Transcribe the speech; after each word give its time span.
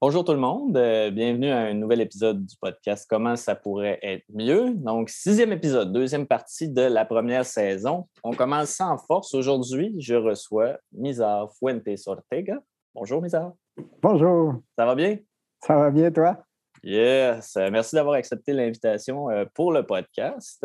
Bonjour 0.00 0.24
tout 0.24 0.30
le 0.30 0.38
monde, 0.38 0.76
euh, 0.76 1.10
bienvenue 1.10 1.50
à 1.50 1.58
un 1.58 1.74
nouvel 1.74 2.00
épisode 2.00 2.46
du 2.46 2.54
podcast 2.60 3.04
Comment 3.10 3.34
ça 3.34 3.56
pourrait 3.56 3.98
être 4.00 4.22
mieux. 4.32 4.72
Donc, 4.74 5.10
sixième 5.10 5.50
épisode, 5.50 5.92
deuxième 5.92 6.24
partie 6.24 6.68
de 6.68 6.82
la 6.82 7.04
première 7.04 7.44
saison. 7.44 8.06
On 8.22 8.32
commence 8.32 8.80
en 8.80 8.96
force. 8.96 9.34
Aujourd'hui, 9.34 9.96
je 9.98 10.14
reçois 10.14 10.78
Mizar 10.92 11.52
Fuentes 11.58 11.82
Ortega. 12.06 12.60
Bonjour 12.94 13.20
Mizar. 13.20 13.54
Bonjour. 14.00 14.62
Ça 14.78 14.86
va 14.86 14.94
bien? 14.94 15.18
Ça 15.66 15.74
va 15.74 15.90
bien, 15.90 16.12
toi? 16.12 16.44
Yes. 16.84 17.56
Euh, 17.56 17.68
merci 17.72 17.96
d'avoir 17.96 18.14
accepté 18.14 18.52
l'invitation 18.52 19.28
euh, 19.30 19.46
pour 19.52 19.72
le 19.72 19.84
podcast. 19.84 20.64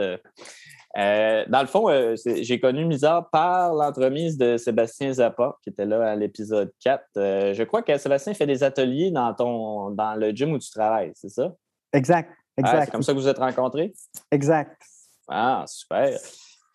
Euh, 0.97 1.43
dans 1.47 1.61
le 1.61 1.67
fond, 1.67 1.89
euh, 1.89 2.15
j'ai 2.25 2.59
connu 2.59 2.85
Misard 2.85 3.29
par 3.31 3.73
l'entremise 3.73 4.37
de 4.37 4.57
Sébastien 4.57 5.11
Zappa, 5.11 5.57
qui 5.63 5.69
était 5.69 5.85
là 5.85 6.11
à 6.11 6.15
l'épisode 6.15 6.71
4. 6.81 7.03
Euh, 7.17 7.53
je 7.53 7.63
crois 7.63 7.81
que 7.81 7.97
Sébastien 7.97 8.33
fait 8.33 8.45
des 8.45 8.63
ateliers 8.63 9.09
dans, 9.09 9.33
ton, 9.33 9.89
dans 9.89 10.15
le 10.15 10.31
gym 10.31 10.51
où 10.53 10.59
tu 10.59 10.69
travailles, 10.69 11.11
c'est 11.15 11.29
ça? 11.29 11.51
Exact, 11.93 12.31
exact. 12.57 12.85
c'est 12.85 12.91
comme 12.91 13.01
ça 13.01 13.13
que 13.13 13.17
vous 13.17 13.27
êtes 13.27 13.39
rencontrés? 13.39 13.93
Exact. 14.31 14.79
Ah, 15.27 15.63
super. 15.67 16.19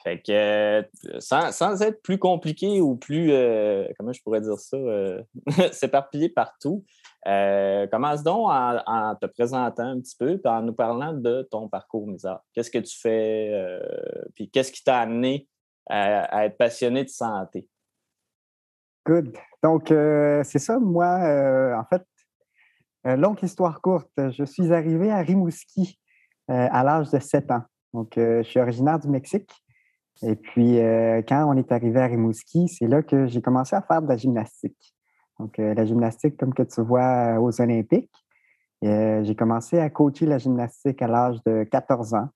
Fait 0.02 0.20
que 0.20 0.84
sans, 1.18 1.82
être 1.82 2.02
plus 2.02 2.18
compliqué 2.18 2.80
ou 2.80 2.96
plus, 2.96 3.30
comment 3.98 4.12
je 4.12 4.23
pourrais 4.23 4.40
dire 4.40 4.59
ça, 4.59 4.78
s'éparpiller 5.73 6.28
partout, 6.28 6.84
euh, 7.27 7.86
commence 7.88 8.22
donc 8.22 8.48
en, 8.48 9.14
te 9.20 9.26
présentant 9.26 9.84
un 9.84 10.00
petit 10.00 10.16
peu 10.16 10.40
et 10.42 10.48
en 10.48 10.62
nous 10.62 10.72
parlant 10.72 11.12
de 11.12 11.42
ton 11.50 11.68
parcours 11.68 12.06
misère. 12.06 12.40
Qu'est-ce 12.54 12.70
que 12.70 12.78
tu 12.78 12.96
fais, 12.98 13.50
euh, 13.52 13.80
puis 14.34 14.48
qu'est-ce 14.48 14.70
qui 14.70 14.84
t'a 14.84 15.00
amené 15.00 15.48
à, 15.90 16.46
être 16.46 16.56
passionné 16.56 17.02
de 17.04 17.09
santé? 17.09 17.66
Good. 19.04 19.36
Donc, 19.62 19.90
euh, 19.90 20.43
c'est 20.45 20.59
ça, 20.59 20.78
moi, 20.78 21.76
en 21.76 21.84
fait, 21.84 22.04
longue 23.04 23.43
histoire 23.43 23.80
courte, 23.80 24.10
je 24.16 24.45
suis 24.45 24.73
arrivé 24.73 25.10
à 25.10 25.18
Rimouski 25.18 25.98
à 26.46 26.84
l'âge 26.84 27.10
de 27.10 27.18
7 27.18 27.50
ans. 27.50 27.62
Donc, 27.93 28.12
je 28.16 28.43
suis 28.43 28.60
originaire 28.60 28.98
du 28.98 29.09
Mexique. 29.09 29.50
Et 30.23 30.37
puis, 30.37 30.76
quand 31.26 31.46
on 31.48 31.56
est 31.56 31.73
arrivé 31.73 32.00
à 32.00 32.06
Rimouski, 32.06 32.68
c'est 32.68 32.87
là 32.87 33.02
que 33.02 33.26
j'ai 33.26 33.40
commencé 33.40 33.74
à 33.74 33.82
faire 33.82 34.02
de 34.02 34.09
la 34.09 34.16
gymnastique. 34.16 34.95
Donc, 35.38 35.58
euh, 35.58 35.74
la 35.74 35.84
gymnastique, 35.84 36.36
comme 36.36 36.52
que 36.52 36.62
tu 36.62 36.80
vois 36.82 37.36
euh, 37.36 37.40
aux 37.40 37.60
Olympiques. 37.60 38.12
Euh, 38.84 39.22
j'ai 39.24 39.34
commencé 39.34 39.78
à 39.78 39.90
coacher 39.90 40.26
la 40.26 40.38
gymnastique 40.38 41.00
à 41.02 41.08
l'âge 41.08 41.42
de 41.44 41.64
14 41.64 42.14
ans. 42.14 42.28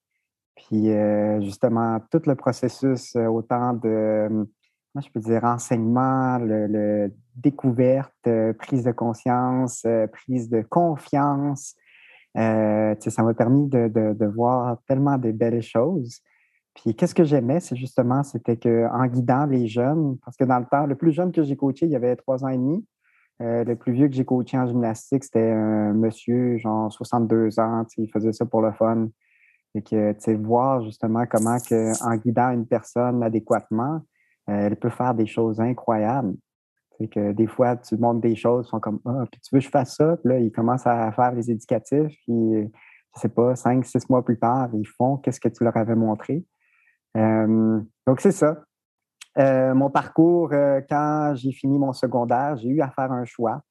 Puis, 0.55 0.91
justement, 1.41 1.99
tout 2.11 2.21
le 2.27 2.35
processus, 2.35 3.17
autant 3.17 3.73
de, 3.73 4.29
moi, 4.95 5.03
je 5.03 5.11
peux 5.11 5.19
dire, 5.19 5.45
enseignement, 5.45 6.39
le, 6.39 7.11
découverte, 7.35 8.29
prise 8.59 8.85
de 8.85 8.93
conscience, 8.93 9.87
prise 10.13 10.51
de 10.51 10.61
confiance. 10.61 11.75
ça 12.35 13.23
m'a 13.23 13.35
permis 13.35 13.67
de, 13.69 13.89
de, 13.89 14.27
voir 14.27 14.77
tellement 14.87 15.17
de 15.17 15.33
belles 15.33 15.63
choses. 15.63 16.21
Puis 16.75 16.95
qu'est-ce 16.95 17.15
que 17.15 17.25
j'aimais, 17.25 17.61
c'est 17.61 17.77
justement, 17.77 18.23
c'était 18.23 18.57
qu'en 18.57 19.07
guidant 19.07 19.47
les 19.47 19.67
jeunes, 19.67 20.17
parce 20.25 20.37
que 20.37 20.45
dans 20.45 20.59
le 20.59 20.67
temps, 20.67 20.87
le 20.87 20.95
plus 20.95 21.13
jeune 21.13 21.33
que 21.33 21.43
j'ai 21.43 21.57
coaché, 21.57 21.87
il 21.87 21.93
y 21.93 21.97
avait 21.97 22.17
trois 22.17 22.45
ans 22.45 22.49
et 22.49 22.57
demi. 22.57 22.87
Euh, 23.41 23.65
le 23.65 23.77
plus 23.77 23.93
vieux 23.93 24.09
que 24.09 24.15
j'ai 24.15 24.25
coaché 24.25 24.59
en 24.59 24.67
gymnastique, 24.67 25.25
c'était 25.25 25.51
un 25.51 25.93
monsieur, 25.93 26.59
genre 26.59 26.93
62 26.93 27.59
ans, 27.61 27.85
il 27.99 28.11
faisait 28.11 28.33
ça 28.33 28.47
pour 28.47 28.63
le 28.63 28.73
fun. 28.73 29.09
Et 29.75 29.83
que, 29.83 30.13
tu 30.13 30.21
sais, 30.21 30.35
voir 30.35 30.83
justement 30.83 31.25
comment 31.27 31.59
que, 31.59 32.05
en 32.05 32.17
guidant 32.17 32.51
une 32.51 32.67
personne 32.67 33.23
adéquatement, 33.23 34.01
euh, 34.49 34.67
elle 34.67 34.77
peut 34.77 34.91
faire 34.91 35.15
des 35.15 35.27
choses 35.27 35.61
incroyables. 35.61 36.35
C'est 36.99 37.09
que 37.09 37.33
des 37.33 37.47
fois, 37.47 37.77
tu 37.77 37.97
montres 37.97 38.21
des 38.21 38.37
choses, 38.37 38.67
ils 38.67 38.71
sont 38.71 38.81
comme 38.81 39.01
Ah, 39.07 39.25
puis 39.31 39.41
tu 39.41 39.55
veux 39.55 39.61
que 39.61 39.65
je 39.65 39.71
fasse 39.71 39.97
ça? 39.97 40.17
Puis 40.19 40.29
là, 40.33 40.39
ils 40.39 40.53
commencent 40.53 40.87
à 40.87 41.11
faire 41.13 41.33
les 41.33 41.51
éducatifs, 41.51 42.15
puis 42.27 42.71
je 43.15 43.21
sais 43.21 43.29
pas, 43.29 43.57
cinq, 43.57 43.85
six 43.87 44.09
mois 44.09 44.25
plus 44.25 44.39
tard, 44.39 44.71
ils 44.75 44.87
font 44.87 45.17
qu'est-ce 45.19 45.41
que 45.41 45.49
tu 45.49 45.65
leur 45.65 45.77
avais 45.77 45.95
montré. 45.95 46.45
Euh, 47.17 47.81
donc, 48.07 48.21
c'est 48.21 48.33
ça. 48.33 48.65
Euh, 49.39 49.75
mon 49.75 49.91
parcours, 49.91 50.53
euh, 50.53 50.81
quand 50.89 51.35
j'ai 51.37 51.53
fini 51.53 51.79
mon 51.79 51.93
secondaire, 51.93 52.57
j'ai 52.57 52.69
eu 52.69 52.81
à 52.81 52.91
faire 52.91 53.13
un 53.13 53.25
choix 53.25 53.63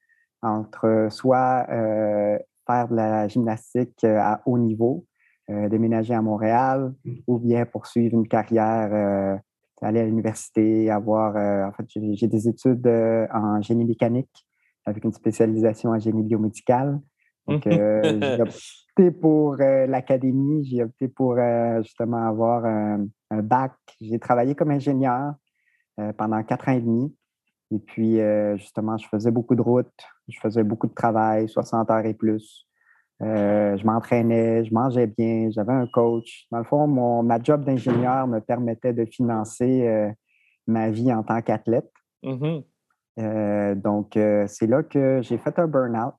entre 0.41 1.07
soit 1.12 1.68
faire 1.68 2.88
de 2.88 2.96
la 2.96 3.28
gymnastique 3.28 4.03
à 4.03 4.41
haut 4.47 4.57
niveau, 4.57 5.06
déménager 5.47 6.16
à 6.16 6.22
Montréal, 6.24 6.96
ou 7.28 7.38
bien 7.38 7.68
poursuivre 7.68 8.16
une 8.16 8.28
carrière, 8.28 9.40
aller 9.84 10.00
à 10.00 10.06
l'université, 10.06 10.90
avoir. 10.90 11.35
en 11.35 11.72
fait, 11.73 11.85
j'ai 12.16 12.28
des 12.28 12.47
études 12.47 12.88
en 12.88 13.62
génie 13.62 13.85
mécanique 13.85 14.47
avec 14.85 15.03
une 15.03 15.13
spécialisation 15.13 15.91
en 15.91 16.00
génie 16.00 16.23
biomédical. 16.23 17.00
Donc, 17.47 17.63
j'ai 17.68 18.41
opté 18.41 19.12
pour 19.12 19.56
l'académie, 19.56 20.66
j'ai 20.66 20.84
opté 20.84 21.07
pour 21.07 21.38
justement 21.81 22.28
avoir 22.28 22.66
un 22.66 23.41
bac. 23.41 23.74
J'ai 24.00 24.19
travaillé 24.19 24.56
comme 24.56 24.72
ingénieur 24.72 25.34
euh, 26.00 26.13
pendant 26.13 26.41
quatre 26.44 26.69
ans 26.69 26.74
et 26.74 26.79
demi. 26.79 27.13
Et 27.72 27.79
puis, 27.79 28.19
euh, 28.19 28.56
justement, 28.57 28.97
je 28.97 29.07
faisais 29.07 29.31
beaucoup 29.31 29.56
de 29.56 29.62
routes, 29.62 29.91
je 30.29 30.40
faisais 30.40 30.63
beaucoup 30.63 30.88
de 30.88 30.94
travail, 30.94 31.50
60 31.50 31.90
heures 31.91 32.06
et 32.06 32.13
plus. 32.13 32.66
Euh, 33.22 33.78
je 33.78 33.85
m'entraînais, 33.85 34.63
je 34.63 34.73
mangeais 34.73 35.08
bien, 35.08 35.50
j'avais 35.52 35.73
un 35.73 35.88
coach. 35.88 36.47
Dans 36.50 36.59
le 36.59 36.63
fond, 36.63 36.88
mon, 36.88 37.23
ma 37.23 37.41
job 37.41 37.66
d'ingénieur 37.66 38.25
me 38.28 38.40
permettait 38.40 38.94
de 38.94 39.06
financer 39.06 40.12
ma 40.66 40.90
vie 40.90 41.13
en 41.13 41.23
tant 41.23 41.41
qu'athlète. 41.41 41.91
Mm-hmm. 42.23 43.75
donc, 43.75 44.18
c'est 44.47 44.68
là 44.68 44.84
que 44.84 45.22
j'ai 45.22 45.38
fait 45.38 45.59
un 45.59 45.68
burn-out. 45.68 46.16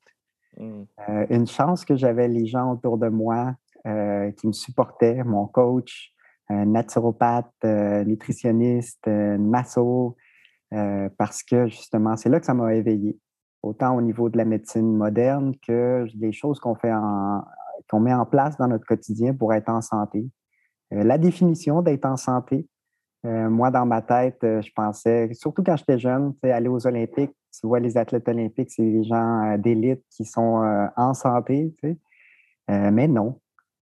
Mm. 0.58 0.84
une 1.30 1.46
chance 1.46 1.84
que 1.84 1.96
j'avais 1.96 2.28
les 2.28 2.46
gens 2.46 2.72
autour 2.72 2.98
de 2.98 3.08
moi 3.08 3.54
qui 3.84 4.46
me 4.46 4.52
supportaient, 4.52 5.24
mon 5.24 5.46
coach, 5.46 6.12
un 6.52 6.66
naturopathe, 6.66 7.52
euh, 7.64 8.04
nutritionniste, 8.04 9.06
euh, 9.08 9.38
masso, 9.38 10.16
euh, 10.72 11.08
parce 11.18 11.42
que 11.42 11.66
justement, 11.68 12.16
c'est 12.16 12.28
là 12.28 12.40
que 12.40 12.46
ça 12.46 12.54
m'a 12.54 12.74
éveillé, 12.74 13.18
autant 13.62 13.96
au 13.96 14.00
niveau 14.00 14.28
de 14.28 14.38
la 14.38 14.44
médecine 14.44 14.96
moderne 14.96 15.54
que 15.66 16.06
des 16.14 16.32
choses 16.32 16.58
qu'on 16.60 16.74
fait 16.74 16.92
qu'on 17.90 18.00
met 18.00 18.14
en 18.14 18.24
place 18.24 18.56
dans 18.56 18.68
notre 18.68 18.86
quotidien 18.86 19.34
pour 19.34 19.52
être 19.52 19.68
en 19.68 19.80
santé. 19.80 20.24
la 20.90 21.18
définition 21.18 21.82
d'être 21.82 22.04
en 22.04 22.16
santé, 22.16 22.68
moi, 23.24 23.70
dans 23.70 23.86
ma 23.86 24.02
tête, 24.02 24.38
je 24.42 24.70
pensais, 24.74 25.32
surtout 25.32 25.62
quand 25.62 25.76
j'étais 25.76 25.98
jeune, 25.98 26.34
aller 26.42 26.68
aux 26.68 26.86
Olympiques, 26.86 27.34
tu 27.60 27.66
vois, 27.66 27.80
les 27.80 27.96
athlètes 27.96 28.28
olympiques, 28.28 28.70
c'est 28.70 28.82
des 28.82 29.04
gens 29.04 29.56
d'élite 29.58 30.02
qui 30.10 30.24
sont 30.24 30.90
en 30.96 31.14
santé, 31.14 31.74
mais 32.68 33.08
non. 33.08 33.38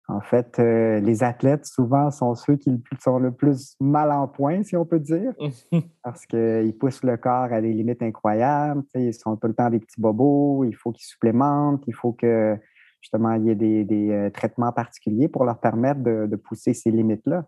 En 0.06 0.20
fait, 0.20 0.58
euh, 0.58 1.00
les 1.00 1.22
athlètes, 1.22 1.64
souvent, 1.64 2.10
sont 2.10 2.34
ceux 2.34 2.56
qui 2.56 2.70
sont 3.02 3.18
le 3.18 3.32
plus 3.32 3.74
mal 3.80 4.12
en 4.12 4.28
point, 4.28 4.62
si 4.62 4.76
on 4.76 4.84
peut 4.84 5.00
dire, 5.00 5.32
parce 6.02 6.26
qu'ils 6.26 6.76
poussent 6.78 7.02
le 7.02 7.16
corps 7.16 7.50
à 7.50 7.62
des 7.62 7.72
limites 7.72 8.02
incroyables. 8.02 8.82
Ils 8.94 9.14
sont 9.14 9.36
tout 9.36 9.46
le 9.46 9.54
temps 9.54 9.70
des 9.70 9.80
petits 9.80 10.00
bobos, 10.00 10.64
il 10.64 10.76
faut 10.76 10.92
qu'ils 10.92 11.06
supplémentent, 11.06 11.84
il 11.86 11.94
faut 11.94 12.12
que, 12.12 12.58
justement, 13.00 13.32
il 13.32 13.46
y 13.46 13.50
ait 13.50 13.84
des, 13.84 14.10
euh, 14.10 14.28
traitements 14.28 14.72
particuliers 14.72 15.28
pour 15.28 15.46
leur 15.46 15.58
permettre 15.58 16.02
de, 16.02 16.36
pousser 16.36 16.74
ces 16.74 16.90
limites-là. 16.90 17.46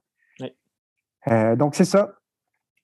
Euh, 1.29 1.57
donc, 1.57 1.75
c'est 1.75 1.85
ça. 1.85 2.15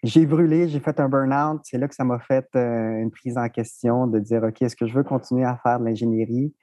J'ai 0.03 0.27
brûlé, 0.27 0.69
j'ai 0.69 0.81
fait 0.81 0.99
un 0.99 1.09
burn-out. 1.09 1.61
C'est 1.65 1.79
là 1.79 1.87
que 1.87 1.95
ça 1.95 2.05
m'a 2.05 2.19
fait 2.19 2.49
une 2.55 3.11
prise 3.11 3.39
en 3.39 3.49
question 3.49 4.07
de 4.07 4.19
dire, 4.19 4.43
OK, 4.43 4.61
est-ce 4.63 4.75
que 4.75 4.87
je 4.87 4.95
veux 4.95 5.05
continuer 5.05 5.45
à 5.45 5.57
faire 5.57 5.79
de 5.79 5.85
l'ingénierie 5.85 6.55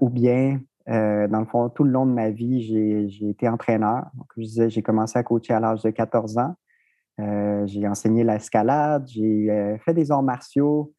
ou 0.00 0.08
bien 0.08 0.58
euh, 0.88 1.26
dans 1.26 1.40
le 1.40 1.46
fond, 1.46 1.68
tout 1.68 1.84
le 1.84 1.90
long 1.90 2.06
de 2.06 2.12
ma 2.12 2.30
vie, 2.30 2.62
j'ai 3.08 3.28
été 3.28 3.48
entraîneur. 3.48 4.06
Donc, 4.14 4.28
je 4.36 4.42
disais, 4.42 4.70
j'ai 4.70 4.82
commencé 4.82 5.18
à 5.18 5.22
coacher 5.22 5.52
à 5.52 5.60
l'âge 5.60 5.82
de 5.82 5.90
14 5.90 6.38
ans. 6.38 6.54
Euh, 7.20 7.66
j'ai 7.66 7.88
enseigné 7.88 8.24
l'escalade, 8.24 9.06
j'ai 9.08 9.50
euh, 9.50 9.78
fait 9.78 9.94
des 9.94 10.12
arts 10.12 10.22
martiaux, 10.22 10.92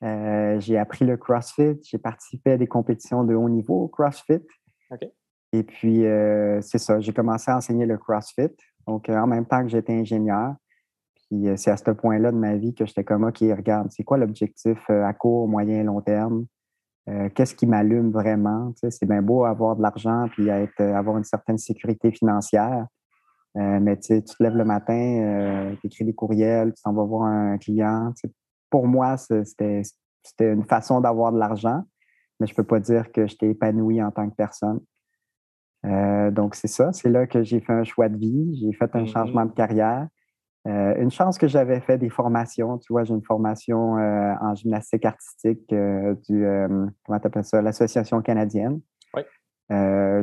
j'ai 0.00 0.78
appris 0.78 1.04
le 1.04 1.16
CrossFit, 1.16 1.78
j'ai 1.82 1.98
participé 1.98 2.52
à 2.52 2.56
des 2.56 2.66
compétitions 2.66 3.24
de 3.24 3.34
haut 3.34 3.48
niveau 3.48 3.88
CrossFit. 3.88 4.44
Et 5.52 5.62
puis, 5.62 6.04
c'est 6.60 6.78
ça, 6.78 7.00
j'ai 7.00 7.12
commencé 7.12 7.50
à 7.50 7.56
enseigner 7.56 7.86
le 7.86 7.96
CrossFit. 7.96 8.54
Donc, 8.86 9.08
en 9.08 9.26
même 9.26 9.46
temps 9.46 9.62
que 9.62 9.68
j'étais 9.68 9.92
ingénieur. 9.92 10.54
Puis, 11.30 11.46
c'est 11.56 11.70
à 11.70 11.76
ce 11.76 11.90
point-là 11.90 12.32
de 12.32 12.36
ma 12.36 12.56
vie 12.56 12.74
que 12.74 12.86
j'étais 12.86 13.04
comme, 13.04 13.24
OK, 13.24 13.38
regarde, 13.40 13.88
c'est 13.90 14.04
quoi 14.04 14.16
l'objectif 14.18 14.78
à 14.88 15.12
court, 15.12 15.48
moyen 15.48 15.80
et 15.80 15.84
long 15.84 16.00
terme? 16.00 16.46
Euh, 17.08 17.30
qu'est-ce 17.34 17.54
qui 17.54 17.66
m'allume 17.66 18.10
vraiment? 18.10 18.72
c'est 18.76 19.06
bien 19.06 19.22
beau 19.22 19.44
avoir 19.44 19.76
de 19.76 19.82
l'argent 19.82 20.26
puis 20.32 20.48
être, 20.48 20.80
euh, 20.80 20.94
avoir 20.94 21.16
une 21.16 21.24
certaine 21.24 21.56
sécurité 21.56 22.10
financière. 22.10 22.86
Euh, 23.56 23.80
mais 23.80 23.98
tu 23.98 24.22
te 24.22 24.42
lèves 24.42 24.56
le 24.56 24.64
matin, 24.64 25.74
tu 25.80 25.86
écris 25.86 26.04
des 26.04 26.14
courriels, 26.14 26.74
tu 26.74 26.82
t'en 26.82 26.92
vas 26.92 27.04
voir 27.04 27.22
un 27.22 27.56
client. 27.56 28.12
Pour 28.70 28.86
moi, 28.86 29.16
c'était 29.16 29.82
une 30.38 30.64
façon 30.64 31.00
d'avoir 31.00 31.32
de 31.32 31.38
l'argent, 31.38 31.82
mais 32.38 32.46
je 32.46 32.52
ne 32.52 32.56
peux 32.56 32.64
pas 32.64 32.78
dire 32.78 33.10
que 33.10 33.26
j'étais 33.26 33.48
épanoui 33.48 34.02
en 34.02 34.10
tant 34.10 34.28
que 34.28 34.36
personne. 34.36 34.80
donc, 35.82 36.54
c'est 36.54 36.68
ça. 36.68 36.92
C'est 36.92 37.08
là 37.08 37.26
que 37.26 37.42
j'ai 37.42 37.60
fait 37.60 37.72
un 37.72 37.84
choix 37.84 38.10
de 38.10 38.18
vie. 38.18 38.54
J'ai 38.60 38.72
fait 38.74 38.94
un 38.94 39.06
changement 39.06 39.44
mm-hmm. 39.44 39.50
de 39.50 39.54
carrière. 39.54 40.08
Une 40.64 41.10
chance 41.10 41.38
que 41.38 41.48
j'avais 41.48 41.80
fait 41.80 41.98
des 41.98 42.10
formations. 42.10 42.78
Tu 42.78 42.92
vois, 42.92 43.04
j'ai 43.04 43.14
une 43.14 43.22
formation 43.22 43.94
en 43.94 44.54
gymnastique 44.54 45.04
artistique 45.04 45.66
du, 45.68 46.46
comment 47.06 47.20
tu 47.20 47.42
ça, 47.42 47.62
l'Association 47.62 48.20
canadienne. 48.20 48.80
Oui. 49.14 49.22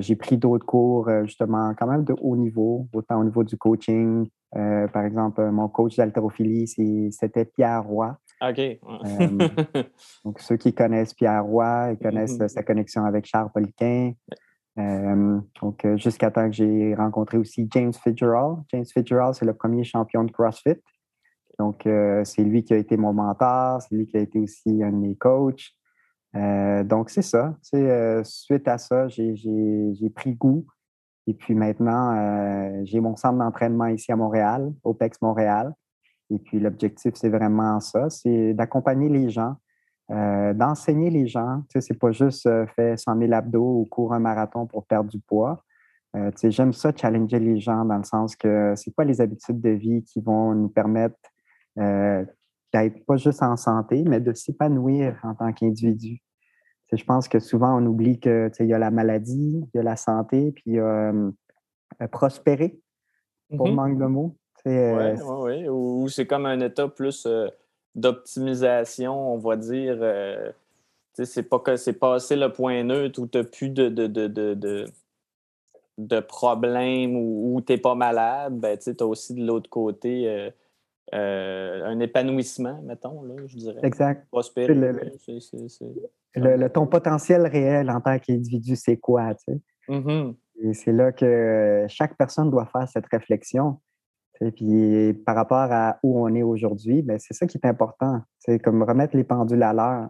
j'ai 0.02 0.16
pris 0.16 0.38
d'autres 0.38 0.66
cours, 0.66 1.10
justement, 1.24 1.74
quand 1.78 1.88
même 1.88 2.04
de 2.04 2.14
haut 2.22 2.36
niveau, 2.36 2.88
autant 2.94 3.20
au 3.20 3.24
niveau 3.24 3.44
du 3.44 3.58
coaching. 3.58 4.28
par 4.52 5.04
exemple, 5.04 5.44
mon 5.50 5.68
coach 5.68 5.96
d'haltérophilie, 5.98 6.68
c'était 7.12 7.46
Pierre 7.46 7.84
Roy. 7.84 8.16
OK. 8.42 8.80
donc, 10.26 10.40
ceux 10.40 10.58
qui 10.58 10.74
connaissent 10.74 11.14
Pierre 11.14 11.44
Roy, 11.44 11.94
ils 11.94 11.98
connaissent 11.98 12.38
mm-hmm. 12.38 12.50
sa 12.50 12.64
connexion 12.64 13.06
avec 13.06 13.26
Charles 13.26 13.50
Poliquin. 13.54 14.14
Donc, 14.78 15.88
jusqu'à 15.96 16.32
temps 16.32 16.48
que 16.50 16.56
j'ai 16.56 16.96
rencontré 16.96 17.38
aussi 17.38 17.68
James 17.72 17.94
Fitzgerald. 17.94 18.64
James 18.72 18.86
Fitzgerald, 18.86 19.36
c'est 19.36 19.46
le 19.46 19.54
premier 19.54 19.84
champion 19.84 20.24
de 20.24 20.32
CrossFit. 20.32 20.82
Donc, 21.60 21.88
c'est 22.24 22.44
lui 22.44 22.64
qui 22.64 22.74
a 22.74 22.78
été 22.78 22.98
mon 22.98 23.14
mentor, 23.14 23.82
c'est 23.82 23.96
lui 23.96 24.06
qui 24.06 24.18
a 24.18 24.20
été 24.20 24.40
aussi 24.40 24.84
un 24.84 24.92
de 24.92 24.98
mes 24.98 25.16
coachs. 25.16 25.72
donc, 26.34 27.10
c'est 27.10 27.22
ça. 27.22 27.56
suite 28.24 28.68
à 28.68 28.78
ça, 28.78 29.08
j'ai 29.08 30.10
pris 30.14 30.34
goût. 30.34 30.66
Et 31.28 31.34
puis 31.34 31.56
maintenant, 31.56 32.84
j'ai 32.84 33.00
mon 33.00 33.16
centre 33.16 33.40
d'entraînement 33.40 33.88
ici 33.88 34.12
à 34.12 34.16
Montréal, 34.16 34.74
OPEX 34.84 35.22
Montréal. 35.22 35.74
Et 36.32 36.40
puis 36.40 36.60
l'objectif, 36.60 37.14
c'est 37.16 37.30
vraiment 37.30 37.80
ça, 37.80 38.10
c'est 38.10 38.54
d'accompagner 38.54 39.10
les 39.10 39.30
gens, 39.30 39.56
euh, 40.12 40.54
d'enseigner 40.54 41.10
les 41.10 41.28
gens. 41.28 41.62
Tu 41.70 41.74
sais, 41.74 41.82
c'est 41.82 42.00
pas 42.00 42.12
juste 42.12 42.46
euh, 42.46 42.66
faire 42.76 42.98
100 42.98 43.18
000 43.18 43.34
abdos 43.34 43.82
ou 43.82 43.86
courir 43.86 44.14
un 44.14 44.20
marathon 44.20 44.68
pour 44.68 44.86
perdre 44.86 45.10
du 45.10 45.20
poids. 45.20 45.64
Euh, 46.16 46.32
tu 46.32 46.38
sais, 46.38 46.52
j'aime 46.52 46.74
ça, 46.74 46.92
challenger 46.96 47.40
les 47.40 47.60
gens 47.60 47.86
dans 47.86 47.98
le 47.98 48.04
sens 48.04 48.36
que 48.36 48.74
c'est 48.76 48.96
pas 48.96 49.04
les 49.04 49.20
habitudes 49.20 49.60
de 49.60 49.72
vie 49.72 50.04
qui 50.04 50.22
vont 50.22 50.54
nous 50.54 50.70
permettre 50.70 51.18
d'être 51.78 53.06
pas 53.06 53.18
juste 53.18 53.44
en 53.44 53.58
santé, 53.58 54.04
mais 54.08 54.22
de 54.22 54.32
s'épanouir 54.32 55.20
en 55.24 55.36
tant 55.36 55.52
qu'individu. 55.52 56.22
je 56.94 57.04
pense 57.04 57.28
que 57.28 57.40
souvent, 57.40 57.78
on 57.78 57.86
oublie 57.86 58.18
que 58.18 58.50
il 58.62 58.68
y 58.68 58.74
a 58.74 58.80
la 58.80 58.92
maladie, 58.92 59.62
il 59.74 59.78
y 59.78 59.80
a 59.80 59.84
la 59.84 59.98
santé, 59.98 60.54
puis 60.54 60.64
il 60.68 60.74
y 60.76 60.80
a 60.80 61.14
prospérer, 62.12 62.80
pour 63.58 63.68
mm-hmm. 63.68 63.74
manque 63.74 63.98
de 63.98 64.06
mots. 64.06 64.38
Oui, 64.66 64.74
oui, 64.74 65.22
oui. 65.22 65.70
Ou, 65.70 66.08
c'est 66.08 66.26
comme 66.26 66.46
un 66.46 66.60
état 66.60 66.88
plus 66.88 67.26
euh, 67.26 67.48
d'optimisation, 67.96 69.34
on 69.34 69.38
va 69.38 69.56
dire. 69.56 69.98
Euh, 70.02 70.52
c'est 71.14 71.44
pas 71.44 71.60
que 71.60 71.78
c'est 71.78 71.94
passé 71.94 72.36
le 72.36 72.52
point 72.52 72.84
neutre 72.84 73.22
où 73.22 73.28
tu 73.28 73.38
n'as 73.38 73.44
plus 73.46 73.70
de, 73.70 73.88
de, 73.88 74.08
de, 74.08 74.86
de, 75.98 76.20
problèmes 76.20 77.16
ou, 77.16 77.62
tu 77.66 77.72
n'es 77.72 77.78
pas 77.78 77.96
malade. 77.96 78.60
Ben, 78.60 78.78
tu 78.78 78.92
as 79.00 79.06
aussi 79.06 79.34
de 79.34 79.46
l'autre 79.46 79.70
côté 79.70 80.50
euh, 81.14 81.86
un 81.86 82.00
épanouissement, 82.00 82.82
mettons, 82.84 83.22
là, 83.24 83.36
je 83.46 83.58
dirais. 83.58 83.80
Exact. 83.84 84.28
Prospérer. 84.30 84.74
Le, 86.36 86.68
ton 86.68 86.88
potentiel 86.88 87.48
réel 87.48 87.90
en 87.90 88.02
tant 88.02 88.20
qu'individu, 88.20 88.76
c'est 88.76 88.98
quoi? 88.98 89.34
Tu 89.36 89.54
sais? 89.54 89.60
Mm-hmm. 89.88 90.36
Et 90.64 90.74
c'est 90.74 90.92
là 90.92 91.12
que 91.12 91.86
chaque 91.88 92.18
personne 92.18 92.50
doit 92.50 92.66
faire 92.66 92.88
cette 92.90 93.06
réflexion. 93.08 93.80
Et 94.42 94.52
puis 94.52 95.14
par 95.26 95.36
rapport 95.36 95.72
à 95.72 96.00
où 96.04 96.20
on 96.20 96.34
est 96.36 96.44
aujourd'hui, 96.44 97.02
ben, 97.02 97.18
c'est 97.20 97.34
ça 97.34 97.48
qui 97.48 97.58
est 97.58 97.66
important. 97.66 98.22
C'est 98.40 98.60
comme 98.60 98.84
remettre 98.84 99.16
les 99.16 99.24
pendules 99.24 99.64
à 99.64 99.74
l'heure. 99.74 100.10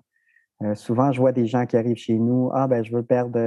Euh, 0.63 0.73
souvent, 0.75 1.11
je 1.11 1.19
vois 1.19 1.31
des 1.31 1.47
gens 1.47 1.65
qui 1.65 1.77
arrivent 1.77 1.97
chez 1.97 2.17
nous. 2.17 2.49
Ah, 2.53 2.67
ben, 2.67 2.83
je 2.83 2.95
veux 2.95 3.03
perdre 3.03 3.39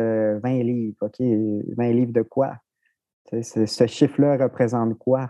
20 0.43 0.63
livres. 0.63 0.97
OK, 1.01 1.21
20 1.21 1.93
livres 1.93 2.13
de 2.13 2.23
quoi? 2.23 2.55
ce 3.43 3.87
chiffre-là 3.87 4.39
représente 4.39 4.97
quoi? 4.97 5.29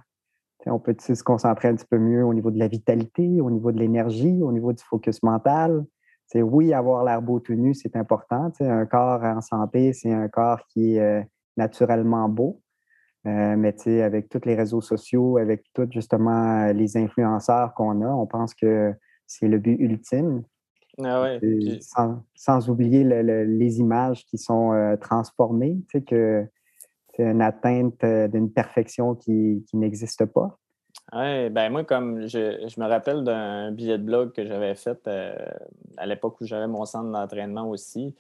on 0.67 0.79
peut 0.79 0.97
se 0.99 1.23
concentrer 1.23 1.69
un 1.69 1.75
petit 1.75 1.87
peu 1.87 1.99
mieux 1.99 2.25
au 2.25 2.35
niveau 2.35 2.51
de 2.51 2.59
la 2.59 2.69
vitalité, 2.69 3.41
au 3.41 3.51
niveau 3.51 3.73
de 3.73 3.79
l'énergie, 3.79 4.43
au 4.43 4.53
niveau 4.53 4.73
du 4.73 4.83
focus 4.85 5.23
mental. 5.23 5.85
C'est 6.27 6.43
oui, 6.43 6.75
avoir 6.75 7.05
l'air 7.05 7.23
beau 7.23 7.41
tout 7.41 7.55
nu, 7.55 7.75
c'est 7.75 7.97
important. 7.97 8.53
Un 8.61 8.87
corps 8.87 9.23
en 9.23 9.41
santé, 9.41 9.93
c'est 9.93 10.13
un 10.13 10.29
corps 10.29 10.61
qui 10.69 10.97
est 10.97 11.01
euh, 11.01 11.23
naturellement 11.57 12.29
beau. 12.29 12.61
Euh, 13.29 13.57
mais 13.57 13.75
avec 14.03 14.29
tous 14.29 14.41
les 14.45 14.55
réseaux 14.55 14.81
sociaux, 14.81 15.37
avec 15.39 15.65
tous 15.75 15.89
justement 15.91 16.73
les 16.73 16.97
influenceurs 16.97 17.75
qu'on 17.75 18.01
a, 18.03 18.09
on 18.09 18.27
pense 18.27 18.55
que 18.55 18.95
c'est 19.27 19.49
le 19.49 19.59
but 19.59 19.77
ultime. 19.79 20.45
Ah 21.05 21.23
ouais, 21.23 21.41
sans, 22.35 22.71
oublier 22.71 23.05
les 23.05 23.79
images 23.79 24.25
qui 24.25 24.39
sont 24.39 24.73
euh, 24.73 24.97
transformées, 24.97 25.79
que 26.07 26.47
c'est 27.15 27.23
une 27.23 27.43
atteinte 27.43 28.03
euh, 28.03 28.27
d'une 28.27 28.51
perfection 28.51 29.15
qui, 29.15 29.65
n'existe 29.75 30.25
pas. 30.25 30.59
Oui, 31.13 31.51
ben 31.51 31.71
moi, 31.71 31.85
comme 31.85 32.27
je, 32.27 32.67
je 32.67 32.81
me 32.81 32.87
rappelle 32.87 33.23
d'un 33.23 33.71
billet 33.73 33.99
de 33.99 34.03
blog 34.03 34.33
que 34.33 34.45
j'avais 34.45 34.75
fait 34.75 35.09
à 35.97 36.07
l'époque 36.07 36.41
où 36.41 36.47
j'avais 36.47 36.67
mon 36.67 36.85
centre 36.85 37.11
d'entraînement 37.11 37.69
aussi. 37.69 38.17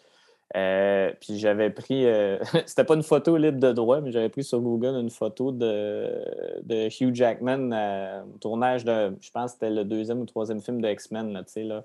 Euh, 0.56 1.12
puis 1.20 1.38
j'avais 1.38 1.70
pris, 1.70 2.06
euh, 2.06 2.38
c'était 2.66 2.84
pas 2.84 2.94
une 2.94 3.02
photo 3.02 3.36
libre 3.36 3.58
de 3.58 3.72
droit, 3.72 4.00
mais 4.00 4.12
j'avais 4.12 4.30
pris 4.30 4.44
sur 4.44 4.60
Google 4.60 4.98
une 4.98 5.10
photo 5.10 5.52
de, 5.52 6.24
de 6.62 6.86
Hugh 6.86 7.14
Jackman, 7.14 7.70
euh, 7.72 8.22
tournage 8.40 8.84
de, 8.84 9.14
je 9.20 9.30
pense 9.30 9.52
que 9.52 9.58
c'était 9.58 9.70
le 9.70 9.84
deuxième 9.84 10.20
ou 10.20 10.24
troisième 10.24 10.62
film 10.62 10.80
de 10.80 10.88
X-Men, 10.88 11.42
tu 11.46 11.52
sais, 11.52 11.64
là, 11.64 11.84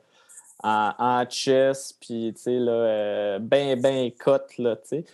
en, 0.63 0.94
en 0.98 1.30
chess, 1.30 1.94
puis 2.00 2.33
tu 2.36 2.42
sais, 2.42 2.60
là, 2.60 3.39
ben, 3.39 3.80
ben 3.81 4.12
cut, 4.12 4.62
là, 4.62 4.77
tu 4.77 4.81
sais. 4.86 5.06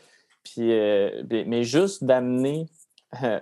Puis, 0.44 0.68
mais 1.45 1.63
juste 1.63 2.04
d'amener 2.04 2.68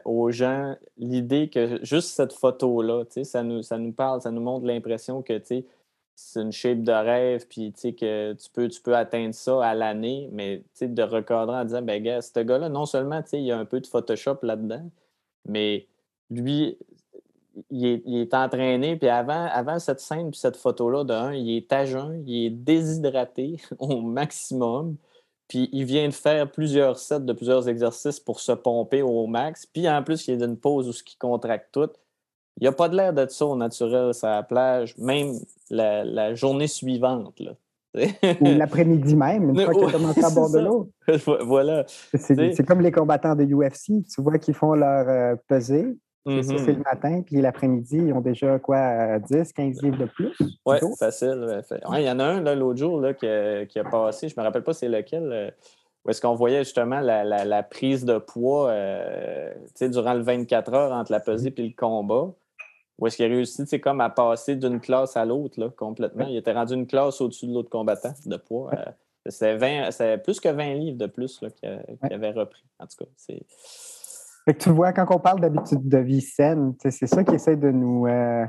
aux 0.06 0.32
gens 0.32 0.76
l'idée 0.98 1.50
que 1.50 1.80
juste 1.84 2.10
cette 2.16 2.32
photo-là, 2.32 3.04
tu 3.06 3.12
sais, 3.12 3.24
ça 3.26 3.44
nous, 3.44 3.62
ça 3.62 3.78
nous 3.78 3.92
parle, 3.92 4.22
ça 4.22 4.32
nous 4.32 4.42
montre 4.42 4.66
l'impression 4.66 5.22
que, 5.22 5.38
tu 5.38 5.46
sais, 5.46 5.66
c'est 6.20 6.42
une 6.42 6.52
shape 6.52 6.82
de 6.82 6.92
rêve, 6.92 7.46
puis 7.48 7.72
tu 7.72 7.80
sais 7.80 7.94
que 7.94 8.34
tu 8.34 8.50
peux, 8.50 8.68
tu 8.68 8.82
peux 8.82 8.96
atteindre 8.96 9.36
ça 9.36 9.64
à 9.64 9.76
l'année, 9.76 10.30
mais 10.32 10.64
tu 10.76 10.88
de 10.88 11.04
recadrer 11.04 11.58
en 11.58 11.64
disant, 11.64 11.84
ben 11.84 12.02
gars, 12.02 12.24
ce 12.24 12.40
gars-là, 12.40 12.70
non 12.70 12.88
seulement, 12.88 13.22
tu 13.22 13.30
sais, 13.30 13.38
il 13.38 13.46
y 13.46 13.52
a 13.52 13.60
un 13.60 13.66
peu 13.66 13.80
de 13.80 13.86
Photoshop 13.86 14.40
là-dedans, 14.42 14.90
mais 15.46 15.88
lui, 16.32 16.76
il 17.70 18.16
est, 18.16 18.34
entraîné, 18.34 18.96
puis 18.96 19.10
avant, 19.10 19.46
avant 19.46 19.78
cette 19.78 20.00
scène, 20.00 20.32
puis 20.32 20.40
cette 20.40 20.58
photo-là, 20.58 21.04
d'un, 21.04 21.36
il 21.36 21.56
est 21.56 21.72
à 21.72 21.86
jeun, 21.86 22.24
il 22.26 22.48
est 22.48 22.50
déshydraté 22.50 23.62
au 23.78 24.02
maximum, 24.02 24.98
puis 25.48 25.70
il 25.72 25.86
vient 25.86 26.08
de 26.08 26.14
faire 26.14 26.52
plusieurs 26.52 26.98
sets 26.98 27.20
de 27.20 27.34
plusieurs 27.34 27.70
exercices 27.70 28.20
pour 28.20 28.40
se 28.40 28.54
pomper 28.54 29.04
au 29.04 29.28
max, 29.28 29.68
puis 29.68 29.88
en 29.88 30.02
plus, 30.02 30.28
il 30.28 30.34
est 30.34 30.38
d'une 30.38 30.58
pause 30.58 30.90
où 30.90 30.94
ce 30.94 31.04
qui 31.04 31.16
contracte 31.16 31.72
tout. 31.72 31.92
Il 32.58 32.64
n'y 32.64 32.68
a 32.68 32.72
pas 32.72 32.90
de 32.90 32.96
l'air 32.96 33.14
d'être 33.14 33.32
ça 33.32 33.46
au 33.46 33.56
naturel 33.56 34.14
sur 34.14 34.28
la 34.28 34.44
plage, 34.44 34.98
même 34.98 35.34
la, 35.70 36.34
journée 36.34 36.68
suivante. 36.68 37.40
Là. 37.40 37.52
Ou 38.42 38.46
l'après-midi 38.58 39.16
même, 39.16 39.50
une 39.50 39.60
fois 39.66 39.74
qu'il 39.74 39.92
commence 39.92 40.24
à 40.24 40.30
bord 40.32 40.52
de 40.52 40.60
l'eau. 40.60 40.90
voilà. 41.46 41.86
C'est 42.14 42.66
comme 42.66 42.82
les 42.82 42.92
combattants 42.92 43.36
de 43.36 43.44
UFC. 43.44 44.06
Tu 44.08 44.22
vois 44.22 44.38
qu'ils 44.40 44.56
font 44.56 44.74
leur 44.74 45.08
euh, 45.08 45.36
pesée. 45.48 45.98
C'est 46.26 46.34
le 46.34 46.42
mm-hmm. 46.42 46.84
matin, 46.84 47.22
puis 47.26 47.40
l'après-midi, 47.40 48.00
ils 48.08 48.12
ont 48.12 48.20
déjà 48.20 48.60
quoi, 48.60 49.18
10, 49.18 49.54
15 49.54 49.82
livres 49.82 49.98
de 49.98 50.06
plus? 50.06 50.36
Oui, 50.66 50.76
facile. 51.00 51.62
Il 51.94 52.02
y 52.02 52.12
en 52.12 52.20
a 52.20 52.26
un 52.26 52.56
l'autre 52.56 52.80
jour 52.80 53.00
là, 53.00 53.14
qui, 53.14 53.26
a, 53.26 53.84
passé, 53.90 54.28
je 54.28 54.34
ne 54.36 54.42
me 54.42 54.46
rappelle 54.46 54.64
pas 54.64 54.74
c'est 54.74 54.90
lequel, 54.90 55.32
euh, 55.32 55.50
où 56.04 56.10
est-ce 56.10 56.20
qu'on 56.20 56.36
voyait 56.36 56.66
justement 56.66 57.00
la, 57.00 57.64
prise 57.64 58.04
de 58.04 58.18
poids 58.18 58.70
euh, 58.72 59.54
durant 59.80 60.16
le 60.16 60.22
24 60.22 60.74
heures 60.74 60.92
entre 60.92 61.14
la 61.14 61.22
pesée 61.22 61.54
et 61.56 61.62
le 61.62 61.74
combat. 61.78 62.34
Ou 62.98 63.08
est-ce 63.08 63.18
qu'il 63.18 63.26
a 63.26 63.28
réussi, 63.28 63.64
c'est 63.68 63.80
comme 63.80 64.02
à 64.02 64.10
passer 64.10 64.56
d'une 64.56 64.80
classe 64.80 65.16
à 65.18 65.26
l'autre, 65.26 65.68
complètement. 65.76 66.26
Il 66.28 66.38
était 66.38 66.54
rendu 66.54 66.74
une 66.74 66.88
classe 66.88 67.22
au-dessus 67.22 67.48
de 67.48 67.54
l'autre 67.54 67.70
combattant 67.70 68.14
de 68.26 68.38
poids. 68.38 68.72
Euh, 68.74 68.92
c'est 69.30 70.24
plus 70.24 70.40
que 70.40 70.50
20 70.50 70.74
livres 70.76 70.98
de 70.98 71.06
plus 71.06 71.40
qu'il 71.40 72.14
avait 72.14 72.32
repris. 72.32 72.64
En 72.80 72.86
tout 72.88 73.04
cas, 73.04 73.12
c'est. 73.16 73.46
tu 74.58 74.70
vois, 74.70 74.94
quand 74.94 75.06
on 75.14 75.20
parle 75.20 75.42
d'habitude 75.42 75.88
de 75.88 75.98
vie 75.98 76.22
saine, 76.22 76.74
c'est 76.80 77.08
ça 77.08 77.24
qui 77.24 77.36
essaie 77.36 77.58
de 77.58 77.70
nous, 77.70 78.08
euh, 78.08 78.46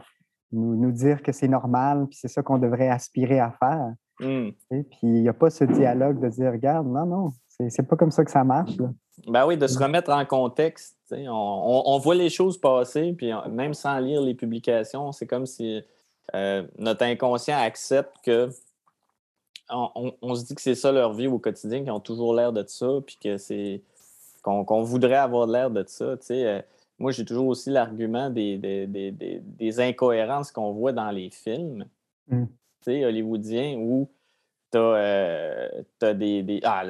nous, 0.52 0.93
dire 0.93 1.23
que 1.23 1.33
c'est 1.33 1.49
normal, 1.49 2.07
puis 2.09 2.19
c'est 2.21 2.28
ça 2.28 2.43
qu'on 2.43 2.59
devrait 2.59 2.88
aspirer 2.88 3.40
à 3.40 3.50
faire. 3.50 3.93
Hmm. 4.21 4.50
Et 4.71 4.83
puis 4.83 4.99
il 5.02 5.23
n'y 5.23 5.28
a 5.28 5.35
pas 5.35 5.50
ce 5.50 5.64
dialogue 5.64 6.21
de 6.21 6.28
dire, 6.28 6.52
regarde, 6.52 6.87
non, 6.87 7.07
non, 7.07 7.31
c'est 7.69 7.87
pas 7.87 7.97
comme 7.97 8.11
ça 8.11 8.25
que 8.25 8.31
ça 8.31 8.45
marche. 8.45 8.76
Ben 9.26 9.46
oui, 9.46 9.56
de 9.56 9.66
se 9.66 9.78
remettre 9.78 10.10
en 10.10 10.25
contexte. 10.25 10.96
On, 11.10 11.98
voit 11.98 12.14
les 12.14 12.30
choses 12.30 12.58
passer, 12.58 13.12
puis 13.12 13.32
même 13.50 13.75
sans 13.75 13.98
lire 13.98 14.20
les 14.20 14.34
publications, 14.34 15.12
c'est 15.12 15.26
comme 15.26 15.46
si 15.46 15.82
euh, 16.34 16.62
notre 16.78 17.04
inconscient 17.04 17.58
accepte 17.58 18.12
que 18.22 18.50
on, 19.70 20.34
se 20.34 20.44
dit 20.46 20.54
que 20.54 20.62
c'est 20.62 20.75
ça 20.75 20.92
leur 20.92 21.12
vie 21.12 21.26
au 21.26 21.38
quotidien, 21.38 21.80
qu'ils 21.80 21.90
ont 21.90 22.00
toujours 22.00 22.34
l'air 22.34 22.52
de 22.52 22.64
ça, 22.66 22.88
puis 23.04 23.18
que 23.22 23.37
c'est 23.37 23.82
qu'on 24.42 24.82
voudrait 24.82 25.16
avoir 25.16 25.46
l'air 25.46 25.70
de 25.70 25.84
ça. 25.87 26.14
Euh, 26.30 26.62
moi, 26.98 27.12
j'ai 27.12 27.25
toujours 27.25 27.48
aussi 27.48 27.70
l'argument 27.70 28.30
des, 28.30 28.56
des, 28.56 29.80
incohérences 29.80 30.50
qu'on 30.52 30.72
voit 30.72 30.92
dans 30.92 31.10
les 31.10 31.28
films 31.30 31.84
mm. 32.28 32.44
hollywoodiens 32.87 33.76
où 33.78 34.08
tu 34.72 34.78
as, 34.78 34.80
euh, 34.80 35.68
des. 36.14 36.60
Ah, 36.64 36.84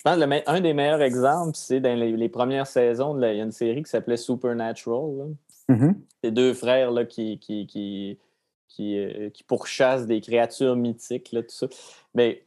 je 0.00 0.04
pense 0.04 0.16
que 0.16 0.50
un 0.50 0.60
des 0.62 0.72
meilleurs 0.72 1.02
exemples, 1.02 1.52
c'est 1.54 1.78
dans 1.78 1.94
les, 1.94 2.28
premières 2.30 2.66
saisons, 2.66 3.14
il 3.18 3.36
y 3.36 3.40
a 3.40 3.42
une 3.42 3.52
série 3.52 3.82
qui 3.82 3.90
s'appelait 3.90 4.16
Supernatural. 4.16 5.34
Mm-hmm. 5.68 5.94
Ces 6.24 6.30
deux 6.30 6.54
frères 6.54 6.90
là, 6.90 7.04
qui, 7.04 7.38
qui, 7.38 7.66
qui, 7.66 8.18
qui, 8.66 9.30
qui 9.34 9.42
pourchassent 9.44 10.06
des 10.06 10.22
créatures 10.22 10.74
mythiques, 10.74 11.32
là, 11.32 11.42
tout 11.42 11.50
ça. 11.50 11.66
Mais 12.14 12.46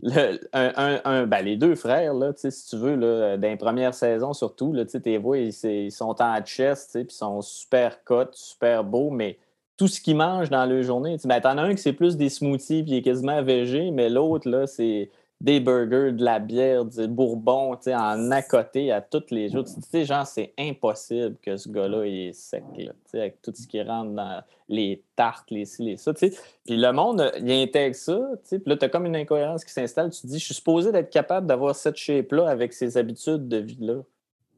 le, 0.00 0.38
un, 0.52 1.00
un, 1.04 1.26
ben, 1.26 1.42
les 1.42 1.56
deux 1.56 1.74
frères, 1.74 2.14
là, 2.14 2.32
si 2.36 2.66
tu 2.68 2.76
veux, 2.76 2.94
là, 2.94 3.36
dans 3.36 3.48
les 3.48 3.56
premières 3.56 3.94
saisons 3.94 4.32
surtout, 4.32 4.72
là, 4.72 4.84
tes 4.84 5.14
ils, 5.14 5.64
ils, 5.64 5.90
sont 5.90 6.22
en 6.22 6.40
chest, 6.44 6.92
puis 6.92 7.06
ils 7.08 7.10
sont 7.10 7.42
super 7.42 8.04
cut, 8.04 8.30
super 8.30 8.84
beaux, 8.84 9.10
mais 9.10 9.38
tout 9.76 9.88
ce 9.88 10.00
qu'ils 10.00 10.14
mangent 10.14 10.50
dans 10.50 10.66
leur 10.66 10.84
journée, 10.84 11.16
ben, 11.24 11.40
t'en 11.40 11.58
as 11.58 11.62
un 11.62 11.74
qui 11.74 11.82
c'est 11.82 11.94
plus 11.94 12.16
des 12.16 12.28
smoothies, 12.28 12.84
puis 12.84 12.92
il 12.92 12.96
est 12.98 13.02
quasiment 13.02 13.42
végé, 13.42 13.90
mais 13.90 14.08
l'autre, 14.08 14.48
là, 14.48 14.68
c'est 14.68 15.10
des 15.42 15.58
burgers, 15.58 16.12
de 16.12 16.24
la 16.24 16.38
bière, 16.38 16.84
du 16.84 17.08
bourbon, 17.08 17.72
en 17.74 18.30
à 18.30 18.42
côté 18.42 18.92
à 18.92 19.00
toutes 19.00 19.32
les 19.32 19.48
jours. 19.48 19.64
Tu 19.64 19.72
sais, 19.90 20.04
genre, 20.04 20.24
c'est 20.24 20.54
impossible 20.56 21.36
que 21.42 21.56
ce 21.56 21.68
gars-là 21.68 22.04
est 22.04 22.32
sec, 22.32 22.62
là, 22.78 22.92
avec 23.12 23.42
tout 23.42 23.52
ce 23.52 23.66
qui 23.66 23.82
rentre 23.82 24.12
dans 24.12 24.40
les 24.68 25.02
tartes, 25.16 25.50
les 25.50 25.64
ci, 25.64 25.82
les 25.82 25.96
ça. 25.96 26.14
Puis 26.14 26.30
le 26.68 26.92
monde, 26.92 27.28
il 27.40 27.50
intègre 27.50 27.96
ça, 27.96 28.20
puis 28.48 28.62
là, 28.64 28.76
tu 28.76 28.84
as 28.84 28.88
comme 28.88 29.06
une 29.06 29.16
incohérence 29.16 29.64
qui 29.64 29.72
s'installe. 29.72 30.10
Tu 30.10 30.20
te 30.20 30.26
dis, 30.28 30.38
je 30.38 30.44
suis 30.44 30.54
supposé 30.54 30.92
d'être 30.92 31.10
capable 31.10 31.48
d'avoir 31.48 31.74
cette 31.74 31.96
shape-là 31.96 32.48
avec 32.48 32.72
ces 32.72 32.96
habitudes 32.96 33.48
de 33.48 33.56
vie-là. 33.56 33.96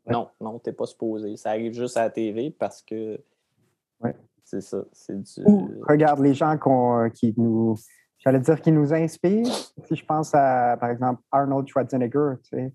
Non, 0.07 0.29
non, 0.38 0.59
tu 0.59 0.69
n'es 0.69 0.75
pas 0.75 0.85
supposé. 0.85 1.35
Ça 1.38 1.49
arrive 1.49 1.73
juste 1.73 1.97
à 1.97 2.03
la 2.03 2.11
TV 2.11 2.50
parce 2.50 2.83
que. 2.83 3.19
Ouais. 4.03 4.14
C'est 4.45 4.61
ça. 4.61 4.85
C'est 4.93 5.19
du... 5.19 5.47
regarde 5.88 6.21
les 6.21 6.35
gens 6.35 6.59
qui 7.14 7.33
nous 7.38 7.75
j'allais 8.25 8.40
dire 8.40 8.61
qui 8.61 8.73
nous 8.73 8.93
inspire. 8.93 9.47
Si 9.47 9.95
je 9.95 10.04
pense 10.04 10.35
à, 10.35 10.76
par 10.78 10.90
exemple, 10.90 11.23
Arnold 11.31 11.69
Schwarzenegger, 11.69 12.35
tu 12.43 12.57
sais, 12.57 12.73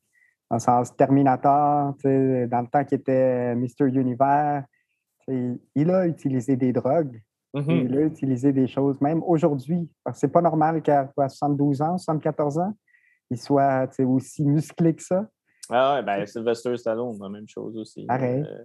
dans 0.49 0.57
le 0.57 0.59
sens 0.59 0.95
Terminator, 0.95 1.95
tu 1.95 2.01
sais, 2.03 2.47
dans 2.47 2.61
le 2.61 2.67
temps 2.67 2.83
qu'il 2.83 2.99
était 2.99 3.55
Mr. 3.55 3.85
Univers, 3.85 4.63
il 5.27 5.91
a 5.91 6.07
utilisé 6.07 6.55
des 6.55 6.73
drogues. 6.73 7.21
Mm-hmm. 7.53 7.85
Il 7.85 7.97
a 7.97 8.01
utilisé 8.01 8.53
des 8.53 8.67
choses, 8.67 9.01
même 9.01 9.23
aujourd'hui. 9.23 9.89
C'est 10.13 10.31
pas 10.31 10.41
normal 10.41 10.81
qu'à 10.81 11.09
72 11.15 11.81
ans, 11.81 11.97
74 11.97 12.59
ans, 12.59 12.73
il 13.31 13.39
soit 13.39 13.89
aussi 14.01 14.45
musclé 14.45 14.95
que 14.95 15.03
ça. 15.03 15.27
Ah 15.69 15.95
ouais, 15.95 16.03
ben 16.03 16.25
Sylvester 16.25 16.75
Stallone, 16.77 17.17
la 17.19 17.29
même 17.29 17.47
chose 17.47 17.77
aussi. 17.77 18.05
Pareil. 18.05 18.43
Euh, 18.47 18.63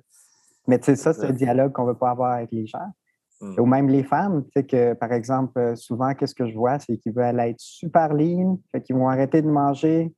Mais 0.66 0.78
tu 0.78 0.86
sais, 0.86 0.96
ça, 0.96 1.12
c'est 1.12 1.26
un 1.26 1.32
dialogue 1.32 1.72
qu'on 1.72 1.84
ne 1.84 1.88
veut 1.88 1.98
pas 1.98 2.10
avoir 2.10 2.32
avec 2.32 2.50
les 2.52 2.66
gens. 2.66 2.92
Mm. 3.40 3.60
Ou 3.60 3.66
même 3.66 3.88
les 3.88 4.04
femmes, 4.04 4.44
tu 4.44 4.50
sais, 4.56 4.64
que 4.64 4.94
par 4.94 5.12
exemple, 5.12 5.58
euh, 5.58 5.76
souvent, 5.76 6.14
qu'est-ce 6.14 6.34
que 6.34 6.46
je 6.46 6.54
vois, 6.54 6.78
c'est 6.78 6.96
qu'ils 6.98 7.12
veulent 7.12 7.40
être 7.40 7.60
super 7.60 8.14
lean, 8.14 8.60
fait 8.72 8.82
qu'ils 8.82 8.96
vont 8.96 9.08
arrêter 9.08 9.42
de 9.42 9.48
manger. 9.48 10.14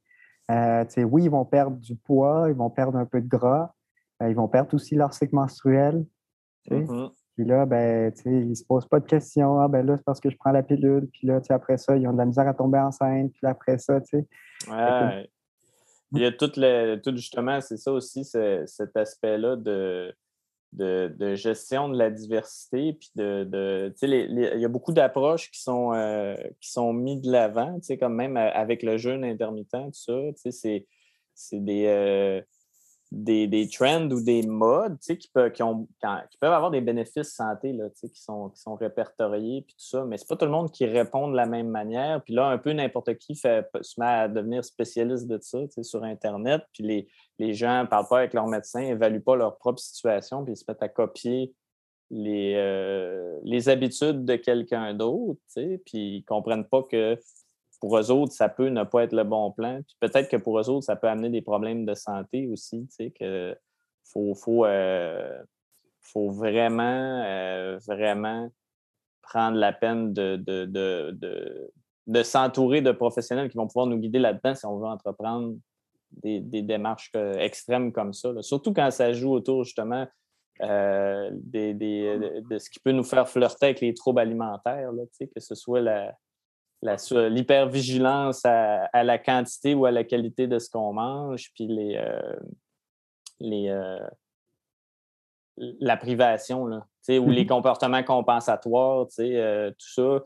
Euh, 0.50 0.84
tu 0.84 0.92
sais, 0.92 1.04
oui, 1.04 1.24
ils 1.24 1.30
vont 1.30 1.44
perdre 1.44 1.76
du 1.76 1.96
poids, 1.96 2.46
ils 2.48 2.54
vont 2.54 2.70
perdre 2.70 2.98
un 2.98 3.06
peu 3.06 3.20
de 3.20 3.26
gras, 3.26 3.74
euh, 4.22 4.30
ils 4.30 4.36
vont 4.36 4.48
perdre 4.48 4.74
aussi 4.74 4.94
leur 4.94 5.12
cycle 5.12 5.34
menstruel. 5.34 6.04
Tu 6.64 6.74
sais. 6.74 6.82
Mm-hmm. 6.82 7.10
Puis 7.36 7.44
là, 7.44 7.66
ben, 7.66 8.12
tu 8.12 8.22
sais, 8.22 8.30
ils 8.30 8.50
ne 8.50 8.54
se 8.54 8.64
posent 8.64 8.88
pas 8.88 9.00
de 9.00 9.04
questions. 9.04 9.60
Ah, 9.60 9.68
ben 9.68 9.84
là, 9.84 9.96
c'est 9.96 10.04
parce 10.04 10.20
que 10.20 10.30
je 10.30 10.36
prends 10.36 10.52
la 10.52 10.62
pilule. 10.62 11.08
Puis 11.12 11.26
là, 11.26 11.40
tu 11.40 11.48
sais, 11.48 11.52
après 11.52 11.76
ça, 11.76 11.96
ils 11.96 12.06
ont 12.08 12.12
de 12.12 12.18
la 12.18 12.24
misère 12.24 12.48
à 12.48 12.54
tomber 12.54 12.78
enceinte. 12.78 13.32
Puis 13.32 13.46
après 13.46 13.78
ça, 13.78 14.00
tu 14.00 14.18
sais. 14.18 14.26
Ouais. 14.70 15.28
Il 16.12 16.22
y 16.22 16.24
a 16.24 16.32
tout, 16.32 16.50
le, 16.56 16.96
tout 16.96 17.14
justement, 17.14 17.60
c'est 17.60 17.76
ça 17.76 17.92
aussi, 17.92 18.24
cet 18.24 18.96
aspect-là 18.96 19.56
de 19.56 20.14
de, 20.72 21.34
gestion 21.34 21.88
de 21.88 21.96
la 21.98 22.10
diversité. 22.10 22.92
Puis 22.94 23.10
de, 23.14 23.92
il 24.02 24.60
y 24.60 24.64
a 24.64 24.68
beaucoup 24.68 24.92
d'approches 24.92 25.50
qui 25.50 25.60
sont, 25.60 25.92
euh, 25.92 26.36
qui 26.60 26.70
sont 26.70 26.92
mises 26.92 27.22
de 27.22 27.32
l'avant, 27.32 27.78
comme 27.98 28.14
même 28.14 28.36
avec 28.36 28.82
le 28.82 28.96
jeûne 28.96 29.24
intermittent, 29.24 29.70
tout 29.70 29.92
ça. 29.92 30.50
C'est 31.34 31.60
des, 31.60 31.84
euh, 31.86 32.40
des, 33.16 33.68
trends 33.72 34.10
ou 34.10 34.22
des 34.22 34.42
modes 34.42 34.98
qui, 34.98 35.30
peuvent, 35.32 35.52
avoir 36.42 36.70
des 36.70 36.80
bénéfices 36.80 37.34
santé 37.34 37.72
là, 37.72 37.88
qui, 37.90 38.10
sont, 38.14 38.52
répertoriés, 38.78 39.62
puis 39.62 39.74
tout 39.74 39.86
ça, 39.86 40.04
mais 40.04 40.18
c'est 40.18 40.28
pas 40.28 40.36
tout 40.36 40.44
le 40.44 40.50
monde 40.50 40.70
qui 40.70 40.84
répond 40.86 41.28
de 41.28 41.36
la 41.36 41.46
même 41.46 41.68
manière. 41.68 42.22
Puis 42.22 42.34
là, 42.34 42.48
un 42.48 42.58
peu 42.58 42.72
n'importe 42.72 43.16
qui 43.16 43.34
fait, 43.34 43.66
se 43.80 43.98
met 43.98 44.06
à 44.06 44.28
devenir 44.28 44.64
spécialiste 44.64 45.26
de 45.26 45.38
ça 45.40 45.58
sur 45.82 46.04
Internet, 46.04 46.62
puis 46.72 46.84
les, 46.84 47.08
les 47.38 47.54
gens 47.54 47.82
ne 47.82 47.88
parlent 47.88 48.08
pas 48.08 48.18
avec 48.18 48.34
leur 48.34 48.46
médecin, 48.46 48.80
n'évaluent 48.80 49.22
pas 49.22 49.36
leur 49.36 49.56
propre 49.56 49.80
situation, 49.80 50.44
puis 50.44 50.52
ils 50.52 50.56
se 50.56 50.64
mettent 50.68 50.82
à 50.82 50.88
copier 50.88 51.54
les, 52.10 52.54
euh, 52.56 53.38
les 53.42 53.68
habitudes 53.68 54.24
de 54.24 54.36
quelqu'un 54.36 54.94
d'autre, 54.94 55.40
puis 55.54 55.80
ils 55.94 56.18
ne 56.18 56.24
comprennent 56.24 56.68
pas 56.68 56.82
que 56.82 57.18
pour 57.80 57.98
eux 57.98 58.10
autres, 58.10 58.32
ça 58.32 58.48
peut 58.48 58.68
ne 58.68 58.84
pas 58.84 59.04
être 59.04 59.12
le 59.12 59.24
bon 59.24 59.52
plan. 59.52 59.80
peut-être 60.00 60.28
que 60.28 60.36
pour 60.36 60.58
eux 60.58 60.68
autres, 60.68 60.84
ça 60.84 60.96
peut 60.96 61.08
amener 61.08 61.30
des 61.30 61.42
problèmes 61.42 61.84
de 61.84 61.94
santé 61.94 62.48
aussi, 62.48 62.86
tu 62.88 62.94
sais, 62.94 63.10
que 63.10 63.56
faut, 64.12 64.34
faut, 64.34 64.64
euh, 64.64 65.42
faut 66.00 66.30
vraiment, 66.30 67.22
euh, 67.24 67.78
vraiment 67.86 68.50
prendre 69.22 69.56
la 69.58 69.72
peine 69.72 70.12
de, 70.12 70.36
de, 70.36 70.64
de, 72.06 72.22
s'entourer 72.22 72.80
de 72.80 72.92
professionnels 72.92 73.50
qui 73.50 73.56
vont 73.56 73.66
pouvoir 73.66 73.86
nous 73.86 73.98
guider 73.98 74.20
là-dedans 74.20 74.54
si 74.54 74.64
on 74.66 74.78
veut 74.78 74.86
entreprendre 74.86 75.56
des, 76.22 76.40
démarches 76.40 77.10
euh, 77.16 77.32
extrêmes 77.34 77.92
comme 77.92 78.12
ça. 78.12 78.30
Surtout 78.42 78.72
quand 78.72 78.90
ça 78.92 79.12
joue 79.12 79.32
autour 79.32 79.64
justement 79.64 80.06
des, 80.60 81.74
de, 81.74 82.58
ce 82.58 82.70
qui 82.70 82.78
peut 82.80 82.92
nous 82.92 83.04
faire 83.04 83.28
flirter 83.28 83.66
avec 83.66 83.80
les 83.80 83.92
troubles 83.92 84.20
alimentaires, 84.20 84.92
là, 84.92 85.02
que 85.18 85.40
ce 85.40 85.54
soit 85.54 85.80
la, 85.80 86.14
l'hypervigilance 86.82 88.44
à, 88.44 89.04
la 89.04 89.18
quantité 89.18 89.74
ou 89.74 89.86
à 89.86 89.90
la 89.90 90.04
qualité 90.04 90.46
de 90.46 90.58
ce 90.58 90.70
qu'on 90.70 90.92
mange, 90.92 91.50
puis 91.54 91.66
les, 91.66 91.96
euh, 91.96 92.36
les, 93.40 93.68
euh, 93.68 93.98
la 95.56 95.96
privation, 95.96 96.66
là, 96.66 96.86
ou 97.08 97.30
les 97.30 97.44
mm-hmm. 97.44 97.46
comportements 97.46 98.02
compensatoires, 98.02 99.06
euh, 99.20 99.70
tout 99.70 99.92
ça. 99.94 100.24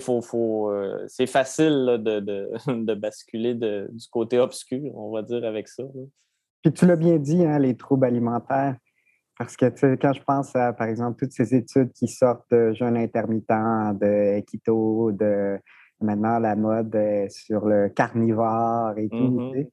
Faut, 0.00 0.20
faut, 0.20 0.70
c'est 1.06 1.26
facile 1.26 1.98
de, 2.00 2.20
de, 2.20 2.94
basculer 2.94 3.54
du 3.54 4.08
côté 4.10 4.38
obscur, 4.38 4.94
on 4.94 5.10
va 5.10 5.22
dire, 5.22 5.44
avec 5.44 5.66
ça. 5.68 5.84
Puis 6.62 6.72
tu 6.72 6.86
l'as 6.86 6.96
bien 6.96 7.16
dit, 7.16 7.42
hein, 7.44 7.58
les 7.58 7.74
troubles 7.74 8.04
alimentaires. 8.04 8.76
Parce 9.38 9.56
que 9.56 9.94
quand 9.94 10.12
je 10.12 10.22
pense 10.24 10.54
à, 10.56 10.72
par 10.72 10.88
exemple, 10.88 11.16
toutes 11.18 11.32
ces 11.32 11.54
études 11.54 11.92
qui 11.92 12.08
sortent 12.08 12.50
de 12.50 12.72
jeûne 12.72 12.96
intermittent, 12.96 13.48
de 13.48 14.40
keto, 14.40 15.12
de 15.12 15.58
maintenant 16.00 16.38
la 16.38 16.56
mode 16.56 16.96
sur 17.30 17.66
le 17.66 17.88
carnivore 17.88 18.98
et 18.98 19.08
tout. 19.08 19.16
Mm-hmm. 19.16 19.68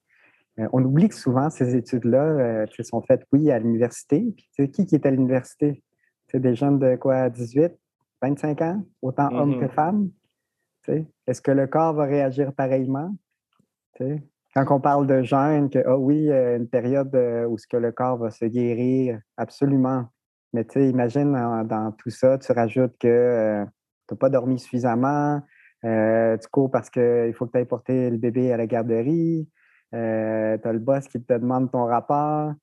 Euh, 0.60 0.68
on 0.72 0.84
oublie 0.84 1.10
que 1.10 1.16
souvent 1.16 1.50
ces 1.50 1.76
études-là 1.76 2.24
euh, 2.24 2.84
sont 2.84 3.02
faites, 3.02 3.26
oui, 3.32 3.52
à 3.52 3.60
l'université. 3.60 4.34
Puis, 4.56 4.72
qui 4.72 4.86
qui 4.86 4.96
est 4.96 5.06
à 5.06 5.12
l'université? 5.12 5.84
C'est 6.28 6.40
des 6.40 6.56
jeunes 6.56 6.80
de 6.80 6.96
quoi, 6.96 7.30
18, 7.30 7.74
25 8.22 8.62
ans, 8.62 8.84
autant 9.02 9.30
hommes 9.34 9.60
que 9.60 9.66
mm-hmm. 9.66 9.70
femmes? 9.70 10.10
Est-ce 11.28 11.42
que 11.42 11.52
le 11.52 11.68
corps 11.68 11.94
va 11.94 12.06
réagir 12.06 12.54
pareillement? 12.54 13.16
Quand 14.56 14.72
on 14.72 14.80
parle 14.80 15.06
de 15.06 15.22
jeûne, 15.22 15.70
que, 15.70 15.80
ah 15.86 15.98
oui, 15.98 16.32
euh, 16.32 16.58
une 16.58 16.68
période 16.68 17.14
où 17.50 17.58
ce 17.58 17.68
que 17.68 17.78
le 17.78 17.92
corps 17.92 18.18
va 18.18 18.32
se 18.32 18.46
guérir, 18.46 19.20
absolument. 19.38 20.06
Mais 20.54 20.64
tu 20.64 20.82
imagine 20.86 21.34
dans, 21.34 21.92
tout 21.98 22.10
ça, 22.10 22.38
tu 22.38 22.52
rajoutes 22.54 22.98
que 22.98 23.66
tu 24.08 24.14
n'as 24.14 24.18
pas 24.18 24.30
dormi 24.30 24.58
suffisamment, 24.58 25.42
euh, 25.86 26.38
tu 26.38 26.48
cours 26.50 26.72
parce 26.72 26.90
qu'il 26.90 27.34
faut 27.36 27.46
que 27.46 27.52
tu 27.52 27.58
ailles 27.58 27.66
porter 27.66 28.10
le 28.10 28.18
bébé 28.18 28.52
à 28.52 28.58
la 28.58 28.66
garderie. 28.66 29.48
Euh, 29.94 30.58
tu 30.58 30.68
as 30.68 30.74
le 30.74 30.80
boss 30.80 31.08
qui 31.08 31.22
te 31.22 31.34
demande 31.34 31.72
ton 31.72 31.86
rapport. 31.86 32.54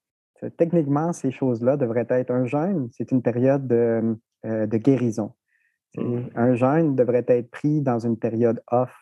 Techniquement, 0.56 1.12
ces 1.12 1.30
choses-là 1.30 1.76
devraient 1.76 2.06
être 2.08 2.32
un 2.32 2.46
jeûne. 2.46 2.88
C'est 2.92 3.12
une 3.12 3.22
période 3.22 3.66
de, 3.68 4.18
euh, 4.44 4.66
guérison. 4.66 5.34
Mmh. 5.96 6.20
Un 6.34 6.54
jeûne 6.54 6.96
devrait 6.96 7.24
être 7.28 7.50
pris 7.50 7.80
dans 7.80 8.00
une 8.00 8.18
période 8.18 8.60
off. 8.70 8.92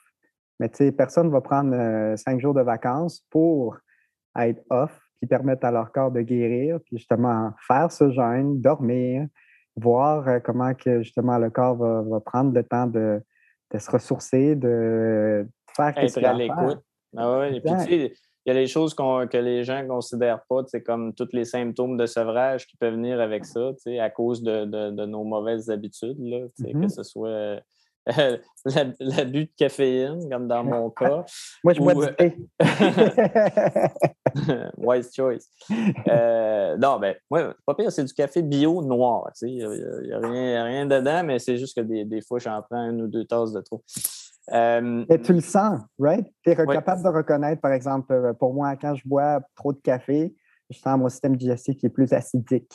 Mais 0.61 0.71
personne 0.93 1.27
ne 1.27 1.33
va 1.33 1.41
prendre 1.41 2.17
cinq 2.17 2.39
jours 2.41 2.55
de 2.55 2.61
vacances 2.61 3.25
pour 3.31 3.77
être 4.39 4.63
off, 4.71 4.97
qui 5.19 5.27
permettent 5.27 5.65
à 5.65 5.73
leur 5.73 5.91
corps 5.91 6.13
de 6.13 6.21
guérir, 6.21 6.79
puis 6.85 6.99
justement 6.99 7.51
faire 7.67 7.91
ce 7.91 8.11
jeûne, 8.11 8.61
dormir, 8.61 9.27
voir 9.77 10.43
comment 10.45 10.75
que 10.75 11.03
justement 11.03 11.39
le 11.39 11.51
corps 11.51 11.77
va 11.77 12.21
prendre 12.21 12.55
le 12.55 12.63
temps 12.63 12.87
de, 12.87 13.21
de 13.73 13.79
se 13.79 13.91
ressourcer, 13.91 14.55
de 14.55 15.47
faire 15.75 15.95
quelque 15.95 16.15
chose. 16.15 16.25
à 16.25 16.33
l'écoute. 16.35 16.79
Ah 17.17 17.49
Et 17.51 17.61
puis, 17.61 17.73
tu 17.73 17.79
sais, 17.79 18.13
il 18.47 18.55
y 18.55 18.57
a 18.57 18.61
des 18.61 18.67
choses 18.67 18.95
que 18.95 19.37
les 19.37 19.65
gens 19.65 19.83
ne 19.83 19.89
considèrent 19.89 20.43
pas, 20.49 20.63
c'est 20.67 20.83
comme 20.83 21.15
tous 21.15 21.29
les 21.33 21.45
symptômes 21.45 21.97
de 21.97 22.07
sevrage 22.07 22.67
qui 22.67 22.77
peuvent 22.77 22.95
venir 22.95 23.21
avec 23.21 23.45
ça, 23.45 23.73
à 24.01 24.11
cause 24.11 24.43
de, 24.43 24.65
de, 24.65 25.07
nos 25.07 25.25
mauvaises 25.25 25.71
habitudes, 25.71 26.19
là, 26.19 26.47
que 26.57 26.63
mm-hmm. 26.63 26.89
ce 26.89 27.03
soit 27.03 27.61
l'abus 29.01 29.45
de 29.45 29.51
caféine, 29.57 30.29
comme 30.31 30.49
dans 30.49 30.65
mon 30.65 30.91
cas. 31.01 31.25
Moi, 31.65 31.75
je 31.75 31.81
bois 31.81 31.95
du 31.95 32.15
thé. 32.17 32.37
Wise 34.79 35.11
choice. 35.15 35.49
Euh, 36.09 36.77
non, 36.77 36.99
ben, 36.99 37.15
moi, 37.31 37.55
pas 37.67 37.75
pire, 37.75 37.93
c'est 37.93 38.05
du 38.05 38.13
café 38.13 38.43
bio 38.43 38.83
noir. 38.83 39.31
Il 39.43 39.57
n'y 39.57 40.13
a, 40.13 40.19
rien, 40.19 40.65
rien 40.65 40.87
dedans, 40.87 41.23
mais 41.25 41.39
c'est 41.39 41.57
juste 41.57 41.77
que 41.77 41.83
des, 41.83 42.05
des 42.05 42.23
fois, 42.23 42.39
j'en 42.39 42.61
prends 42.63 42.91
une 42.91 43.03
ou 43.03 43.09
deux 43.09 43.25
tasses 43.25 43.53
de 43.53 43.61
trop. 43.61 43.83
Euh, 44.53 45.05
Et 45.09 45.21
tu 45.21 45.33
le 45.33 45.41
sens, 45.41 45.81
right? 45.99 46.27
Tu 46.43 46.51
es 46.51 46.57
capable 46.57 47.03
de 47.03 47.09
reconnaître, 47.09 47.61
par 47.61 47.73
exemple, 47.73 48.13
euh, 48.13 48.33
pour 48.33 48.53
moi, 48.53 48.75
quand 48.77 48.95
je 48.95 49.07
bois 49.07 49.41
trop 49.55 49.73
de 49.73 49.79
café, 49.79 50.35
je 50.71 50.79
sens 50.79 50.99
mon 50.99 51.09
système 51.09 51.37
digestif 51.37 51.77
qui 51.77 51.87
est 51.87 51.91
plus 51.91 52.13
acidique. 52.13 52.73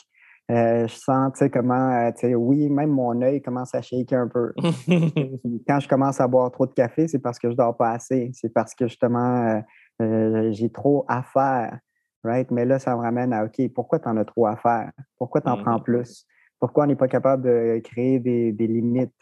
Je 0.49 0.87
sens, 0.87 1.33
tu 1.33 1.39
sais, 1.39 1.49
comment, 1.49 2.11
tu 2.11 2.19
sais, 2.19 2.35
oui, 2.35 2.69
même 2.69 2.91
mon 2.91 3.21
œil 3.21 3.41
commence 3.41 3.73
à 3.73 3.81
shaker 3.81 4.21
un 4.21 4.27
peu. 4.27 4.53
Quand 5.67 5.79
je 5.79 5.87
commence 5.87 6.21
à 6.21 6.27
boire 6.27 6.51
trop 6.51 6.67
de 6.67 6.73
café, 6.73 7.07
c'est 7.07 7.19
parce 7.19 7.39
que 7.39 7.49
je 7.49 7.55
dors 7.55 7.75
pas 7.75 7.91
assez. 7.91 8.29
C'est 8.33 8.53
parce 8.53 8.75
que 8.75 8.87
justement, 8.87 9.63
j'ai 9.99 10.69
trop 10.69 11.05
à 11.07 11.23
faire. 11.23 11.79
Right? 12.23 12.49
Mais 12.49 12.65
là, 12.65 12.79
ça 12.79 12.95
me 12.95 13.01
ramène 13.01 13.33
à 13.33 13.45
OK, 13.45 13.61
pourquoi 13.73 13.99
tu 13.99 14.09
en 14.09 14.17
as 14.17 14.25
trop 14.25 14.47
à 14.47 14.55
faire? 14.55 14.91
Pourquoi 15.17 15.41
tu 15.41 15.49
en 15.49 15.57
prends 15.57 15.77
mm-hmm. 15.77 15.83
plus? 15.83 16.25
Pourquoi 16.59 16.85
on 16.85 16.87
n'est 16.87 16.95
pas 16.95 17.07
capable 17.07 17.43
de 17.43 17.79
créer 17.83 18.19
des, 18.19 18.51
limites? 18.51 19.13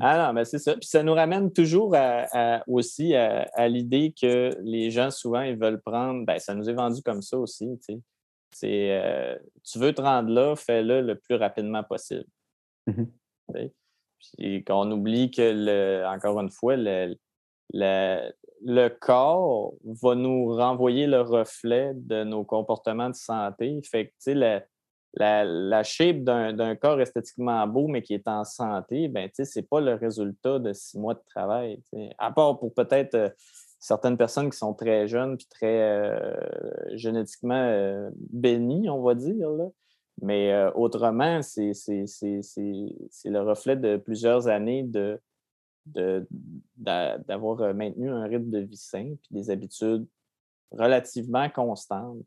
Ah 0.00 0.26
non, 0.26 0.32
mais 0.32 0.46
c'est 0.46 0.58
ça. 0.58 0.74
Puis 0.74 0.88
ça 0.88 1.02
nous 1.02 1.12
ramène 1.12 1.52
toujours 1.52 1.94
aussi 2.66 3.14
à, 3.14 3.68
l'idée 3.68 4.14
que 4.18 4.50
les 4.62 4.90
gens, 4.90 5.10
souvent, 5.10 5.42
ils 5.42 5.58
veulent 5.58 5.80
prendre. 5.80 6.24
Ben, 6.24 6.38
ça 6.38 6.54
nous 6.54 6.68
est 6.68 6.74
vendu 6.74 7.02
comme 7.02 7.22
ça 7.22 7.38
aussi. 7.38 7.68
C'est 8.52 8.90
euh, 8.90 9.38
tu 9.64 9.78
veux 9.78 9.94
te 9.94 10.02
rendre 10.02 10.30
là, 10.30 10.56
fais-le 10.56 11.00
le 11.02 11.16
plus 11.16 11.36
rapidement 11.36 11.82
possible. 11.84 12.26
Mm-hmm. 12.88 13.70
Puis 14.36 14.64
qu'on 14.64 14.90
oublie 14.90 15.30
que, 15.30 15.42
le, 15.42 16.04
encore 16.06 16.40
une 16.40 16.50
fois, 16.50 16.76
le, 16.76 17.16
le, 17.72 18.88
corps 18.88 19.74
va 19.84 20.14
nous 20.14 20.54
renvoyer 20.54 21.06
le 21.06 21.22
reflet 21.22 21.92
de 21.94 22.24
nos 22.24 22.44
comportements 22.44 23.08
de 23.08 23.14
santé. 23.14 23.80
Fait 23.84 24.06
que, 24.06 24.10
tu 24.10 24.16
sais, 24.18 24.34
la, 24.34 25.44
la, 25.44 25.82
shape 25.82 26.18
d'un 26.22 26.76
corps 26.76 27.00
esthétiquement 27.00 27.66
beau, 27.66 27.88
mais 27.88 28.02
qui 28.02 28.14
est 28.14 28.28
en 28.28 28.44
santé, 28.44 29.08
ben, 29.08 29.30
ce 29.32 29.42
n'est 29.58 29.66
pas 29.66 29.80
le 29.80 29.94
résultat 29.94 30.58
de 30.58 30.72
six 30.72 30.98
mois 30.98 31.14
de 31.14 31.22
travail. 31.28 31.82
À 32.18 32.30
part 32.30 32.58
pour 32.58 32.74
peut-être 32.74 33.14
euh, 33.14 33.28
certaines 33.80 34.16
personnes 34.16 34.50
qui 34.50 34.58
sont 34.58 34.74
très 34.74 35.08
jeunes 35.08 35.36
puis 35.36 35.46
très 35.48 35.80
euh, 35.80 36.36
génétiquement 36.96 37.54
euh, 37.54 38.10
bénies, 38.14 38.88
on 38.88 39.02
va 39.02 39.14
dire. 39.14 39.50
Là. 39.50 39.66
Mais 40.22 40.54
autrement, 40.74 41.40
c'est 41.40 41.72
le 41.72 43.38
reflet 43.40 43.74
de 43.74 43.96
plusieurs 43.96 44.48
années 44.48 44.82
de, 44.82 45.18
d'avoir 46.76 47.74
maintenu 47.74 48.10
un 48.10 48.24
rythme 48.24 48.50
de 48.50 48.58
vie 48.58 48.76
sain 48.76 49.14
puis 49.22 49.30
des 49.30 49.50
habitudes 49.50 50.06
relativement 50.72 51.48
constantes. 51.48 52.18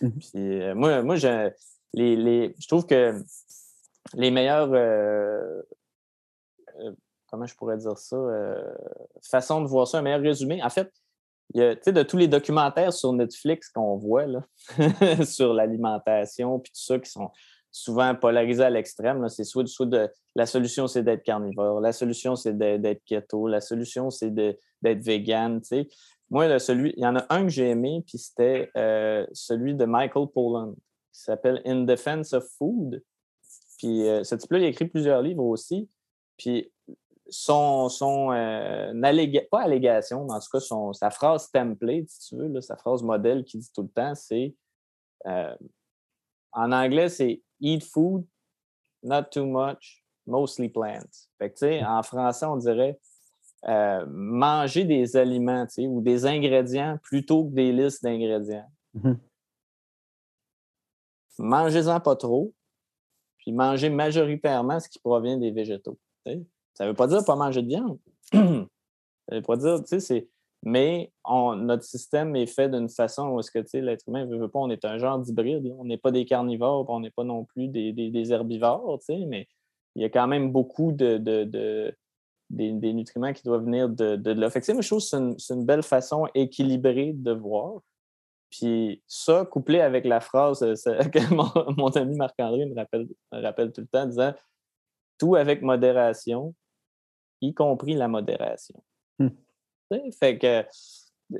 Mmh 0.00 0.10
puis, 0.10 0.74
moi, 0.74 1.02
moi 1.02 1.14
je, 1.14 1.50
les, 1.94 2.54
je 2.58 2.66
trouve 2.68 2.86
que 2.86 3.22
les 4.14 4.30
meilleures, 4.30 4.72
euh, 4.72 5.62
euh, 6.80 6.92
comment 7.32 7.46
je 7.46 7.56
pourrais 7.56 7.78
dire 7.78 7.96
ça, 7.96 8.14
euh, 8.14 8.62
façon 9.22 9.62
de 9.62 9.66
voir 9.66 9.88
ça, 9.88 9.98
un 9.98 10.02
meilleur 10.02 10.20
résumé. 10.20 10.62
En 10.62 10.68
fait, 10.68 10.92
il 11.54 11.60
y 11.60 11.64
a, 11.64 11.74
de 11.74 12.02
tous 12.02 12.16
les 12.18 12.28
documentaires 12.28 12.92
sur 12.92 13.12
Netflix 13.12 13.70
qu'on 13.70 13.96
voit 13.96 14.26
là, 14.26 14.44
sur 15.24 15.54
l'alimentation, 15.54 16.60
puis 16.60 16.72
tout 16.72 16.82
ça, 16.82 16.98
qui 16.98 17.10
sont 17.10 17.30
souvent 17.70 18.14
polarisés 18.14 18.64
à 18.64 18.70
l'extrême, 18.70 19.26
c'est 19.30 19.44
soit, 19.44 19.64
de 19.86 20.10
la 20.34 20.44
solution, 20.44 20.86
c'est 20.86 21.02
d'être 21.02 21.22
carnivore, 21.22 21.80
la 21.80 21.92
solution, 21.92 22.36
c'est 22.36 22.56
d'être 22.56 23.02
keto, 23.06 23.48
la 23.48 23.62
solution, 23.62 24.10
c'est 24.10 24.30
d'être 24.30 25.02
vegan. 25.02 25.60
Moi, 26.28 26.58
celui, 26.58 26.92
il 26.96 27.02
y 27.02 27.06
en 27.06 27.16
a 27.16 27.24
un 27.30 27.44
que 27.44 27.48
j'ai 27.48 27.70
aimé, 27.70 28.04
puis 28.06 28.18
c'était 28.18 28.70
celui 29.32 29.74
de 29.74 29.86
Michael 29.86 30.28
Pollan 30.34 30.74
qui 31.12 31.20
s'appelle 31.20 31.62
In 31.64 31.82
Defense 31.82 32.32
of 32.32 32.44
Food. 32.58 33.02
Puis 33.78 34.08
euh, 34.08 34.24
ce 34.24 34.34
type-là, 34.34 34.58
il 34.58 34.64
a 34.64 34.68
écrit 34.68 34.86
plusieurs 34.86 35.22
livres 35.22 35.44
aussi. 35.44 35.88
Puis 36.36 36.71
son, 37.32 37.88
son 37.88 38.32
euh, 38.32 38.92
pas 39.50 39.62
allégation, 39.62 40.24
mais 40.24 40.34
en 40.34 40.40
tout 40.40 40.48
cas, 40.52 40.60
son, 40.60 40.92
sa 40.92 41.10
phrase 41.10 41.50
template, 41.50 42.08
si 42.08 42.28
tu 42.28 42.36
veux, 42.36 42.60
sa 42.60 42.76
phrase 42.76 43.02
modèle 43.02 43.44
qui 43.44 43.58
dit 43.58 43.70
tout 43.74 43.82
le 43.82 43.88
temps, 43.88 44.14
c'est 44.14 44.54
euh, 45.26 45.54
en 46.52 46.72
anglais, 46.72 47.08
c'est 47.08 47.42
Eat 47.60 47.84
food, 47.84 48.26
not 49.02 49.24
too 49.30 49.46
much, 49.46 50.04
mostly 50.26 50.68
plants. 50.68 51.28
Fait 51.38 51.50
que, 51.50 51.54
tu 51.54 51.66
sais, 51.66 51.84
en 51.84 52.02
français, 52.02 52.46
on 52.46 52.56
dirait 52.56 52.98
manger 54.08 54.84
des 54.84 55.16
aliments 55.16 55.66
ou 55.78 56.00
des 56.00 56.26
ingrédients 56.26 56.98
plutôt 57.00 57.44
que 57.44 57.54
des 57.54 57.72
listes 57.72 58.02
d'ingrédients. 58.02 58.68
Mm-hmm 58.96 59.16
mangez-en 61.38 62.00
pas 62.00 62.16
trop, 62.16 62.54
puis 63.38 63.52
mangez 63.52 63.90
majoritairement 63.90 64.80
ce 64.80 64.88
qui 64.88 64.98
provient 64.98 65.36
des 65.36 65.50
végétaux. 65.50 65.98
Ça 66.74 66.84
ne 66.84 66.90
veut 66.90 66.96
pas 66.96 67.06
dire 67.06 67.24
pas 67.24 67.36
manger 67.36 67.62
de 67.62 67.68
viande. 67.68 67.98
ça 68.32 68.38
ne 68.38 69.36
veut 69.36 69.42
pas 69.42 69.56
dire, 69.56 69.80
tu 69.80 69.88
sais, 69.88 70.00
c'est. 70.00 70.28
Mais 70.64 71.12
notre 71.26 71.82
système 71.82 72.36
est 72.36 72.46
fait 72.46 72.68
d'une 72.68 72.88
façon 72.88 73.30
où 73.30 73.40
est-ce 73.40 73.50
que 73.50 73.58
l'être 73.78 74.08
humain 74.08 74.24
ne 74.26 74.36
veut, 74.36 74.48
pas, 74.48 74.60
on 74.60 74.70
est 74.70 74.84
un 74.84 74.96
genre 74.96 75.18
d'hybride. 75.18 75.74
On 75.76 75.84
n'est 75.84 75.98
pas 75.98 76.12
des 76.12 76.24
carnivores, 76.24 76.88
on 76.88 77.00
n'est 77.00 77.10
pas 77.10 77.24
non 77.24 77.44
plus 77.44 77.66
des, 77.66 77.92
des, 77.92 78.32
herbivores, 78.32 79.00
mais 79.26 79.48
il 79.96 80.02
y 80.02 80.04
a 80.04 80.08
quand 80.08 80.28
même 80.28 80.52
beaucoup 80.52 80.92
de, 80.92 81.16
des, 82.52 82.92
nutriments 82.92 83.32
qui 83.32 83.42
doivent 83.42 83.64
venir 83.64 83.88
de, 83.88 84.14
de, 84.14 84.30
là. 84.32 84.50
Fait 84.50 84.60
que, 84.60 84.66
je 84.66 84.86
trouve 84.86 85.00
que 85.00 85.36
c'est 85.38 85.54
une, 85.54 85.66
belle 85.66 85.82
façon 85.82 86.28
équilibrée 86.34 87.12
de 87.12 87.32
voir. 87.32 87.80
Puis 88.50 89.02
ça, 89.06 89.46
couplé 89.46 89.80
avec 89.80 90.04
la 90.04 90.20
phrase 90.20 90.62
euh, 90.62 90.74
que 91.08 91.34
mon, 91.34 91.88
ami 91.88 92.16
Marc-André 92.16 92.66
me 92.66 92.74
rappelle, 92.74 93.08
rappelle 93.32 93.72
tout 93.72 93.80
le 93.80 93.86
temps, 93.86 94.06
disant 94.06 94.32
tout 95.18 95.36
avec 95.36 95.62
modération, 95.62 96.54
y 97.42 97.52
compris 97.54 97.94
la 97.94 98.08
modération. 98.08 98.82
Hmm. 99.18 99.28
Fait 100.18 100.38
que 100.38 100.64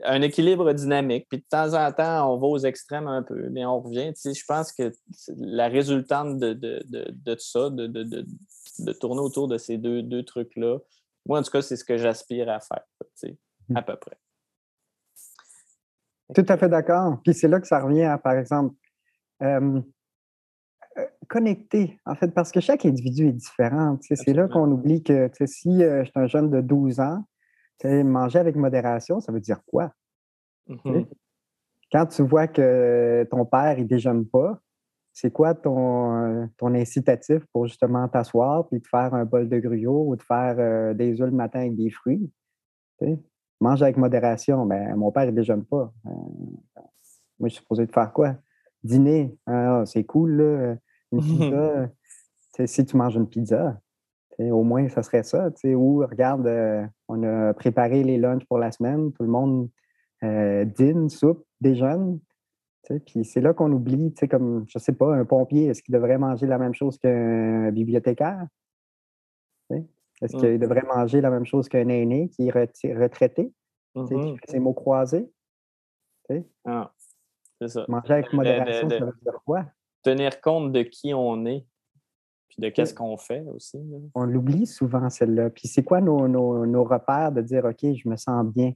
un 0.04 0.22
équilibre 0.22 0.72
dynamique. 0.72 1.26
Puis 1.28 1.38
de 1.38 1.44
temps 1.48 1.74
en 1.74 1.92
temps, 1.92 2.32
on 2.32 2.38
va 2.38 2.46
aux 2.46 2.58
extrêmes 2.58 3.06
un 3.06 3.22
peu, 3.22 3.48
mais 3.50 3.64
on 3.64 3.80
revient. 3.80 4.12
Je 4.16 4.44
pense 4.46 4.72
que 4.72 4.92
la 5.36 5.68
résultante 5.68 6.38
de, 6.38 6.52
de, 6.52 6.82
de, 6.88 7.36
ça, 7.38 7.70
de, 7.70 7.86
de, 7.86 8.92
tourner 8.92 9.20
autour 9.20 9.48
de 9.48 9.58
ces 9.58 9.78
deux, 9.78 10.02
deux 10.02 10.22
trucs-là, 10.22 10.78
moi, 11.26 11.40
en 11.40 11.42
tout 11.42 11.50
cas, 11.50 11.62
c'est 11.62 11.76
ce 11.76 11.84
que 11.84 11.98
j'aspire 11.98 12.48
à 12.48 12.60
faire, 12.60 12.84
hmm. 13.68 13.76
à 13.76 13.82
peu 13.82 13.96
près. 13.96 14.18
Tout 16.34 16.46
à 16.48 16.56
fait 16.56 16.68
d'accord. 16.68 17.18
Puis 17.22 17.34
c'est 17.34 17.48
là 17.48 17.60
que 17.60 17.66
ça 17.66 17.80
revient 17.80 18.04
à, 18.04 18.18
par 18.18 18.34
exemple, 18.34 18.74
euh, 19.42 19.80
connecter, 21.32 21.98
en 22.04 22.14
fait, 22.14 22.28
parce 22.28 22.52
que 22.52 22.60
chaque 22.60 22.84
individu 22.84 23.28
est 23.28 23.32
différent. 23.32 23.96
C'est 24.02 24.34
là 24.34 24.48
qu'on 24.48 24.70
oublie 24.70 25.02
que 25.02 25.30
si 25.46 25.82
euh, 25.82 26.04
je 26.04 26.10
suis 26.10 26.20
un 26.20 26.26
jeune 26.26 26.50
de 26.50 26.60
12 26.60 27.00
ans, 27.00 27.24
manger 27.84 28.38
avec 28.38 28.54
modération, 28.54 29.18
ça 29.18 29.32
veut 29.32 29.40
dire 29.40 29.64
quoi? 29.64 29.92
Mm-hmm. 30.68 31.06
Quand 31.90 32.06
tu 32.06 32.22
vois 32.22 32.48
que 32.48 33.26
ton 33.30 33.46
père, 33.46 33.78
il 33.78 33.86
déjeune 33.86 34.26
pas, 34.26 34.60
c'est 35.14 35.32
quoi 35.32 35.54
ton, 35.54 36.50
ton 36.58 36.74
incitatif 36.74 37.46
pour 37.50 37.66
justement 37.66 38.06
t'asseoir 38.08 38.68
puis 38.68 38.82
te 38.82 38.88
faire 38.88 39.14
un 39.14 39.24
bol 39.24 39.48
de 39.48 39.58
gruau 39.58 40.10
ou 40.10 40.16
de 40.16 40.22
faire 40.22 40.56
euh, 40.58 40.92
des 40.92 41.22
œufs 41.22 41.30
le 41.30 41.36
matin 41.36 41.60
avec 41.60 41.76
des 41.76 41.88
fruits? 41.88 42.30
Mange 43.58 43.82
avec 43.82 43.96
modération. 43.96 44.66
Ben, 44.66 44.94
mon 44.96 45.10
père, 45.10 45.24
il 45.24 45.30
ne 45.30 45.36
déjeune 45.36 45.64
pas. 45.64 45.94
Euh, 46.06 46.10
moi, 47.38 47.48
je 47.48 47.54
suis 47.54 47.62
supposé 47.62 47.86
de 47.86 47.92
faire 47.92 48.12
quoi? 48.12 48.34
Dîner. 48.84 49.34
Ah, 49.46 49.82
c'est 49.86 50.04
cool, 50.04 50.32
là. 50.32 50.76
Une 51.12 51.20
pizza. 51.20 51.90
si 52.66 52.84
tu 52.84 52.96
manges 52.96 53.16
une 53.16 53.28
pizza, 53.28 53.80
au 54.38 54.62
moins, 54.62 54.88
ça 54.88 55.02
serait 55.02 55.22
ça. 55.22 55.50
Ou, 55.64 55.98
regarde, 55.98 56.46
euh, 56.46 56.84
on 57.08 57.22
a 57.22 57.54
préparé 57.54 58.02
les 58.02 58.18
lunchs 58.18 58.44
pour 58.46 58.58
la 58.58 58.72
semaine. 58.72 59.12
Tout 59.12 59.22
le 59.22 59.28
monde 59.28 59.68
euh, 60.24 60.64
dîne, 60.64 61.08
soupe, 61.08 61.44
déjeune. 61.60 62.20
Puis 63.06 63.24
c'est 63.24 63.40
là 63.40 63.54
qu'on 63.54 63.70
oublie, 63.72 64.12
comme, 64.28 64.64
je 64.68 64.78
sais 64.78 64.92
pas, 64.92 65.14
un 65.14 65.24
pompier, 65.24 65.66
est-ce 65.66 65.82
qu'il 65.82 65.94
devrait 65.94 66.18
manger 66.18 66.46
la 66.46 66.58
même 66.58 66.74
chose 66.74 66.98
qu'un 66.98 67.70
bibliothécaire? 67.70 68.46
Est-ce 69.70 70.36
qu'il 70.36 70.58
devrait 70.58 70.82
manger 70.82 71.20
la 71.20 71.30
même 71.30 71.44
chose 71.44 71.68
qu'un 71.68 71.88
aîné 71.88 72.28
qui 72.28 72.48
est 72.48 72.50
retraité, 72.50 73.52
qui 73.94 74.00
mm-hmm. 74.00 74.38
fait 74.38 74.50
ses 74.50 74.58
mots 74.60 74.72
croisés? 74.72 75.28
Ah, 76.64 76.92
c'est 77.60 77.68
ça. 77.68 77.84
Manger 77.88 78.14
avec 78.14 78.32
modération, 78.32 78.88
ça 78.88 79.04
veut 79.04 79.12
dire 79.22 79.40
quoi? 79.44 79.66
Tenir 80.02 80.40
compte 80.40 80.72
de 80.72 80.82
qui 80.82 81.14
on 81.14 81.46
est, 81.46 81.64
puis 82.48 82.60
de 82.60 82.68
qu'est-ce 82.68 82.92
qu'on 82.92 83.16
fait 83.16 83.44
aussi. 83.54 83.78
On 84.14 84.24
l'oublie 84.24 84.66
souvent, 84.66 85.08
celle-là. 85.08 85.48
Puis 85.48 85.68
c'est 85.68 85.82
quoi 85.82 86.02
nos, 86.02 86.28
nos, 86.28 86.84
repères 86.84 87.32
de 87.32 87.40
dire, 87.40 87.64
OK, 87.64 87.78
je 87.80 88.08
me 88.08 88.16
sens 88.16 88.44
bien? 88.46 88.72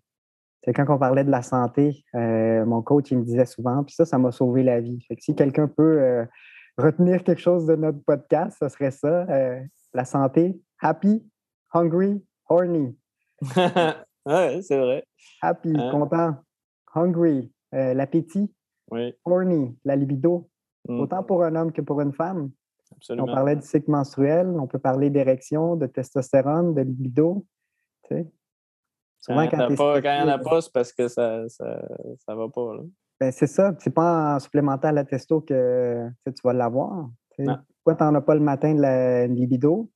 C'est 0.63 0.73
quand 0.73 0.87
on 0.89 0.99
parlait 0.99 1.25
de 1.25 1.31
la 1.31 1.43
santé, 1.43 2.05
euh, 2.15 2.65
mon 2.65 2.81
coach, 2.81 3.11
il 3.11 3.19
me 3.19 3.25
disait 3.25 3.45
souvent, 3.45 3.85
puis 3.85 3.95
ça, 3.95 4.05
ça 4.05 4.19
m'a 4.19 4.33
sauvé 4.33 4.63
la 4.63 4.81
vie. 4.81 4.99
Fait 5.07 5.15
que 5.15 5.23
si 5.23 5.35
quelqu'un 5.35 5.69
peut 5.69 6.01
euh, 6.01 6.25
retenir 6.79 7.23
quelque 7.23 7.41
chose 7.41 7.67
de 7.67 7.77
notre 7.77 8.03
podcast, 8.03 8.57
ce 8.59 8.69
serait 8.69 8.91
ça. 8.91 9.27
Euh, 9.29 9.61
la 9.93 10.05
santé, 10.05 10.59
happy, 10.81 11.23
hungry, 11.73 12.25
horny. 12.49 12.97
oui, 13.43 14.63
c'est 14.63 14.79
vrai. 14.79 15.05
Happy, 15.43 15.73
hein? 15.77 15.91
content. 15.91 16.37
Hungry, 16.95 17.53
l'appétit. 17.73 18.51
Oui. 18.91 19.15
Horny, 19.25 19.77
la 19.85 19.97
libido. 19.97 20.49
Mm. 20.89 21.01
Autant 21.01 21.23
pour 21.23 21.43
un 21.45 21.55
homme 21.57 21.73
que 21.73 21.81
pour 21.83 22.01
une 22.01 22.13
femme. 22.13 22.51
Absolument. 22.93 23.27
On 23.29 23.35
parlait 23.35 23.57
du 23.57 23.67
cycle 23.67 23.91
menstruel, 23.91 24.49
on 24.49 24.67
peut 24.67 24.79
parler 24.79 25.11
d'érection, 25.11 25.77
de 25.77 25.87
testostérone, 25.87 26.75
de 26.75 26.83
libido. 26.83 27.45
Tu 28.09 28.17
sais. 28.17 28.27
quand, 29.27 29.49
il 29.49 29.57
n'y 29.57 30.21
en 30.23 30.29
a 30.29 30.39
pas, 30.39 30.61
c'est 30.61 30.73
parce 30.73 30.93
que 30.93 31.09
ça 31.09 31.43
ne 31.43 31.49
ça, 31.49 31.83
ça 32.25 32.35
va 32.35 32.49
pas. 32.49 32.75
Là. 32.75 32.83
Ben, 33.19 33.33
c'est 33.33 33.47
ça. 33.47 33.75
C'est 33.81 33.93
pas 33.93 34.37
en 34.37 34.39
supplémentant 34.39 34.93
la 34.93 35.05
testo 35.05 35.41
que 35.41 36.09
tu 36.25 36.41
vas 36.45 36.53
l'avoir. 36.53 37.11
Pourquoi 37.37 37.95
tu 37.97 38.05
n'en 38.05 38.15
as 38.15 38.21
pas 38.21 38.35
le 38.35 38.41
matin 38.41 38.75
de 38.75 38.81
la 38.81 39.27
libido? 39.27 39.91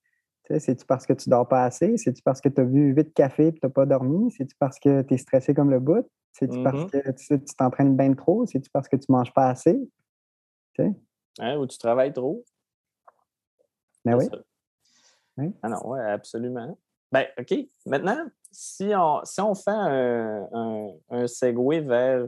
C'est-tu 0.58 0.84
parce 0.84 1.06
que 1.06 1.12
tu 1.12 1.30
dors 1.30 1.46
pas 1.46 1.64
assez? 1.64 1.96
C'est-tu 1.96 2.22
parce 2.22 2.40
que 2.40 2.48
tu 2.48 2.60
as 2.60 2.64
vu 2.64 2.92
huit 2.92 3.14
cafés 3.14 3.48
et 3.48 3.52
tu 3.52 3.60
n'as 3.62 3.70
pas 3.70 3.86
dormi? 3.86 4.32
C'est-tu 4.32 4.56
parce 4.58 4.80
que 4.80 5.02
tu 5.02 5.14
es 5.14 5.16
stressé 5.16 5.54
comme 5.54 5.70
le 5.70 5.78
bout? 5.78 6.04
C'est-tu 6.32 6.60
parce 6.64 6.76
Mm-hmm. 6.76 7.28
que 7.28 7.34
tu 7.36 7.54
t'entraînes 7.56 7.96
bien 7.96 8.12
trop? 8.14 8.46
C'est-tu 8.46 8.68
parce 8.70 8.88
que 8.88 8.96
tu 8.96 9.06
manges 9.12 9.32
pas 9.32 9.48
assez? 9.48 9.78
Hein, 11.38 11.56
ou 11.56 11.66
tu 11.66 11.78
travailles 11.78 12.12
trop? 12.12 12.44
Ben 14.04 14.16
oui. 14.16 14.26
Ah 15.62 15.68
non, 15.68 15.78
oui, 15.84 16.00
absolument. 16.00 16.78
Ben, 17.12 17.26
OK. 17.38 17.54
Maintenant, 17.86 18.26
si 18.50 18.92
on, 18.94 19.20
si 19.24 19.40
on 19.40 19.54
fait 19.54 19.70
un, 19.70 20.48
un, 20.52 20.90
un 21.10 21.26
segue 21.26 21.82
vers, 21.86 22.26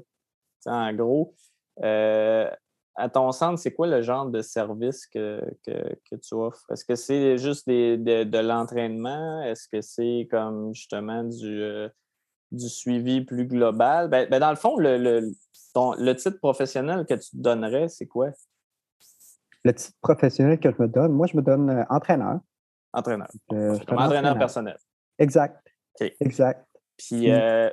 en 0.67 0.93
gros, 0.95 1.35
euh, 1.83 2.51
à 2.95 3.09
ton 3.09 3.33
centre, 3.33 3.59
c'est 3.59 3.73
quoi 3.73 3.87
le 3.87 4.03
genre 4.03 4.27
de 4.27 4.43
service 4.43 5.07
que, 5.07 5.43
que, 5.65 5.97
que 6.11 6.17
tu 6.17 6.35
offres? 6.35 6.65
Est-ce 6.71 6.85
que 6.85 6.95
c'est 6.95 7.39
juste 7.39 7.67
des, 7.67 7.97
de, 7.97 8.25
de 8.25 8.39
l'entraînement? 8.39 9.43
Est-ce 9.43 9.69
que 9.69 9.81
c'est 9.81 10.29
comme 10.31 10.75
justement 10.75 11.25
du, 11.25 11.63
euh, 11.63 11.89
du 12.53 12.69
suivi 12.69 13.25
plus 13.25 13.47
global? 13.47 14.09
Ben, 14.09 14.29
ben, 14.31 14.39
dans 14.39 14.51
le 14.51 14.57
fond, 14.57 14.77
le, 14.77 14.99
le, 14.99 15.31
ton, 15.75 15.95
le 15.95 16.15
titre 16.15 16.39
professionnel 16.39 17.05
que 17.07 17.15
tu 17.15 17.31
te 17.31 17.37
donnerais, 17.37 17.89
c'est 17.89 18.07
quoi? 18.07 18.31
Le 19.65 19.75
titre 19.75 19.97
professionnel 20.01 20.59
que 20.61 20.71
je 20.71 20.83
me 20.83 20.89
donne, 20.89 21.13
moi, 21.13 21.27
je 21.27 21.37
me 21.37 21.43
donne 21.43 21.71
euh, 21.71 21.85
entraîneur. 21.89 22.41
Entraîneur. 22.93 23.29
Euh, 23.53 23.79
Comme 23.87 23.99
un 23.99 24.07
entraîneur 24.07 24.39
personnel. 24.39 24.77
Exact. 25.19 25.59
Exact. 26.21 26.67
Puis, 26.97 27.29
Mm. 27.29 27.33
euh, 27.33 27.71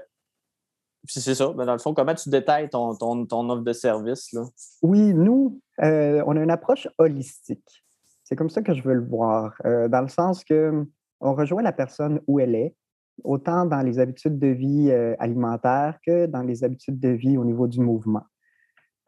puis 1.06 1.20
c'est 1.20 1.36
ça. 1.36 1.50
Ben, 1.54 1.66
dans 1.66 1.74
le 1.74 1.80
fond, 1.80 1.94
comment 1.94 2.14
tu 2.16 2.30
détailles 2.30 2.70
ton, 2.70 2.96
ton, 2.96 3.26
ton 3.26 3.50
offre 3.50 3.64
de 3.64 3.74
service? 3.74 4.32
Là? 4.34 4.44
Oui, 4.82 5.14
nous, 5.14 5.62
on 5.80 6.38
a 6.38 6.40
une 6.42 6.52
approche 6.52 6.88
holistique. 6.98 7.84
C'est 8.24 8.36
comme 8.36 8.50
ça 8.50 8.62
que 8.62 8.74
je 8.74 8.84
veux 8.84 8.94
le 8.94 9.06
voir, 9.06 9.56
dans 9.64 10.02
le 10.02 10.08
sens 10.08 10.44
que 10.44 10.86
on 11.20 11.34
rejoint 11.34 11.64
la 11.64 11.72
personne 11.74 12.22
où 12.28 12.40
elle 12.40 12.54
est, 12.56 12.76
autant 13.24 13.66
dans 13.66 13.82
les 13.82 14.00
habitudes 14.00 14.40
de 14.40 14.48
vie 14.48 14.90
euh, 14.92 15.16
alimentaires 15.20 15.98
que 16.06 16.26
dans 16.26 16.44
les 16.44 16.64
habitudes 16.64 17.00
de 17.00 17.10
vie 17.10 17.38
au 17.38 17.46
niveau 17.46 17.68
du 17.68 17.80
mouvement. 17.80 18.24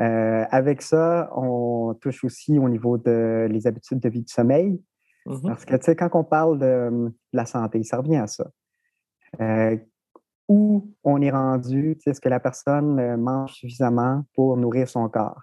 Euh, 0.01 0.45
avec 0.49 0.81
ça, 0.81 1.29
on 1.35 1.93
touche 2.01 2.23
aussi 2.23 2.57
au 2.57 2.69
niveau 2.69 2.97
de 2.97 3.47
les 3.49 3.67
habitudes 3.67 3.99
de 3.99 4.09
vie 4.09 4.21
du 4.21 4.31
sommeil, 4.31 4.81
Mhm. 5.25 5.41
parce 5.43 5.65
que, 5.65 5.75
tu 5.75 5.83
sais, 5.83 5.95
quand 5.95 6.09
on 6.13 6.23
parle 6.23 6.57
de, 6.57 6.89
de 6.89 7.13
la 7.33 7.45
santé, 7.45 7.83
ça 7.83 7.97
revient 7.97 8.17
à 8.17 8.27
ça. 8.27 8.49
Euh, 9.39 9.77
où 10.47 10.91
on 11.03 11.21
est 11.21 11.31
rendu, 11.31 11.95
tu 11.95 12.03
sais, 12.03 12.09
est-ce 12.11 12.21
que 12.21 12.29
la 12.29 12.39
personne 12.39 12.99
euh, 12.99 13.17
mange 13.17 13.53
suffisamment 13.53 14.23
pour 14.35 14.57
nourrir 14.57 14.89
son 14.89 15.07
corps? 15.09 15.41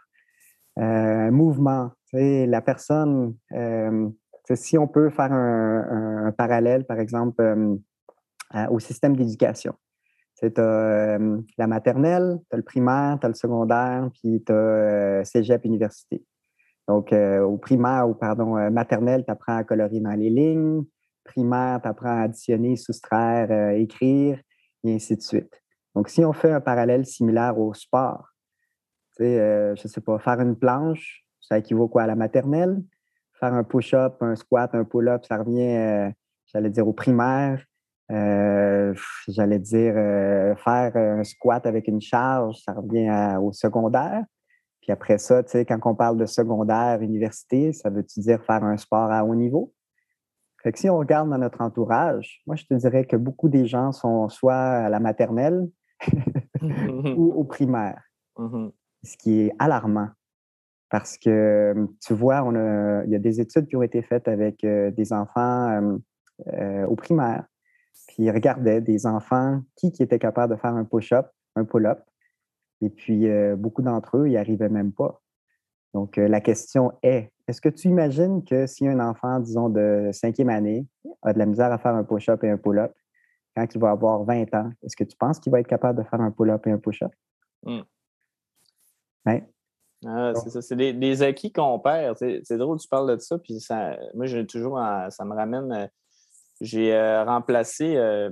Euh, 0.79 1.31
mouvement, 1.31 1.91
tu 2.11 2.19
sais, 2.19 2.47
la 2.47 2.61
personne, 2.61 3.35
euh, 3.53 4.09
tu 4.45 4.55
sais, 4.55 4.57
si 4.57 4.79
on 4.79 4.87
peut 4.87 5.11
faire 5.11 5.33
un, 5.33 6.33
parallèle, 6.37 6.85
par 6.85 7.01
exemple, 7.01 7.41
euh, 7.41 7.77
au 8.71 8.79
système 8.79 9.17
d'éducation. 9.17 9.75
Tu 10.37 10.47
as 10.61 11.19
la 11.59 11.67
maternelle, 11.67 12.39
tu 12.49 12.55
as 12.55 12.57
le 12.57 12.63
primaire, 12.63 13.19
tu 13.21 13.27
as 13.27 13.29
le 13.29 13.35
secondaire, 13.35 14.09
puis 14.15 14.43
tu 14.45 14.53
as 14.53 15.25
cégep 15.25 15.65
université. 15.65 16.25
Donc, 16.89 17.13
euh, 17.13 17.43
au 17.43 17.59
primaire, 17.59 18.09
ou 18.09 18.15
pardon, 18.15 18.57
euh, 18.57 18.71
maternelle, 18.71 19.23
tu 19.25 19.31
apprends 19.31 19.59
à 19.59 19.65
colorer 19.65 20.01
dans 20.01 20.13
les 20.13 20.31
lignes. 20.31 20.85
Primaire, 21.23 21.81
tu 21.83 21.89
apprends 21.89 22.21
à 22.21 22.23
additionner, 22.23 22.77
soustraire, 22.77 23.49
euh, 23.51 23.77
écrire, 23.77 24.41
et 24.85 24.95
ainsi 24.95 25.15
de 25.15 25.21
suite. 25.21 25.63
Donc, 25.95 26.09
si 26.09 26.25
on 26.25 26.33
fait 26.33 26.51
un 26.51 26.63
parallèle 26.63 27.05
similaire 27.05 27.59
au 27.59 27.75
sport, 27.75 28.29
tu 29.17 29.25
sais, 29.25 29.39
euh, 29.39 29.77
je 29.77 29.83
ne 29.85 29.89
sais 29.89 30.01
pas, 30.01 30.19
faire 30.19 30.41
une 30.41 30.57
planche, 30.57 31.27
ça 31.41 31.59
équivaut 31.59 31.89
quoi 31.89 32.05
à 32.05 32.07
la 32.07 32.17
maternelle? 32.17 32.83
Faire 33.39 33.53
un 33.53 33.65
push-up, 33.65 34.23
un 34.23 34.35
squat, 34.35 34.75
un 34.75 34.85
pull-up, 34.85 35.25
ça 35.27 35.37
revient, 35.37 35.77
euh, 35.77 36.11
j'allais 36.47 36.71
dire, 36.71 36.89
au 36.89 36.95
primaire. 36.95 37.63
Euh, 38.11 38.95
j'allais 39.29 39.59
dire, 39.59 39.95
euh, 39.97 40.55
faire 40.57 40.97
un 40.97 41.25
squat 41.25 41.67
avec 41.67 41.89
une 41.89 42.01
charge, 42.01 42.57
ça 42.65 42.73
revient 42.73 43.09
à- 43.09 43.41
au 43.41 43.53
secondaire. 43.53 44.25
Puis 44.81 44.93
après 44.93 45.19
ça, 45.19 45.43
tu 45.43 45.51
sais, 45.51 45.65
quand 45.67 45.79
on 45.85 45.95
parle 45.95 46.17
de 46.17 46.25
secondaire, 46.25 47.03
université, 47.03 47.73
ça 47.73 47.91
veut-tu 47.91 48.21
dire 48.21 48.43
faire 48.45 48.65
un 48.65 48.77
sport 48.79 49.11
à 49.11 49.25
haut 49.25 49.35
niveau? 49.35 49.73
Fait 50.63 50.73
que 50.73 50.79
si 50.79 50.89
on 50.89 50.97
regarde 50.99 51.29
dans 51.29 51.39
notre 51.39 51.61
entourage, 51.61 52.41
moi, 52.47 52.57
je 52.57 52.65
te 52.65 52.75
dirais 52.75 53.05
que 53.05 53.17
beaucoup 53.17 53.49
des 53.49 53.67
gens 53.67 53.93
sont 53.93 54.29
soit 54.29 54.57
à 54.57 54.89
la 54.89 54.99
maternelle 55.01 55.69
ou 57.17 57.33
au 57.37 57.45
primaire, 57.45 58.03
Mhm. 58.39 58.73
ce 59.05 59.17
qui 59.17 59.41
est 59.43 59.53
alarmant. 59.59 60.09
Parce 60.91 61.19
que, 61.19 61.87
tu 62.05 62.15
vois, 62.15 62.43
on 62.43 62.55
a, 62.55 63.05
il 63.05 63.11
y 63.11 63.15
a 63.15 63.19
des 63.19 63.41
études 63.41 63.67
qui 63.67 63.77
ont 63.77 63.83
été 63.83 64.01
faites 64.03 64.27
avec 64.27 64.65
euh, 64.65 64.91
des 64.91 65.13
enfants 65.13 65.69
euh, 65.69 65.99
euh, 66.55 66.87
au 66.87 66.97
primaire. 66.97 67.45
Puis 68.09 68.25
ils 68.25 68.31
regardaient 68.31 68.81
des 68.81 69.07
enfants 69.07 69.61
qui, 69.77 69.93
qui 69.93 70.03
étaient 70.03 70.19
capables 70.19 70.55
de 70.55 70.61
faire 70.61 70.75
un 70.75 70.85
push-up, 70.85 71.27
un 71.57 71.65
pull-up. 71.65 72.01
Et 72.81 72.91
puis, 72.91 73.29
euh, 73.29 73.57
beaucoup 73.57 73.83
d'entre 73.83 74.19
eux, 74.19 74.27
ils 74.27 74.31
n'y 74.33 74.37
arrivaient 74.37 74.69
même 74.69 74.93
pas. 74.93 75.21
Donc, 75.95 76.19
euh, 76.19 76.29
la 76.29 76.41
question 76.41 76.93
est, 77.03 77.33
est-ce 77.49 77.61
que 77.61 77.69
tu 77.69 77.89
imagines 77.89 78.45
que 78.45 78.67
si 78.67 78.87
un 78.87 79.01
enfant, 79.01 79.41
disons, 79.41 79.69
de 79.69 80.11
cinquième 80.13 80.51
année 80.51 80.87
a 81.23 81.33
de 81.33 81.39
la 81.39 81.47
misère 81.47 81.73
à 81.73 81.79
faire 81.79 81.95
un 81.95 82.05
push-up 82.05 82.45
et 82.45 82.51
un 82.51 82.57
pull-up, 82.59 82.95
quand 83.57 83.67
il 83.75 83.81
va 83.81 83.91
avoir 83.91 84.23
20 84.25 84.55
ans, 84.55 84.71
est-ce 84.83 84.97
que 84.97 85.05
tu 85.05 85.17
penses 85.17 85.41
qu'il 85.41 85.51
va 85.51 85.61
être 85.61 85.67
capable 85.67 85.99
de 86.03 86.09
faire 86.09 86.21
un 86.21 86.31
pull-up 86.31 86.67
et 86.67 86.71
un 86.71 86.79
push-up? 86.79 87.13
Mm. 87.65 87.81
Ouais. 89.27 89.49
Ah, 90.07 90.33
c'est 90.37 90.51
ça, 90.51 90.63
c'est 90.63 90.77
des, 90.77 90.93
des 90.93 91.23
acquis 91.23 91.53
qu'on 91.53 91.81
perd. 91.81 92.17
C'est 92.19 92.57
drôle, 92.57 92.79
tu 92.79 92.87
parles 92.87 93.17
de 93.17 93.21
ça, 93.21 93.37
puis 93.39 93.59
ça, 93.59 93.97
moi, 94.15 94.27
j'ai 94.27 94.47
toujours, 94.47 94.77
en- 94.77 95.11
ça 95.11 95.25
me 95.25 95.35
ramène. 95.35 95.91
Euh, 96.61 96.65
J'ai 96.65 96.95
euh, 96.95 97.25
remplacé 97.25 97.97
euh, 97.97 98.31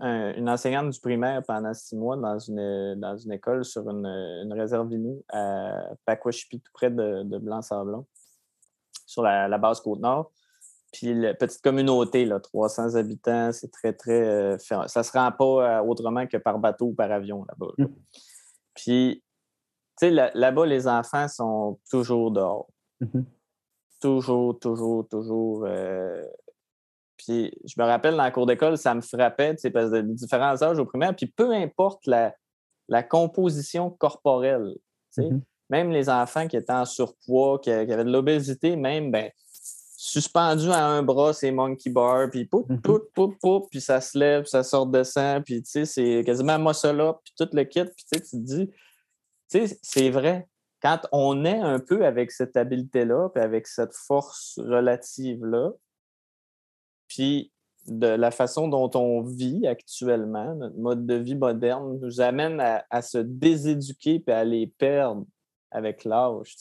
un- 0.00 0.34
une 0.34 0.48
enseignante 0.48 0.90
du 0.90 1.00
primaire 1.00 1.42
pendant 1.46 1.72
six 1.74 1.96
mois 1.96 2.16
dans 2.16 2.38
une, 2.38 2.94
dans 3.00 3.16
une 3.16 3.32
école 3.32 3.64
sur 3.64 3.88
une, 3.88 4.06
une 4.06 4.52
réserve 4.52 4.92
Inou 4.92 5.22
à 5.32 5.84
Pakwashipi, 6.04 6.60
tout 6.60 6.72
près 6.74 6.90
de, 6.90 7.22
de 7.22 7.38
Blanc-Sablon, 7.38 8.06
sur 9.06 9.22
la, 9.22 9.48
la 9.48 9.58
base 9.58 9.80
Côte-Nord. 9.80 10.30
Puis, 10.92 11.14
la 11.14 11.32
petite 11.32 11.62
communauté, 11.62 12.26
là, 12.26 12.38
300 12.38 12.96
habitants, 12.96 13.50
c'est 13.50 13.70
très, 13.70 13.94
très. 13.94 14.20
euh, 14.28 14.58
ça 14.58 14.82
ne 14.84 15.02
se 15.02 15.12
rend 15.12 15.32
pas 15.32 15.78
euh, 15.78 15.82
autrement 15.82 16.26
que 16.26 16.36
par 16.36 16.58
bateau 16.58 16.88
ou 16.88 16.94
par 16.94 17.10
avion 17.10 17.46
là-bas. 17.48 17.72
là. 17.78 17.86
Mm. 17.86 17.94
Puis, 18.74 19.24
tu 19.98 20.06
sais, 20.06 20.10
là- 20.10 20.30
là-bas, 20.34 20.66
les 20.66 20.86
enfants 20.86 21.28
sont 21.28 21.78
toujours 21.90 22.30
dehors. 22.30 22.68
Mhm. 23.00 23.24
Toujours, 24.02 24.58
toujours, 24.58 25.08
toujours. 25.08 25.64
euh, 25.66 26.26
Puis, 27.16 27.52
je 27.64 27.74
me 27.80 27.84
rappelle 27.86 28.16
dans 28.16 28.22
la 28.22 28.30
cour 28.30 28.46
d'école, 28.46 28.76
ça 28.78 28.94
me 28.94 29.00
frappait, 29.00 29.54
tu 29.54 29.60
sais, 29.62 29.70
parce 29.70 29.90
que 29.90 29.96
de 29.96 30.12
différents 30.12 30.60
âges 30.62 30.78
au 30.78 30.86
primaire, 30.86 31.14
puis 31.14 31.26
peu 31.26 31.52
importe 31.52 32.06
la, 32.06 32.34
la 32.88 33.02
composition 33.02 33.90
corporelle, 33.90 34.72
tu 35.14 35.22
sais, 35.22 35.30
Mhm. 35.30 35.42
même 35.70 35.90
les 35.90 36.08
enfants 36.08 36.48
qui 36.48 36.56
étaient 36.56 36.72
en 36.72 36.84
surpoids, 36.84 37.58
qui, 37.58 37.70
qui 37.70 37.92
avaient 37.92 38.04
de 38.04 38.10
l'obésité, 38.12 38.76
même, 38.76 39.10
ben, 39.10 39.30
suspendus 39.96 40.70
à 40.70 40.84
un 40.84 41.02
bras, 41.02 41.32
c'est 41.32 41.52
monkey 41.52 41.90
bar, 41.90 42.28
puis 42.28 42.44
pouf, 42.44 42.68
Mhm. 42.68 42.80
pouf, 42.80 43.00
pouf, 43.14 43.34
pouf, 43.40 43.68
puis 43.70 43.80
ça 43.80 44.00
se 44.00 44.18
lève, 44.18 44.42
puis 44.42 44.50
ça 44.50 44.64
sort 44.64 44.86
de 44.86 45.02
sang, 45.04 45.40
puis 45.42 45.62
tu 45.62 45.70
sais, 45.70 45.84
c'est 45.84 46.24
quasiment 46.26 46.58
muscle 46.58 47.00
up, 47.00 47.18
puis 47.24 47.34
tout 47.38 47.48
le 47.52 47.62
kit, 47.64 47.84
puis 47.84 48.04
tu 48.12 48.18
sais, 48.18 48.20
tu 48.20 48.30
te 48.30 48.36
dis, 48.36 48.66
tu 49.48 49.66
sais, 49.68 49.78
c'est 49.82 50.10
vrai. 50.10 50.48
Quand 50.80 50.98
on 51.12 51.44
est 51.44 51.60
un 51.60 51.78
peu 51.78 52.04
avec 52.04 52.32
cette 52.32 52.56
habileté-là, 52.56 53.28
puis 53.32 53.42
avec 53.44 53.68
cette 53.68 53.94
force 53.94 54.58
relative-là, 54.58 55.70
puis 57.14 57.52
de 57.86 58.06
la 58.06 58.30
façon 58.30 58.68
dont 58.68 58.90
on 58.94 59.22
vit 59.22 59.66
actuellement, 59.66 60.54
notre 60.54 60.78
mode 60.78 61.06
de 61.06 61.14
vie 61.14 61.34
moderne 61.34 61.98
nous 62.00 62.20
amène 62.20 62.60
à, 62.60 62.84
à 62.90 63.02
se 63.02 63.18
déséduquer 63.18 64.20
puis 64.20 64.32
à 64.32 64.44
les 64.44 64.66
perdre 64.66 65.24
avec 65.70 66.04
l'âge. 66.04 66.56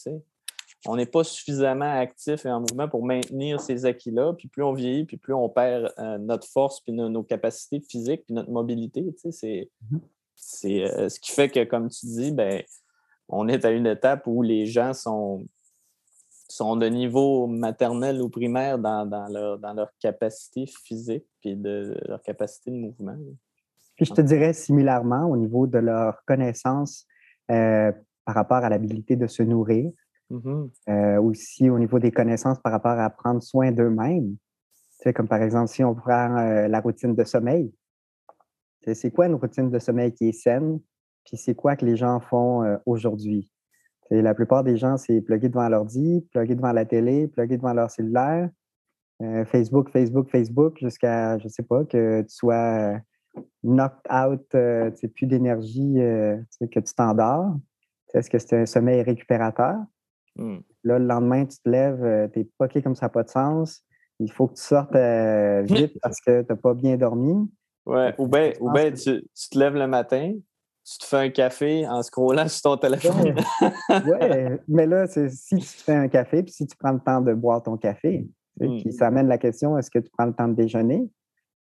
On 0.87 0.95
n'est 0.95 1.05
pas 1.05 1.23
suffisamment 1.23 1.99
actif 1.99 2.45
et 2.45 2.49
en 2.49 2.61
mouvement 2.61 2.89
pour 2.89 3.05
maintenir 3.05 3.61
ces 3.61 3.85
acquis-là. 3.85 4.33
Puis 4.33 4.47
plus 4.47 4.63
on 4.63 4.73
vieillit, 4.73 5.05
puis 5.05 5.17
plus 5.17 5.33
on 5.33 5.47
perd 5.47 5.93
euh, 5.99 6.17
notre 6.17 6.47
force, 6.47 6.81
puis 6.81 6.91
nos, 6.91 7.07
nos 7.07 7.23
capacités 7.23 7.79
physiques, 7.81 8.23
puis 8.25 8.33
notre 8.33 8.49
mobilité. 8.49 9.05
C'est, 9.29 9.69
c'est 10.35 10.83
euh, 10.83 11.07
ce 11.07 11.19
qui 11.19 11.31
fait 11.31 11.49
que, 11.49 11.63
comme 11.63 11.89
tu 11.89 12.07
dis, 12.07 12.31
ben, 12.31 12.63
on 13.29 13.47
est 13.47 13.63
à 13.63 13.69
une 13.69 13.85
étape 13.85 14.25
où 14.25 14.41
les 14.41 14.65
gens 14.65 14.93
sont, 14.93 15.45
sont 16.51 16.75
de 16.75 16.87
niveau 16.87 17.47
maternel 17.47 18.21
ou 18.21 18.29
primaire 18.29 18.77
dans, 18.77 19.05
dans 19.05 19.27
leur, 19.27 19.57
dans 19.59 19.73
leur 19.73 19.89
capacité 19.99 20.65
physique 20.67 21.25
puis 21.41 21.55
de 21.55 21.97
leur 22.07 22.21
capacité 22.21 22.71
de 22.71 22.75
mouvement. 22.77 23.17
Puis 23.95 24.05
je 24.05 24.13
te 24.13 24.21
dirais 24.21 24.53
similairement 24.53 25.25
au 25.25 25.37
niveau 25.37 25.67
de 25.67 25.77
leur 25.77 26.23
connaissance 26.25 27.05
euh, 27.49 27.91
par 28.25 28.35
rapport 28.35 28.57
à 28.57 28.69
l'habilité 28.69 29.15
de 29.15 29.27
se 29.27 29.43
nourrir, 29.43 29.91
Mhm. 30.31 30.69
euh, 30.87 31.21
aussi 31.21 31.69
au 31.69 31.77
niveau 31.77 31.99
des 31.99 32.11
connaissances 32.11 32.59
par 32.59 32.71
rapport 32.71 32.97
à 32.97 33.09
prendre 33.09 33.43
soin 33.43 33.71
d'eux-mêmes. 33.71 34.31
Tu 34.31 35.03
sais, 35.03 35.13
comme 35.13 35.27
par 35.27 35.41
exemple, 35.41 35.67
si 35.67 35.83
on 35.83 35.93
prend 35.93 36.37
euh, 36.37 36.67
la 36.69 36.79
routine 36.79 37.13
de 37.13 37.23
sommeil, 37.25 37.73
tu 38.81 38.85
sais, 38.85 38.93
c'est 38.93 39.11
quoi 39.11 39.25
une 39.27 39.35
routine 39.35 39.69
de 39.69 39.77
sommeil 39.77 40.13
qui 40.13 40.29
est 40.29 40.31
saine, 40.31 40.79
puis 41.25 41.35
c'est 41.35 41.53
quoi 41.53 41.75
que 41.75 41.85
les 41.85 41.97
gens 41.97 42.21
font 42.21 42.63
euh, 42.63 42.77
aujourd'hui. 44.11 44.23
La 44.23 44.33
plupart 44.33 44.63
des 44.63 44.77
gens, 44.77 44.97
c'est 44.97 45.21
pluguer 45.21 45.49
devant 45.49 45.67
l'ordi, 45.69 46.25
pluguer 46.31 46.55
devant 46.55 46.71
la 46.71 46.85
télé, 46.85 47.27
pluguer 47.27 47.57
devant 47.57 47.73
leur 47.73 47.89
cellulaire, 47.89 48.49
euh, 49.21 49.45
Facebook, 49.45 49.89
Facebook, 49.89 50.29
Facebook, 50.29 50.77
jusqu'à, 50.79 51.37
je 51.37 51.45
ne 51.45 51.49
sais 51.49 51.63
pas, 51.63 51.85
que 51.85 52.21
tu 52.21 52.35
sois 52.35 52.99
knocked 53.63 54.11
out, 54.11 54.45
tu 54.51 54.57
sais, 54.95 55.07
plus 55.07 55.25
d'énergie, 55.25 55.95
que 55.95 56.79
tu 56.79 56.93
t'endors. 56.93 57.55
Est-ce 58.13 58.29
que 58.29 58.39
c'est 58.39 58.57
un 58.57 58.65
sommeil 58.65 59.01
récupérateur? 59.03 59.77
Hmm. 60.35 60.59
Là, 60.83 60.99
le 60.99 61.05
lendemain, 61.05 61.45
tu 61.45 61.57
te 61.59 61.69
lèves, 61.69 62.29
tu 62.33 62.39
es 62.39 62.49
poqué 62.57 62.81
comme 62.81 62.95
ça 62.95 63.05
n'a 63.05 63.09
pas 63.09 63.23
de 63.23 63.29
sens. 63.29 63.83
Il 64.19 64.31
faut 64.31 64.47
que 64.47 64.55
tu 64.55 64.61
sortes 64.61 64.95
vite 65.71 65.97
parce 66.01 66.19
que 66.19 66.41
tu 66.41 66.47
n'as 66.49 66.55
pas 66.55 66.73
bien 66.73 66.97
dormi. 66.97 67.49
Ouais, 67.85 68.13
ou 68.17 68.27
bien 68.27 68.51
ou 68.59 68.71
ben, 68.71 68.93
tu, 68.93 69.23
te 69.51 69.59
lèves 69.59 69.75
le 69.75 69.87
matin, 69.87 70.33
tu 70.83 70.97
te 70.97 71.05
fais 71.05 71.17
un 71.17 71.29
café 71.29 71.87
en 71.87 72.01
scrollant 72.01 72.47
sur 72.47 72.61
ton 72.63 72.77
téléphone. 72.77 73.35
Oui, 73.89 74.57
mais 74.67 74.85
là, 74.87 75.07
si 75.07 75.55
tu 75.55 75.59
te 75.59 75.83
fais 75.83 75.95
un 75.95 76.07
café, 76.07 76.43
puis 76.43 76.51
si 76.51 76.65
tu 76.65 76.75
prends 76.75 76.91
le 76.91 76.99
temps 76.99 77.21
de 77.21 77.33
boire 77.33 77.61
ton 77.61 77.77
café, 77.77 78.27
puis 78.59 78.83
hmm. 78.85 78.91
ça 78.91 79.07
amène 79.07 79.27
la 79.27 79.37
question 79.37 79.77
est-ce 79.77 79.91
que 79.91 79.99
tu 79.99 80.09
prends 80.11 80.25
le 80.25 80.33
temps 80.33 80.47
de 80.47 80.55
déjeuner? 80.55 81.09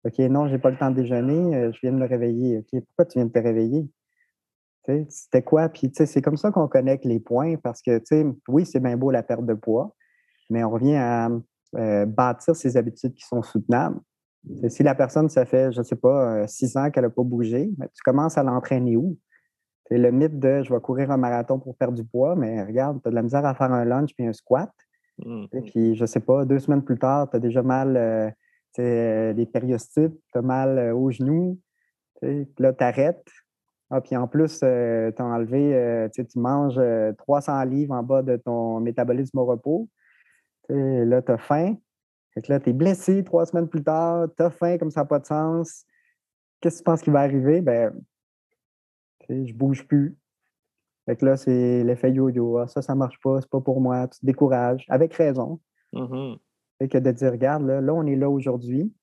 OK, 0.05 0.19
non, 0.19 0.47
je 0.47 0.53
n'ai 0.53 0.59
pas 0.59 0.71
le 0.71 0.79
temps 0.79 0.91
de 0.91 0.97
déjeuner, 0.97 1.57
euh, 1.57 1.73
je 1.73 1.81
viens 1.81 1.93
de 1.93 1.99
me 1.99 2.07
réveiller. 2.07 2.59
OK, 2.59 2.83
pourquoi 2.87 3.05
tu 3.05 3.19
viens 3.19 3.27
de 3.27 3.33
te 3.33 3.39
réveiller? 3.39 3.89
C'était 5.11 5.43
quoi? 5.43 5.69
Puis, 5.69 5.93
c'est 5.95 6.23
comme 6.23 6.39
ça 6.39 6.51
qu'on 6.51 6.67
connecte 6.67 7.05
les 7.05 7.21
points 7.21 7.57
parce 7.57 7.83
que, 7.83 8.01
oui, 8.49 8.65
c'est 8.65 8.81
bien 8.81 8.97
beau 8.97 9.11
la 9.11 9.23
perte 9.23 9.45
de 9.45 9.53
poids, 9.53 9.95
mais 10.49 10.65
on 10.65 10.71
revient 10.71 10.97
à 10.97 11.29
euh, 11.77 12.07
bâtir 12.07 12.57
ces 12.57 12.77
habitudes 12.79 13.15
qui 13.15 13.25
sont 13.27 13.43
soutenables. 13.43 14.01
Si 14.69 14.83
la 14.83 14.95
personne, 14.95 15.29
ça 15.29 15.45
fait, 15.45 15.73
je 15.73 15.79
ne 15.79 15.85
sais 15.85 15.97
pas, 15.97 16.43
euh, 16.43 16.47
six 16.47 16.77
ans 16.77 16.91
qu'elle 16.91 17.05
n'a 17.05 17.11
pas 17.11 17.23
bougé, 17.23 17.71
ben, 17.77 17.89
tu 17.93 18.03
commences 18.03 18.39
à 18.39 18.43
l'entraîner 18.43 18.97
où? 18.97 19.19
C'est 19.87 19.99
le 19.99 20.11
mythe 20.11 20.39
de 20.39 20.63
je 20.63 20.73
vais 20.73 20.81
courir 20.81 21.11
un 21.11 21.17
marathon 21.17 21.59
pour 21.59 21.77
perdre 21.77 21.95
du 21.95 22.05
poids, 22.05 22.37
mais 22.37 22.63
regarde, 22.63 23.01
tu 23.03 23.09
as 23.09 23.11
de 23.11 23.15
la 23.15 23.23
misère 23.23 23.45
à 23.45 23.55
faire 23.55 23.73
un 23.73 23.85
lunch 23.85 24.15
puis 24.15 24.27
un 24.27 24.33
squat. 24.33 24.71
Et 25.21 25.27
mmh. 25.27 25.49
puis, 25.65 25.97
je 25.97 26.03
ne 26.03 26.07
sais 26.07 26.21
pas, 26.21 26.45
deux 26.45 26.61
semaines 26.61 26.85
plus 26.85 26.99
tard, 26.99 27.29
tu 27.31 27.37
as 27.37 27.41
déjà 27.41 27.63
mal 27.63 27.97
euh, 27.97 28.31
euh 28.79 29.33
les 29.33 29.47
périostites, 29.47 30.15
tu 30.33 30.39
as 30.39 30.43
mal 30.43 30.93
aux 30.93 31.11
genoux. 31.11 31.59
Là, 32.23 32.73
tu 32.73 32.85
arrêtes. 32.85 33.27
Ah, 33.91 34.01
puis 34.01 34.17
en 34.17 34.29
plus, 34.29 34.61
tu 34.61 34.67
as 34.67 35.25
enlevé, 35.25 36.09
tu 36.13 36.39
manges 36.39 36.81
300 37.17 37.65
livres 37.65 37.95
en 37.95 38.03
bas 38.03 38.23
de 38.23 38.37
ton 38.37 38.81
métabolisme 38.81 39.39
au 39.39 39.47
repos. 39.47 39.89
là, 40.69 41.23
tu 41.23 41.33
as 41.33 41.39
faim. 41.39 41.77
Fait 42.39 42.43
que 42.43 42.53
là, 42.53 42.61
tu 42.61 42.71
es 42.71 42.73
blessé 42.73 43.25
trois 43.25 43.47
semaines 43.47 43.67
plus 43.67 43.83
tard, 43.83 44.29
tu 44.37 44.45
as 44.45 44.51
faim 44.51 44.79
comme 44.79 44.93
ça 44.93 45.01
n'a 45.01 45.07
pas 45.07 45.19
de 45.19 45.27
sens. 45.27 45.85
Qu'est-ce 46.61 46.77
que 46.77 46.79
tu 46.79 46.85
penses 46.85 47.03
qui 47.03 47.11
va 47.11 47.19
arriver? 47.19 47.61
Ben, 47.61 47.93
je 49.29 49.53
bouge 49.53 49.85
plus. 49.89 50.17
Fait 51.05 51.17
que 51.17 51.25
là, 51.25 51.37
c'est 51.37 51.83
l'effet 51.83 52.13
yo-yo. 52.13 52.59
Ah, 52.59 52.69
ça, 52.69 52.81
ça 52.81 52.95
marche 52.95 53.19
pas, 53.21 53.41
c'est 53.41 53.51
pas 53.51 53.61
pour 53.61 53.81
moi. 53.81 54.07
Tu 54.07 54.21
te 54.21 54.27
décourages, 54.27 54.87
avec 54.89 55.15
raison. 55.15 55.59
Mm 55.93 56.35
Fait 56.79 56.87
que 56.87 56.99
de 56.99 57.11
dire, 57.11 57.33
regarde, 57.33 57.67
là, 57.67 57.81
là 57.81 57.93
on 57.93 58.07
est 58.07 58.15
là 58.15 58.31
aujourd'hui. 58.31 58.95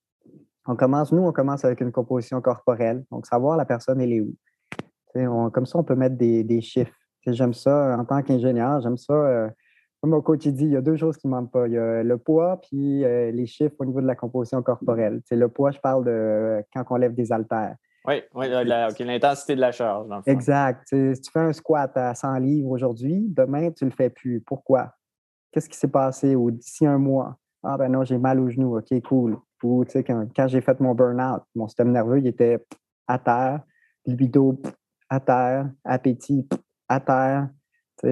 On 0.65 0.77
commence, 0.77 1.11
nous, 1.11 1.23
on 1.23 1.33
commence 1.33 1.65
avec 1.65 1.81
une 1.81 1.91
composition 1.91 2.39
corporelle. 2.39 3.03
Donc, 3.11 3.25
savoir 3.25 3.57
la 3.57 3.65
personne, 3.65 3.99
elle 3.99 4.13
est 4.13 4.21
où. 4.21 4.33
comme 5.51 5.65
ça, 5.65 5.77
on 5.77 5.83
peut 5.83 5.95
mettre 5.95 6.15
des, 6.15 6.45
des 6.45 6.61
chiffres. 6.61 6.95
J'aime 7.27 7.53
ça 7.53 7.97
en 7.99 8.05
tant 8.05 8.21
qu'ingénieur, 8.23 8.79
j'aime 8.79 8.97
ça. 8.97 9.13
Euh, 9.13 9.49
mon 10.05 10.21
coach, 10.21 10.45
il 10.45 10.53
dit 10.53 10.65
il 10.65 10.71
y 10.71 10.77
a 10.77 10.81
deux 10.81 10.97
choses 10.97 11.17
qui 11.17 11.27
ne 11.27 11.31
manquent 11.31 11.51
pas. 11.51 11.67
Il 11.67 11.73
y 11.73 11.77
a 11.77 12.03
le 12.03 12.17
poids 12.17 12.59
puis 12.61 13.03
euh, 13.03 13.31
les 13.31 13.45
chiffres 13.45 13.75
au 13.79 13.85
niveau 13.85 14.01
de 14.01 14.07
la 14.07 14.15
composition 14.15 14.61
corporelle. 14.61 15.21
C'est 15.25 15.35
le 15.35 15.47
poids, 15.47 15.71
je 15.71 15.79
parle 15.79 16.05
de 16.05 16.11
euh, 16.11 16.61
quand 16.73 16.83
on 16.89 16.95
lève 16.95 17.13
des 17.13 17.31
haltères. 17.31 17.75
Oui, 18.07 18.21
oui 18.35 18.47
l'intensité 18.49 19.55
de 19.55 19.61
la 19.61 19.71
charge. 19.71 20.07
exact. 20.27 20.87
si 20.87 21.21
tu 21.21 21.31
fais 21.31 21.39
un 21.39 21.53
squat 21.53 21.91
à 21.97 22.13
100 22.13 22.37
livres 22.37 22.69
aujourd'hui, 22.69 23.25
demain, 23.29 23.71
tu 23.71 23.83
ne 23.83 23.89
le 23.89 23.95
fais 23.95 24.09
plus. 24.09 24.41
Pourquoi? 24.41 24.93
Qu'est-ce 25.51 25.69
qui 25.69 25.77
s'est 25.77 25.87
passé? 25.87 26.35
Ou 26.35 26.51
d'ici 26.51 26.85
un 26.85 26.99
mois? 26.99 27.37
Ah 27.63 27.77
ben 27.77 27.91
non, 27.91 28.03
j'ai 28.03 28.19
mal 28.19 28.39
au 28.39 28.49
genou. 28.49 28.77
OK, 28.77 29.01
cool. 29.01 29.37
Ou 29.63 29.83
quand, 30.05 30.27
quand 30.35 30.47
j'ai 30.47 30.61
fait 30.61 30.79
mon 30.79 30.93
burn-out, 30.93 31.41
mon 31.55 31.67
système 31.67 31.91
nerveux, 31.91 32.19
il 32.19 32.27
était 32.27 32.63
à 33.07 33.17
terre, 33.17 33.61
libido 34.05 34.61
à 35.09 35.19
terre, 35.19 35.69
appétit 35.83 36.47
à 36.87 36.99
terre, 36.99 37.49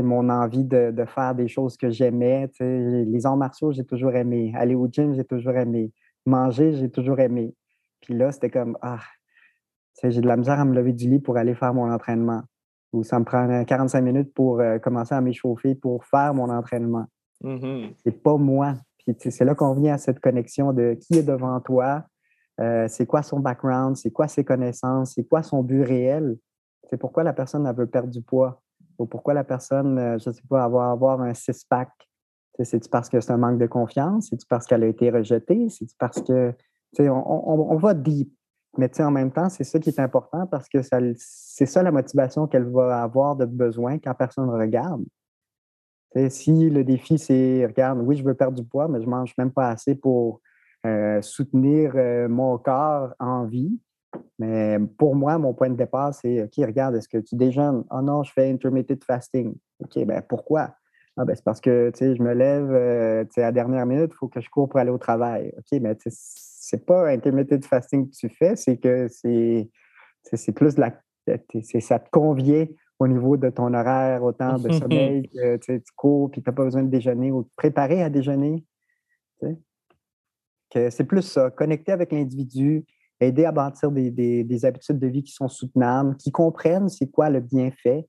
mon 0.01 0.29
envie 0.29 0.63
de, 0.63 0.93
faire 1.05 1.35
des 1.35 1.47
choses 1.47 1.77
que 1.77 1.89
j'aimais. 1.89 2.49
Les 2.59 3.25
arts 3.25 3.37
martiaux, 3.37 3.71
j'ai 3.71 3.85
toujours 3.85 4.15
aimé. 4.15 4.53
Aller 4.55 4.75
au 4.75 4.87
gym, 4.87 5.13
j'ai 5.13 5.23
toujours 5.23 5.55
aimé. 5.55 5.91
Manger, 6.25 6.73
j'ai 6.73 6.89
toujours 6.89 7.19
aimé. 7.19 7.53
Puis 8.01 8.15
là, 8.15 8.31
c'était 8.31 8.49
comme, 8.49 8.77
ah, 8.81 8.99
j'ai 10.01 10.21
de 10.21 10.27
la 10.27 10.37
misère 10.37 10.59
à 10.59 10.65
me 10.65 10.73
lever 10.73 10.93
du 10.93 11.09
lit 11.09 11.19
pour 11.19 11.37
aller 11.37 11.55
faire 11.55 11.73
mon 11.73 11.91
entraînement. 11.91 12.41
Ou 12.91 13.03
ça 13.03 13.19
me 13.19 13.25
prend 13.25 13.63
45 13.63 14.01
minutes 14.01 14.33
pour 14.33 14.59
euh, 14.59 14.77
commencer 14.77 15.15
à 15.15 15.21
m'échauffer 15.21 15.75
pour 15.75 16.05
faire 16.05 16.33
mon 16.33 16.49
entraînement. 16.49 17.05
Mm-hmm. 17.43 17.93
C'est 18.03 18.23
pas 18.23 18.37
moi. 18.37 18.75
Puis 18.97 19.15
c'est 19.31 19.45
là 19.45 19.55
qu'on 19.55 19.73
vient 19.73 19.95
à 19.95 19.97
cette 19.97 20.19
connexion 20.19 20.73
de 20.73 20.97
qui 20.99 21.17
est 21.17 21.23
devant 21.23 21.59
toi, 21.59 22.05
euh, 22.61 22.87
c'est 22.87 23.05
quoi 23.05 23.23
son 23.23 23.39
background, 23.39 23.97
c'est 23.97 24.11
quoi 24.11 24.27
ses 24.27 24.43
connaissances, 24.43 25.13
c'est 25.15 25.27
quoi 25.27 25.43
son 25.43 25.63
but 25.63 25.81
réel. 25.81 26.37
C'est 26.89 26.97
pourquoi 26.97 27.23
la 27.23 27.33
personne 27.33 27.69
veut 27.75 27.87
perdre 27.87 28.09
du 28.09 28.21
poids 28.21 28.61
pourquoi 28.97 29.33
la 29.33 29.43
personne, 29.43 29.97
euh, 29.97 30.17
je 30.19 30.29
ne 30.29 30.33
sais 30.33 30.41
pas, 30.49 30.63
avoir, 30.63 30.91
avoir 30.91 31.21
un 31.21 31.33
six-pack? 31.33 31.89
C'est-tu 32.61 32.87
parce 32.89 33.09
que 33.09 33.19
c'est 33.19 33.31
un 33.31 33.37
manque 33.37 33.57
de 33.57 33.65
confiance? 33.65 34.27
C'est-tu 34.29 34.45
parce 34.47 34.67
qu'elle 34.67 34.83
a 34.83 34.87
été 34.87 35.09
rejetée? 35.09 35.69
C'est-tu 35.69 35.95
parce 35.97 36.21
que, 36.21 36.53
on, 36.99 37.75
va 37.77 37.93
deep. 37.95 38.31
Mais 38.77 38.89
en 39.01 39.11
même 39.11 39.31
temps, 39.31 39.49
c'est 39.49 39.63
ça 39.63 39.79
qui 39.79 39.89
est 39.89 39.99
important 39.99 40.45
parce 40.47 40.69
que 40.69 40.81
c'est 40.81 41.65
ça 41.65 41.81
la 41.81 41.91
motivation 41.91 42.47
qu'elle 42.47 42.69
va 42.69 43.01
avoir 43.01 43.35
de 43.35 43.45
besoin 43.45 43.97
quand 43.97 44.13
personne 44.13 44.47
ne 44.47 44.51
regarde. 44.51 45.03
si 46.29 46.69
le 46.69 46.83
défi, 46.83 47.17
c'est, 47.17 47.65
regarde, 47.65 47.99
oui, 48.03 48.15
je 48.15 48.23
veux 48.23 48.35
perdre 48.35 48.55
du 48.55 48.67
poids, 48.67 48.87
mais 48.87 49.01
je 49.01 49.07
mange 49.07 49.33
même 49.37 49.51
pas 49.51 49.69
assez 49.69 49.95
pour 49.95 50.41
euh, 50.85 51.21
soutenir 51.21 51.93
euh, 51.95 52.27
mon 52.27 52.57
corps 52.57 53.13
en 53.17 53.45
vie, 53.45 53.79
mais 54.39 54.77
pour 54.97 55.15
moi, 55.15 55.37
mon 55.37 55.53
point 55.53 55.69
de 55.69 55.75
départ, 55.75 56.13
c'est 56.13 56.43
OK, 56.43 56.53
regarde, 56.57 56.95
est-ce 56.95 57.07
que 57.07 57.17
tu 57.17 57.35
déjeunes? 57.35 57.83
Oh 57.91 58.01
non, 58.01 58.23
je 58.23 58.31
fais 58.31 58.49
intermittent 58.49 59.03
fasting. 59.03 59.55
OK, 59.79 60.05
ben 60.05 60.21
pourquoi? 60.27 60.75
Ah, 61.15 61.25
ben 61.25 61.35
c'est 61.35 61.43
parce 61.43 61.61
que 61.61 61.91
je 61.95 62.21
me 62.21 62.33
lève 62.33 62.71
euh, 62.71 63.23
à 63.37 63.41
la 63.41 63.51
dernière 63.51 63.85
minute, 63.85 64.11
il 64.11 64.17
faut 64.17 64.27
que 64.27 64.41
je 64.41 64.49
cours 64.49 64.67
pour 64.67 64.79
aller 64.79 64.89
au 64.89 64.97
travail. 64.97 65.53
OK, 65.57 65.79
mais 65.79 65.95
c'est 66.07 66.85
pas 66.85 67.09
intermittent 67.09 67.65
fasting 67.65 68.09
que 68.09 68.15
tu 68.15 68.29
fais, 68.29 68.55
c'est 68.55 68.77
que 68.77 69.07
c'est 69.09 70.51
plus 70.55 70.75
de 70.75 70.81
la. 70.81 70.99
Ça 71.79 71.99
te 71.99 72.09
convient 72.09 72.65
au 72.99 73.07
niveau 73.07 73.37
de 73.37 73.49
ton 73.49 73.73
horaire, 73.73 74.23
autant 74.23 74.57
de 74.57 74.71
sommeil 74.71 75.29
que 75.35 75.57
tu 75.57 75.81
cours, 75.95 76.31
puis 76.31 76.41
tu 76.41 76.49
n'as 76.49 76.53
pas 76.53 76.63
besoin 76.63 76.83
de 76.83 76.89
déjeuner 76.89 77.31
ou 77.31 77.43
de 77.43 77.49
préparer 77.55 78.01
à 78.01 78.09
déjeuner. 78.09 78.65
C'est 80.73 81.03
plus 81.03 81.21
ça, 81.21 81.51
connecter 81.51 81.91
avec 81.91 82.11
l'individu, 82.11 82.85
aider 83.27 83.45
à 83.45 83.51
bâtir 83.51 83.91
des, 83.91 84.65
habitudes 84.65 84.99
de 84.99 85.07
vie 85.07 85.23
qui 85.23 85.33
sont 85.33 85.47
soutenables, 85.47 86.15
qui 86.17 86.31
comprennent 86.31 86.89
c'est 86.89 87.09
quoi 87.09 87.29
le 87.29 87.39
bienfait, 87.39 88.07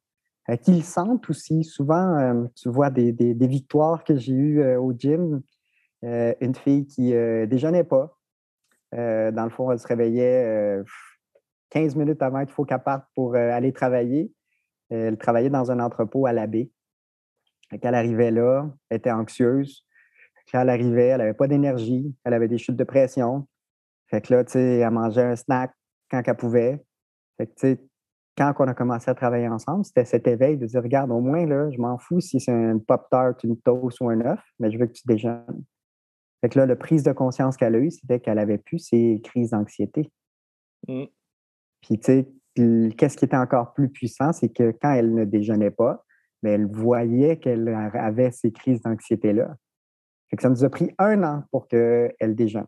euh, 0.50 0.56
qu'ils 0.56 0.84
sentent 0.84 1.28
aussi. 1.30 1.64
Souvent, 1.64 2.18
euh, 2.18 2.44
tu 2.54 2.68
vois 2.68 2.90
des, 2.90 3.12
victoires 3.46 4.04
que 4.04 4.16
j'ai 4.16 4.32
eues 4.32 4.60
euh, 4.62 4.80
au 4.80 4.92
gym. 4.92 5.42
une 6.02 6.54
fille 6.54 6.86
qui 6.86 7.12
déjeunait 7.46 7.84
pas. 7.84 8.18
dans 8.92 9.44
le 9.44 9.50
fond, 9.50 9.70
elle 9.72 9.78
se 9.78 9.86
réveillait 9.86 10.82
15 11.70 11.96
minutes 11.96 12.20
avant 12.20 12.44
qu'il 12.44 12.54
faut 12.54 12.64
qu'elle 12.66 12.82
parte 12.82 13.06
pour 13.14 13.34
aller 13.36 13.72
travailler. 13.72 14.30
Elle 14.90 15.16
travaillait 15.16 15.48
dans 15.48 15.70
un 15.70 15.80
entrepôt 15.80 16.26
à 16.26 16.32
la 16.34 16.46
baie. 16.46 16.70
Quand 17.70 17.78
elle 17.88 17.94
arrivait 17.94 18.30
là, 18.30 18.70
elle 18.90 18.98
était 18.98 19.10
anxieuse. 19.10 19.86
Quand 20.52 20.60
elle 20.60 20.68
arrivait, 20.68 21.08
elle 21.08 21.18
n'avait 21.18 21.34
pas 21.34 21.48
d'énergie, 21.48 22.14
elle 22.22 22.34
avait 22.34 22.48
des 22.48 22.58
chutes 22.58 22.76
de 22.76 22.84
pression. 22.84 23.48
Fait 24.08 24.20
que 24.20 24.32
là, 24.32 24.44
tu 24.44 24.52
sais, 24.52 24.78
elle 24.78 24.90
mangeait 24.90 25.22
un 25.22 25.36
snack 25.36 25.72
quand 26.10 26.22
elle 26.24 26.36
pouvait. 26.36 26.84
Fait 27.36 27.46
que, 27.46 27.52
tu 27.52 27.60
sais, 27.60 27.80
quand 28.36 28.52
on 28.58 28.68
a 28.68 28.74
commencé 28.74 29.10
à 29.10 29.14
travailler 29.14 29.48
ensemble, 29.48 29.84
c'était 29.84 30.04
cet 30.04 30.26
éveil 30.26 30.56
de 30.56 30.66
dire, 30.66 30.82
regarde, 30.82 31.10
au 31.10 31.20
moins, 31.20 31.46
là, 31.46 31.70
je 31.70 31.78
m'en 31.78 31.98
fous 31.98 32.20
si 32.20 32.40
c'est 32.40 32.52
un 32.52 32.78
Pop-Tart, 32.78 33.34
une 33.44 33.60
toast 33.60 34.00
ou 34.00 34.08
un 34.08 34.20
œuf, 34.20 34.40
mais 34.58 34.70
je 34.70 34.78
veux 34.78 34.86
que 34.86 34.92
tu 34.92 35.06
déjeunes. 35.06 35.64
Fait 36.40 36.48
que 36.48 36.58
là, 36.58 36.66
la 36.66 36.76
prise 36.76 37.02
de 37.02 37.12
conscience 37.12 37.56
qu'elle 37.56 37.74
a 37.74 37.78
eue, 37.78 37.90
c'était 37.90 38.20
qu'elle 38.20 38.38
avait 38.38 38.58
plus 38.58 38.78
ses 38.78 39.20
crises 39.22 39.50
d'anxiété. 39.50 40.10
Mmh. 40.88 41.04
Puis, 41.80 41.98
tu 41.98 42.04
sais, 42.04 42.28
qu'est-ce 42.96 43.16
qui 43.16 43.24
était 43.24 43.36
encore 43.36 43.72
plus 43.72 43.88
puissant, 43.88 44.32
c'est 44.32 44.50
que 44.50 44.72
quand 44.80 44.92
elle 44.92 45.14
ne 45.14 45.24
déjeunait 45.24 45.70
pas, 45.70 46.04
mais 46.42 46.50
elle 46.50 46.66
voyait 46.66 47.38
qu'elle 47.38 47.68
avait 47.68 48.30
ces 48.30 48.52
crises 48.52 48.82
d'anxiété-là. 48.82 49.56
Fait 50.28 50.36
que 50.36 50.42
ça 50.42 50.50
nous 50.50 50.64
a 50.64 50.68
pris 50.68 50.90
un 50.98 51.22
an 51.22 51.44
pour 51.50 51.68
qu'elle 51.68 52.34
déjeune 52.34 52.66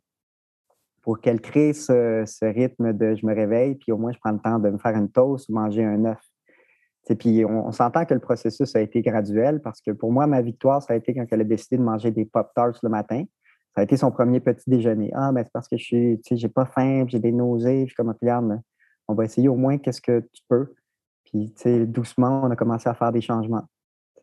pour 1.07 1.21
qu'elle 1.21 1.41
crée 1.41 1.73
ce, 1.73 2.45
rythme 2.45 2.93
de 2.93 3.15
je 3.15 3.25
me 3.25 3.33
réveille, 3.33 3.77
puis 3.77 3.93
au 3.93 3.97
moins 3.97 4.11
je 4.11 4.19
prends 4.19 4.33
le 4.33 4.41
temps 4.41 4.59
de 4.59 4.71
me 4.71 4.77
faire 4.77 4.97
une 4.97 5.09
toast 5.09 5.49
ou 5.49 5.53
manger 5.53 5.85
un 5.85 6.05
œuf. 6.05 6.21
Puis 7.21 7.45
on, 7.45 7.71
s'entend 7.71 8.05
que 8.05 8.13
le 8.13 8.19
processus 8.19 8.75
a 8.75 8.81
été 8.81 9.03
graduel 9.03 9.63
parce 9.63 9.81
que 9.81 9.93
pour 9.93 10.11
moi, 10.11 10.27
ma 10.27 10.43
victoire, 10.43 10.83
ça 10.83 10.95
a 10.95 10.97
été 10.97 11.15
quand 11.15 11.25
elle 11.31 11.43
a 11.43 11.45
décidé 11.45 11.77
de 11.77 11.85
manger 11.85 12.11
des 12.11 12.25
Pop-Tarts 12.25 12.81
le 12.83 12.89
matin. 12.89 13.23
Ça 13.77 13.83
a 13.83 13.85
été 13.85 13.97
son 13.97 14.11
premier 14.11 14.41
petit 14.41 14.69
déjeuner. 14.69 15.13
Ah, 15.15 15.31
ben 15.31 15.45
c'est 15.45 15.53
parce 15.53 15.69
que 15.69 15.77
je 15.77 15.85
suis, 15.85 16.21
j'ai 16.29 16.49
pas 16.49 16.65
faim, 16.65 17.05
j'ai 17.07 17.21
des 17.21 17.31
nausées. 17.31 17.83
Je 17.83 17.87
suis 17.87 17.95
comme, 17.95 18.13
regarde, 18.21 18.61
on 19.07 19.15
va 19.15 19.27
essayer 19.27 19.47
au 19.47 19.55
moins 19.55 19.79
qu'est-ce 19.79 20.01
que 20.01 20.19
tu 20.33 20.43
peux. 20.49 20.75
Puis, 21.27 21.53
tu 21.55 21.63
sais, 21.63 21.87
doucement, 21.87 22.43
on 22.43 22.51
a 22.51 22.57
commencé 22.57 22.89
à 22.89 22.95
faire 22.95 23.13
des 23.13 23.21
changements. 23.21 23.63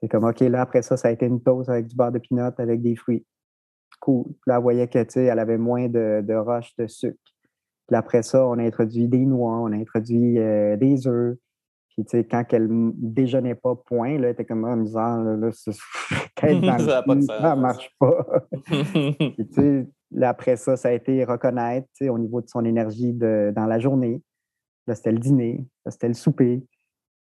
C'est 0.02 0.10
comme, 0.10 0.26
OK, 0.26 0.42
là, 0.42 0.60
après 0.60 0.82
ça, 0.82 0.98
ça 0.98 1.08
a 1.08 1.12
été 1.12 1.28
une 1.28 1.42
toast 1.42 1.70
avec 1.70 1.88
du 1.88 1.96
beurre 1.96 2.12
de 2.12 2.20
pinot, 2.20 2.52
avec 2.58 2.82
des 2.82 2.98
fruits. 2.98 3.26
Cool. 4.04 4.26
Puis 4.26 4.48
là, 4.48 4.60
on 4.60 4.62
voyait 4.62 4.90
que, 4.90 5.02
tu 5.02 5.12
sais, 5.12 5.24
elle 5.24 5.40
avait 5.40 5.58
moins 5.58 5.88
de, 5.88 6.22
de 6.28 6.34
roches 6.34 6.76
de 6.78 6.88
sucre. 6.88 7.18
Puis 7.88 7.96
après 7.96 8.22
ça, 8.22 8.46
on 8.46 8.60
a 8.60 8.64
introduit 8.64 9.08
des 9.08 9.26
noix, 9.26 9.60
on 9.60 9.72
a 9.72 9.78
introduit 9.78 10.40
euh, 10.40 10.76
des 10.76 11.08
œufs. 11.08 11.38
Puis, 11.88 12.04
tu 12.04 12.18
sais, 12.18 12.26
quand 12.26 12.44
elle 12.52 12.68
déjeunait 12.70 13.56
pas, 13.56 13.76
point, 13.76 14.18
là, 14.18 14.28
elle 14.28 14.34
était 14.34 14.44
comme, 14.44 14.66
ah, 14.66 14.76
misère, 14.76 15.20
là, 15.20 15.38
là 15.38 15.52
ça 15.54 15.72
ne 16.44 17.62
marche 17.62 17.90
pas. 17.98 18.26
Puis, 18.66 19.48
tu 19.48 19.54
sais, 19.54 19.88
là, 20.12 20.30
après 20.30 20.58
ça, 20.58 20.76
ça 20.76 20.90
a 20.90 20.92
été 20.92 21.24
reconnaître, 21.24 21.88
tu 21.96 22.06
sais, 22.06 22.10
au 22.10 22.20
niveau 22.20 22.42
de 22.42 22.50
son 22.50 22.66
énergie 22.66 23.14
de, 23.14 23.54
dans 23.56 23.68
la 23.68 23.80
journée. 23.80 24.22
Là, 24.86 24.96
c'était 24.96 25.14
le 25.14 25.20
dîner, 25.20 25.66
là, 25.86 25.92
c'était 25.92 26.10
le 26.10 26.14
souper. 26.14 26.62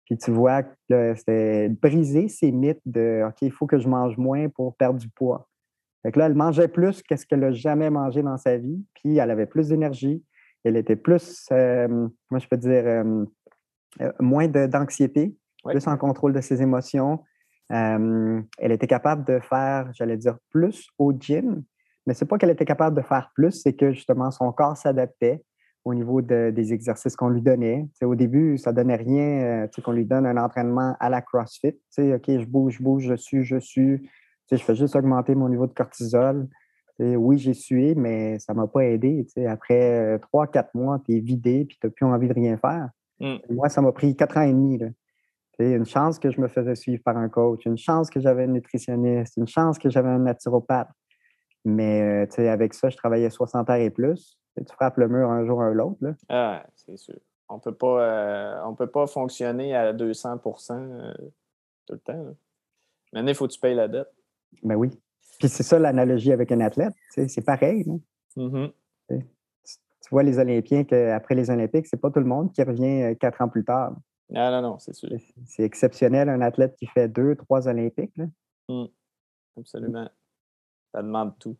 Puis 0.06 0.18
tu 0.18 0.32
vois 0.32 0.64
que 0.64 1.14
c'était 1.14 1.68
briser 1.68 2.26
ces 2.26 2.50
mythes 2.50 2.82
de 2.84 3.24
OK, 3.28 3.36
il 3.42 3.52
faut 3.52 3.68
que 3.68 3.78
je 3.78 3.88
mange 3.88 4.18
moins 4.18 4.48
pour 4.48 4.74
perdre 4.74 4.98
du 4.98 5.08
poids. 5.08 5.48
Fait 6.02 6.12
que 6.12 6.18
là, 6.18 6.26
elle 6.26 6.34
mangeait 6.34 6.68
plus 6.68 7.02
qu'est-ce 7.02 7.26
qu'elle 7.26 7.40
n'a 7.40 7.52
jamais 7.52 7.90
mangé 7.90 8.22
dans 8.22 8.36
sa 8.36 8.56
vie, 8.56 8.84
puis 8.94 9.18
elle 9.18 9.30
avait 9.30 9.46
plus 9.46 9.68
d'énergie, 9.68 10.22
elle 10.64 10.76
était 10.76 10.96
plus, 10.96 11.46
euh, 11.52 12.08
moi 12.30 12.38
je 12.38 12.48
peux 12.48 12.56
dire, 12.56 12.84
euh, 12.86 13.24
euh, 14.00 14.12
moins 14.20 14.48
d'anxiété, 14.48 15.36
plus 15.64 15.86
en 15.86 15.96
contrôle 15.96 16.32
de 16.32 16.40
ses 16.40 16.60
émotions. 16.62 17.22
elle 17.70 18.44
était 18.72 18.86
capable 18.86 19.24
de 19.24 19.38
faire, 19.38 19.90
j'allais 19.94 20.16
dire, 20.16 20.36
plus 20.50 20.88
au 20.98 21.12
gym, 21.12 21.62
mais 22.06 22.14
c'est 22.14 22.26
pas 22.26 22.36
qu'elle 22.36 22.50
était 22.50 22.64
capable 22.64 22.96
de 22.96 23.02
faire 23.02 23.30
plus, 23.34 23.62
c'est 23.62 23.74
que 23.74 23.92
justement 23.92 24.30
son 24.30 24.50
corps 24.52 24.76
s'adaptait 24.76 25.42
au 25.84 25.94
niveau 25.94 26.22
des 26.22 26.72
exercices 26.72 27.16
qu'on 27.16 27.28
lui 27.28 27.42
donnait. 27.42 27.88
au 28.02 28.14
début, 28.14 28.56
ça 28.56 28.70
ne 28.70 28.76
donnait 28.76 28.96
rien 28.96 29.64
euh, 29.64 29.66
qu'on 29.82 29.92
lui 29.92 30.06
donne 30.06 30.26
un 30.26 30.36
entraînement 30.36 30.96
à 31.00 31.10
la 31.10 31.22
CrossFit. 31.22 31.74
OK, 31.98 32.24
je 32.28 32.44
bouge, 32.44 32.76
je 32.78 32.82
bouge, 32.82 33.04
je 33.08 33.14
suis, 33.14 33.44
je 33.44 33.58
suis. 33.58 34.08
Je 34.50 34.56
fais 34.56 34.74
juste 34.74 34.96
augmenter 34.96 35.34
mon 35.34 35.48
niveau 35.48 35.66
de 35.66 35.72
cortisol. 35.72 36.48
oui, 36.98 37.38
j'ai 37.38 37.54
sué, 37.54 37.94
mais 37.94 38.38
ça 38.38 38.52
ne 38.52 38.58
m'a 38.58 38.66
pas 38.66 38.84
aidé. 38.84 39.26
Après 39.48 40.00
euh, 40.00 40.18
trois, 40.18 40.46
quatre 40.46 40.74
mois, 40.74 41.00
tu 41.04 41.16
es 41.16 41.20
vidé 41.20 41.60
et 41.60 41.66
tu 41.66 41.78
n'as 41.82 41.90
plus 41.90 42.06
envie 42.06 42.28
de 42.28 42.34
rien 42.34 42.56
faire. 42.56 42.90
Mmh. 43.20 43.36
Moi, 43.50 43.68
ça 43.68 43.80
m'a 43.80 43.92
pris 43.92 44.16
quatre 44.16 44.36
ans 44.36 44.42
et 44.42 44.52
demi. 44.52 44.78
Là. 44.78 44.88
Une 45.58 45.86
chance 45.86 46.18
que 46.18 46.30
je 46.30 46.40
me 46.40 46.48
faisais 46.48 46.74
suivre 46.74 47.02
par 47.04 47.16
un 47.16 47.28
coach, 47.28 47.66
une 47.66 47.78
chance 47.78 48.10
que 48.10 48.18
j'avais 48.18 48.44
un 48.44 48.48
nutritionniste, 48.48 49.36
une 49.36 49.46
chance 49.46 49.78
que 49.78 49.90
j'avais 49.90 50.08
un 50.08 50.18
naturopathe. 50.18 50.88
Mais 51.64 52.26
euh, 52.26 52.50
avec 52.50 52.74
ça, 52.74 52.90
je 52.90 52.96
travaillais 52.96 53.30
60 53.30 53.70
heures 53.70 53.76
et 53.76 53.90
plus 53.90 54.38
tu 54.56 54.74
frappes 54.74 54.98
le 54.98 55.08
mur 55.08 55.30
un 55.30 55.44
jour 55.44 55.58
ou 55.58 55.74
l'autre. 55.74 55.98
Ah, 56.28 56.64
c'est 56.74 56.96
sûr. 56.96 57.18
On 57.48 57.58
peut 57.58 57.74
pas, 57.74 58.02
euh, 58.02 58.72
peut 58.72 58.86
pas 58.86 59.06
fonctionner 59.06 59.74
à 59.74 59.92
200% 59.92 60.72
euh, 60.72 61.12
tout 61.86 61.94
le 61.94 61.98
temps. 61.98 62.34
Maintenant, 63.12 63.28
il 63.28 63.34
faut 63.34 63.46
que 63.46 63.52
tu 63.52 63.60
payes 63.60 63.74
la 63.74 63.88
dette. 63.88 64.08
Ben 64.62 64.76
oui. 64.76 64.90
Puis 65.38 65.48
c'est 65.48 65.62
ça 65.62 65.78
l'analogie 65.78 66.32
avec 66.32 66.52
un 66.52 66.60
athlète. 66.60 66.94
C'est 67.10 67.44
pareil. 67.44 67.84
Mm-hmm. 68.36 68.72
Tu 69.08 70.08
vois 70.10 70.22
les 70.22 70.38
Olympiens 70.38 70.84
qu'après 70.84 71.34
les 71.34 71.50
Olympiques, 71.50 71.86
c'est 71.86 72.00
pas 72.00 72.10
tout 72.10 72.20
le 72.20 72.26
monde 72.26 72.52
qui 72.52 72.62
revient 72.62 73.02
euh, 73.02 73.14
quatre 73.14 73.40
ans 73.40 73.48
plus 73.48 73.64
tard. 73.64 73.94
Non, 74.30 74.50
non, 74.50 74.62
non, 74.62 74.78
c'est 74.78 74.94
sûr. 74.94 75.10
C'est 75.46 75.62
exceptionnel 75.62 76.28
un 76.28 76.40
athlète 76.40 76.74
qui 76.76 76.86
fait 76.86 77.08
deux, 77.08 77.36
trois 77.36 77.68
Olympiques. 77.68 78.16
Mm. 78.68 78.84
Absolument. 79.58 80.08
Ça 80.92 81.02
demande 81.02 81.38
tout. 81.38 81.56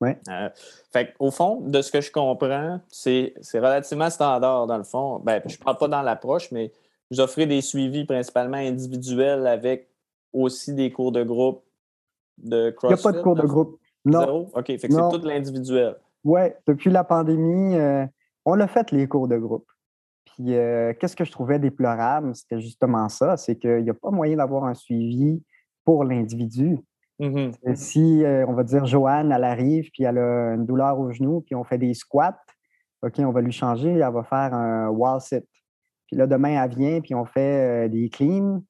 Ouais. 0.00 0.18
Euh, 0.28 0.48
fait 0.92 1.14
au 1.18 1.30
fond, 1.30 1.60
de 1.60 1.82
ce 1.82 1.90
que 1.90 2.00
je 2.00 2.12
comprends, 2.12 2.80
c'est 2.88 3.34
relativement 3.54 4.10
standard 4.10 4.66
dans 4.66 4.78
le 4.78 4.84
fond. 4.84 5.18
Ben, 5.18 5.42
je 5.46 5.58
ne 5.58 5.64
parle 5.64 5.76
pas 5.76 5.88
dans 5.88 6.02
l'approche, 6.02 6.52
mais 6.52 6.72
vous 7.10 7.20
offrez 7.20 7.46
des 7.46 7.60
suivis 7.60 8.04
principalement 8.04 8.58
individuels 8.58 9.46
avec 9.46 9.88
aussi 10.32 10.74
des 10.74 10.92
cours 10.92 11.10
de 11.10 11.24
groupe 11.24 11.64
de 12.42 12.70
CrossFit. 12.70 12.94
Il 12.94 12.96
n'y 12.96 13.00
a 13.00 13.12
pas 13.12 13.18
de 13.18 13.22
cours 13.22 13.34
de 13.34 13.46
groupe. 13.46 13.80
Non. 14.04 14.48
OK, 14.54 14.66
fait 14.66 14.78
que 14.78 14.92
c'est 14.92 15.18
tout 15.18 15.26
l'individuel. 15.26 15.96
Oui, 16.24 16.40
depuis 16.66 16.90
la 16.90 17.04
pandémie, 17.04 17.76
euh, 17.76 18.06
on 18.44 18.58
a 18.60 18.66
fait 18.66 18.90
les 18.90 19.06
cours 19.06 19.28
de 19.28 19.36
groupe. 19.36 19.66
Puis, 20.24 20.54
euh, 20.54 20.92
qu'est-ce 20.98 21.16
que 21.16 21.24
je 21.24 21.32
trouvais 21.32 21.58
déplorable? 21.58 22.34
C'était 22.34 22.60
justement 22.60 23.08
ça, 23.08 23.36
c'est 23.36 23.56
qu'il 23.56 23.82
n'y 23.82 23.90
a 23.90 23.94
pas 23.94 24.10
moyen 24.10 24.36
d'avoir 24.36 24.64
un 24.64 24.74
suivi 24.74 25.42
pour 25.84 26.04
l'individu. 26.04 26.78
Mm-hmm. 27.20 27.74
Si, 27.74 28.24
euh, 28.24 28.46
on 28.46 28.52
va 28.52 28.62
dire, 28.62 28.86
Joanne, 28.86 29.32
elle 29.32 29.44
arrive, 29.44 29.90
puis 29.92 30.04
elle 30.04 30.18
a 30.18 30.54
une 30.54 30.66
douleur 30.66 30.98
au 30.98 31.10
genou, 31.10 31.40
puis 31.40 31.54
on 31.54 31.64
fait 31.64 31.78
des 31.78 31.94
squats, 31.94 32.38
OK, 33.02 33.14
on 33.18 33.32
va 33.32 33.40
lui 33.40 33.52
changer, 33.52 33.90
elle 33.90 34.12
va 34.12 34.22
faire 34.22 34.54
un 34.54 34.88
wall 34.88 35.20
sit. 35.20 35.44
Puis 36.06 36.16
là, 36.16 36.26
demain, 36.26 36.62
elle 36.62 36.70
vient, 36.70 37.00
puis 37.00 37.14
on 37.14 37.24
fait 37.24 37.86
euh, 37.86 37.88
des 37.88 38.08
cleans. 38.08 38.62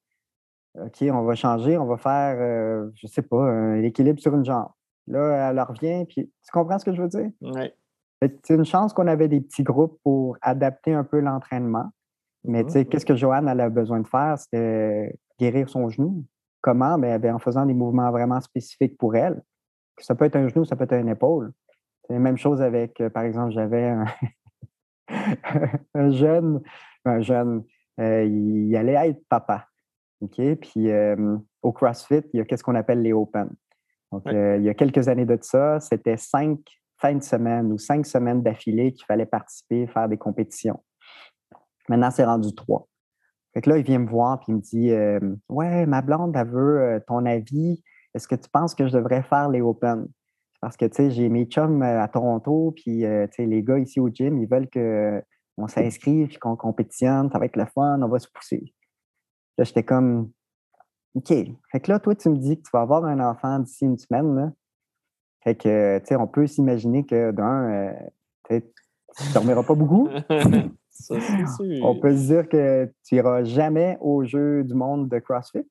OK, 0.84 1.02
on 1.02 1.22
va 1.22 1.34
changer, 1.34 1.76
on 1.78 1.86
va 1.86 1.96
faire, 1.96 2.36
euh, 2.38 2.90
je 2.94 3.06
ne 3.06 3.10
sais 3.10 3.22
pas, 3.22 3.74
l'équilibre 3.76 4.20
sur 4.20 4.34
une 4.34 4.44
jambe. 4.44 4.68
Là, 5.06 5.50
elle 5.50 5.60
revient, 5.60 6.04
puis 6.06 6.30
tu 6.44 6.52
comprends 6.52 6.78
ce 6.78 6.84
que 6.84 6.92
je 6.92 7.02
veux 7.02 7.08
dire? 7.08 7.30
Oui. 7.40 7.72
C'est 8.20 8.54
une 8.54 8.64
chance 8.64 8.92
qu'on 8.92 9.06
avait 9.06 9.28
des 9.28 9.40
petits 9.40 9.62
groupes 9.62 9.98
pour 10.02 10.36
adapter 10.42 10.92
un 10.92 11.04
peu 11.04 11.20
l'entraînement. 11.20 11.90
Mais 12.44 12.64
tu 12.64 12.72
sais, 12.72 12.84
qu'est-ce 12.84 13.06
que 13.06 13.14
Joanne 13.14 13.48
elle 13.48 13.60
a 13.60 13.68
besoin 13.68 14.00
de 14.00 14.08
faire? 14.08 14.38
C'était 14.38 15.16
guérir 15.38 15.68
son 15.68 15.88
genou. 15.88 16.24
Comment? 16.60 16.98
Ben, 16.98 17.18
ben, 17.20 17.34
en 17.34 17.38
faisant 17.38 17.64
des 17.64 17.74
mouvements 17.74 18.10
vraiment 18.10 18.40
spécifiques 18.40 18.98
pour 18.98 19.14
elle. 19.14 19.42
Ça 19.98 20.14
peut 20.14 20.24
être 20.24 20.36
un 20.36 20.48
genou, 20.48 20.64
ça 20.64 20.76
peut 20.76 20.84
être 20.84 20.94
une 20.94 21.08
épaule. 21.08 21.52
C'est 22.04 22.14
la 22.14 22.18
même 22.18 22.38
chose 22.38 22.60
avec, 22.62 23.00
euh, 23.00 23.10
par 23.10 23.22
exemple, 23.24 23.52
j'avais 23.52 23.88
un, 23.88 24.06
jeune, 26.10 26.60
un 27.04 27.20
jeune, 27.20 27.64
euh, 28.00 28.24
il 28.24 28.74
allait 28.76 29.10
être 29.10 29.22
papa. 29.28 29.67
OK? 30.20 30.40
Puis 30.60 30.90
euh, 30.90 31.36
au 31.62 31.72
CrossFit, 31.72 32.22
il 32.32 32.38
y 32.38 32.40
a 32.40 32.44
qu'est-ce 32.44 32.64
qu'on 32.64 32.74
appelle 32.74 33.02
les 33.02 33.12
Open. 33.12 33.50
Donc, 34.10 34.22
il 34.26 34.62
y 34.62 34.70
a 34.70 34.74
quelques 34.74 35.08
années 35.08 35.26
de 35.26 35.38
ça, 35.42 35.80
c'était 35.80 36.16
cinq 36.16 36.60
fins 36.96 37.14
de 37.14 37.22
semaine 37.22 37.72
ou 37.72 37.78
cinq 37.78 38.06
semaines 38.06 38.42
d'affilée 38.42 38.92
qu'il 38.92 39.04
fallait 39.04 39.26
participer, 39.26 39.86
faire 39.86 40.08
des 40.08 40.16
compétitions. 40.16 40.82
Maintenant, 41.88 42.10
c'est 42.10 42.24
rendu 42.24 42.54
trois. 42.54 42.88
Fait 43.54 43.62
que 43.62 43.70
là, 43.70 43.78
il 43.78 43.84
vient 43.84 43.98
me 43.98 44.08
voir 44.08 44.38
et 44.40 44.44
il 44.48 44.56
me 44.56 44.60
dit 44.60 44.90
euh, 44.90 45.20
Ouais, 45.48 45.86
ma 45.86 46.02
blonde, 46.02 46.36
elle 46.36 46.48
veut 46.48 46.80
euh, 46.80 47.00
ton 47.06 47.24
avis. 47.24 47.82
Est-ce 48.14 48.28
que 48.28 48.34
tu 48.34 48.48
penses 48.50 48.74
que 48.74 48.86
je 48.86 48.92
devrais 48.92 49.22
faire 49.22 49.48
les 49.48 49.60
Open? 49.60 50.06
Parce 50.60 50.76
que, 50.76 50.86
tu 50.86 50.96
sais, 50.96 51.10
j'ai 51.10 51.28
mes 51.28 51.44
chums 51.44 51.82
euh, 51.82 52.02
à 52.02 52.08
Toronto, 52.08 52.72
puis, 52.74 53.00
tu 53.02 53.28
sais, 53.32 53.46
les 53.46 53.62
gars 53.62 53.78
ici 53.78 54.00
au 54.00 54.08
gym, 54.08 54.38
ils 54.38 54.48
veulent 54.48 54.68
qu'on 54.70 55.68
s'inscrive, 55.68 56.36
qu'on 56.38 56.56
compétitionne, 56.56 57.30
ça 57.30 57.38
va 57.38 57.46
être 57.46 57.56
le 57.56 57.66
fun, 57.66 58.00
on 58.02 58.08
va 58.08 58.18
se 58.18 58.28
pousser. 58.28 58.74
Là, 59.58 59.64
j'étais 59.64 59.82
comme 59.82 60.30
OK. 61.14 61.28
Fait 61.28 61.80
que 61.80 61.90
là, 61.90 61.98
toi, 61.98 62.14
tu 62.14 62.28
me 62.30 62.36
dis 62.36 62.56
que 62.56 62.62
tu 62.62 62.70
vas 62.72 62.80
avoir 62.80 63.04
un 63.04 63.20
enfant 63.20 63.58
d'ici 63.58 63.84
une 63.84 63.98
semaine, 63.98 64.34
là. 64.34 64.52
Fait 65.42 65.54
que, 65.54 65.98
tu 65.98 66.06
sais, 66.06 66.16
on 66.16 66.26
peut 66.26 66.46
s'imaginer 66.46 67.04
que 67.04 67.30
d'un, 67.30 67.94
tu 68.48 68.54
ne 68.54 69.34
dormiras 69.34 69.62
pas 69.62 69.74
beaucoup. 69.74 70.08
On 71.10 71.98
peut 72.00 72.16
se 72.16 72.26
dire 72.26 72.48
que 72.48 72.92
tu 73.04 73.14
n'iras 73.14 73.44
jamais 73.44 73.96
au 74.00 74.24
jeu 74.24 74.64
du 74.64 74.74
monde 74.74 75.08
de 75.08 75.18
CrossFit. 75.20 75.66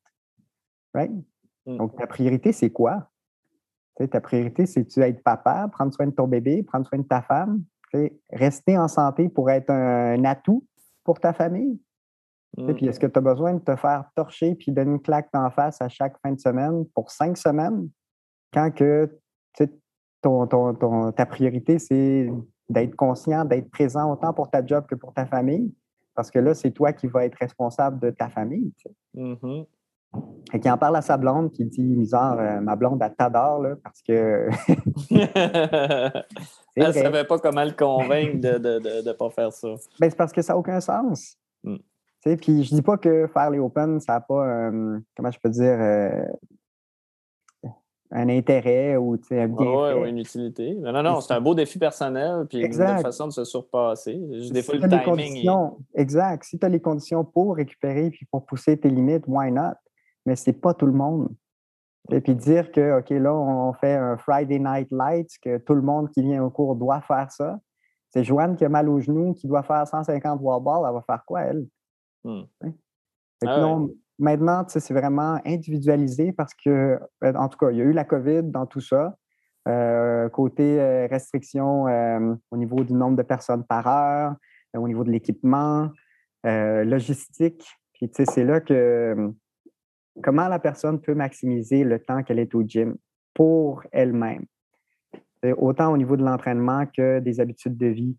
Right? 0.94 1.12
Mm. 1.66 1.78
Donc, 1.78 1.96
ta 1.98 2.08
priorité, 2.08 2.52
c'est 2.52 2.70
quoi? 2.70 3.10
ta 4.12 4.22
priorité, 4.22 4.68
c'est 4.68 4.86
tu 4.86 5.02
être 5.02 5.24
papa, 5.24 5.68
prendre 5.72 5.92
soin 5.92 6.06
de 6.06 6.12
ton 6.12 6.28
bébé, 6.28 6.62
prendre 6.62 6.86
soin 6.86 7.00
de 7.00 7.08
ta 7.08 7.24
femme, 7.24 7.64
rester 8.32 8.78
en 8.78 8.88
santé 8.88 9.28
pour 9.28 9.50
être 9.50 9.72
un, 9.72 10.24
atout 10.24 10.64
pour 11.04 11.20
ta 11.20 11.34
famille? 11.34 11.80
Mm. 12.56 12.74
Puis 12.74 12.88
est-ce 12.88 13.00
que 13.00 13.08
tu 13.08 13.18
as 13.18 13.22
besoin 13.22 13.54
de 13.56 13.60
te 13.60 13.76
faire 13.76 14.06
torcher 14.16 14.56
puis 14.56 14.72
donner 14.72 14.92
une 14.92 15.02
claque 15.02 15.30
en 15.34 15.50
face 15.50 15.82
à 15.82 15.90
chaque 15.90 16.18
fin 16.22 16.32
de 16.32 16.40
semaine 16.40 16.86
pour 16.94 17.12
cinq 17.12 17.38
semaines? 17.38 17.90
Quand 18.54 18.72
que 18.72 19.10
ton, 20.22 21.12
ta 21.12 21.26
priorité, 21.26 21.80
c'est 21.80 22.30
d'être 22.70 22.96
conscient, 22.96 23.46
d'être 23.46 23.70
présent 23.70 24.12
autant 24.12 24.34
pour 24.34 24.50
ta 24.50 24.66
job 24.66 24.86
que 24.88 24.96
pour 24.96 25.14
ta 25.14 25.26
famille, 25.26 25.74
parce 26.16 26.32
que 26.32 26.40
là, 26.40 26.54
c'est 26.54 26.72
toi 26.72 26.94
qui 26.94 27.08
vas 27.08 27.26
être 27.26 27.36
responsable 27.36 28.00
de 28.00 28.10
ta 28.10 28.28
famille. 28.30 28.74
Mm-hmm. 29.16 29.66
Et 30.54 30.60
qui 30.60 30.70
en 30.70 30.78
parle 30.78 30.96
à 30.96 31.02
sa 31.02 31.18
blonde, 31.18 31.52
qui 31.52 31.66
dit 31.66 31.82
Misère, 31.82 32.38
euh, 32.40 32.60
ma 32.60 32.76
blonde, 32.76 33.02
elle 33.04 33.14
t'adore, 33.16 33.62
là, 33.62 33.76
parce 33.84 34.02
que. 34.02 34.50
elle 36.76 36.88
ne 36.88 36.92
savait 36.92 37.26
pas 37.26 37.38
comment 37.40 37.64
le 37.64 37.72
convaincre 37.72 38.40
de 38.40 39.06
ne 39.06 39.14
pas 39.14 39.30
faire 39.30 39.54
ça. 39.54 39.68
Ben, 40.00 40.10
c'est 40.10 40.16
parce 40.16 40.32
que 40.32 40.42
ça 40.42 40.54
n'a 40.54 40.60
aucun 40.60 40.80
sens. 40.80 41.38
Mm. 42.26 42.36
Puis 42.38 42.64
je 42.64 42.76
dis 42.76 42.82
pas 42.82 42.98
que 42.98 43.28
faire 43.28 43.50
les 43.50 43.60
Open, 43.60 44.00
ça 44.00 44.14
n'a 44.14 44.22
pas, 44.22 44.46
euh, 44.46 45.00
comment 45.16 45.32
je 45.32 45.40
peux 45.40 45.50
dire, 45.50 45.78
euh, 45.80 46.26
un 48.12 48.30
intérêt 48.30 48.96
ou 48.96 49.18
un 49.32 49.48
bien. 49.48 50.06
une 50.06 50.20
utilité. 50.20 50.76
Non, 50.76 50.92
non, 50.94 51.04
non, 51.04 51.22
c'est 51.22 51.34
un 51.34 51.42
beau 51.42 51.54
défi 51.54 51.78
personnel, 51.78 52.46
puis 52.50 52.60
une 52.60 52.74
façon 52.74 53.28
de 53.28 53.34
se 53.34 53.44
surpasser. 53.44 54.20
Juste 54.32 54.54
des 54.54 54.64
fois, 54.64 54.76
le 54.76 54.88
timing. 54.88 55.50
Exact. 55.94 56.44
Si 56.44 56.58
tu 56.58 56.66
as 56.66 56.70
les 56.70 56.80
conditions 56.80 57.26
pour 57.26 57.56
récupérer 57.56 58.10
puis 58.10 58.26
pour 58.32 58.46
pousser 58.46 58.78
tes 58.78 58.90
limites, 58.90 59.24
why 59.28 59.52
not? 59.52 59.76
Mais 60.26 60.36
c'est 60.36 60.54
pas 60.54 60.74
tout 60.74 60.86
le 60.86 60.94
monde. 60.94 61.30
Et 62.10 62.22
puis 62.22 62.36
dire 62.36 62.72
que, 62.72 63.00
OK, 63.00 63.10
là, 63.10 63.34
on 63.34 63.74
fait 63.74 63.96
un 63.96 64.16
Friday 64.18 64.60
Night 64.60 64.88
Lights, 64.92 65.38
que 65.42 65.58
tout 65.58 65.76
le 65.76 65.82
monde 65.82 66.10
qui 66.12 66.22
vient 66.22 66.44
au 66.44 66.50
cours 66.50 66.76
doit 66.76 67.02
faire 67.02 67.30
ça. 67.32 67.60
C'est 68.10 68.24
Joanne 68.24 68.56
qui 68.56 68.64
a 68.64 68.70
mal 68.70 68.88
au 68.88 69.00
genou, 69.00 69.34
qui 69.34 69.48
doit 69.48 69.64
faire 69.64 69.86
150 69.86 70.40
wall 70.42 70.64
balls, 70.64 70.84
elle 70.88 70.94
va 70.94 71.02
faire 71.02 71.24
quoi, 71.26 71.42
elle? 71.42 71.66
Hmm. 72.28 72.44
Ah 73.46 73.78
maintenant, 74.20 74.66
c'est 74.68 74.94
vraiment 74.94 75.40
individualisé 75.46 76.34
parce 76.34 76.54
que, 76.54 77.00
euh, 77.24 77.34
en 77.36 77.48
tout 77.48 77.58
cas, 77.58 77.72
il 77.72 77.78
y 77.78 77.82
a 77.82 77.86
eu 77.86 77.94
la 77.94 78.04
COVID 78.04 78.44
dans 78.44 78.66
tout 78.66 78.82
ça. 78.82 79.16
Euh, 79.68 80.30
côté 80.30 80.80
euh, 80.80 81.08
restriction 81.08 81.84
au 82.52 82.58
niveau 82.58 82.84
du 82.84 82.94
nombre 82.94 83.18
de 83.18 83.24
personnes 83.24 83.66
par 83.66 83.88
heure, 83.88 84.36
au 84.76 84.88
niveau 84.88 85.04
de 85.04 85.12
l'équipement, 85.12 85.90
logistique. 86.44 87.66
Puis, 87.94 88.10
c'est 88.14 88.44
là 88.44 88.62
que 88.62 89.34
comment 90.24 90.48
la 90.48 90.60
personne 90.60 91.00
peut 91.02 91.14
maximiser 91.14 91.84
le 91.84 92.00
temps 92.00 92.24
qu'elle 92.24 92.40
est 92.40 92.56
au 92.56 92.64
gym 92.64 92.96
pour 93.34 93.84
elle-même. 93.92 94.46
Autant 95.58 95.92
au 95.94 95.98
niveau 95.98 96.18
de 96.18 96.24
l'entraînement 96.24 96.86
que 96.88 97.20
des 97.20 97.40
habitudes 97.40 97.78
de 97.78 97.88
vie. 97.88 98.18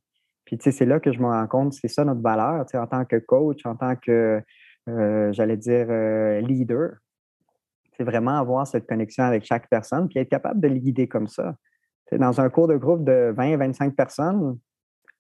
Puis, 0.49 0.59
c'est 0.73 0.87
là 0.87 0.99
que 0.99 1.13
je 1.13 1.19
me 1.21 1.27
rends 1.27 1.47
compte, 1.47 1.75
c'est 1.75 1.89
ça 1.89 2.07
notre 2.07 2.23
valeur, 2.23 2.65
en 2.75 2.87
tant 2.87 3.05
que 3.05 3.17
coach, 3.17 3.67
en 3.67 3.77
tant 3.77 3.97
que, 3.97 4.43
euh, 4.89 5.33
j'allais 5.33 5.59
dire, 5.59 5.87
euh, 5.91 6.41
leader. 6.41 6.93
C'est 7.95 8.05
vraiment 8.05 8.39
avoir 8.39 8.67
cette 8.67 8.87
connexion 8.87 9.25
avec 9.25 9.45
chaque 9.45 9.69
personne, 9.69 10.09
puis 10.09 10.19
être 10.19 10.31
capable 10.31 10.61
de 10.61 10.69
les 10.69 10.81
guider 10.81 11.07
comme 11.07 11.27
ça. 11.27 11.55
dans 12.13 12.41
un 12.41 12.49
cours 12.49 12.67
de 12.67 12.77
groupe 12.77 13.05
de 13.05 13.35
20-25 13.37 13.95
personnes, 13.95 14.59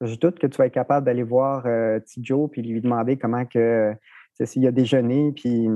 je 0.00 0.14
doute 0.14 0.38
que 0.38 0.46
tu 0.46 0.56
vas 0.56 0.64
être 0.64 0.72
capable 0.72 1.04
d'aller 1.04 1.24
voir 1.24 1.64
euh, 1.66 2.00
Joe 2.22 2.48
puis 2.50 2.62
lui 2.62 2.80
demander 2.80 3.18
comment 3.18 3.44
que 3.44 3.94
s'il 4.42 4.66
a 4.66 4.70
déjeuné, 4.70 5.32
puis 5.32 5.68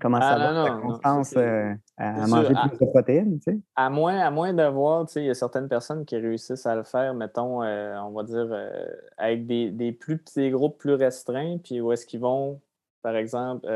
Comment 0.00 0.18
ah, 0.20 0.32
ça 0.32 0.38
va, 0.38 0.52
la 0.52 0.70
constance 0.72 1.34
euh, 1.36 1.72
à 1.96 2.26
manger 2.26 2.52
plus 2.68 2.78
de 2.78 2.90
protéines, 2.90 3.38
tu 3.38 3.52
sais? 3.52 3.58
À 3.76 3.90
moins, 3.90 4.18
à 4.18 4.30
moins 4.30 4.52
de 4.52 4.64
voir, 4.64 5.06
tu 5.06 5.12
sais, 5.12 5.22
il 5.22 5.26
y 5.26 5.30
a 5.30 5.34
certaines 5.34 5.68
personnes 5.68 6.04
qui 6.04 6.16
réussissent 6.16 6.66
à 6.66 6.74
le 6.74 6.82
faire, 6.82 7.14
mettons, 7.14 7.62
euh, 7.62 7.96
on 8.00 8.10
va 8.10 8.24
dire, 8.24 8.48
euh, 8.50 8.86
avec 9.16 9.46
des, 9.46 9.70
des, 9.70 9.92
plus 9.92 10.18
petits 10.18 10.50
groupes 10.50 10.78
plus 10.78 10.94
restreints, 10.94 11.58
puis 11.58 11.80
où 11.80 11.92
est-ce 11.92 12.06
qu'ils 12.06 12.20
vont, 12.20 12.60
par 13.02 13.14
exemple, 13.16 13.66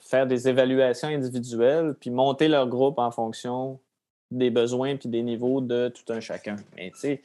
faire 0.00 0.26
des 0.26 0.48
évaluations 0.48 1.08
individuelles, 1.08 1.94
puis 2.00 2.10
monter 2.10 2.48
leur 2.48 2.66
groupe 2.68 2.98
en 2.98 3.10
fonction 3.10 3.78
des 4.30 4.50
besoins 4.50 4.96
puis 4.96 5.08
des 5.08 5.22
niveaux 5.22 5.60
de 5.60 5.88
tout 5.88 6.12
un 6.12 6.20
chacun. 6.20 6.56
Mais 6.76 6.90
tu 6.90 6.98
sais, 6.98 7.22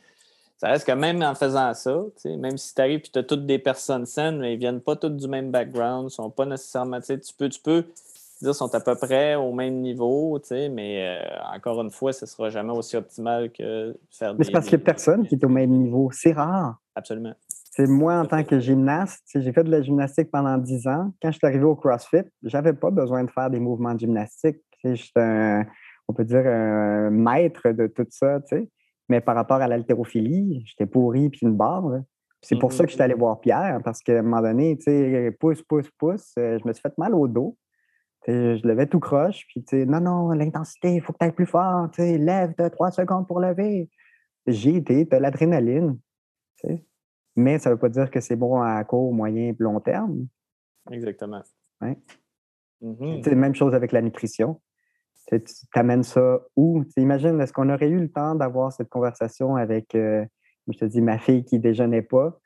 ça 0.62 0.68
reste 0.68 0.86
que 0.86 0.92
même 0.92 1.24
en 1.24 1.34
faisant 1.34 1.74
ça, 1.74 2.04
même 2.38 2.56
si 2.56 2.76
tu 2.76 2.82
arrives 2.82 3.00
et 3.00 3.10
tu 3.12 3.18
as 3.18 3.24
toutes 3.24 3.48
des 3.48 3.58
personnes 3.58 4.06
saines, 4.06 4.38
mais 4.38 4.54
ils 4.54 4.58
ne 4.58 4.60
viennent 4.60 4.80
pas 4.80 4.96
toutes 4.96 5.18
du 5.18 5.28
même 5.28 5.50
background, 5.50 6.04
ne 6.04 6.10
sont 6.10 6.30
pas 6.30 6.46
nécessairement, 6.46 7.00
tu 7.02 7.18
peux, 7.36 7.50
tu 7.50 7.60
peux 7.60 7.84
dire, 8.44 8.54
sont 8.54 8.76
à 8.76 8.80
peu 8.80 8.94
près 8.94 9.34
au 9.34 9.54
même 9.54 9.82
niveau, 9.82 10.40
mais 10.52 11.02
euh, 11.02 11.56
encore 11.56 11.82
une 11.82 11.90
fois, 11.90 12.14
ce 12.14 12.26
ne 12.26 12.28
sera 12.28 12.52
jamais 12.52 12.74
aussi 12.74 12.96
optimal 12.96 13.52
que 13.52 13.98
faire 14.12 14.34
des. 14.34 14.38
Mais 14.38 14.44
c'est 14.46 14.52
parce 14.52 14.68
qu'il 14.68 14.78
n'y 14.78 14.84
a 14.84 14.86
personne 14.86 15.26
qui 15.26 15.34
est 15.34 15.44
au 15.44 15.50
même 15.50 15.72
niveau. 15.72 16.12
C'est 16.14 16.34
rare. 16.34 16.76
Absolument. 16.94 17.34
C'est 17.72 17.88
moi, 17.88 18.20
en 18.20 18.28
tant 18.28 18.44
que 18.44 18.60
gymnaste, 18.60 19.24
j'ai 19.34 19.52
fait 19.52 19.64
de 19.64 19.72
la 19.72 19.82
gymnastique 19.82 20.30
pendant 20.30 20.60
10 20.60 20.88
ans. 20.88 21.12
Quand 21.24 21.32
je 21.32 21.38
suis 21.40 21.48
arrivé 21.48 21.64
au 21.64 21.76
CrossFit, 21.76 22.26
je 22.44 22.56
n'avais 22.56 22.74
pas 22.74 22.92
besoin 22.92 23.24
de 23.24 23.32
faire 23.32 23.50
des 23.50 23.60
mouvements 23.60 23.96
de 23.96 24.00
gymnastique. 24.02 24.62
Juste 24.84 25.18
un, 25.18 25.64
on 26.08 26.14
peut 26.14 26.26
dire, 26.26 26.46
un 26.46 27.10
maître 27.10 27.70
de 27.70 27.88
tout 27.88 28.06
ça. 28.12 28.38
Mais 29.12 29.20
par 29.20 29.36
rapport 29.36 29.58
à 29.58 29.68
l'haltérophilie, 29.68 30.64
j'étais 30.66 30.86
pourri 30.86 31.30
puis 31.30 31.42
une 31.44 31.56
barre. 31.56 32.02
C'est 32.42 32.58
pour 32.58 32.72
ça 32.72 32.86
que 32.86 32.92
j'étais 32.92 33.04
allé 33.04 33.14
mm-hmm. 33.14 33.20
voir 33.20 33.42
Pierre, 33.42 33.80
parce 33.84 34.02
qu'à 34.02 34.20
un 34.20 34.22
moment 34.22 34.42
donné, 34.42 34.78
pousse, 35.40 35.62
pousse, 35.62 35.90
pousse, 36.00 36.34
euh, 36.40 36.58
je 36.60 36.68
me 36.68 36.74
suis 36.74 36.82
fait 36.82 36.98
mal 36.98 37.14
au 37.14 37.28
dos 37.28 37.58
je 38.28 38.68
levais 38.68 38.88
tout 38.88 39.00
croche, 39.00 39.46
puis 39.48 39.64
non, 39.86 40.00
non, 40.00 40.30
l'intensité, 40.30 40.96
il 40.96 41.02
faut 41.02 41.14
que 41.14 41.18
tu 41.18 41.26
ailles 41.26 41.32
plus 41.32 41.46
fort, 41.46 41.90
lève, 41.98 42.54
de 42.58 42.68
trois 42.70 42.92
secondes 42.92 43.28
pour 43.28 43.40
lever. 43.40 43.90
J'ai 44.48 44.76
été, 44.76 45.08
tu 45.08 45.16
as 45.16 45.20
l'adrénaline. 45.20 46.00
Mais 47.36 47.58
ça 47.60 47.70
ne 47.70 47.76
veut 47.76 47.80
pas 47.80 47.90
dire 47.90 48.12
que 48.12 48.20
c'est 48.20 48.36
bon 48.36 48.62
à 48.62 48.84
court, 48.84 49.14
moyen 49.14 49.50
et 49.50 49.56
long 49.58 49.80
terme. 49.80 50.28
Exactement. 50.92 51.42
Ouais. 51.82 51.98
Mm-hmm. 52.82 53.24
C'est 53.24 53.30
la 53.32 53.36
même 53.36 53.56
chose 53.56 53.74
avec 53.74 53.92
la 53.92 54.02
nutrition. 54.02 54.62
Tu 55.32 55.80
amènes 55.80 56.04
ça 56.04 56.42
où? 56.56 56.84
imagine, 56.98 57.40
est-ce 57.40 57.54
qu'on 57.54 57.70
aurait 57.70 57.90
eu 57.90 58.00
le 58.00 58.12
temps 58.12 58.36
d'avoir 58.36 58.74
cette 58.74 58.90
conversation 58.90 59.56
avec, 59.56 59.96
euh, 59.96 60.26
je 60.68 60.78
te 60.78 60.86
dis, 60.86 61.02
ma 61.02 61.18
fille 61.18 61.46
qui 61.46 61.56
ne 61.56 61.62
déjeunait 61.62 62.02
pas? 62.02 62.38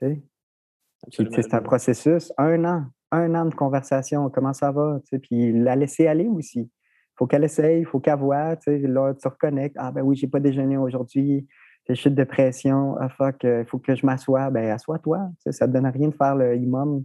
C'est 0.00 1.54
un 1.54 1.62
processus, 1.62 2.32
un 2.36 2.64
an 2.64 2.86
un 3.10 3.34
an 3.34 3.46
de 3.46 3.54
conversation, 3.54 4.30
comment 4.30 4.52
ça 4.52 4.72
va, 4.72 5.00
puis 5.22 5.52
la 5.52 5.76
laisser 5.76 6.06
aller 6.06 6.26
aussi. 6.26 6.60
Il 6.60 7.18
faut 7.18 7.26
qu'elle 7.26 7.44
essaye, 7.44 7.80
il 7.80 7.86
faut 7.86 8.00
qu'elle 8.00 8.18
voit, 8.18 8.56
là, 8.66 9.14
tu 9.14 9.28
reconnectes, 9.28 9.76
ah 9.78 9.90
ben 9.90 10.02
oui, 10.02 10.16
j'ai 10.16 10.26
pas 10.26 10.40
déjeuné 10.40 10.76
aujourd'hui, 10.76 11.46
j'ai 11.88 11.94
chute 11.94 12.14
de 12.14 12.24
pression, 12.24 12.96
ah 13.00 13.08
fuck, 13.08 13.42
il 13.44 13.64
faut 13.66 13.78
que 13.78 13.94
je 13.94 14.04
m'assoie, 14.04 14.50
ben 14.50 14.70
assois-toi, 14.70 15.30
ça 15.50 15.66
ne 15.66 15.72
te 15.72 15.78
donne 15.78 15.86
rien 15.86 16.08
de 16.08 16.14
faire 16.14 16.34
le 16.34 16.56
imam, 16.56 17.04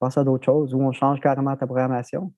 passe 0.00 0.18
à 0.18 0.24
d'autres 0.24 0.44
choses, 0.44 0.74
ou 0.74 0.80
on 0.82 0.92
change 0.92 1.20
carrément 1.20 1.56
ta 1.56 1.66
programmation, 1.66 2.32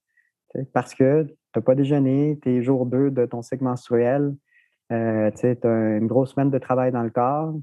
parce 0.72 0.94
que 0.94 1.26
n'as 1.56 1.62
pas 1.62 1.74
déjeuné, 1.74 2.38
tu 2.42 2.50
es 2.50 2.62
jour 2.62 2.86
2 2.86 3.10
de 3.10 3.26
ton 3.26 3.42
cycle 3.42 3.64
menstruel, 3.64 4.34
euh, 4.92 5.30
tu 5.32 5.46
as 5.46 5.96
une 5.96 6.06
grosse 6.06 6.34
semaine 6.34 6.50
de 6.50 6.58
travail 6.58 6.92
dans 6.92 7.02
le 7.02 7.10
corps, 7.10 7.54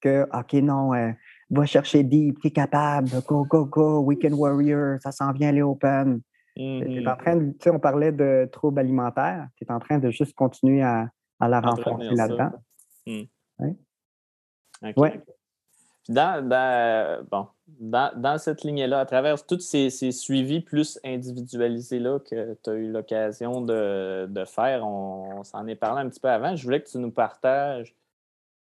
que, 0.00 0.26
OK, 0.32 0.52
non, 0.54 0.94
euh, 0.94 1.12
va 1.50 1.66
chercher 1.66 2.02
deep, 2.02 2.40
tu 2.40 2.48
es 2.48 2.50
capable, 2.50 3.08
go, 3.26 3.44
go, 3.44 3.64
go, 3.66 4.00
weekend 4.00 4.34
warrior, 4.34 4.98
ça 5.00 5.12
s'en 5.12 5.32
vient 5.32 5.52
les 5.52 5.62
open. 5.62 6.20
Mm 6.56 7.08
en 7.08 7.16
train 7.16 7.36
de, 7.36 7.54
on 7.70 7.78
parlait 7.78 8.12
de 8.12 8.48
troubles 8.52 8.78
alimentaires, 8.78 9.48
tu 9.56 9.64
es 9.64 9.72
en 9.72 9.78
train 9.78 9.98
de 9.98 10.10
juste 10.10 10.34
continuer 10.34 10.82
à, 10.82 11.08
à 11.40 11.48
la 11.48 11.60
renforcer 11.60 12.10
là-dedans. 12.10 12.50
Mm. 13.06 13.22
Oui. 14.96 15.08
Dans, 16.08 16.42
bon, 17.30 17.46
dans, 17.68 18.12
dans, 18.16 18.38
cette 18.38 18.64
lignée-là, 18.64 19.00
à 19.00 19.06
travers 19.06 19.46
tous 19.46 19.60
ces, 19.60 19.90
suivis 20.10 20.60
plus 20.60 20.98
individualisés-là 21.04 22.18
que 22.18 22.58
tu 22.62 22.70
as 22.70 22.74
eu 22.74 22.90
l'occasion 22.90 23.60
de, 23.60 24.26
de, 24.28 24.44
faire, 24.44 24.84
on, 24.84 25.38
on 25.38 25.44
s'en 25.44 25.66
est 25.68 25.76
parlé 25.76 26.02
un 26.02 26.08
petit 26.08 26.20
peu 26.20 26.28
avant, 26.28 26.56
je 26.56 26.64
voulais 26.64 26.82
que 26.82 26.88
tu 26.88 26.98
nous 26.98 27.12
partages 27.12 27.94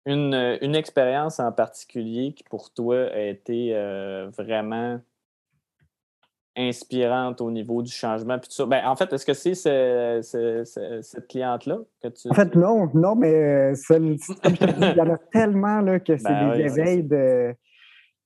une, 0.06 0.58
une 0.60 0.74
expérience 0.74 1.40
en 1.40 1.52
particulier 1.52 2.32
qui 2.32 2.44
pour 2.44 2.72
toi 2.72 3.06
a 3.12 3.20
été 3.20 3.74
euh, 3.74 4.28
vraiment 4.30 5.00
inspirante 6.56 7.40
au 7.40 7.50
niveau 7.50 7.82
du 7.82 7.92
changement. 7.92 8.38
Puis 8.38 8.50
Ben, 8.66 8.84
en 8.86 8.96
fait, 8.96 9.12
est-ce 9.12 9.24
que 9.24 9.34
c'est 9.34 9.54
cette 11.02 11.26
cliente-là 11.28 11.78
que 12.02 12.08
tu. 12.08 12.28
En 12.28 12.34
fait, 12.34 12.54
non, 12.54 12.90
non, 12.94 13.14
mais 13.14 13.32
euh, 13.32 13.74
comme 13.88 14.16
je 14.16 14.64
te 14.64 14.72
dis, 14.72 14.86
il 14.92 14.96
y 14.96 15.00
en 15.00 15.10
a 15.10 15.18
tellement 15.32 15.80
là, 15.80 16.00
que 16.00 16.16
c'est 16.16 16.24
ben 16.24 16.56
des 16.56 16.64
éveils 16.64 17.04
de, 17.04 17.54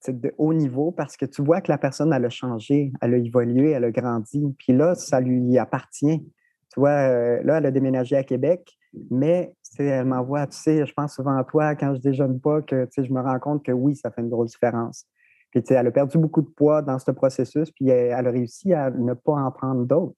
de, 0.08 0.34
haut 0.38 0.54
niveau 0.54 0.90
parce 0.90 1.16
que 1.16 1.26
tu 1.26 1.42
vois 1.42 1.60
que 1.60 1.70
la 1.70 1.78
personne, 1.78 2.12
elle 2.12 2.24
a 2.24 2.30
changé, 2.30 2.92
elle 3.00 3.14
a 3.14 3.18
évolué, 3.18 3.70
elle 3.70 3.84
a 3.84 3.90
grandi. 3.90 4.54
Puis 4.58 4.72
là, 4.72 4.94
ça 4.94 5.20
lui 5.20 5.58
appartient. 5.58 6.24
Tu 6.72 6.80
vois, 6.80 6.90
euh, 6.90 7.42
là, 7.44 7.58
elle 7.58 7.66
a 7.66 7.70
déménagé 7.70 8.16
à 8.16 8.24
Québec, 8.24 8.76
mais 9.10 9.52
elle 9.78 10.06
m'envoie, 10.06 10.46
tu 10.46 10.56
sais, 10.56 10.86
je 10.86 10.92
pense 10.92 11.14
souvent 11.14 11.36
à 11.36 11.44
toi 11.44 11.74
quand 11.74 11.94
je 11.94 12.00
déjeune 12.00 12.40
pas, 12.40 12.62
que 12.62 12.88
je 12.96 13.12
me 13.12 13.20
rends 13.20 13.38
compte 13.38 13.64
que 13.64 13.72
oui, 13.72 13.96
ça 13.96 14.10
fait 14.10 14.22
une 14.22 14.30
grosse 14.30 14.52
différence. 14.52 15.06
Puis, 15.54 15.62
elle 15.72 15.86
a 15.86 15.90
perdu 15.92 16.18
beaucoup 16.18 16.42
de 16.42 16.48
poids 16.48 16.82
dans 16.82 16.98
ce 16.98 17.12
processus, 17.12 17.70
puis 17.70 17.88
elle, 17.88 18.26
a 18.26 18.30
réussi 18.30 18.74
à 18.74 18.90
ne 18.90 19.14
pas 19.14 19.34
en 19.34 19.52
prendre 19.52 19.84
d'autres. 19.84 20.16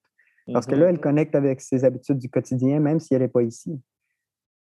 Parce 0.51 0.65
que 0.65 0.75
là, 0.75 0.89
elle 0.89 0.99
connecte 0.99 1.35
avec 1.35 1.61
ses 1.61 1.83
habitudes 1.83 2.17
du 2.17 2.29
quotidien, 2.29 2.79
même 2.79 2.99
si 2.99 3.13
elle 3.13 3.21
n'est 3.21 3.27
pas 3.27 3.43
ici. 3.43 3.79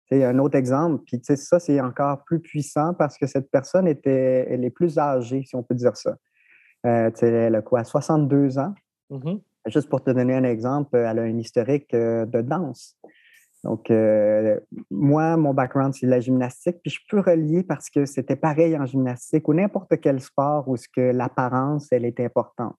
C'est 0.09 0.25
un 0.25 0.39
autre 0.39 0.57
exemple. 0.57 1.05
Puis, 1.07 1.21
ça, 1.37 1.61
c'est 1.61 1.81
encore 1.81 2.25
plus 2.25 2.41
puissant 2.41 2.93
parce 2.95 3.17
que 3.19 3.27
cette 3.27 3.51
personne 3.51 3.87
était, 3.87 4.49
elle 4.51 4.65
est 4.65 4.71
plus 4.71 4.99
âgée, 4.99 5.45
si 5.45 5.55
on 5.55 5.63
peut 5.63 5.75
dire 5.75 5.97
ça. 5.97 6.17
Euh, 6.87 7.11
elle 7.23 7.55
a 7.55 7.63
quoi, 7.63 7.85
62 7.85 8.59
ans? 8.59 8.75
Mm-hmm. 9.11 9.41
Juste 9.67 9.89
pour 9.89 10.03
te 10.03 10.11
donner 10.11 10.35
un 10.35 10.45
exemple, 10.45 10.97
elle 10.97 11.19
a 11.19 11.23
un 11.23 11.39
historique 11.39 11.95
euh, 11.95 12.27
de 12.27 12.41
danse. 12.41 12.99
Donc, 13.65 13.91
euh, 13.91 14.61
moi, 14.91 15.39
mon 15.39 15.55
background, 15.55 15.95
c'est 15.95 16.07
la 16.07 16.21
gymnastique, 16.21 16.77
puis 16.83 16.91
je 16.91 17.01
peux 17.09 17.21
relier 17.21 17.63
parce 17.63 17.89
que 17.89 18.05
c'était 18.05 18.37
pareil 18.37 18.77
en 18.77 18.85
gymnastique 18.85 19.49
ou 19.49 19.55
n'importe 19.55 19.99
quel 20.03 20.21
sport 20.21 20.69
où 20.69 20.77
ce 20.77 20.87
que 20.87 21.01
l'apparence, 21.01 21.91
elle 21.91 22.05
est 22.05 22.21
importante. 22.21 22.77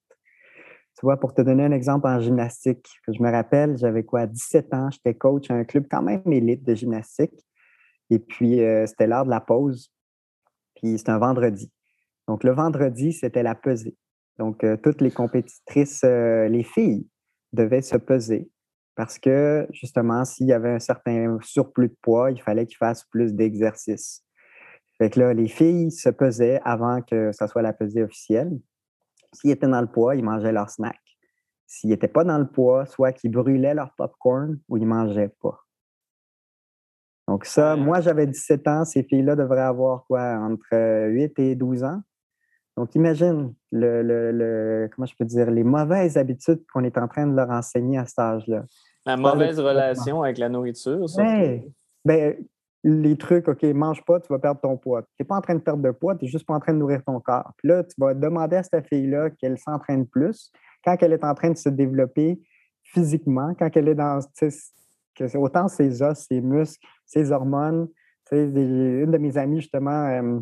Tu 0.97 1.01
vois, 1.01 1.19
pour 1.19 1.33
te 1.33 1.41
donner 1.41 1.63
un 1.65 1.71
exemple 1.71 2.07
en 2.07 2.19
gymnastique, 2.19 2.87
je 3.07 3.21
me 3.21 3.31
rappelle, 3.31 3.77
j'avais 3.77 4.03
quoi, 4.03 4.27
17 4.27 4.73
ans, 4.75 4.89
j'étais 4.91 5.15
coach 5.15 5.49
à 5.49 5.55
un 5.55 5.63
club 5.63 5.87
quand 5.89 6.03
même 6.03 6.21
élite 6.31 6.63
de 6.63 6.75
gymnastique. 6.75 7.33
Et 8.11 8.19
puis, 8.19 8.61
euh, 8.61 8.85
c'était 8.85 9.07
l'heure 9.07 9.25
de 9.25 9.31
la 9.31 9.41
pause. 9.41 9.91
Puis, 10.75 10.99
c'était 10.99 11.09
un 11.09 11.17
vendredi. 11.17 11.71
Donc, 12.27 12.43
le 12.43 12.51
vendredi, 12.51 13.11
c'était 13.11 13.43
la 13.43 13.55
pesée. 13.55 13.97
Donc, 14.37 14.63
euh, 14.63 14.77
toutes 14.77 15.01
les 15.01 15.11
compétitrices, 15.11 16.03
les 16.03 16.63
filles, 16.63 17.07
devaient 17.53 17.81
se 17.81 17.97
peser 17.97 18.51
parce 18.95 19.19
que 19.19 19.67
justement, 19.71 20.23
s'il 20.25 20.47
y 20.47 20.53
avait 20.53 20.71
un 20.71 20.79
certain 20.79 21.37
surplus 21.41 21.89
de 21.89 21.97
poids, 22.01 22.31
il 22.31 22.41
fallait 22.41 22.65
qu'ils 22.65 22.77
fassent 22.77 23.03
plus 23.05 23.33
d'exercices. 23.33 24.23
Fait 24.97 25.09
que 25.09 25.19
là, 25.19 25.33
les 25.33 25.47
filles 25.47 25.91
se 25.91 26.09
pesaient 26.09 26.61
avant 26.63 27.01
que 27.01 27.31
ce 27.33 27.47
soit 27.47 27.61
la 27.61 27.73
pesée 27.73 28.03
officielle. 28.03 28.57
S'ils 29.33 29.51
étaient 29.51 29.67
dans 29.67 29.81
le 29.81 29.87
poids, 29.87 30.15
ils 30.15 30.23
mangeaient 30.23 30.53
leur 30.53 30.69
snack. 30.69 30.99
S'ils 31.67 31.89
n'étaient 31.89 32.07
pas 32.07 32.23
dans 32.23 32.37
le 32.37 32.47
poids, 32.47 32.85
soit 32.85 33.11
qu'ils 33.11 33.31
brûlaient 33.31 33.73
leur 33.73 33.93
popcorn 33.95 34.57
ou 34.69 34.77
ils 34.77 34.83
ne 34.83 34.87
mangeaient 34.87 35.35
pas. 35.41 35.59
Donc 37.27 37.43
ça, 37.45 37.75
moi, 37.75 37.99
j'avais 38.01 38.27
17 38.27 38.67
ans. 38.67 38.85
Ces 38.85 39.03
filles-là 39.03 39.35
devraient 39.35 39.61
avoir 39.61 40.05
quoi, 40.05 40.37
entre 40.37 41.07
8 41.09 41.39
et 41.39 41.55
12 41.55 41.83
ans? 41.83 42.01
Donc, 42.77 42.93
imagine 42.95 43.53
le, 43.71 44.89
comment 44.93 45.05
je 45.05 45.15
peux 45.17 45.25
dire, 45.25 45.49
les 45.49 45.63
mauvaises 45.63 46.17
habitudes 46.17 46.61
qu'on 46.71 46.83
est 46.83 46.97
en 46.97 47.07
train 47.07 47.25
de 47.25 47.35
leur 47.35 47.49
enseigner 47.49 47.97
à 47.97 48.05
cet 48.05 48.19
âge-là. 48.19 48.65
La 49.05 49.17
mauvaise 49.17 49.59
relation 49.59 50.23
avec 50.23 50.37
la 50.37 50.49
nourriture, 50.49 51.07
ça. 51.09 51.23
Ben, 52.03 52.35
les 52.83 53.17
trucs, 53.17 53.47
OK, 53.47 53.63
mange 53.63 54.03
pas, 54.05 54.19
tu 54.19 54.27
vas 54.31 54.37
perdre 54.37 54.61
ton 54.61 54.77
poids. 54.77 55.01
Tu 55.01 55.07
n'es 55.19 55.25
pas 55.25 55.35
en 55.35 55.41
train 55.41 55.55
de 55.55 55.59
perdre 55.59 55.81
de 55.81 55.91
poids, 55.91 56.15
tu 56.15 56.25
n'es 56.25 56.31
juste 56.31 56.45
pas 56.45 56.53
en 56.53 56.59
train 56.59 56.73
de 56.73 56.77
nourrir 56.77 57.03
ton 57.03 57.19
corps. 57.19 57.51
Puis 57.57 57.67
là, 57.67 57.83
tu 57.83 57.95
vas 57.97 58.13
demander 58.13 58.57
à 58.57 58.63
cette 58.63 58.87
fille-là 58.87 59.31
qu'elle 59.31 59.57
s'entraîne 59.57 60.05
plus 60.05 60.51
quand 60.83 60.95
elle 61.01 61.13
est 61.13 61.23
en 61.23 61.33
train 61.33 61.49
de 61.49 61.57
se 61.57 61.69
développer 61.69 62.39
physiquement, 62.83 63.55
quand 63.57 63.69
elle 63.75 63.87
est 63.87 63.95
dans 63.95 64.19
que 65.15 65.37
autant 65.37 65.67
ses 65.67 66.01
os, 66.03 66.17
ses 66.17 66.41
muscles, 66.41 66.85
ses 67.05 67.31
hormones. 67.31 67.87
Une 68.31 69.11
de 69.11 69.17
mes 69.17 69.37
amies, 69.37 69.61
justement, 69.61 70.07
euh, 70.07 70.39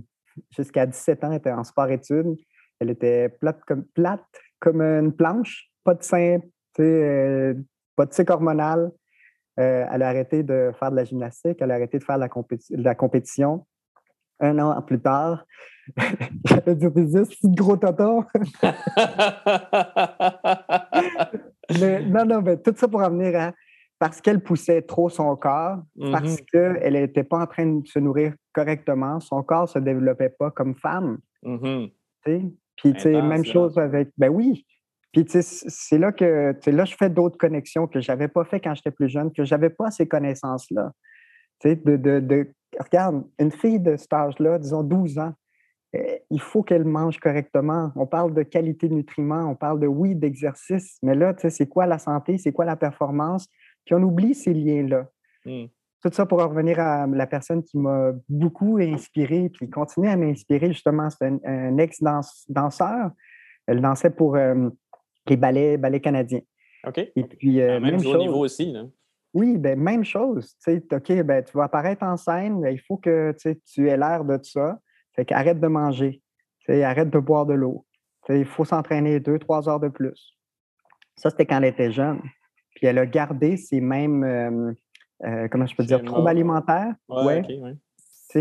jusqu'à 0.50 0.86
17 0.86 1.24
ans, 1.24 1.32
était 1.32 1.52
en 1.52 1.64
sport-études. 1.64 2.36
Elle 2.80 2.90
était 2.90 3.30
plate 3.30 3.62
comme, 3.66 3.86
plate 3.86 4.26
comme 4.60 4.82
une 4.82 5.14
planche, 5.14 5.70
pas 5.84 5.94
de 5.94 6.04
sein, 6.04 6.40
euh, 6.80 7.54
pas 7.96 8.06
de 8.06 8.14
cycle 8.14 8.32
hormonal. 8.32 8.92
Euh, 9.60 9.86
elle 9.92 10.02
a 10.02 10.10
arrêté 10.10 10.42
de 10.42 10.72
faire 10.80 10.90
de 10.90 10.96
la 10.96 11.04
gymnastique, 11.04 11.58
elle 11.62 11.70
a 11.72 11.76
arrêté 11.76 12.00
de 12.00 12.04
faire 12.04 12.18
de 12.18 12.28
la, 12.84 12.96
compétition. 12.96 13.66
Un 14.40 14.58
an 14.58 14.82
plus 14.82 15.00
tard, 15.00 15.46
j'avais 16.46 16.76
dit 16.76 16.88
c'est 17.14 17.54
gros 17.54 17.78
tonton. 17.78 18.26
mais 21.80 22.04
non, 22.06 22.26
non, 22.26 22.42
mais 22.42 22.58
tout 22.58 22.74
ça 22.76 22.88
pour 22.88 23.02
en 23.02 23.12
venir 23.12 23.40
à 23.40 23.54
parce 24.04 24.20
qu'elle 24.20 24.42
poussait 24.42 24.82
trop 24.82 25.08
son 25.08 25.34
corps, 25.38 25.78
parce 26.12 26.36
mm-hmm. 26.36 26.46
qu'elle 26.52 26.94
n'était 26.94 27.24
pas 27.24 27.40
en 27.40 27.48
train 27.48 27.66
de 27.66 27.88
se 27.88 28.00
nourrir 28.00 28.34
correctement, 28.52 29.22
son 29.22 29.42
corps 29.44 29.62
ne 29.62 29.68
se 29.68 29.80
développait 29.80 30.28
pas 30.38 30.52
comme 30.52 30.76
femme. 30.76 31.20
Mm-hmm. 31.42 31.90
Puis, 32.76 32.94
même 33.06 33.46
chose 33.46 33.78
avec. 33.78 34.10
Ben 34.18 34.28
oui. 34.28 34.66
Puis, 35.14 35.26
c'est 35.30 35.98
là 35.98 36.12
que. 36.12 36.54
là, 36.70 36.84
je 36.84 36.96
fais 36.98 37.10
d'autres 37.10 37.38
connexions 37.38 37.88
que 37.88 38.02
je 38.02 38.12
n'avais 38.12 38.28
pas 38.28 38.44
fait 38.44 38.60
quand 38.60 38.76
j'étais 38.76 38.92
plus 38.92 39.08
jeune, 39.08 39.32
que 39.32 39.46
je 39.46 39.56
n'avais 39.56 39.70
pas 39.70 39.90
ces 39.90 40.06
connaissances-là. 40.06 40.92
De, 41.64 41.96
de, 41.96 42.52
Regarde, 42.78 43.24
une 43.40 43.52
fille 43.54 43.80
de 43.80 43.96
cet 43.96 44.12
âge-là, 44.12 44.60
disons 44.60 44.84
12 44.84 45.18
ans, 45.20 45.32
eh, 45.94 46.24
il 46.30 46.42
faut 46.42 46.62
qu'elle 46.62 46.84
mange 46.84 47.20
correctement. 47.20 47.94
On 47.96 48.06
parle 48.06 48.34
de 48.34 48.44
qualité 48.44 48.90
de 48.90 48.96
nutriments, 48.96 49.50
on 49.50 49.56
parle 49.56 49.80
de 49.80 49.88
oui, 49.88 50.14
d'exercice, 50.14 50.98
mais 51.02 51.16
là, 51.16 51.34
c'est 51.38 51.70
quoi 51.70 51.86
la 51.86 52.00
santé, 52.00 52.38
c'est 52.38 52.52
quoi 52.52 52.66
la 52.66 52.76
performance? 52.76 53.48
Puis 53.86 53.96
on 53.96 54.04
oublie 54.04 54.34
ces 54.34 54.54
liens-là. 54.54 55.08
Hmm. 55.46 55.66
Tout 56.04 56.10
ça 56.12 56.26
pour 56.26 56.42
revenir 56.42 56.80
à 56.80 57.08
la 57.08 57.28
personne 57.28 57.64
qui 57.64 57.78
m'a 57.78 58.12
beaucoup 58.28 58.78
inspiré, 58.78 59.50
puis 59.50 59.70
continue 59.70 60.10
à 60.10 60.18
m'inspirer, 60.18 60.68
justement, 60.68 61.10
c'est 61.10 61.26
un, 61.46 61.78
ex-danseur. 61.78 63.12
Elle 63.68 63.82
dansait 63.82 64.10
pour 64.10 64.36
euh, 64.36 64.70
les 65.28 65.38
ballets, 65.38 65.78
ballets 65.78 66.02
canadiens. 66.02 66.42
OK. 66.86 66.98
Et 66.98 67.24
puis, 67.24 67.62
euh, 67.62 67.80
même, 67.80 67.96
niveau 67.96 68.44
aussi, 68.44 68.72
là. 68.72 68.84
Oui, 69.34 69.58
ben, 69.58 69.80
même 69.80 70.04
chose. 70.04 70.56
OK, 70.68 71.22
ben, 71.24 71.44
tu 71.44 71.58
vas 71.58 71.64
apparaître 71.64 72.04
en 72.04 72.18
scène, 72.18 72.64
il 72.70 72.80
faut 72.80 72.98
que 72.98 73.34
tu 73.42 73.88
aies 73.88 73.98
l'air 73.98 74.24
de 74.26 74.38
ça. 74.44 74.78
Fait 75.16 75.26
qu'arrête 75.26 75.60
de 75.60 75.68
manger. 75.68 76.22
arrête 76.68 77.10
de 77.10 77.20
boire 77.20 77.46
de 77.46 77.54
l'eau. 77.54 77.86
Il 78.30 78.46
faut 78.46 78.66
s'entraîner 78.66 79.20
deux, 79.20 79.40
trois 79.40 79.68
heures 79.68 79.80
de 79.80 79.90
plus. 79.90 80.38
Ça, 81.16 81.30
c'était 81.30 81.46
quand 81.46 81.58
elle 81.58 81.66
était 81.66 81.92
jeune. 81.92 82.22
Puis 82.76 82.88
elle 82.88 82.98
a 82.98 83.06
gardé 83.06 83.58
ces 83.58 83.82
mêmes, 83.82 84.24
euh, 84.24 84.74
euh, 85.26 85.48
comment 85.50 85.66
je 85.66 85.76
peux 85.76 85.84
dire, 85.84 86.04
troubles 86.04 86.28
alimentaires. 86.28 86.94
Ouais, 87.08 87.44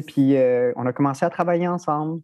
Puis 0.06 0.36
euh, 0.36 0.72
on 0.76 0.86
a 0.86 0.92
commencé 0.92 1.24
à 1.24 1.30
travailler 1.30 1.68
ensemble. 1.68 2.22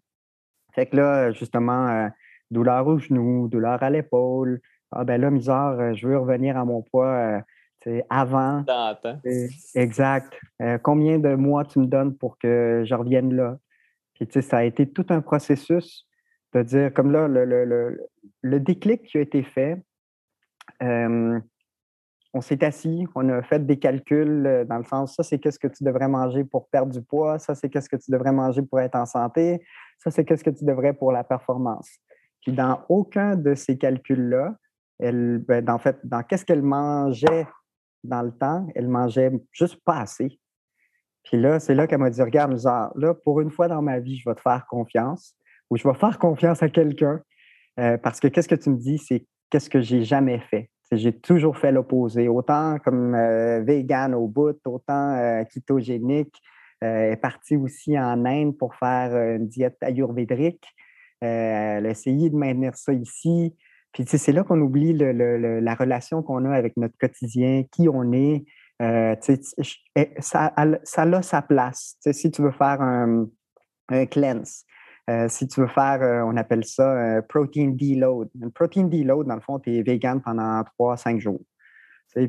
Fait 0.75 0.87
que 0.87 0.97
là, 0.97 1.33
justement, 1.33 2.09
douleur 2.51 2.87
au 2.87 2.99
genou, 2.99 3.49
douleur 3.49 3.83
à 3.83 3.91
l'épaule. 3.91 4.61
Ah 4.91 5.05
ben 5.05 5.21
là, 5.21 5.31
misère, 5.31 5.95
je 5.95 6.07
veux 6.07 6.19
revenir 6.19 6.57
à 6.57 6.65
mon 6.65 6.83
poids 6.83 7.43
avant. 8.11 8.65
exact. 9.75 10.39
combien 10.83 11.19
de 11.19 11.35
mois 11.35 11.65
tu 11.65 11.79
me 11.81 11.87
donnes 11.87 12.17
pour 12.17 12.39
que 12.39 12.85
je 12.87 12.95
revienne 12.95 13.35
là? 13.35 13.59
Puis, 14.15 14.27
tu 14.27 14.35
sais, 14.35 14.43
ça 14.43 14.59
a 14.59 14.65
été 14.65 14.89
tout 14.89 15.07
un 15.11 15.21
processus 15.21 16.07
de 16.53 16.63
dire, 16.63 16.93
comme 16.93 17.13
là, 17.13 17.29
le, 17.29 17.45
le, 17.45 18.09
le, 18.43 18.61
déclic 18.61 19.03
qui 19.05 19.19
a 19.19 19.21
été 19.21 19.43
fait, 19.43 19.81
on 22.39 22.41
s'est 22.41 22.65
assis, 22.65 23.05
on 23.17 23.29
a 23.31 23.43
fait 23.43 23.67
des 23.67 23.81
calculs 23.81 24.47
euh, 24.47 24.65
dans 24.65 24.79
le 24.79 24.85
sens, 24.85 25.17
ça, 25.17 25.25
c'est 25.25 25.41
qu'est-ce 25.41 25.59
que 25.59 25.67
tu 25.67 25.83
devrais 25.83 26.07
manger 26.07 26.45
pour 26.45 26.69
perdre 26.69 26.93
du 26.93 27.03
poids, 27.03 27.41
ça, 27.41 27.57
c'est 27.57 27.69
qu'est-ce 27.69 27.89
que 27.89 27.97
tu 27.97 28.13
devrais 28.13 28.31
manger 28.31 28.63
pour 28.63 28.79
être 28.79 28.95
en 28.95 29.07
santé, 29.07 29.61
ça, 29.99 30.13
c'est 30.13 30.25
qu'est-ce 30.25 30.45
que 30.45 30.51
tu 30.51 30.65
devrais 30.65 30.93
pour 30.93 31.11
la 31.11 31.25
performance. 31.25 31.91
Puis 32.43 32.53
dans 32.53 32.81
aucun 32.89 33.35
de 33.35 33.57
ces 33.57 33.77
calculs-là, 33.77 34.55
elle, 35.01 35.45
en 35.67 35.79
fait, 35.79 35.99
dans 36.05 36.23
qu'est-ce 36.23 36.45
qu'elle 36.45 36.63
mangeait 36.63 37.47
dans 38.05 38.23
le 38.23 38.31
temps, 38.31 38.69
elle 38.77 38.87
mangeait 38.87 39.33
juste 39.51 39.83
pas 39.85 39.99
assez. 39.99 40.39
Puis 41.25 41.41
là, 41.41 41.59
c'est 41.59 41.75
là 41.75 41.89
qu'elle 41.89 41.99
m'a 41.99 42.11
dit, 42.11 42.23
regarde, 42.23 42.57
là, 42.95 43.15
pour 43.25 43.41
une 43.41 43.51
fois 43.51 43.67
dans 43.67 43.83
ma 43.83 43.99
vie, 43.99 44.17
je 44.17 44.29
vais 44.29 44.37
te 44.37 44.41
faire 44.41 44.65
confiance 44.69 45.35
ou 45.71 45.77
je 45.77 45.87
vais 45.87 45.95
faire 45.95 46.21
confiance 46.21 46.63
à 46.63 46.69
quelqu'un 46.69 47.21
euh, 47.81 47.99
parce 47.99 48.21
que 48.21 48.29
qu'est-ce 48.29 48.49
que 48.49 48.55
tu 48.55 48.71
me 48.71 48.77
dis, 48.77 48.99
c'est 48.99 49.27
qu'est-ce 49.51 49.69
que 49.69 49.81
j'ai 49.81 50.05
jamais 50.05 50.39
fait. 50.39 50.71
J'ai 50.91 51.13
toujours 51.13 51.59
fait 51.59 51.71
l'opposé, 51.71 52.29
autant 52.29 52.79
comme 52.79 53.15
euh, 53.15 53.63
vegan 53.63 54.15
au 54.15 54.27
bout, 54.27 54.57
autant 54.67 55.15
euh, 55.15 55.45
ketogénique. 55.45 56.41
Euh, 56.85 57.11
est 57.11 57.17
partie 57.17 57.57
aussi 57.57 57.99
en 57.99 58.25
Inde 58.25 58.57
pour 58.57 58.77
faire 58.77 59.13
une 59.35 59.49
diète 59.49 59.79
ayurvédique. 59.81 60.65
elle 61.21 61.87
a 61.87 61.91
essayé 61.91 62.31
de 62.31 62.37
maintenir 62.37 62.77
ça 62.77 62.93
ici. 62.93 63.57
Puis 63.93 64.05
c'est 64.07 64.31
là 64.31 64.45
qu'on 64.45 64.61
oublie 64.61 64.93
la 64.95 65.75
relation 65.75 66.23
qu'on 66.23 66.45
a 66.45 66.55
avec 66.55 66.77
notre 66.77 66.97
quotidien, 66.97 67.65
qui 67.73 67.89
on 67.89 68.13
est. 68.13 68.45
Eh, 68.81 70.15
ça, 70.21 70.55
a 70.57 71.23
sa 71.23 71.43
place. 71.43 71.97
si 72.13 72.31
tu 72.31 72.43
veux 72.43 72.53
faire 72.53 72.81
un 72.81 73.27
cleanse, 74.07 74.65
euh, 75.09 75.29
si 75.29 75.49
tu 75.49 75.61
veux 75.61 75.69
faire, 75.69 76.03
euh, 76.03 76.23
on 76.23 76.37
appelle 76.37 76.65
ça 76.65 76.91
un 76.91 77.23
protein 77.23 77.69
deload. 77.69 78.29
Un 78.43 78.51
protein 78.51 78.85
deload, 78.85 79.27
dans 79.27 79.35
le 79.35 79.41
fond, 79.41 79.59
tu 79.59 79.75
es 79.75 79.83
vegan 79.83 80.21
pendant 80.21 80.63
3-5 80.79 81.19
jours. 81.19 81.41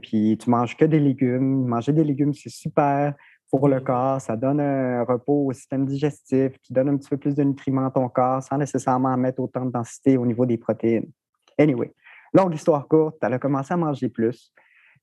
Puis 0.01 0.37
tu 0.37 0.49
manges 0.49 0.77
que 0.77 0.85
des 0.85 0.99
légumes. 0.99 1.65
Manger 1.65 1.93
des 1.93 2.03
légumes, 2.03 2.33
c'est 2.33 2.49
super 2.49 3.15
pour 3.49 3.67
le 3.67 3.79
corps. 3.81 4.21
Ça 4.21 4.35
donne 4.35 4.59
un 4.59 5.03
repos 5.03 5.47
au 5.47 5.53
système 5.53 5.85
digestif. 5.85 6.53
Tu 6.61 6.73
donnes 6.73 6.89
un 6.89 6.97
petit 6.97 7.09
peu 7.09 7.17
plus 7.17 7.35
de 7.35 7.43
nutriments 7.43 7.87
à 7.87 7.91
ton 7.91 8.07
corps 8.07 8.43
sans 8.43 8.57
nécessairement 8.57 9.15
mettre 9.17 9.41
autant 9.41 9.65
de 9.65 9.71
densité 9.71 10.17
au 10.17 10.25
niveau 10.25 10.45
des 10.45 10.57
protéines. 10.57 11.09
Anyway, 11.57 11.91
longue 12.33 12.53
histoire 12.53 12.87
courte, 12.87 13.17
elle 13.21 13.33
a 13.33 13.39
commencé 13.39 13.73
à 13.73 13.77
manger 13.77 14.09
plus. 14.09 14.53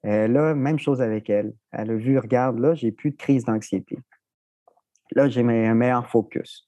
Euh, 0.05 0.29
là, 0.29 0.55
même 0.55 0.79
chose 0.79 1.03
avec 1.03 1.29
elle. 1.31 1.53
Elle 1.73 1.91
a 1.91 1.97
vu, 1.97 2.19
regarde, 2.19 2.59
là, 2.59 2.75
j'ai 2.75 2.93
plus 2.93 3.11
de 3.11 3.17
crise 3.17 3.45
d'anxiété. 3.45 3.99
Là, 5.13 5.29
j'ai 5.29 5.41
un 5.41 5.75
meilleur 5.75 6.09
focus. 6.09 6.67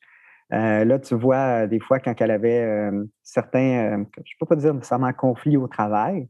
Euh, 0.53 0.85
là, 0.85 0.99
tu 0.99 1.15
vois, 1.15 1.63
euh, 1.63 1.67
des 1.67 1.81
fois, 1.81 1.99
quand 1.99 2.15
elle 2.21 2.31
avait 2.31 2.63
euh, 2.63 3.05
certains, 3.23 4.05
je 4.17 4.21
ne 4.21 4.39
peux 4.41 4.47
pas 4.47 4.57
dire 4.57 4.73
nécessairement 4.73 5.13
conflit 5.13 5.57
au 5.57 5.69
travail, 5.69 6.29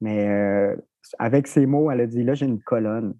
mais 0.00 0.28
avec 1.18 1.46
ces 1.46 1.66
mots, 1.66 1.90
elle 1.90 2.00
a 2.00 2.06
dit 2.06 2.22
là, 2.22 2.34
j'ai 2.34 2.46
une 2.46 2.60
colonne. 2.60 3.14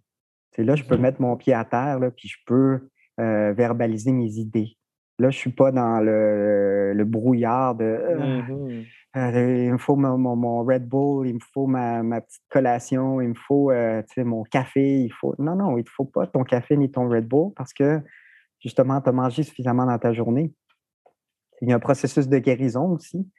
C'est 0.52 0.64
là, 0.64 0.74
je 0.76 0.84
peux 0.84 0.96
mettre 0.96 1.20
mon 1.20 1.36
pied 1.36 1.52
à 1.52 1.64
terre, 1.64 1.98
là, 1.98 2.10
puis 2.10 2.28
je 2.28 2.36
peux 2.46 2.88
verbaliser 3.18 4.12
mes 4.12 4.38
idées. 4.38 4.76
Là, 5.18 5.30
je 5.30 5.38
ne 5.38 5.40
suis 5.40 5.52
pas 5.52 5.72
dans 5.72 6.00
le, 6.00 7.04
brouillard 7.06 7.74
de 7.74 7.98
mmh 8.18 8.84
il 9.18 9.72
me 9.72 9.78
faut 9.78 9.96
mon, 9.96 10.62
Red 10.62 10.86
Bull, 10.86 11.26
il 11.26 11.36
me 11.36 11.40
faut 11.54 11.66
ma, 11.66 12.02
petite 12.20 12.42
collation, 12.50 13.22
il 13.22 13.30
me 13.30 13.34
faut 13.34 13.72
mon 14.18 14.42
café. 14.44 15.04
Il 15.04 15.10
faut... 15.10 15.34
Non, 15.38 15.56
non, 15.56 15.78
il 15.78 15.84
ne 15.84 15.88
faut 15.88 16.04
pas 16.04 16.26
ton 16.26 16.44
café 16.44 16.76
ni 16.76 16.90
ton 16.90 17.08
Red 17.08 17.26
Bull 17.26 17.52
parce 17.56 17.72
que 17.72 18.02
justement, 18.66 19.00
tu 19.00 19.08
as 19.08 19.12
mangé 19.12 19.44
suffisamment 19.44 19.86
dans 19.86 19.98
ta 19.98 20.12
journée. 20.12 20.52
Il 21.62 21.68
y 21.68 21.72
a 21.72 21.76
un 21.76 21.80
processus 21.80 22.28
de 22.28 22.38
guérison 22.38 22.90
aussi. 22.90 23.30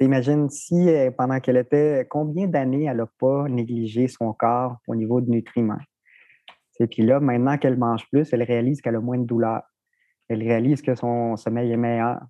Imagine 0.00 0.48
si 0.48 0.88
euh, 0.88 1.10
pendant 1.10 1.40
qu'elle 1.40 1.56
était, 1.56 2.06
combien 2.08 2.46
d'années 2.46 2.84
elle 2.84 2.98
n'a 2.98 3.08
pas 3.18 3.48
négligé 3.48 4.08
son 4.08 4.32
corps 4.32 4.76
au 4.86 4.94
niveau 4.94 5.20
de 5.20 5.28
nutriments? 5.28 5.80
Et 6.78 6.86
puis 6.86 7.02
là, 7.02 7.18
maintenant 7.18 7.58
qu'elle 7.58 7.78
mange 7.78 8.06
plus, 8.10 8.32
elle 8.32 8.42
réalise 8.42 8.80
qu'elle 8.80 8.96
a 8.96 9.00
moins 9.00 9.18
de 9.18 9.24
douleur. 9.24 9.62
Elle 10.28 10.42
réalise 10.42 10.82
que 10.82 10.94
son 10.94 11.36
sommeil 11.36 11.72
est 11.72 11.76
meilleur. 11.76 12.20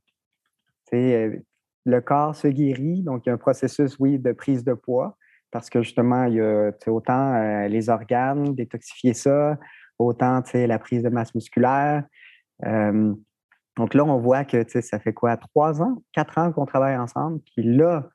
Euh, 0.94 1.36
le 1.84 2.00
corps 2.00 2.34
se 2.34 2.48
guérit, 2.48 3.02
donc 3.02 3.26
il 3.26 3.28
y 3.28 3.30
a 3.30 3.34
un 3.34 3.38
processus, 3.38 3.98
oui, 3.98 4.18
de 4.18 4.32
prise 4.32 4.64
de 4.64 4.72
poids, 4.72 5.18
parce 5.50 5.68
que 5.68 5.82
justement, 5.82 6.24
il 6.24 6.34
y 6.34 6.40
a 6.40 6.70
autant 6.86 7.34
euh, 7.34 7.68
les 7.68 7.90
organes, 7.90 8.54
détoxifier 8.54 9.12
ça, 9.12 9.58
autant 9.98 10.42
la 10.54 10.78
prise 10.78 11.02
de 11.02 11.08
masse 11.08 11.34
musculaire, 11.34 12.04
donc 12.62 13.94
là, 13.94 14.04
on 14.04 14.18
voit 14.18 14.44
que 14.44 14.64
ça 14.80 14.98
fait 14.98 15.12
quoi, 15.12 15.36
trois 15.36 15.82
ans, 15.82 16.02
quatre 16.12 16.38
ans 16.38 16.52
qu'on 16.52 16.66
travaille 16.66 16.96
ensemble. 16.96 17.40
Puis 17.40 17.62
là, 17.62 18.08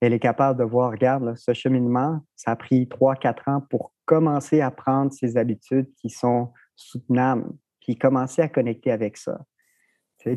elle 0.00 0.12
est 0.12 0.20
capable 0.20 0.58
de 0.58 0.64
voir, 0.64 0.92
regarde, 0.92 1.34
ce 1.36 1.52
cheminement, 1.52 2.20
ça 2.36 2.52
a 2.52 2.56
pris 2.56 2.88
trois, 2.88 3.16
quatre 3.16 3.48
ans 3.48 3.60
pour 3.68 3.92
commencer 4.04 4.60
à 4.60 4.70
prendre 4.70 5.12
ces 5.12 5.36
habitudes 5.36 5.92
qui 5.96 6.08
sont 6.08 6.52
soutenables, 6.76 7.46
puis 7.80 7.96
commencer 7.96 8.42
à 8.42 8.48
connecter 8.48 8.92
avec 8.92 9.16
ça. 9.16 9.40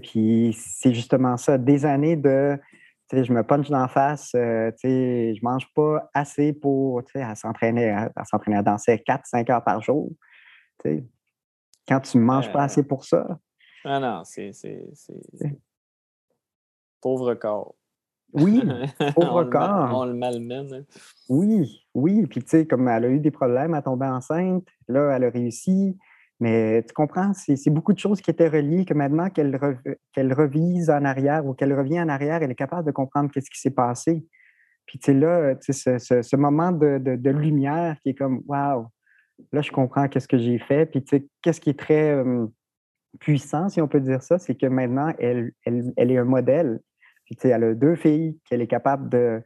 Puis 0.02 0.58
c'est 0.58 0.94
justement 0.94 1.38
ça, 1.38 1.58
des 1.58 1.86
années 1.86 2.16
de 2.16 2.60
je 3.14 3.34
me 3.34 3.44
punch 3.44 3.70
dans 3.70 3.82
la 3.82 3.88
face, 3.88 4.32
euh, 4.36 4.72
je 4.82 4.88
ne 4.88 5.44
mange 5.44 5.68
pas 5.74 6.10
assez 6.14 6.54
pour 6.54 7.02
s'entraîner 7.36 7.90
à, 7.90 8.10
s'entraîner 8.24 8.58
à 8.58 8.64
danser 8.64 9.04
4-5 9.06 9.52
heures 9.52 9.64
par 9.64 9.82
jour. 9.82 10.12
Quand 11.88 12.00
tu 12.00 12.18
ne 12.18 12.24
manges 12.24 12.52
pas 12.52 12.64
assez 12.64 12.84
pour 12.84 13.04
ça. 13.04 13.38
Ah 13.84 14.00
non, 14.00 14.24
c'est. 14.24 14.52
Pauvre 17.02 17.34
corps. 17.36 17.76
Oui, 18.34 18.62
pauvre 19.16 19.44
corps. 19.46 19.92
on 19.94 20.06
le 20.06 20.14
malmène. 20.14 20.74
Hein. 20.74 20.84
Oui, 21.30 21.84
oui. 21.94 22.26
Puis, 22.28 22.42
tu 22.42 22.50
sais, 22.50 22.68
comme 22.68 22.88
elle 22.88 23.06
a 23.06 23.10
eu 23.10 23.20
des 23.20 23.32
problèmes 23.32 23.74
à 23.74 23.82
tomber 23.82 24.06
enceinte, 24.06 24.68
là, 24.88 25.16
elle 25.16 25.26
a 25.26 25.30
réussi. 25.30 25.98
Mais 26.40 26.82
tu 26.84 26.94
comprends, 26.94 27.34
c'est 27.34 27.70
beaucoup 27.70 27.94
de 27.94 28.00
choses 28.00 28.20
qui 28.20 28.32
étaient 28.32 28.48
reliées 28.48 28.84
que 28.84 28.96
maintenant 28.96 29.30
qu'elle 29.30 30.34
revise 30.34 30.90
en 30.90 31.06
arrière 31.06 31.46
ou 31.46 31.54
qu'elle 31.54 31.78
revient 31.78 32.02
en 32.02 32.10
arrière, 32.10 32.42
elle 32.42 32.50
est 32.50 32.56
capable 32.56 32.88
de 32.88 32.92
comprendre 32.92 33.30
qu'est-ce 33.32 33.52
qui 33.52 33.60
s'est 33.60 33.70
passé. 33.70 34.26
Puis 34.88 34.98
tu 34.98 35.06
sais, 35.06 35.14
là, 35.14 35.56
tu 35.56 35.72
sais, 35.72 36.00
ce, 36.00 36.36
moment 36.36 36.72
de, 36.72 37.30
lumière 37.30 37.96
qui 38.02 38.10
est 38.10 38.16
comme 38.16 38.42
Waouh, 38.48 38.88
là, 39.52 39.62
je 39.62 39.72
comprends 39.72 40.08
qu'est-ce 40.08 40.28
que 40.28 40.40
j'ai 40.40 40.58
fait. 40.58 40.88
Puis 40.88 41.04
tu 41.04 41.18
sais, 41.18 41.28
qu'est-ce 41.44 41.62
qui 41.62 41.70
est 41.70 41.80
très 41.80 42.24
puissant, 43.20 43.70
si 43.70 43.82
on 43.82 43.88
peut 43.88 44.00
dire 44.00 44.22
ça, 44.22 44.40
c'est 44.40 44.56
que 44.56 44.66
maintenant, 44.66 45.14
elle, 45.20 45.52
elle, 45.66 46.12
est 46.12 46.18
un 46.18 46.26
modèle. 46.26 46.80
Puis 47.26 47.38
elle 47.44 47.64
a 47.64 47.74
deux 47.74 47.96
filles 47.96 48.38
qu'elle 48.46 48.62
est 48.62 48.68
capable 48.68 49.10
de 49.10 49.42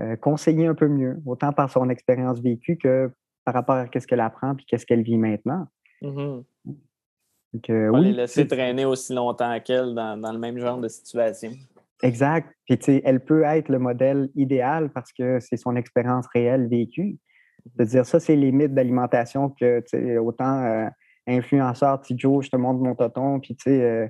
euh, 0.00 0.16
conseiller 0.16 0.66
un 0.66 0.74
peu 0.74 0.88
mieux, 0.88 1.18
autant 1.26 1.52
par 1.52 1.70
son 1.70 1.88
expérience 1.88 2.40
vécue 2.40 2.76
que 2.76 3.10
par 3.44 3.54
rapport 3.54 3.76
à 3.76 3.86
ce 3.86 4.06
qu'elle 4.06 4.20
apprend 4.20 4.54
puis 4.54 4.66
qu'est-ce 4.66 4.86
qu'elle 4.86 5.02
vit 5.02 5.18
maintenant. 5.18 5.68
Mm 6.02 6.44
-hmm. 7.58 8.02
les 8.02 8.12
laisser 8.12 8.46
traîner 8.46 8.84
aussi 8.84 9.14
longtemps 9.14 9.58
qu'elle 9.60 9.94
dans, 9.94 10.20
dans, 10.20 10.32
le 10.32 10.38
même 10.38 10.58
genre 10.58 10.78
de 10.78 10.88
situation. 10.88 11.52
Exact. 12.02 12.52
Puis, 12.66 12.78
elle 13.04 13.20
peut 13.20 13.42
être 13.44 13.68
le 13.68 13.78
modèle 13.78 14.28
idéal 14.34 14.90
parce 14.90 15.12
que 15.12 15.40
c'est 15.40 15.56
son 15.56 15.76
expérience 15.76 16.26
réelle 16.34 16.68
vécue. 16.68 17.18
De 17.76 17.84
dire 17.84 18.04
ça, 18.04 18.20
c'est 18.20 18.36
les 18.36 18.52
mythes 18.52 18.74
d'alimentation 18.74 19.50
que, 19.50 19.82
autant 20.18 20.62
euh, 20.64 20.88
influenceur, 21.26 22.00
Joe, 22.10 22.44
je 22.44 22.50
te 22.50 22.56
montre 22.56 22.80
mon 22.80 22.94
tonton, 22.94 23.40
puis, 23.40 23.56
tu 23.56 23.64
sais, 23.64 23.82
euh, 23.82 24.08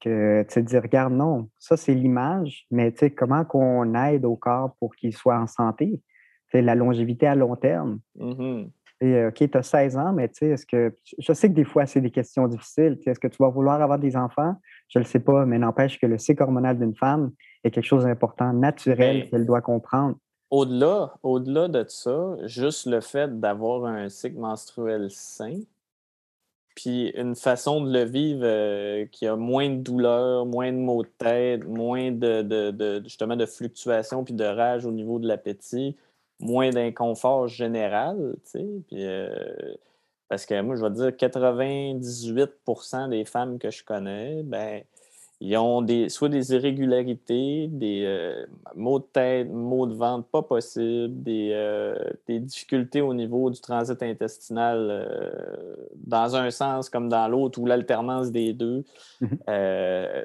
que, 0.00 0.42
tu 0.42 0.54
sais, 0.54 0.62
dire, 0.62 0.82
regarde, 0.82 1.12
non, 1.12 1.48
ça, 1.58 1.76
c'est 1.76 1.94
l'image, 1.94 2.66
mais, 2.70 2.92
tu 2.92 2.98
sais, 2.98 3.10
comment 3.10 3.44
qu'on 3.44 3.94
aide 3.94 4.24
au 4.24 4.36
corps 4.36 4.74
pour 4.78 4.94
qu'il 4.94 5.14
soit 5.14 5.38
en 5.38 5.46
santé? 5.46 6.00
C'est 6.52 6.62
la 6.62 6.74
longévité 6.74 7.26
à 7.26 7.34
long 7.34 7.56
terme. 7.56 8.00
Mm 8.18 8.64
et, 9.00 9.14
euh, 9.14 9.28
OK, 9.28 9.50
tu 9.50 9.58
as 9.58 9.62
16 9.62 9.98
ans, 9.98 10.12
mais 10.12 10.28
tu 10.28 10.36
sais, 10.38 10.48
est-ce 10.48 10.64
que. 10.64 10.96
Je 11.18 11.32
sais 11.32 11.48
que 11.48 11.54
des 11.54 11.64
fois, 11.64 11.86
c'est 11.86 12.00
des 12.00 12.10
questions 12.10 12.48
difficiles. 12.48 12.98
Est-ce 13.04 13.20
que 13.20 13.28
tu 13.28 13.36
vas 13.40 13.48
vouloir 13.48 13.80
avoir 13.82 13.98
des 13.98 14.16
enfants? 14.16 14.54
Je 14.88 14.98
ne 14.98 15.04
le 15.04 15.08
sais 15.08 15.20
pas, 15.20 15.44
mais 15.44 15.58
n'empêche 15.58 16.00
que 16.00 16.06
le 16.06 16.18
cycle 16.18 16.42
hormonal 16.42 16.78
d'une 16.78 16.94
femme 16.94 17.32
est 17.62 17.70
quelque 17.70 17.84
chose 17.84 18.04
d'important, 18.04 18.52
naturel, 18.52 19.28
qu'elle 19.28 19.44
doit 19.44 19.60
comprendre. 19.60 20.16
Au-delà, 20.50 21.14
au-delà 21.22 21.68
de 21.68 21.84
ça, 21.88 22.36
juste 22.44 22.86
le 22.86 23.00
fait 23.00 23.38
d'avoir 23.38 23.84
un 23.84 24.08
cycle 24.08 24.38
menstruel 24.38 25.10
sain, 25.10 25.60
puis 26.76 27.08
une 27.16 27.34
façon 27.34 27.80
de 27.80 27.90
le 27.90 28.04
vivre 28.04 28.42
euh, 28.44 29.06
qui 29.06 29.26
a 29.26 29.34
moins 29.34 29.70
de 29.70 29.76
douleur, 29.76 30.44
moins 30.44 30.70
de 30.70 30.76
maux 30.76 31.02
de 31.02 31.08
tête, 31.18 31.66
moins 31.66 32.12
de, 32.12 33.00
justement 33.02 33.34
de 33.34 33.46
fluctuations 33.46 34.24
puis 34.24 34.34
de 34.34 34.44
rage 34.44 34.84
au 34.84 34.92
niveau 34.92 35.18
de 35.18 35.26
l'appétit, 35.26 35.96
moins 36.38 36.68
d'inconfort 36.70 37.48
général, 37.48 38.36
tu 38.44 38.50
sais. 38.50 38.66
Euh, 38.92 39.74
parce 40.28 40.44
que 40.44 40.60
moi, 40.60 40.76
je 40.76 40.82
vais 40.82 40.90
dire 40.90 41.08
98% 41.08 43.08
des 43.08 43.24
femmes 43.24 43.58
que 43.58 43.70
je 43.70 43.82
connais, 43.82 44.42
ben, 44.42 44.82
ils 45.40 45.56
ont 45.56 45.82
des, 45.82 46.08
soit 46.08 46.28
des 46.28 46.52
irrégularités, 46.54 47.68
des 47.68 48.04
euh, 48.06 48.46
maux 48.74 48.98
de 48.98 49.04
tête, 49.04 49.50
maux 49.50 49.86
de 49.86 49.94
ventre 49.94 50.28
pas 50.28 50.42
possibles, 50.42 51.22
des, 51.22 51.50
euh, 51.52 51.94
des, 52.26 52.40
difficultés 52.40 53.02
au 53.02 53.12
niveau 53.12 53.50
du 53.50 53.60
transit 53.60 54.02
intestinal 54.02 55.76
dans 55.94 56.36
un 56.36 56.50
sens 56.50 56.88
comme 56.88 57.08
dans 57.08 57.28
l'autre, 57.28 57.60
ou 57.60 57.66
l'alternance 57.66 58.30
des 58.30 58.52
deux. 58.54 58.84
Mm-hmm. 59.20 60.24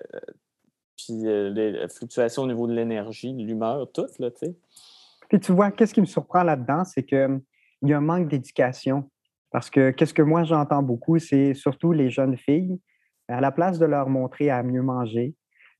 puis 0.95 1.13
les 1.23 1.87
fluctuations 1.89 2.43
au 2.43 2.47
niveau 2.47 2.67
de 2.67 2.73
l'énergie, 2.73 3.33
de 3.33 3.43
l'humeur, 3.43 3.91
tout, 3.91 4.07
là, 4.19 4.31
tu 4.31 4.45
sais. 4.45 4.55
Puis 5.31 5.39
tu 5.39 5.53
vois, 5.53 5.71
qu'est-ce 5.71 5.93
qui 5.93 6.01
me 6.01 6.05
surprend 6.05 6.43
là-dedans, 6.43 6.83
c'est 6.83 7.03
qu'il 7.03 7.39
y 7.83 7.93
a 7.93 7.97
un 7.97 8.01
manque 8.01 8.27
d'éducation. 8.27 9.09
Parce 9.49 9.69
que 9.69 9.91
qu'est-ce 9.91 10.13
que 10.13 10.21
moi 10.21 10.43
j'entends 10.43 10.83
beaucoup, 10.83 11.19
c'est 11.19 11.53
surtout 11.53 11.93
les 11.93 12.09
jeunes 12.09 12.35
filles, 12.35 12.79
à 13.31 13.41
la 13.41 13.51
place 13.51 13.79
de 13.79 13.85
leur 13.85 14.09
montrer 14.09 14.49
à 14.49 14.63
mieux 14.63 14.81
manger, 14.81 15.35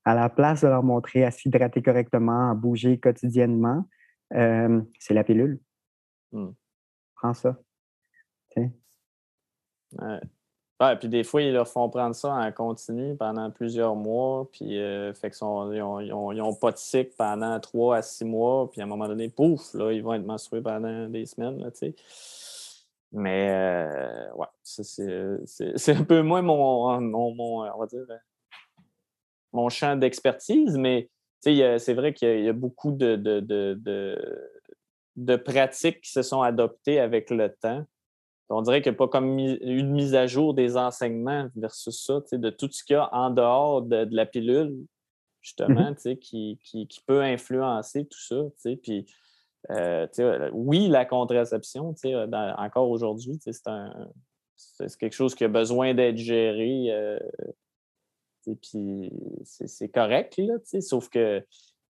à 0.06 0.16
la 0.16 0.30
place 0.30 0.62
de 0.62 0.68
leur 0.68 0.84
montrer 0.84 1.24
à 1.24 1.32
s'hydrater 1.32 1.82
correctement, 1.82 2.52
à 2.52 2.56
bouger 2.56 2.99
quotidiennement, 2.99 3.86
euh, 4.34 4.82
c'est 4.99 5.14
la 5.14 5.24
pilule. 5.24 5.60
Mmh. 6.32 6.49
Prends 7.16 7.34
ça. 7.34 7.58
Ouais, 10.82 10.95
puis 10.95 11.10
des 11.10 11.24
fois, 11.24 11.43
ils 11.43 11.54
leur 11.54 11.68
font 11.68 11.89
prendre 11.91 12.16
ça 12.16 12.34
en 12.34 12.52
continu 12.52 13.16
pendant 13.16 13.52
plusieurs 13.52 13.95
mois, 13.95 14.49
puis 14.52 14.80
euh, 14.80 15.14
fait 15.14 15.30
qu'ils 15.30 15.45
n'ont 15.47 16.56
pas 16.56 16.72
de 16.72 16.78
cycle 16.78 17.14
pendant 17.16 17.60
trois 17.60 17.97
à 17.97 18.02
six 18.02 18.26
mois, 18.26 18.68
puis 18.72 18.82
à 18.82 18.86
un 18.86 18.88
moment 18.88 19.08
donné, 19.08 19.30
pouf, 19.30 19.76
là, 19.76 19.91
ils 19.91 20.02
vont 20.02 20.16
être 20.16 20.26
menstrués 20.26 20.62
pendant 20.62 21.08
des 21.08 21.28
semaines, 21.28 21.60
là, 21.60 21.70
tu 21.70 21.78
sais. 21.78 21.95
Mais, 23.14 23.49
euh, 23.49 24.34
ouais, 24.34 24.47
c'est 24.64 25.95
un 25.95 26.03
peu 26.03 26.22
moins 26.22 26.41
mon, 26.41 26.99
mon, 27.01 27.64
on 27.64 27.80
va 27.80 27.86
dire, 27.86 28.05
mon 29.51 29.70
champ 29.70 29.95
d'expertise, 29.95 30.78
mais, 30.78 31.09
c'est 31.41 31.93
vrai 31.93 32.14
qu'il 32.14 32.43
y, 32.43 32.49
a 32.49 32.53
beaucoup 32.53 32.91
de, 32.91 33.16
de, 33.16 33.39
de, 33.39 34.49
de 35.16 35.36
pratiques 35.36 36.01
qui 36.01 36.12
se 36.12 36.22
sont 36.22 36.41
adoptées 36.41 36.99
avec 36.99 37.32
le 37.32 37.49
temps 37.49 37.84
on 38.51 38.62
dirait 38.62 38.82
qu'il 38.82 38.91
n'y 38.91 38.95
a 38.95 38.97
pas 38.97 39.07
comme 39.07 39.39
une 39.39 39.91
mise 39.91 40.16
à 40.16 40.28
jour 40.28 40.53
des 40.53 40.78
enseignements 40.78 41.49
versus 41.55 42.05
ça, 42.05 42.22
de 42.32 42.49
tout 42.49 42.70
ce 42.72 42.84
qu'il 42.84 42.95
y 42.95 42.97
a 42.97 43.14
en 43.14 43.30
dehors 43.30 43.82
de, 43.82 44.07
la 44.12 44.26
pilule, 44.26 44.76
justement, 45.41 45.91
mm-hmm. 45.91 46.20
qui, 46.20 46.59
qui, 46.64 47.01
peut 47.05 47.22
influencer 47.22 48.05
tout 48.05 48.20
ça. 48.20 48.43
Puis, 48.84 49.05
euh, 49.70 50.49
oui, 50.53 50.88
la 50.88 51.05
contraception, 51.05 51.93
encore 52.57 52.89
aujourd'hui, 52.89 53.39
c'est 53.43 54.97
quelque 54.97 55.14
chose 55.14 55.36
qui 55.36 55.43
a 55.43 55.47
besoin 55.47 55.93
d'être 55.93 56.18
géré. 56.18 56.91
Euh, 56.91 57.20
puis 58.62 59.12
c'est 59.43 59.89
correct, 59.89 60.38
là, 60.38 60.55
sauf 60.82 61.09
que 61.09 61.45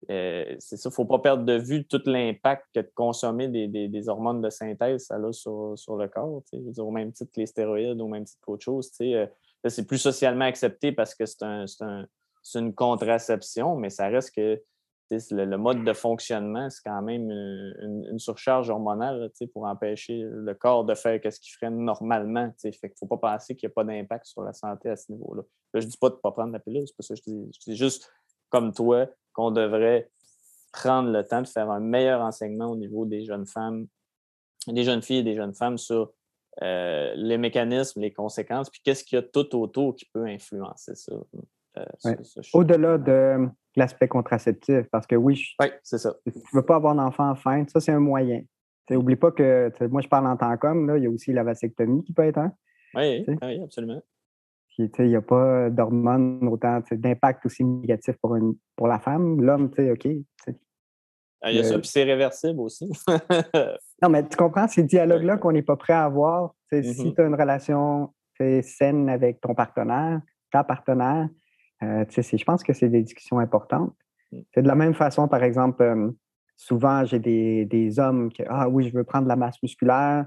euh, 0.09 0.55
ça, 0.59 0.75
il 0.75 0.87
ne 0.87 0.91
faut 0.91 1.05
pas 1.05 1.19
perdre 1.19 1.43
de 1.43 1.57
vue 1.57 1.85
tout 1.85 2.01
l'impact 2.05 2.65
que 2.73 2.79
de 2.79 2.91
consommer 2.95 3.47
des, 3.47 4.09
hormones 4.09 4.41
de 4.41 4.49
synthèse, 4.49 5.05
ça 5.05 5.15
a 5.15 5.31
sur, 5.31 5.75
le 5.95 6.07
corps. 6.07 6.41
au 6.77 6.91
même 6.91 7.11
titre 7.11 7.31
que 7.33 7.39
les 7.39 7.45
stéroïdes, 7.45 8.01
au 8.01 8.07
même 8.07 8.25
titre 8.25 8.39
qu'autre 8.41 8.63
chose. 8.63 8.91
Euh, 9.01 9.27
c'est 9.67 9.85
plus 9.85 9.99
socialement 9.99 10.45
accepté 10.45 10.91
parce 10.91 11.13
que 11.13 11.25
c'est 11.25 12.59
une 12.59 12.73
contraception, 12.73 13.75
mais 13.75 13.91
ça 13.91 14.07
reste 14.07 14.33
que 14.35 14.61
le, 15.31 15.57
mode 15.57 15.83
de 15.83 15.93
fonctionnement, 15.93 16.69
c'est 16.69 16.81
quand 16.83 17.01
même 17.01 17.29
une, 17.29 18.19
surcharge 18.19 18.69
hormonale 18.69 19.31
pour 19.53 19.65
empêcher 19.65 20.23
le 20.23 20.53
corps 20.53 20.85
de 20.85 20.95
faire 20.95 21.19
ce 21.23 21.39
qu'il 21.39 21.53
ferait 21.53 21.71
normalement. 21.71 22.51
Fait 22.61 22.71
qu'il 22.71 22.89
ne 22.89 22.95
faut 22.97 23.17
pas 23.17 23.17
penser 23.17 23.55
qu'il 23.55 23.67
n'y 23.67 23.71
a 23.71 23.75
pas 23.75 23.83
d'impact 23.83 24.25
sur 24.25 24.43
la 24.43 24.53
santé 24.53 24.89
à 24.89 24.95
ce 24.95 25.11
niveau-là. 25.11 25.43
je 25.73 25.79
ne 25.79 25.85
dis 25.85 25.97
pas 25.97 26.09
de 26.09 26.15
ne 26.15 26.19
pas 26.19 26.31
prendre 26.31 26.53
la 26.53 26.59
pilule, 26.59 26.83
c'est 26.87 26.95
pas 26.95 27.03
ça 27.03 27.15
que 27.15 27.21
je 27.25 27.31
dis. 27.31 27.51
Je 27.53 27.71
dis 27.71 27.75
juste 27.77 28.11
comme 28.49 28.73
toi, 28.73 29.07
qu'on 29.33 29.51
devrait 29.51 30.09
prendre 30.71 31.09
le 31.09 31.25
temps 31.25 31.41
de 31.41 31.47
faire 31.47 31.69
un 31.69 31.79
meilleur 31.79 32.21
enseignement 32.21 32.71
au 32.71 32.75
niveau 32.75 33.05
des 33.05 33.25
jeunes 33.25 33.45
femmes, 33.45 33.87
des 34.67 34.83
jeunes 34.83 35.01
filles 35.01 35.19
et 35.19 35.23
des 35.23 35.35
jeunes 35.35 35.53
femmes 35.53 35.77
sur 35.77 36.13
euh, 36.61 37.13
les 37.15 37.37
mécanismes, 37.37 38.01
les 38.01 38.11
conséquences, 38.11 38.69
puis 38.69 38.81
qu'est-ce 38.83 39.03
qu'il 39.03 39.15
y 39.15 39.19
a 39.19 39.23
tout 39.23 39.55
autour 39.55 39.95
qui 39.95 40.05
peut 40.05 40.25
influencer 40.25 40.95
ça. 40.95 41.13
Euh, 41.77 42.15
Au-delà 42.53 42.97
de 42.97 43.47
l'aspect 43.75 44.07
contraceptif, 44.07 44.83
parce 44.91 45.07
que 45.07 45.15
oui, 45.15 45.41
c'est 45.83 45.97
ça. 45.97 46.13
Tu 46.25 46.37
ne 46.37 46.59
veux 46.59 46.65
pas 46.65 46.75
avoir 46.75 46.95
d'enfant 46.95 47.33
fin, 47.35 47.65
ça 47.67 47.79
c'est 47.79 47.93
un 47.93 47.99
moyen. 47.99 48.41
N'oublie 48.89 49.15
pas 49.15 49.31
que 49.31 49.71
moi 49.87 50.01
je 50.01 50.09
parle 50.09 50.27
en 50.27 50.35
tant 50.35 50.57
qu'homme, 50.57 50.93
il 50.97 51.03
y 51.03 51.07
a 51.07 51.09
aussi 51.09 51.31
la 51.31 51.43
vasectomie 51.43 52.03
qui 52.03 52.11
peut 52.11 52.25
être 52.25 52.39
un. 52.39 52.53
Oui, 52.93 53.25
oui, 53.41 53.61
absolument 53.63 54.01
il 54.77 55.05
n'y 55.07 55.15
a 55.15 55.21
pas 55.21 55.69
d'hormones 55.69 56.47
autant 56.47 56.81
d'impact 56.91 57.45
aussi 57.45 57.63
négatif 57.63 58.15
pour, 58.21 58.35
une, 58.35 58.55
pour 58.75 58.87
la 58.87 58.99
femme. 58.99 59.41
L'homme, 59.41 59.69
tu 59.71 59.83
sais, 59.83 59.91
OK. 59.91 60.07
Ah, 61.43 61.51
il 61.51 61.57
y 61.57 61.59
a 61.59 61.63
ça, 61.63 61.79
puis 61.79 61.87
c'est 61.87 62.03
réversible 62.03 62.59
aussi. 62.59 62.87
non, 64.01 64.09
mais 64.09 64.27
tu 64.27 64.37
comprends, 64.37 64.67
ces 64.67 64.83
dialogues-là 64.83 65.37
qu'on 65.37 65.51
n'est 65.51 65.63
pas 65.63 65.75
prêt 65.75 65.93
à 65.93 66.05
avoir. 66.05 66.53
Si 66.71 66.79
mm-hmm. 66.79 67.15
tu 67.15 67.21
as 67.21 67.25
une 67.25 67.35
relation 67.35 68.13
saine 68.61 69.09
avec 69.09 69.41
ton 69.41 69.53
partenaire, 69.53 70.21
ta 70.51 70.63
partenaire, 70.63 71.29
euh, 71.83 72.05
je 72.09 72.43
pense 72.43 72.63
que 72.63 72.73
c'est 72.73 72.89
des 72.89 73.01
discussions 73.01 73.39
importantes. 73.39 73.93
Mm. 74.31 74.39
C'est 74.53 74.61
de 74.61 74.67
la 74.67 74.75
même 74.75 74.93
façon, 74.93 75.27
par 75.27 75.43
exemple, 75.43 75.81
euh, 75.83 76.11
souvent, 76.55 77.05
j'ai 77.05 77.19
des, 77.19 77.65
des, 77.65 77.99
hommes 77.99 78.31
qui 78.31 78.43
Ah 78.47 78.69
oui, 78.69 78.87
je 78.89 78.93
veux 78.93 79.03
prendre 79.03 79.25
de 79.25 79.29
la 79.29 79.35
masse 79.35 79.61
musculaire. 79.61 80.25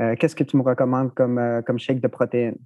Euh, 0.00 0.14
qu'est-ce 0.16 0.36
que 0.36 0.44
tu 0.44 0.56
me 0.56 0.62
recommandes 0.62 1.12
comme, 1.14 1.62
comme 1.66 1.78
shake 1.78 2.00
de 2.00 2.08
protéines? 2.08 2.58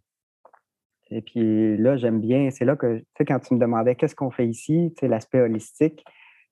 Et 1.11 1.23
puis 1.23 1.77
là, 1.77 1.97
j'aime 1.97 2.21
bien, 2.21 2.51
c'est 2.51 2.65
là 2.65 2.77
que, 2.77 2.99
tu 2.99 3.05
sais, 3.19 3.25
quand 3.25 3.39
tu 3.39 3.55
me 3.55 3.61
demandais 3.61 3.95
qu'est-ce 3.95 4.17
qu'on 4.17 4.31
fait 4.31 4.47
ici, 4.47 4.93
tu 4.97 5.01
sais, 5.01 5.09
l'aspect 5.09 5.41
holistique, 5.41 6.05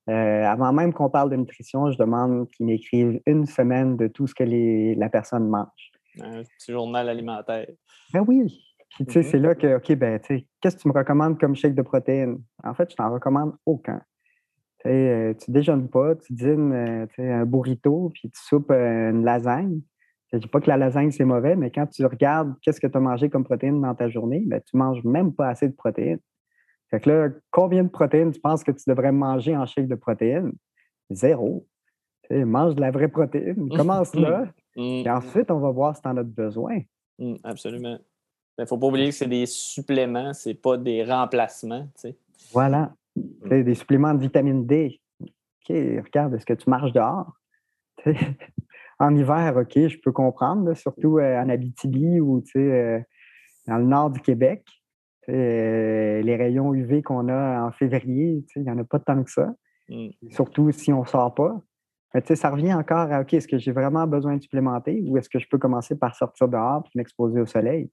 euh, 0.09 0.43
avant 0.43 0.71
même 0.71 0.93
qu'on 0.93 1.09
parle 1.09 1.31
de 1.31 1.35
nutrition, 1.35 1.91
je 1.91 1.97
demande 1.97 2.47
qu'ils 2.51 2.67
m'écrivent 2.67 3.19
une 3.25 3.45
semaine 3.45 3.97
de 3.97 4.07
tout 4.07 4.27
ce 4.27 4.35
que 4.35 4.43
la 4.97 5.09
personne 5.09 5.47
mange. 5.47 5.91
Un 6.21 6.43
petit 6.43 6.71
journal 6.71 7.09
alimentaire. 7.09 7.67
Ben 8.13 8.23
oui. 8.27 8.63
Puis, 8.95 9.05
tu 9.05 9.11
sais, 9.13 9.19
Mhm. 9.19 9.25
c'est 9.25 9.39
là 9.39 9.55
que, 9.55 9.75
OK, 9.77 9.91
ben, 9.95 10.19
tu 10.19 10.27
sais, 10.39 10.47
qu'est-ce 10.61 10.77
que 10.77 10.81
tu 10.83 10.87
me 10.87 10.93
recommandes 10.93 11.39
comme 11.39 11.55
shake 11.55 11.75
de 11.75 11.81
protéines? 11.81 12.37
En 12.63 12.73
fait, 12.73 12.89
je 12.89 12.95
t'en 12.95 13.11
recommande 13.11 13.53
aucun. 13.65 14.01
Tu 14.79 14.89
sais, 14.89 15.09
euh, 15.09 15.33
tu 15.33 15.51
déjeunes 15.51 15.89
pas, 15.89 16.15
tu 16.15 16.33
dînes 16.33 16.71
euh, 16.73 17.05
tu 17.07 17.15
sais, 17.15 17.31
un 17.31 17.45
burrito, 17.45 18.11
puis 18.13 18.29
tu 18.29 18.41
soupes 18.41 18.71
euh, 18.71 19.11
une 19.11 19.23
lasagne. 19.25 19.81
Je 20.31 20.37
dis 20.37 20.47
pas 20.47 20.59
que 20.61 20.67
la 20.69 20.77
lasagne, 20.77 21.11
c'est 21.11 21.25
mauvais, 21.25 21.55
mais 21.55 21.71
quand 21.71 21.87
tu 21.87 22.05
regardes 22.05 22.55
qu'est-ce 22.61 22.79
que 22.81 22.87
tu 22.87 22.97
as 22.97 22.99
mangé 23.01 23.29
comme 23.29 23.43
protéines 23.43 23.81
dans 23.81 23.93
ta 23.95 24.09
journée, 24.09 24.43
ben, 24.47 24.61
tu 24.65 24.75
manges 24.77 25.03
même 25.03 25.33
pas 25.33 25.49
assez 25.49 25.67
de 25.67 25.75
protéines. 25.75 26.19
Fait 26.89 26.99
que 26.99 27.09
là, 27.09 27.29
combien 27.51 27.83
de 27.83 27.89
protéines 27.89 28.31
tu 28.31 28.39
penses 28.39 28.63
que 28.63 28.71
tu 28.71 28.83
devrais 28.89 29.11
manger 29.11 29.55
en 29.57 29.65
shake 29.65 29.87
de 29.87 29.95
protéines? 29.95 30.51
Zéro. 31.09 31.67
Tu 32.23 32.35
sais, 32.35 32.45
mange 32.45 32.75
de 32.75 32.81
la 32.81 32.91
vraie 32.91 33.07
protéine. 33.07 33.69
Commence 33.75 34.15
là. 34.15 34.45
Mm, 34.75 34.81
Et 35.05 35.09
ensuite, 35.09 35.51
on 35.51 35.59
va 35.59 35.71
voir 35.71 35.95
si 35.95 36.01
tu 36.01 36.07
en 36.07 36.15
as 36.17 36.23
besoin. 36.23 36.79
mm, 37.19 37.35
absolument. 37.43 37.97
Il 38.57 38.61
ne 38.61 38.65
faut 38.65 38.77
pas 38.77 38.87
oublier 38.87 39.09
que 39.09 39.15
c'est 39.15 39.27
des 39.27 39.45
suppléments, 39.45 40.33
c'est 40.33 40.53
pas 40.53 40.77
des 40.77 41.03
remplacements. 41.03 41.83
tu 41.95 42.09
sais. 42.09 42.17
Voilà. 42.53 42.93
Sais, 43.49 43.63
Des 43.63 43.75
suppléments 43.75 44.13
de 44.13 44.21
vitamine 44.21 44.65
D. 44.65 45.01
OK, 45.21 45.69
regarde, 45.69 46.35
est-ce 46.35 46.45
que 46.45 46.53
tu 46.53 46.69
marches 46.69 46.93
dehors? 46.93 47.31
En 48.97 49.13
hiver, 49.13 49.57
OK, 49.57 49.73
je 49.73 49.97
peux 49.99 50.13
comprendre, 50.13 50.69
là, 50.69 50.73
surtout 50.73 51.17
euh, 51.17 51.41
en 51.41 51.49
Abitibi 51.49 52.21
ou 52.21 52.39
tu 52.39 52.51
sais, 52.51 52.59
euh, 52.59 52.99
dans 53.67 53.77
le 53.77 53.83
nord 53.83 54.09
du 54.09 54.21
Québec. 54.21 54.65
Euh, 55.27 56.21
les 56.21 56.35
rayons 56.35 56.73
UV 56.73 57.01
qu'on 57.01 57.27
a 57.27 57.61
en 57.61 57.71
février, 57.71 58.45
tu 58.47 58.53
sais, 58.53 58.59
il 58.61 58.63
n'y 58.63 58.71
en 58.71 58.77
a 58.77 58.83
pas 58.83 58.99
tant 58.99 59.21
que 59.23 59.29
ça. 59.29 59.53
Mm. 59.89 60.09
Surtout 60.29 60.71
si 60.71 60.93
on 60.93 61.01
ne 61.01 61.07
sort 61.07 61.33
pas. 61.33 61.59
Mais 62.13 62.21
tu 62.21 62.27
sais, 62.27 62.35
ça 62.35 62.49
revient 62.49 62.73
encore 62.73 63.11
à 63.11 63.21
OK, 63.21 63.33
est-ce 63.33 63.47
que 63.47 63.57
j'ai 63.57 63.73
vraiment 63.73 64.07
besoin 64.07 64.37
de 64.37 64.41
supplémenter 64.41 65.03
ou 65.05 65.17
est-ce 65.17 65.27
que 65.27 65.39
je 65.39 65.47
peux 65.49 65.57
commencer 65.57 65.97
par 65.97 66.15
sortir 66.15 66.47
dehors 66.47 66.83
et 66.85 66.97
m'exposer 66.97 67.41
au 67.41 67.45
soleil? 67.45 67.91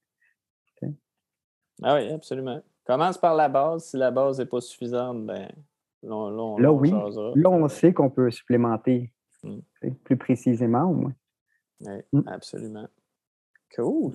Ah 1.83 1.97
oui, 1.97 2.11
absolument. 2.11 2.61
Commence 2.85 3.19
par 3.19 3.35
la 3.35 3.49
base. 3.49 3.85
Si 3.85 3.97
la 3.97 4.11
base 4.11 4.39
n'est 4.39 4.47
pas 4.47 4.61
suffisante, 4.61 5.25
ben, 5.27 5.49
là, 6.03 6.73
oui. 6.73 6.91
Là, 6.91 7.51
on 7.51 7.69
sait 7.69 7.93
qu'on 7.93 8.11
peut 8.11 8.31
supplémenter 8.31 9.13
Mm. 9.45 9.59
plus 10.05 10.17
précisément 10.17 10.85
au 10.85 10.95
moins. 10.95 11.15
Oui, 11.81 11.95
Mm. 12.13 12.23
absolument. 12.29 12.87
Cool. 13.75 14.13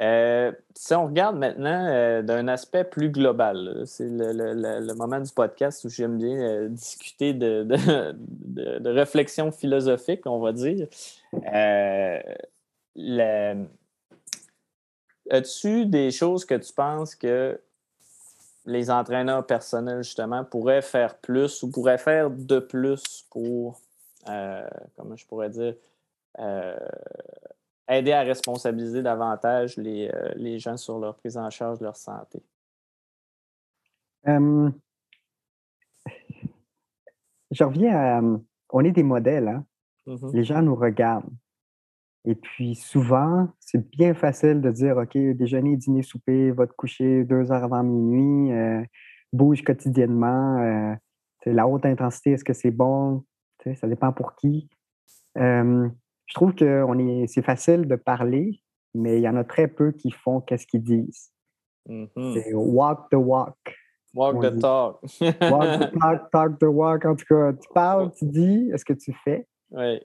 Euh, 0.00 0.50
si 0.74 0.94
on 0.94 1.06
regarde 1.06 1.36
maintenant 1.36 1.86
euh, 1.90 2.22
d'un 2.22 2.48
aspect 2.48 2.84
plus 2.84 3.10
global, 3.10 3.82
c'est 3.86 4.08
le, 4.08 4.32
le- 4.32 4.54
le- 4.54 4.86
le 4.86 4.94
moment 4.94 5.20
du 5.20 5.30
podcast 5.30 5.84
où 5.84 5.88
j'aime 5.90 6.16
bien 6.16 6.40
euh, 6.40 6.68
discuter 6.68 7.34
de, 7.34 7.64
de, 7.64 7.76
de- 8.16 8.78
de 8.78 8.90
réflexion 8.90 9.50
philosophique, 9.52 10.22
on 10.26 10.38
va 10.40 10.52
dire. 10.52 10.86
Le- 12.96 13.66
As-tu 15.30 15.86
des 15.86 16.10
choses 16.10 16.44
que 16.44 16.54
tu 16.54 16.72
penses 16.72 17.14
que 17.14 17.60
les 18.66 18.90
entraîneurs 18.90 19.46
personnels, 19.46 20.02
justement, 20.02 20.44
pourraient 20.44 20.82
faire 20.82 21.16
plus 21.18 21.62
ou 21.62 21.70
pourraient 21.70 21.98
faire 21.98 22.30
de 22.30 22.58
plus 22.58 23.26
pour, 23.30 23.80
euh, 24.28 24.68
comment 24.96 25.16
je 25.16 25.26
pourrais 25.26 25.50
dire, 25.50 25.74
euh, 26.38 26.76
aider 27.88 28.12
à 28.12 28.20
responsabiliser 28.22 29.02
davantage 29.02 29.76
les, 29.76 30.10
euh, 30.12 30.32
les 30.36 30.58
gens 30.58 30.76
sur 30.76 30.98
leur 30.98 31.16
prise 31.16 31.36
en 31.36 31.48
charge 31.50 31.78
de 31.78 31.84
leur 31.84 31.96
santé? 31.96 32.42
Je 37.50 37.64
reviens 37.64 37.96
à. 37.96 38.20
On 38.72 38.84
est 38.84 38.92
des 38.92 39.02
modèles, 39.02 39.48
hein? 39.48 39.64
Mhm. 40.06 40.30
Les 40.32 40.44
gens 40.44 40.62
nous 40.62 40.76
regardent. 40.76 41.30
Et 42.26 42.34
puis 42.34 42.74
souvent, 42.74 43.48
c'est 43.60 43.90
bien 43.90 44.14
facile 44.14 44.60
de 44.60 44.70
dire 44.70 44.96
OK, 44.96 45.16
déjeuner, 45.16 45.76
dîner, 45.76 46.02
souper, 46.02 46.50
va 46.50 46.66
te 46.66 46.72
coucher 46.72 47.24
deux 47.24 47.50
heures 47.50 47.64
avant 47.64 47.82
minuit, 47.82 48.52
euh, 48.52 48.82
bouge 49.32 49.62
quotidiennement. 49.62 50.58
euh, 50.58 50.94
la 51.46 51.66
haute 51.66 51.86
intensité, 51.86 52.32
est-ce 52.32 52.44
que 52.44 52.52
c'est 52.52 52.70
bon? 52.70 53.24
Ça 53.76 53.86
dépend 53.86 54.12
pour 54.12 54.34
qui. 54.34 54.68
Euh, 55.38 55.88
je 56.26 56.34
trouve 56.34 56.54
que 56.54 56.84
on 56.86 56.98
est, 56.98 57.26
c'est 57.26 57.42
facile 57.42 57.86
de 57.86 57.96
parler, 57.96 58.62
mais 58.94 59.18
il 59.18 59.22
y 59.22 59.28
en 59.28 59.36
a 59.36 59.44
très 59.44 59.68
peu 59.68 59.92
qui 59.92 60.10
font 60.10 60.40
qu'est-ce 60.40 60.66
qu'ils 60.66 60.82
disent. 60.82 61.32
Mhm. 61.88 62.34
C'est 62.34 62.54
walk 62.54 63.08
the 63.10 63.16
walk. 63.16 63.76
Walk 64.14 64.42
the 64.42 64.54
dit. 64.54 64.60
talk. 64.60 65.00
Walk 65.22 65.80
the 65.80 65.90
talk, 66.00 66.30
talk 66.30 66.58
the 66.58 66.64
walk. 66.64 67.04
En 67.04 67.14
tout 67.14 67.26
cas, 67.26 67.52
tu 67.52 67.68
parles, 67.72 68.10
tu 68.12 68.26
dis, 68.26 68.70
est-ce 68.72 68.84
que 68.84 68.92
tu 68.92 69.12
fais? 69.24 69.46
Oui. 69.70 70.00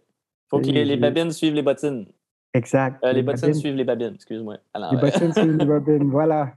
Faut 0.49 0.59
que 0.59 0.67
les, 0.67 0.97
babines 0.97 1.31
suivent 1.31 1.53
les 1.53 1.61
bottines. 1.61 2.05
Exact. 2.53 3.03
Euh, 3.03 3.11
les 3.11 3.23
bottines 3.23 3.41
babines- 3.49 3.59
suivent 3.59 3.75
les 3.75 3.83
babines, 3.83 4.15
excuse-moi. 4.15 4.57
à 4.73 4.91
Les 4.91 4.97
bottines 4.97 5.33
suivent 5.33 5.57
les 5.57 5.65
babines, 5.65 6.09
voilà. 6.09 6.53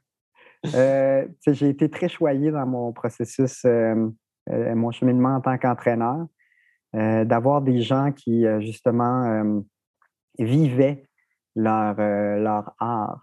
Euh, 0.75 1.27
j'ai 1.47 1.69
été 1.69 1.89
très 1.89 2.09
choyé 2.09 2.51
dans 2.51 2.67
mon 2.67 2.93
processus, 2.93 3.65
euh, 3.65 4.09
mon 4.49 4.91
cheminement 4.91 5.37
en 5.37 5.41
tant 5.41 5.57
qu'entraîneur, 5.59 6.27
d'avoir 6.93 7.63
des 7.63 7.81
gens 7.81 8.13
qui, 8.13 8.45
justement, 8.61 9.63
vivaient 10.39 11.05
leur, 11.55 11.97
leur 11.97 12.73
art. 12.79 13.23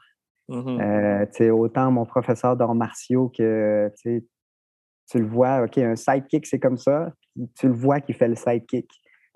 Sais, 1.32 1.50
autant 1.50 1.92
mon 1.92 2.06
professeur 2.06 2.56
d'arts 2.56 2.76
martiaux 2.76 3.30
que 3.30 3.92
tu 4.04 5.20
le 5.20 5.26
vois, 5.26 5.64
OK, 5.64 5.78
un 5.78 5.96
sidekick, 5.96 6.46
c'est 6.46 6.60
comme 6.60 6.78
ça, 6.78 7.12
tu 7.58 7.68
le 7.68 7.74
vois 7.74 8.02
qu'il 8.02 8.16
fait 8.16 8.28
le 8.28 8.36
sidekick. 8.36 8.90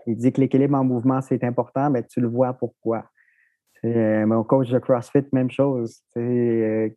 Il 0.08 0.16
dit 0.16 0.32
que 0.32 0.42
l'équilibre 0.42 0.78
en 0.78 0.84
mouvement, 0.84 1.22
c'est 1.22 1.44
important, 1.44 1.90
mais 1.90 2.04
tu 2.04 2.22
le 2.22 2.28
vois 2.28 2.54
pourquoi. 2.54 3.06
Euh, 3.86 4.26
mon 4.26 4.44
coach 4.44 4.70
de 4.70 4.80
CrossFit, 4.80 5.26
même 5.32 5.52
chose. 5.52 6.02
Euh, 6.18 6.90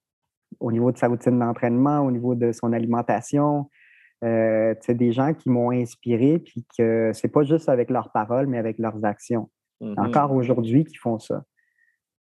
au 0.61 0.73
niveau 0.73 0.93
de 0.93 0.99
sa 0.99 1.09
routine 1.09 1.39
d'entraînement, 1.39 2.01
au 2.01 2.11
niveau 2.11 2.35
de 2.35 2.53
son 2.53 2.73
alimentation. 2.73 3.71
Euh, 4.25 4.75
des 4.89 5.13
gens 5.13 5.35
qui 5.35 5.51
m'ont 5.51 5.71
inspiré, 5.73 6.39
puis 6.39 6.65
que 6.79 7.11
c'est 7.13 7.29
pas 7.29 7.43
juste 7.43 7.69
avec 7.69 7.91
leurs 7.91 8.13
paroles, 8.13 8.47
mais 8.47 8.59
avec 8.59 8.79
leurs 8.79 9.05
actions 9.05 9.51
Mhm. 9.83 9.99
encore 9.99 10.33
aujourd'hui 10.33 10.85
qui 10.85 10.97
font 10.97 11.19
ça. 11.19 11.45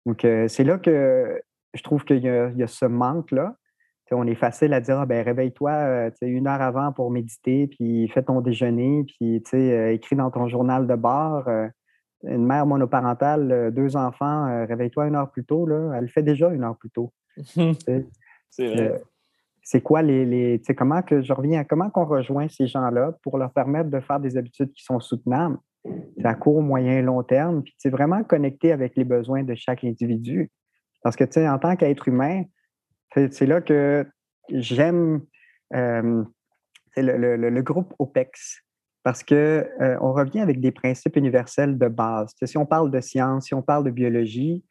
Donc, 0.07 0.25
euh, 0.25 0.49
c'est 0.49 0.65
là 0.65 0.79
que 0.79 1.41
je 1.75 1.83
trouve 1.83 2.05
qu'il 2.05 2.23
y 2.23 2.29
a 2.29 2.67
ce 2.67 2.87
manque-là. 2.87 3.57
Tu 4.07 4.11
sais, 4.11 4.15
on 4.15 4.27
est 4.27 4.35
facile 4.35 4.75
à 4.75 4.81
dire, 4.81 4.99
ah, 4.99 5.07
ben, 5.07 5.25
réveille-toi 5.25 5.71
euh, 5.71 6.11
une 6.21 6.47
heure 6.47 6.61
avant 6.61 6.93
pour 6.93 7.11
méditer, 7.11 7.69
puis 7.69 8.07
fais 8.09 8.23
ton 8.23 8.43
déjeuner, 8.43 9.05
puis 9.05 9.43
euh, 9.55 9.93
écris 9.93 10.15
dans 10.15 10.31
ton 10.31 10.47
journal 10.47 10.87
de 10.87 10.95
bord. 10.95 11.49
euh, 11.49 11.69
une 12.25 12.47
mère 12.47 12.67
monoparentale, 12.67 13.71
deux 13.75 13.97
enfants, 13.97 14.65
réveille-toi 14.67 15.09
une 15.09 15.15
heure 15.15 15.31
plus 15.31 15.45
tôt. 15.45 15.67
Là, 15.67 15.93
elle 15.95 16.05
le 16.05 16.09
fait 16.09 16.23
déjà 16.23 16.49
une 16.49 16.65
heure 16.65 16.77
plus 16.79 16.89
tôt. 16.89 17.13
c'est 19.63 19.81
quoi 19.83 20.01
les. 20.01 20.25
les 20.25 20.63
comment 20.75 21.03
que 21.03 21.21
je 21.21 21.33
reviens 21.35 21.61
à 21.61 21.65
comment 21.65 21.91
qu'on 21.91 22.07
rejoint 22.07 22.49
ces 22.49 22.67
gens-là 22.67 23.13
pour 23.23 23.37
leur 23.37 23.53
permettre 23.53 23.91
de 23.91 24.01
faire 24.01 24.21
des 24.21 24.39
habitudes 24.39 24.73
qui 24.73 24.83
sont 24.83 25.01
soutenables 25.01 25.59
à 26.23 26.35
court, 26.35 26.63
moyen, 26.63 27.03
long 27.03 27.23
terme, 27.23 27.63
puis 27.63 27.91
vraiment 27.91 28.25
connecté 28.25 28.73
avec 28.73 28.97
les 28.97 29.05
besoins 29.05 29.43
de 29.43 29.55
chaque 29.55 29.85
individu. 29.85 30.51
Parce 31.03 31.17
que, 31.17 31.47
en 31.47 31.59
tant 31.59 31.77
qu'être 31.77 32.09
humain, 32.09 32.45
c'est 33.31 33.47
là 33.47 33.61
que 33.61 34.07
j'aime 34.51 35.23
euh, 35.75 36.23
le, 36.97 37.17
le- 37.17 37.37
le- 37.37 37.51
le 37.51 37.63
groupe 37.63 37.95
OPEX. 37.99 38.61
Parce 39.03 39.23
qu'on 39.23 39.65
on 40.01 40.13
revient 40.15 40.41
avec 40.41 40.61
des 40.61 40.73
principes 40.73 41.17
universels 41.17 41.77
de 41.77 41.89
base. 41.89 42.33
Si 42.43 42.57
on 42.57 42.65
parle 42.65 42.91
de 42.91 43.01
science, 43.01 43.47
si 43.47 43.55
on 43.55 43.61
parle 43.61 43.85
de 43.85 43.91
biologie, 43.91 44.65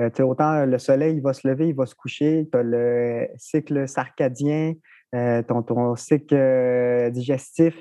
euh, 0.00 0.10
autant 0.20 0.64
le 0.64 0.78
soleil 0.78 1.16
il 1.16 1.22
va 1.22 1.32
se 1.32 1.46
lever, 1.48 1.68
il 1.70 1.74
va 1.74 1.86
se 1.86 1.96
coucher, 1.96 2.48
tu 2.52 2.56
as 2.58 2.62
le 2.62 3.26
cycle 3.36 3.88
sarcadien, 3.88 4.74
euh, 5.16 5.42
ton, 5.42 5.62
ton 5.62 5.96
cycle 5.96 6.36
euh, 6.36 7.10
digestif, 7.10 7.74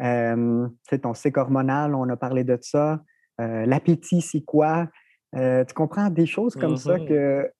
euh, 0.00 0.68
ton 1.02 1.14
cycle 1.14 1.40
hormonal, 1.40 1.96
on 1.96 2.08
a 2.08 2.16
parlé 2.16 2.44
de 2.44 2.56
ça. 2.62 3.00
Euh, 3.40 3.66
L'appétit, 3.66 4.20
c'est 4.22 4.42
quoi? 4.42 4.88
Euh, 5.34 5.64
tu 5.64 5.74
comprends 5.74 6.10
des 6.10 6.26
choses 6.26 6.54
comme 6.54 6.76
ça 6.76 6.96
Mhm. 6.98 7.06
que 7.08 7.50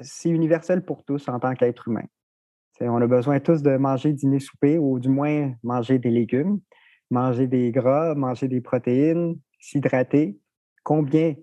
c'est 0.00 0.30
universel 0.30 0.84
pour 0.84 1.04
tous 1.04 1.28
en 1.28 1.38
tant 1.38 1.54
qu'être 1.54 1.88
humain. 1.88 2.04
On 2.80 3.00
a 3.00 3.06
besoin 3.06 3.40
tous 3.40 3.62
de 3.62 3.76
manger, 3.76 4.12
dîner, 4.12 4.38
souper, 4.38 4.78
ou 4.78 4.98
du 4.98 5.08
moins 5.08 5.54
manger 5.62 5.98
des 5.98 6.10
légumes, 6.10 6.60
manger 7.10 7.46
des 7.46 7.70
gras, 7.70 8.14
manger 8.14 8.48
des 8.48 8.60
protéines, 8.60 9.38
s'hydrater. 9.58 10.38
Combien? 10.84 11.34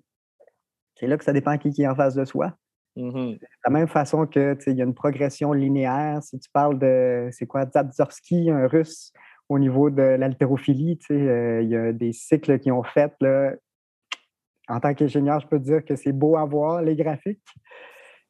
C'est 0.95 1.07
là 1.07 1.17
que 1.17 1.23
ça 1.23 1.33
dépend 1.33 1.57
qui, 1.57 1.71
qui 1.71 1.81
est 1.81 1.87
en 1.87 1.95
face 1.95 2.13
de 2.13 2.23
soi. 2.23 2.53
Mhm. 2.95 3.33
De 3.33 3.39
la 3.65 3.71
même 3.71 3.87
façon 3.87 4.27
que 4.27 4.55
il 4.67 4.77
y 4.77 4.81
a 4.81 4.85
une 4.85 4.93
progression 4.93 5.53
linéaire. 5.53 6.21
Si 6.21 6.39
tu 6.39 6.49
parles 6.51 6.77
de 6.77 7.29
c'est 7.31 7.47
quoi 7.47 7.65
Zabzorski, 7.65 8.51
un 8.51 8.67
russe, 8.67 9.11
au 9.49 9.57
niveau 9.57 9.89
de 9.89 10.01
l'haltérophilie, 10.01 10.99
euh, 11.11 11.61
il 11.63 11.69
y 11.69 11.75
a 11.75 11.91
des 11.91 12.13
cycles 12.13 12.59
qui 12.59 12.71
ont 12.71 12.83
fait. 12.83 13.13
Là, 13.21 13.53
en 14.67 14.79
tant 14.79 14.93
qu'ingénieur, 14.93 15.39
je 15.39 15.47
peux 15.47 15.59
te 15.59 15.65
dire 15.65 15.83
que 15.83 15.95
c'est 15.95 16.11
beau 16.11 16.37
à 16.37 16.45
voir, 16.45 16.81
les 16.81 16.95
graphiques. 16.95 17.41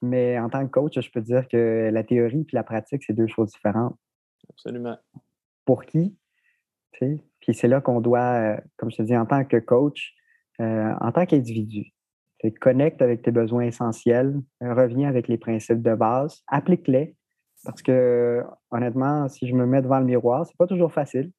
Mais 0.03 0.37
en 0.37 0.49
tant 0.49 0.65
que 0.65 0.71
coach, 0.71 0.99
je 0.99 1.09
peux 1.09 1.21
dire 1.21 1.47
que 1.47 1.89
la 1.91 2.03
théorie 2.03 2.41
et 2.41 2.55
la 2.55 2.63
pratique, 2.63 3.03
c'est 3.05 3.13
deux 3.13 3.27
choses 3.27 3.51
différentes. 3.51 3.97
Absolument. 4.49 4.97
Pour 5.65 5.85
qui? 5.85 6.15
Puis 6.91 7.53
c'est 7.53 7.67
là 7.67 7.81
qu'on 7.81 8.01
doit, 8.01 8.19
euh, 8.19 8.57
comme 8.77 8.91
je 8.91 8.97
te 8.97 9.01
dis, 9.01 9.17
en 9.17 9.25
tant 9.25 9.43
que 9.43 9.57
coach, 9.57 10.13
euh, 10.61 10.93
en 11.01 11.11
tant 11.11 11.25
qu'individu, 11.25 11.91
connecte 12.59 13.01
avec 13.01 13.21
tes 13.21 13.31
besoins 13.31 13.63
essentiels, 13.63 14.35
reviens 14.61 15.07
avec 15.07 15.27
les 15.27 15.37
principes 15.37 15.81
de 15.81 15.95
base, 15.95 16.43
applique-les. 16.47 17.15
Parce 17.63 17.81
que, 17.81 18.43
honnêtement, 18.71 19.29
si 19.29 19.47
je 19.47 19.55
me 19.55 19.65
mets 19.65 19.81
devant 19.81 19.99
le 19.99 20.05
miroir, 20.05 20.45
c'est 20.45 20.57
pas 20.57 20.67
toujours 20.67 20.91
facile. 20.91 21.31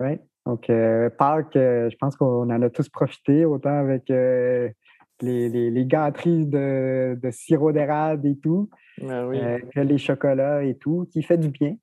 Right? 0.00 0.20
Donc, 0.44 0.68
euh, 0.70 1.10
Pâques, 1.10 1.56
euh, 1.56 1.90
je 1.90 1.96
pense 1.96 2.16
qu'on 2.16 2.50
en 2.50 2.62
a 2.62 2.70
tous 2.70 2.88
profité, 2.88 3.44
autant 3.44 3.78
avec 3.78 4.10
euh, 4.10 4.68
les, 5.20 5.48
les, 5.70 5.86
gâteries 5.86 6.46
de, 6.46 7.18
sirop 7.30 7.72
d'érable 7.72 8.26
et 8.26 8.36
tout, 8.36 8.68
ah 9.02 9.28
que 9.74 9.80
les 9.80 9.98
chocolats 9.98 10.64
et 10.64 10.76
tout, 10.76 11.08
qui 11.10 11.22
fait 11.22 11.38
du 11.38 11.48
bien. 11.48 11.76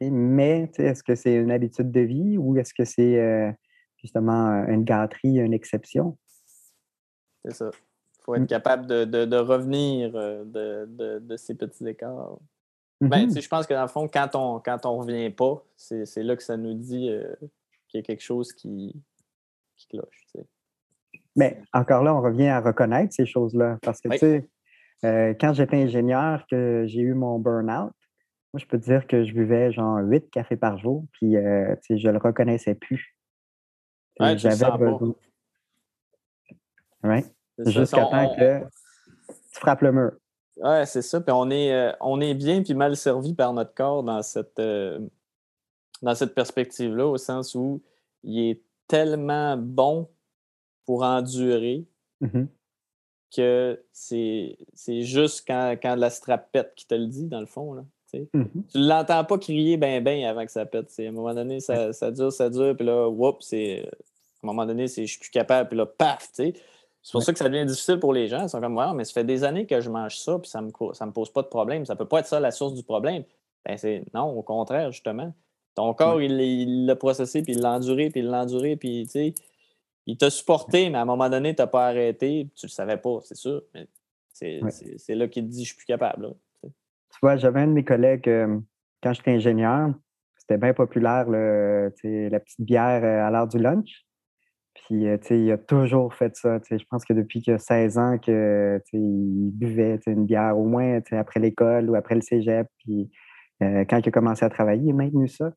Mais 0.00 0.70
est-ce 0.78 1.02
que 1.02 1.14
c'est 1.14 1.34
une 1.34 1.50
habitude 1.50 1.90
de 1.90 2.00
vie 2.00 2.36
ou 2.36 2.56
est-ce 2.56 2.74
que 2.74 2.84
c'est 2.84 3.54
justement 3.96 4.64
une 4.66 4.84
gâterie, 4.84 5.38
une 5.38 5.54
exception? 5.54 6.18
C'est 7.44 7.54
ça. 7.54 7.70
Il 7.72 8.22
faut 8.24 8.34
être 8.34 8.42
mm. 8.42 8.46
capable 8.46 8.86
de, 8.86 9.36
revenir 9.36 10.12
de, 10.12 11.36
ces 11.36 11.54
petits 11.54 11.86
écarts. 11.86 12.38
Ben, 13.00 13.26
mm-hmm. 13.26 13.40
je 13.40 13.48
pense 13.48 13.66
que 13.66 13.74
dans 13.74 13.82
le 13.82 13.88
fond, 13.88 14.08
quand 14.08 14.34
on 14.34 14.60
quand 14.60 14.86
on 14.86 14.98
revient 14.98 15.30
pas, 15.30 15.62
c'est 15.76 16.22
là 16.22 16.36
que 16.36 16.42
ça 16.42 16.56
nous 16.56 16.74
dit 16.74 17.10
euh, 17.10 17.34
qu'il 17.88 17.98
y 17.98 18.02
a 18.02 18.02
quelque 18.02 18.22
chose 18.22 18.52
qui, 18.52 18.94
cloche. 19.90 20.26
Mais 21.36 21.60
encore 21.72 22.02
là, 22.02 22.14
on 22.14 22.20
revient 22.20 22.48
à 22.48 22.60
reconnaître 22.60 23.12
ces 23.12 23.26
choses-là. 23.26 23.78
Parce 23.82 24.00
que, 24.00 24.08
tu 24.10 24.18
sais, 24.18 24.48
euh, 25.04 25.34
quand 25.38 25.52
j'étais 25.52 25.76
ingénieur, 25.76 26.46
que 26.48 26.84
j'ai 26.86 27.00
eu 27.00 27.14
mon 27.14 27.38
burn-out, 27.38 27.92
moi, 28.52 28.60
je 28.60 28.66
peux 28.66 28.78
te 28.78 28.84
dire 28.84 29.06
que 29.06 29.24
je 29.24 29.32
buvais 29.32 29.72
genre 29.72 29.98
8 29.98 30.30
cafés 30.30 30.56
par 30.56 30.78
jour, 30.78 31.04
puis 31.12 31.36
euh, 31.36 31.74
tu 31.82 31.94
sais, 31.94 31.98
je 31.98 32.08
le 32.08 32.18
reconnaissais 32.18 32.74
plus. 32.74 33.16
J'avais 34.20 34.78
besoin. 34.78 35.14
Ouais. 37.02 37.24
Jusqu'à 37.58 38.06
temps 38.06 38.34
que 38.36 38.60
tu 38.60 39.60
frappes 39.60 39.82
le 39.82 39.92
mur. 39.92 40.12
Oui, 40.58 40.86
c'est 40.86 41.02
ça. 41.02 41.20
Puis 41.20 41.32
on 41.32 41.50
est, 41.50 41.74
euh, 41.74 41.92
on 42.00 42.20
est 42.20 42.34
bien 42.34 42.62
puis 42.62 42.74
mal 42.74 42.96
servi 42.96 43.34
par 43.34 43.52
notre 43.52 43.74
corps 43.74 44.04
dans 44.04 44.22
cette, 44.22 44.60
dans 46.00 46.14
cette 46.14 46.34
perspective-là, 46.34 47.06
au 47.08 47.18
sens 47.18 47.56
où 47.56 47.82
il 48.22 48.50
est 48.50 48.62
tellement 48.86 49.56
bon 49.56 50.08
pour 50.84 51.02
endurer 51.02 51.84
mm-hmm. 52.22 52.46
que 53.36 53.82
c'est, 53.92 54.56
juste 55.02 55.44
quand, 55.46 55.76
quand 55.82 55.96
la 55.96 56.10
strap 56.10 56.50
pète 56.52 56.72
qui 56.74 56.86
te 56.86 56.94
le 56.94 57.06
dit, 57.06 57.26
dans 57.26 57.40
le 57.40 57.46
fond. 57.46 57.74
Là, 57.74 57.84
mm-hmm. 58.12 58.66
Tu 58.72 58.78
ne 58.78 58.88
l'entends 58.88 59.24
pas 59.24 59.38
crier 59.38 59.76
ben 59.76 60.02
ben 60.02 60.24
avant 60.24 60.44
que 60.44 60.52
ça 60.52 60.66
pète. 60.66 60.92
À 60.98 61.02
un 61.02 61.10
moment 61.10 61.34
donné, 61.34 61.60
ça, 61.60 61.92
ça 61.92 62.10
dure, 62.10 62.32
ça 62.32 62.50
dure, 62.50 62.76
puis 62.76 62.86
là, 62.86 63.08
whoop, 63.08 63.42
c'est. 63.42 63.82
À 63.82 64.46
un 64.46 64.48
moment 64.48 64.66
donné, 64.66 64.88
c'est 64.88 65.06
je 65.06 65.12
suis 65.12 65.20
plus 65.20 65.30
capable, 65.30 65.70
puis 65.70 65.78
là, 65.78 65.86
paf, 65.86 66.28
tu 66.34 66.44
sais. 66.44 66.54
C'est 67.04 67.12
pour 67.12 67.22
ça 67.22 67.32
que 67.34 67.38
ça 67.38 67.50
devient 67.50 67.66
difficile 67.66 67.98
pour 68.00 68.14
les 68.14 68.28
gens. 68.28 68.44
Ils 68.44 68.48
sont 68.48 68.62
comme, 68.62 68.78
ouais, 68.78 68.92
mais 68.94 69.04
ça 69.04 69.12
fait 69.12 69.24
des 69.24 69.44
années 69.44 69.66
que 69.66 69.78
je 69.78 69.90
mange 69.90 70.16
ça, 70.16 70.38
puis 70.38 70.48
ça 70.48 70.62
ne 70.62 70.68
me, 70.68 70.94
ça 70.94 71.04
me 71.04 71.12
pose 71.12 71.30
pas 71.30 71.42
de 71.42 71.48
problème. 71.48 71.84
Ça 71.84 71.92
ne 71.92 71.98
peut 71.98 72.08
pas 72.08 72.20
être 72.20 72.26
ça 72.26 72.40
la 72.40 72.50
source 72.50 72.72
du 72.72 72.82
problème. 72.82 73.24
Ben, 73.66 73.76
c'est 73.76 74.04
non, 74.14 74.30
au 74.30 74.42
contraire, 74.42 74.90
justement. 74.90 75.32
Ton 75.74 75.92
corps, 75.92 76.22
il 76.22 76.86
l'a 76.86 76.96
processé, 76.96 77.42
puis 77.42 77.52
il 77.52 77.60
l'a 77.60 77.72
enduré, 77.72 78.08
puis 78.08 78.20
il 78.20 78.28
l'a 78.28 78.42
enduré, 78.42 78.76
puis 78.76 79.04
tu 79.04 79.10
sais, 79.10 79.34
il 80.06 80.16
t'a 80.16 80.30
supporté, 80.30 80.90
mais 80.90 80.98
à 80.98 81.02
un 81.02 81.06
moment 81.06 81.28
donné, 81.28 81.54
tu 81.54 81.62
n'as 81.62 81.66
pas 81.66 81.88
arrêté, 81.88 82.50
tu 82.54 82.66
ne 82.66 82.68
le 82.68 82.72
savais 82.72 82.96
pas, 82.98 83.18
c'est 83.22 83.36
sûr. 83.36 83.62
Mais 83.74 83.86
c'est 84.32 85.14
là 85.14 85.28
qu'il 85.28 85.44
te 85.44 85.50
dit, 85.50 85.64
je 85.64 85.68
suis 85.68 85.76
plus 85.76 85.86
capable. 85.86 86.34
tu 86.62 87.18
vois, 87.22 87.36
j'avais 87.36 87.60
un 87.60 87.68
de 87.68 87.72
mes 87.72 87.84
collègues, 87.84 88.28
euh, 88.28 88.58
quand 89.02 89.12
j'étais 89.12 89.32
ingénieur, 89.32 89.90
c'était 90.36 90.58
bien 90.58 90.74
populaire, 90.74 91.28
la 91.28 91.90
petite 92.40 92.60
bière 92.60 93.02
euh, 93.02 93.26
à 93.26 93.30
l'heure 93.30 93.48
du 93.48 93.58
lunch. 93.58 94.04
Puis, 94.74 95.06
euh, 95.08 95.16
il 95.30 95.50
a 95.50 95.58
toujours 95.58 96.12
fait 96.12 96.36
ça. 96.36 96.58
Je 96.70 96.84
pense 96.90 97.04
que 97.04 97.12
depuis 97.14 97.40
qu'il 97.40 97.54
a 97.54 97.58
16 97.58 97.98
ans, 97.98 98.18
que, 98.18 98.80
il 98.92 99.50
buvait 99.52 99.98
une 100.06 100.26
bière 100.26 100.58
au 100.58 100.64
moins 100.64 101.00
après 101.12 101.40
l'école 101.40 101.88
ou 101.88 101.94
après 101.94 102.14
le 102.14 102.20
cégep. 102.20 102.66
Puis, 102.78 103.10
euh, 103.62 103.84
quand 103.88 103.98
il 103.98 104.08
a 104.08 104.12
commencé 104.12 104.44
à 104.44 104.50
travailler, 104.50 104.82
il 104.84 104.90
a 104.90 104.94
maintenu 104.94 105.28
ça. 105.28 105.52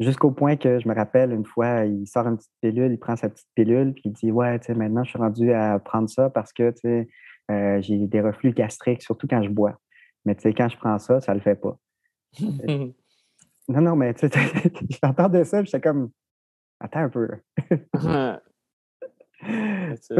Jusqu'au 0.00 0.30
point 0.30 0.56
que 0.56 0.80
je 0.80 0.88
me 0.88 0.94
rappelle, 0.94 1.30
une 1.32 1.44
fois, 1.44 1.84
il 1.84 2.06
sort 2.06 2.26
une 2.26 2.38
petite 2.38 2.50
pilule, 2.62 2.90
il 2.92 2.98
prend 2.98 3.16
sa 3.16 3.28
petite 3.28 3.48
pilule, 3.54 3.92
puis 3.92 4.04
il 4.06 4.12
dit 4.12 4.32
Ouais, 4.32 4.58
maintenant, 4.70 5.04
je 5.04 5.10
suis 5.10 5.18
rendu 5.18 5.52
à 5.52 5.78
prendre 5.78 6.08
ça 6.08 6.30
parce 6.30 6.52
que 6.52 6.72
euh, 7.50 7.80
j'ai 7.82 8.06
des 8.06 8.20
reflux 8.20 8.52
gastriques, 8.52 9.02
surtout 9.02 9.26
quand 9.28 9.42
je 9.42 9.50
bois. 9.50 9.78
Mais 10.24 10.34
quand 10.34 10.68
je 10.68 10.76
prends 10.76 10.98
ça, 10.98 11.20
ça 11.20 11.34
le 11.34 11.40
fait 11.40 11.54
pas. 11.54 11.78
non, 12.40 12.92
non, 13.68 13.94
mais 13.94 14.14
j'entendais 15.02 15.44
ça, 15.44 15.62
j'étais 15.62 15.80
comme 15.80 16.10
Attends 16.80 17.00
un 17.00 17.08
peu. 17.10 17.28
Toi, 17.70 18.40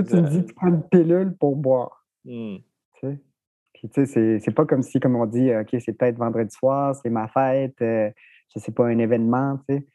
tu 0.02 0.16
me 0.16 0.28
dis 0.28 0.44
tu 0.44 0.54
prends 0.54 0.68
une 0.68 0.82
pilule 0.88 1.34
pour 1.38 1.56
boire. 1.56 2.06
Mmh. 2.24 2.58
Puis, 3.00 3.88
tu 3.88 4.06
sais, 4.06 4.38
c'est 4.38 4.54
pas 4.54 4.66
comme 4.66 4.82
si, 4.82 5.00
comme 5.00 5.16
on 5.16 5.24
dit, 5.24 5.54
OK, 5.54 5.74
c'est 5.80 5.94
peut-être 5.94 6.18
vendredi 6.18 6.54
soir, 6.54 6.94
c'est 6.94 7.08
ma 7.08 7.28
fête, 7.28 7.80
euh, 7.80 8.10
je 8.54 8.60
sais 8.60 8.72
pas, 8.72 8.86
un 8.86 8.98
événement, 8.98 9.58
tu 9.68 9.76
sais. 9.76 9.86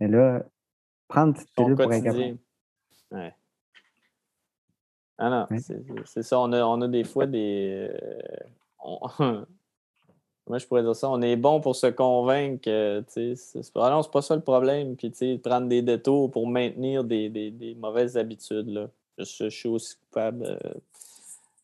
Mais 0.00 0.08
là, 0.08 0.42
prendre 1.08 1.38
une 1.38 1.46
pilule 1.54 1.76
pour 1.76 1.90
Ouais. 3.12 3.34
Ah 5.18 5.28
non, 5.28 5.58
c'est 6.06 6.22
ça. 6.22 6.40
On 6.40 6.52
a, 6.52 6.64
on 6.64 6.80
a 6.80 6.88
des 6.88 7.04
fois 7.04 7.26
des. 7.26 7.90
Euh, 7.90 8.20
moi, 10.46 10.58
je 10.58 10.66
pourrais 10.66 10.82
dire 10.82 10.96
ça. 10.96 11.10
On 11.10 11.20
est 11.20 11.36
bon 11.36 11.60
pour 11.60 11.76
se 11.76 11.88
convaincre 11.88 12.62
que 12.62 13.04
c'est 13.08 13.72
pas, 13.74 13.90
non, 13.90 14.02
pas 14.04 14.22
ça 14.22 14.34
le 14.34 14.40
problème. 14.40 14.96
Puis 14.96 15.38
prendre 15.38 15.68
des 15.68 15.82
détours 15.82 16.30
pour 16.30 16.46
maintenir 16.46 17.04
des, 17.04 17.76
mauvaises 17.78 18.16
habitudes. 18.16 18.68
Là. 18.68 18.88
Je, 19.18 19.50
suis 19.50 19.68
aussi 19.68 19.96
coupable 19.96 20.44
euh, 20.44 20.74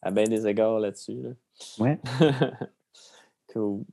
à 0.03 0.11
bien 0.11 0.25
des 0.25 0.47
égards 0.47 0.79
là-dessus. 0.79 1.23
Ouais. 1.79 1.99
cool. 3.55 3.85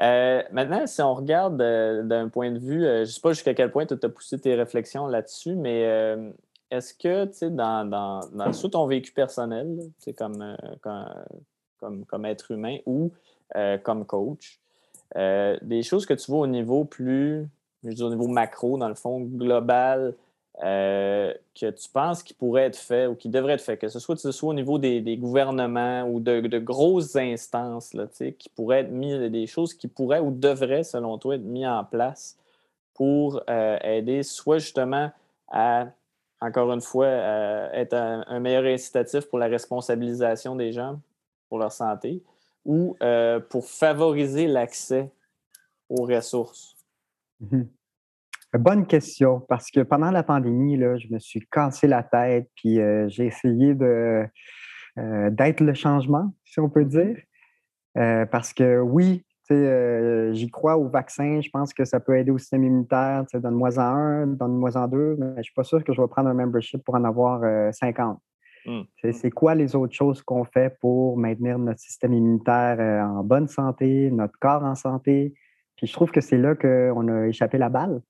Euh, 0.00 0.42
maintenant, 0.52 0.86
si 0.86 1.02
on 1.02 1.14
regarde 1.14 1.60
euh, 1.60 2.02
d'un 2.02 2.28
point 2.28 2.52
de 2.52 2.58
vue, 2.58 2.82
je 2.82 3.00
ne 3.00 3.04
sais 3.04 3.20
pas 3.20 3.32
jusqu'à 3.32 3.54
quel 3.54 3.70
point 3.70 3.86
tu 3.86 3.94
as 4.00 4.08
poussé 4.08 4.38
tes 4.38 4.54
réflexions 4.54 5.06
là-dessus, 5.06 5.56
mais 5.56 5.82
est-ce 6.70 6.94
que, 6.94 7.24
tu 7.26 7.32
sais, 7.32 7.50
dans, 7.50 7.88
dans, 7.88 8.20
dans, 8.32 8.50
ton 8.52 8.86
vécu 8.86 9.12
personnel, 9.12 9.90
comme, 10.16 10.56
comme, 11.80 12.04
comme, 12.04 12.24
être 12.26 12.50
humain, 12.50 12.78
ou 12.86 13.10
euh, 13.56 13.78
comme 13.78 14.04
coach. 14.04 14.60
Euh, 15.16 15.56
des 15.62 15.82
choses 15.82 16.04
que 16.04 16.12
tu 16.12 16.30
vois 16.30 16.40
au 16.40 16.46
niveau 16.46 16.84
plus, 16.84 17.48
je 17.82 17.90
dis 17.90 18.02
au 18.02 18.10
niveau 18.10 18.28
macro, 18.28 18.76
dans 18.76 18.90
le 18.90 18.94
fond, 18.94 19.20
global, 19.20 20.14
euh, 20.62 21.32
que 21.58 21.70
tu 21.70 21.88
penses 21.88 22.22
qui 22.22 22.34
pourrait 22.34 22.64
être 22.64 22.78
fait 22.78 23.06
ou 23.06 23.14
qui 23.14 23.28
devrait 23.28 23.54
être 23.54 23.62
fait, 23.62 23.76
que 23.76 23.88
ce 23.88 24.00
soit, 24.00 24.16
au 24.42 24.54
niveau 24.54 24.78
des, 24.78 25.16
gouvernements 25.16 26.02
ou 26.02 26.20
de, 26.20 26.58
grosses 26.58 27.16
instances, 27.16 27.94
là, 27.94 28.06
qui 28.38 28.48
pourraient 28.50 28.80
être 28.80 28.90
mis, 28.90 29.30
des 29.30 29.46
choses 29.46 29.74
qui 29.74 29.88
pourraient 29.88 30.20
ou 30.20 30.30
devraient, 30.30 30.84
selon 30.84 31.18
toi, 31.18 31.36
être 31.36 31.42
mis 31.42 31.66
en 31.66 31.84
place 31.84 32.36
pour 32.94 33.42
aider 33.48 34.24
soit 34.24 34.58
justement 34.58 35.12
à, 35.48 35.86
encore 36.40 36.72
une 36.72 36.80
fois, 36.80 37.06
être 37.06 37.94
un, 37.94 38.40
meilleur 38.40 38.64
incitatif 38.64 39.26
pour 39.26 39.38
la 39.38 39.46
responsabilisation 39.46 40.56
des 40.56 40.72
gens 40.72 40.98
pour 41.48 41.58
leur 41.58 41.72
santé, 41.72 42.22
ou 42.64 42.96
euh, 43.02 43.40
pour 43.40 43.66
favoriser 43.66 44.46
l'accès 44.46 45.10
aux 45.88 46.04
ressources? 46.04 46.76
Mhm. 47.40 47.68
Bonne 48.54 48.86
question, 48.86 49.40
parce 49.48 49.70
que 49.70 49.80
pendant 49.80 50.10
la 50.10 50.22
pandémie, 50.22 50.76
là, 50.76 50.96
je 50.96 51.08
me 51.10 51.18
suis 51.18 51.40
cassé 51.50 51.86
la 51.86 52.02
tête, 52.02 52.48
puis 52.56 52.80
euh, 52.80 53.06
j'ai 53.08 53.26
essayé 53.26 53.74
de, 53.74 54.26
euh, 54.98 55.30
d'être 55.30 55.60
le 55.60 55.74
changement, 55.74 56.32
si 56.44 56.60
on 56.60 56.70
peut 56.70 56.84
dire. 56.84 57.16
parce 57.94 58.52
que 58.52 58.80
oui, 58.80 59.24
j'y 59.50 60.50
crois 60.50 60.76
au 60.76 60.88
vaccin, 60.88 61.40
je 61.40 61.50
pense 61.50 61.74
que 61.74 61.84
ça 61.84 62.00
peut 62.00 62.16
aider 62.16 62.30
au 62.30 62.38
système 62.38 62.64
immunitaire. 62.64 63.24
Donne-moi 63.34 63.78
en 63.78 63.82
un, 63.82 64.26
donne-moi 64.26 64.76
en 64.76 64.88
deux, 64.88 65.16
mais 65.18 65.32
je 65.32 65.38
ne 65.38 65.42
suis 65.42 65.54
pas 65.54 65.64
sûr 65.64 65.82
que 65.84 65.92
je 65.92 66.00
vais 66.00 66.08
prendre 66.08 66.28
un 66.28 66.34
membership 66.34 66.82
pour 66.84 66.94
en 66.94 67.04
avoir 67.04 67.42
50. 67.74 68.18
Mmh. 68.68 68.82
C'est 69.12 69.30
quoi 69.30 69.54
les 69.54 69.74
autres 69.74 69.94
choses 69.94 70.22
qu'on 70.22 70.44
fait 70.44 70.76
pour 70.80 71.16
maintenir 71.16 71.58
notre 71.58 71.80
système 71.80 72.12
immunitaire 72.12 72.76
euh, 72.78 73.02
en 73.02 73.24
bonne 73.24 73.48
santé, 73.48 74.10
notre 74.10 74.38
corps 74.38 74.62
en 74.62 74.74
santé? 74.74 75.34
Puis 75.76 75.86
je 75.86 75.92
trouve 75.92 76.10
que 76.10 76.20
c'est 76.20 76.36
là 76.36 76.54
qu'on 76.54 77.08
a 77.08 77.26
échappé 77.28 77.56
la 77.56 77.68
balle. 77.68 78.02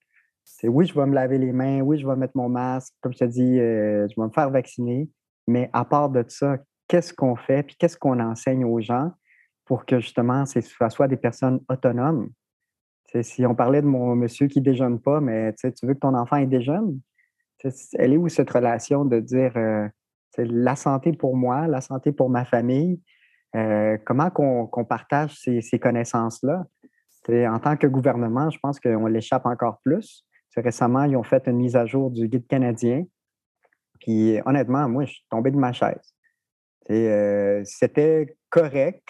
C'est 0.51 0.67
oui, 0.67 0.87
je 0.87 0.95
vais 0.95 1.07
me 1.07 1.15
laver 1.15 1.37
les 1.39 1.53
mains, 1.53 1.83
oui, 1.83 1.99
je 1.99 2.07
vais 2.07 2.17
mettre 2.17 2.37
mon 2.37 2.49
masque, 2.49 2.95
comme 3.03 3.13
je 3.13 3.19
te 3.19 3.25
dis, 3.25 3.61
euh, 3.61 4.09
je 4.09 4.21
vais 4.21 4.27
me 4.27 4.33
faire 4.33 4.51
vacciner. 4.51 5.09
Mais 5.47 5.69
à 5.75 5.85
part 5.85 6.09
de 6.09 6.25
ça, 6.27 6.57
qu'est-ce 6.89 7.13
qu'on 7.13 7.37
fait, 7.37 7.63
puis 7.63 7.77
qu'est-ce 7.79 7.99
qu'on 7.99 8.19
enseigne 8.19 8.65
aux 8.65 8.81
gens 8.81 9.13
pour 9.67 9.85
que 9.85 10.01
justement, 10.01 10.47
ce 10.47 10.61
soit 10.89 11.07
des 11.07 11.17
personnes 11.17 11.61
autonomes? 11.69 12.31
si 13.23 13.47
on 13.47 13.55
parlait 13.55 13.81
de 13.81 13.87
mon 13.87 14.15
monsieur 14.15 14.49
qui 14.49 14.59
ne 14.59 14.65
déjeune 14.65 15.01
pas, 15.01 15.21
mais 15.21 15.55
tu 15.55 15.71
veux 15.83 15.95
que 15.95 15.99
ton 15.99 16.15
enfant 16.15 16.37
ait 16.37 16.47
déjeune, 16.47 17.01
elle 17.95 18.13
est 18.13 18.17
où 18.19 18.29
cette 18.29 18.51
relation 18.51 19.07
de 19.07 19.21
dire 19.21 19.53
euh, 19.57 19.89
la 20.37 20.77
santé 20.77 21.13
pour 21.13 21.35
moi, 21.35 21.67
la 21.69 21.81
santé 21.81 22.13
pour 22.13 22.31
ma 22.31 22.45
famille? 22.45 23.01
comment 24.05 24.31
qu'on 24.31 24.85
partage 24.85 25.35
ces, 25.39 25.79
connaissances-là? 25.79 26.67
En 27.31 27.59
tant 27.59 27.77
que 27.77 27.87
gouvernement, 27.87 28.51
je 28.51 28.59
pense 28.59 28.79
qu'on 28.79 29.07
l'échappe 29.07 29.47
encore 29.47 29.81
plus. 29.83 30.28
Récemment, 30.61 31.05
ils 31.05 31.17
ont 31.17 31.23
fait 31.23 31.47
une 31.47 31.57
mise 31.57 31.77
à 31.77 31.87
jour 31.87 32.11
du 32.11 32.29
guide 32.29 32.47
canadien. 32.47 33.05
Puis 34.01 34.41
honnêtement, 34.47 34.89
moi, 34.89 35.05
je 35.05 35.13
suis 35.13 35.27
tombé 35.31 35.51
de 35.51 35.57
ma 35.57 35.73
chaise. 35.73 36.15
C'était 37.65 38.37
correct. 38.51 39.07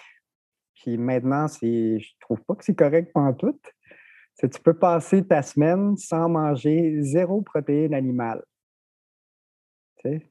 Puis 0.75 0.97
maintenant, 0.97 1.47
je 1.47 2.11
trouve 2.19 2.41
pas 2.43 2.55
que 2.55 2.63
c'est 2.63 2.75
correct 2.75 3.11
pendant 3.13 3.33
tout. 3.33 3.59
Tu 4.37 4.47
peux 4.63 4.73
passer 4.73 5.25
ta 5.25 5.41
semaine 5.41 5.97
sans 5.97 6.29
manger 6.29 7.01
zéro 7.01 7.41
protéine 7.41 7.93
animale. 7.93 8.41
Tu 10.01 10.21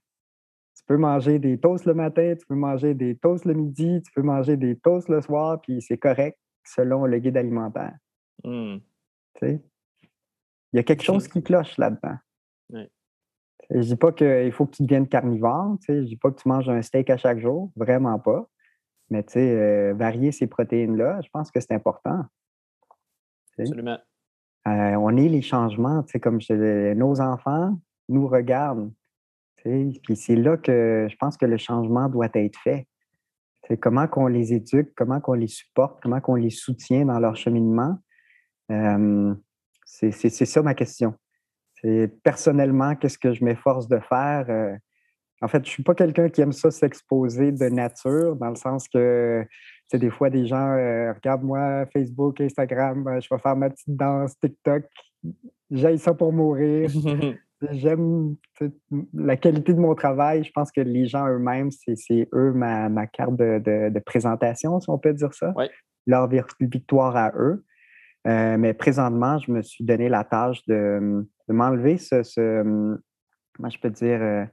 peux 0.87 0.97
manger 0.97 1.39
des 1.39 1.59
toasts 1.61 1.85
le 1.85 1.93
matin, 1.93 2.35
tu 2.39 2.47
peux 2.47 2.55
manger 2.55 2.95
des 2.95 3.16
toasts 3.16 3.45
le 3.45 3.53
midi, 3.53 4.01
tu 4.03 4.11
peux 4.12 4.23
manger 4.23 4.57
des 4.57 4.77
toasts 4.79 5.11
le 5.11 5.21
soir, 5.21 5.61
puis 5.61 5.83
c'est 5.83 5.99
correct 5.99 6.39
selon 6.64 7.05
le 7.05 7.19
guide 7.19 7.37
alimentaire. 7.37 7.95
Mmh. 8.45 8.79
Il 10.73 10.77
y 10.77 10.81
a 10.81 10.83
quelque 10.83 11.03
chose 11.03 11.29
qui 11.29 11.43
cloche 11.43 11.77
là-dedans. 11.79 12.16
Je 13.71 13.77
ne 13.77 13.83
dis 13.83 13.97
pas 13.97 14.12
qu'il 14.12 14.53
faut 14.53 14.66
que 14.66 14.77
tu 14.77 14.83
deviennes 14.83 15.09
carnivore, 15.09 15.77
je 15.87 15.93
ne 15.93 16.03
dis 16.03 16.16
pas 16.16 16.31
que 16.31 16.41
tu 16.41 16.49
manges 16.49 16.69
un 16.69 16.81
steak 16.81 17.11
à 17.11 17.16
chaque 17.16 17.39
jour, 17.39 17.71
vraiment 17.77 18.19
pas. 18.19 18.49
Mais 19.11 19.25
euh, 19.37 19.95
varier 19.95 20.33
ces 20.33 20.47
protéines-là, 20.47 21.21
je 21.23 21.29
pense 21.33 21.51
que 21.51 21.61
c'est 21.61 21.73
important. 21.73 22.25
Absolument. 23.59 23.99
Euh, 24.66 24.95
on 24.97 25.16
est 25.16 25.29
les 25.29 25.43
changements, 25.43 26.05
comme 26.23 26.41
je, 26.41 26.95
nos 26.95 27.21
enfants 27.21 27.79
nous 28.09 28.27
regardent. 28.27 28.93
Puis 29.57 30.16
c'est 30.16 30.37
là 30.37 30.57
que 30.57 31.09
je 31.11 31.16
pense 31.16 31.37
que 31.37 31.47
le 31.47 31.57
changement 31.57 32.09
doit 32.09 32.29
être 32.35 32.59
fait. 32.59 32.87
C'est 33.66 33.77
comment 33.77 34.07
qu'on 34.07 34.29
les 34.29 34.55
éduque, 34.55 34.93
comment 34.97 35.21
qu'on 35.21 35.35
les 35.35 35.49
supporte, 35.49 36.01
comment 36.03 36.21
qu'on 36.21 36.37
les 36.37 36.51
soutient 36.51 37.05
dans 37.05 37.19
leur 37.19 37.37
cheminement. 37.37 37.99
Euh, 38.71 39.35
c'est 39.89 40.30
ça 40.30 40.62
ma 40.62 40.74
question. 40.74 41.14
C'est 41.80 42.11
personnellement, 42.22 42.95
qu'est-ce 42.95 43.18
que 43.18 43.32
je 43.32 43.45
m'efforce 43.45 43.89
de 43.89 43.99
faire? 44.01 44.47
Euh, 44.49 44.74
en 45.41 45.49
fait, 45.49 45.59
je 45.59 45.70
ne 45.70 45.72
suis 45.72 45.82
pas 45.82 45.95
quelqu'un 45.95 46.28
qui 46.28 46.41
aime 46.41 46.53
ça 46.53 46.70
s'exposer 46.70 47.53
de 47.53 47.68
nature, 47.68 48.36
dans 48.36 48.49
le 48.49 48.57
sens 48.57 48.89
que 48.89 49.47
c'est 49.86 49.99
des 49.99 50.11
fois 50.11 50.28
des 50.28 50.47
gens 50.47 50.72
euh, 50.72 51.12
regarde-moi 51.12 51.86
Facebook, 51.93 52.41
Instagram, 52.41 53.20
je 53.20 53.28
vais 53.30 53.41
faire 53.41 53.57
ma 53.57 53.70
petite 53.70 53.97
danse, 53.97 54.39
TikTok. 54.41 54.84
J'aille 55.70 55.99
ça 55.99 56.14
pour 56.14 56.32
mourir. 56.32 56.91
J'aime 57.70 58.36
la 59.14 59.36
qualité 59.36 59.74
de 59.74 59.80
mon 59.80 59.95
travail. 59.95 60.45
Je 60.45 60.51
pense 60.53 60.70
que 60.70 60.80
les 60.80 61.07
gens 61.07 61.26
eux-mêmes, 61.26 61.70
c'est 61.70 62.28
eux 62.32 62.53
ma, 62.53 63.07
carte 63.07 63.36
de, 63.36 63.99
présentation, 64.01 64.78
si 64.80 64.89
on 64.91 64.99
peut 64.99 65.12
dire 65.12 65.34
ça. 65.34 65.55
Leur 66.07 66.28
victoire 66.61 67.16
à 67.16 67.32
eux. 67.36 67.64
Euh, 68.27 68.57
mais 68.59 68.75
présentement, 68.75 69.39
je 69.39 69.51
me 69.53 69.62
suis 69.62 69.85
donné 69.85 70.09
la 70.09 70.25
tâche 70.25 70.64
de, 70.66 71.27
m'enlever 71.49 71.99
ce, 71.99 72.23
Comment 73.59 73.71
je 73.71 73.79
peux 73.81 73.91
dire. 73.91 74.23
Euh, 74.23 74.45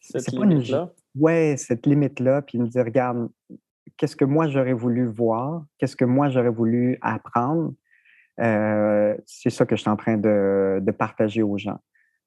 cette 0.00 0.32
limite-là? 0.32 0.90
Ouais, 1.14 1.56
cette 1.58 1.86
limite-là, 1.86 2.42
puis 2.42 2.58
me 2.58 2.66
dire, 2.66 2.84
regarde, 2.84 3.28
qu'est-ce 3.96 4.16
que 4.16 4.24
moi 4.24 4.48
j'aurais 4.48 4.72
voulu 4.72 5.06
voir, 5.06 5.64
qu'est-ce 5.78 5.96
que 5.96 6.06
moi 6.06 6.30
j'aurais 6.30 6.50
voulu 6.50 6.98
apprendre? 7.02 7.74
Euh, 8.40 9.14
c'est 9.26 9.50
ça 9.50 9.66
que 9.66 9.76
je 9.76 9.82
suis 9.82 9.90
en 9.90 9.96
train 9.96 10.16
de, 10.16 10.78
de 10.80 10.90
partager 10.92 11.42
aux 11.42 11.58
gens. 11.58 11.78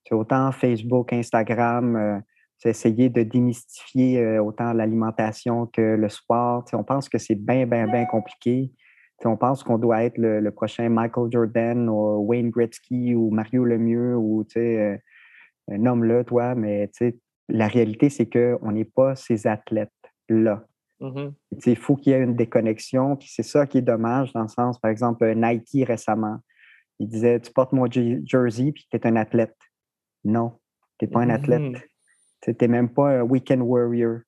C'est 0.03 0.13
autant 0.13 0.51
Facebook, 0.51 1.13
Instagram, 1.13 1.95
euh, 1.95 2.19
c'est 2.57 2.69
essayer 2.69 3.09
de 3.09 3.23
démystifier 3.23 4.37
autant 4.37 4.73
l'alimentation 4.73 5.65
que 5.65 5.81
le 5.81 6.09
sport. 6.09 6.63
on 6.73 6.83
pense 6.83 7.09
que 7.09 7.17
c'est 7.17 7.35
bien, 7.35 7.65
bien, 7.65 7.87
bien 7.87 8.05
compliqué. 8.05 8.71
On 9.25 9.37
pense 9.37 9.63
qu'on 9.63 9.77
doit 9.77 10.03
être 10.03 10.17
le, 10.17 10.49
prochain 10.51 10.89
Michael 10.89 11.31
Jordan 11.31 11.89
ou 11.89 12.25
Wayne 12.27 12.49
Gretzky 12.49 13.15
ou 13.15 13.29
Mario 13.29 13.63
Lemieux 13.65 14.15
ou 14.15 14.45
euh, 14.57 14.97
nomme-le, 15.67 16.23
toi, 16.23 16.55
mais 16.55 16.89
la 17.49 17.67
réalité, 17.67 18.09
c'est 18.09 18.27
qu'on 18.27 18.71
n'est 18.71 18.85
pas 18.85 19.15
ces 19.15 19.47
athlètes-là. 19.47 20.65
Mm-hmm. 21.01 21.33
Il 21.65 21.75
faut 21.75 21.95
qu'il 21.95 22.13
y 22.13 22.15
ait 22.15 22.23
une 22.23 22.35
déconnexion. 22.35 23.15
Puis 23.15 23.29
c'est 23.31 23.43
ça 23.43 23.67
qui 23.67 23.79
est 23.79 23.81
dommage 23.81 24.31
dans 24.33 24.43
le 24.43 24.47
sens, 24.47 24.79
par 24.79 24.91
exemple, 24.91 25.31
Nike 25.35 25.85
récemment. 25.87 26.37
Il 26.99 27.07
disait 27.07 27.39
Tu 27.39 27.51
portes 27.51 27.73
mon 27.73 27.89
jersey 27.89 28.71
puis 28.71 28.87
tu 28.89 28.97
es 28.97 29.07
un 29.07 29.15
athlète. 29.15 29.55
Non, 30.23 30.59
tu 30.97 31.05
n'es 31.05 31.11
pas 31.11 31.21
un 31.21 31.29
athlète. 31.29 31.61
Mm-hmm. 31.61 31.81
Tu 32.41 32.55
n'es 32.61 32.67
même 32.67 32.89
pas 32.89 33.19
un 33.19 33.21
weekend 33.21 33.61
warrior. 33.61 34.19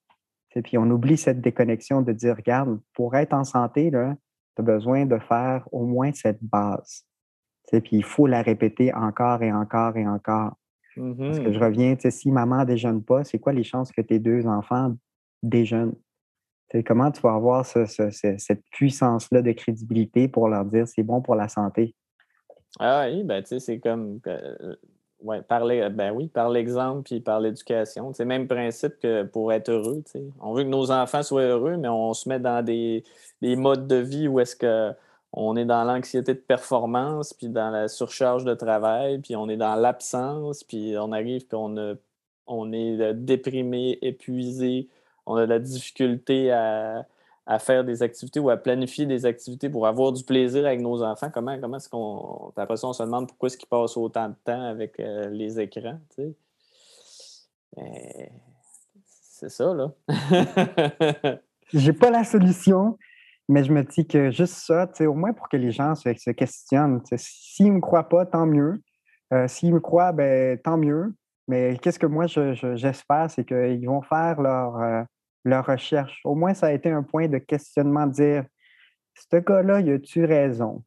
Puis 0.64 0.78
on 0.78 0.90
oublie 0.90 1.18
cette 1.18 1.42
déconnexion 1.42 2.02
de 2.02 2.14
dire, 2.14 2.36
regarde, 2.38 2.80
pour 2.94 3.16
être 3.16 3.34
en 3.34 3.44
santé, 3.44 3.92
tu 4.56 4.62
as 4.62 4.64
besoin 4.64 5.06
de 5.06 5.18
faire 5.20 5.68
au 5.72 5.86
moins 5.86 6.12
cette 6.14 6.44
base. 6.44 7.06
Puis 7.72 7.82
il 7.92 8.04
faut 8.04 8.28
la 8.28 8.42
répéter 8.42 8.94
encore 8.94 9.42
et 9.42 9.52
encore 9.52 9.98
et 9.98 10.08
encore. 10.08 10.54
Parce 10.96 11.40
que 11.40 11.52
je 11.52 11.60
mm-hmm. 11.60 11.64
reviens, 11.64 11.96
si 12.10 12.32
maman 12.32 12.60
ne 12.60 12.66
déjeune 12.66 13.04
pas, 13.04 13.24
c'est 13.24 13.40
quoi 13.40 13.52
les 13.52 13.64
chances 13.64 13.92
que 13.92 14.02
tes 14.02 14.20
deux 14.20 14.46
enfants 14.48 14.96
déjeunent? 15.44 15.96
comment 16.86 17.12
tu 17.12 17.22
vas 17.22 17.36
avoir 17.36 17.66
cette 17.66 18.64
puissance-là 18.72 19.42
de 19.42 19.52
crédibilité 19.52 20.28
pour 20.28 20.50
leur 20.50 20.66
dire 20.66 20.88
c'est 20.88 21.04
bon 21.04 21.22
pour 21.22 21.36
la 21.36 21.48
santé? 21.48 21.96
Ah 22.80 23.08
oui, 23.10 23.24
ben, 23.24 23.44
c'est 23.46 23.80
comme 23.80 24.20
euh, 24.28 24.76
Ouais, 25.26 25.42
par 25.42 25.66
ben 25.66 26.12
oui, 26.14 26.28
par 26.28 26.50
l'exemple 26.50 27.02
puis 27.02 27.20
par 27.20 27.40
l'éducation. 27.40 28.14
C'est 28.14 28.24
le 28.24 28.28
même 28.28 28.48
principe 28.48 29.00
que 29.00 29.24
pour 29.24 29.52
être 29.52 29.70
heureux. 29.70 30.04
On 30.40 30.54
veut 30.54 30.64
que 30.64 30.70
nos 30.70 30.92
enfants 30.92 31.24
soient 31.24 31.42
heureux, 31.42 31.78
mais 31.78 31.88
on 31.88 32.14
se 32.14 32.30
met 32.30 32.40
dans 32.40 32.64
des, 32.64 33.04
modes 33.42 33.88
de 33.88 33.96
vie 33.96 34.28
où 34.28 34.40
est-ce 34.40 34.56
qu'on 34.56 35.56
est 35.56 35.66
dans 35.66 35.84
l'anxiété 35.84 36.36
de 36.36 36.40
performance, 36.40 37.34
puis 37.34 37.50
dans 37.50 37.72
la 37.72 37.88
surcharge 37.88 38.46
de 38.46 38.54
travail, 38.54 39.18
puis 39.18 39.36
on 39.36 39.50
est 39.50 39.58
dans 39.58 39.74
l'absence, 39.74 40.64
puis 40.64 40.96
on 40.96 41.12
arrive, 41.12 41.48
puis 41.48 41.58
on, 41.58 41.98
on 42.46 42.72
est 42.72 43.02
euh, 43.02 43.14
déprimé, 43.14 43.98
épuisé, 44.04 44.90
on 45.26 45.38
a 45.38 45.46
de 45.46 45.50
la 45.50 45.60
difficulté 45.60 46.52
à, 46.52 47.08
à 47.48 47.60
faire 47.60 47.84
des 47.84 48.02
activités 48.02 48.40
ou 48.40 48.50
à 48.50 48.58
planifier 48.58 49.06
des 49.06 49.26
activités 49.26 49.70
pour 49.70 49.86
avoir 49.88 50.12
du 50.12 50.24
plaisir 50.24 50.66
avec 50.66 50.82
nos 50.82 51.04
enfants? 51.04 51.30
Comment, 51.34 51.60
comment 51.60 51.78
est-ce 51.78 51.90
qu'on. 51.90 52.52
Après 52.56 52.78
ça, 52.78 52.88
on 52.88 52.94
se 52.94 53.04
demande 53.04 53.28
pourquoi 53.28 53.48
est-ce 53.48 53.58
qu'ils 53.58 53.70
passent 53.70 53.98
autant 53.98 54.30
de 54.30 54.36
temps 54.44 54.64
avec 54.64 55.00
euh, 55.00 55.30
les 55.30 55.60
écrans. 55.60 56.00
Ben, 57.76 58.30
c'est 59.04 59.50
ça, 59.50 59.74
là. 59.74 59.92
J'ai 61.74 61.94
pas 61.94 62.10
la 62.10 62.24
solution, 62.24 62.98
mais 63.50 63.64
je 63.64 63.72
me 63.72 63.84
dis 63.84 64.08
que 64.08 64.32
juste 64.32 64.54
ça, 64.54 64.90
au 65.02 65.14
moins 65.14 65.34
pour 65.34 65.50
que 65.50 65.58
les 65.58 65.72
gens 65.72 65.94
se, 65.96 66.32
questionnent. 66.32 67.02
S'ils 67.18 67.68
ne 67.68 67.74
me 67.74 67.82
croient 67.82 68.10
pas, 68.10 68.26
tant 68.26 68.46
mieux. 68.46 68.82
Euh, 69.34 69.48
s'ils 69.48 69.74
me 69.74 69.80
croient, 69.80 70.12
ben, 70.12 70.58
tant 70.60 70.78
mieux. 70.78 71.14
Mais 71.48 71.78
qu'est-ce 71.78 72.00
que 72.00 72.08
moi, 72.08 72.26
j'espère, 72.28 73.30
c'est 73.30 73.46
qu'ils 73.46 73.86
vont 73.86 74.02
faire 74.02 74.42
leur. 74.42 74.78
Euh, 74.80 75.04
leur 75.46 75.66
recherche. 75.66 76.20
Au 76.26 76.36
moins, 76.36 76.54
ça 76.54 76.68
a 76.68 76.72
été 76.72 76.90
un 76.90 77.04
point 77.04 77.28
de 77.28 77.38
questionnement 77.38 78.08
de 78.08 78.12
dire 78.12 78.46
ce 79.14 79.38
gars-là, 79.38 79.80
il 79.80 79.92
a-tu 79.92 80.26
raison? 80.26 80.84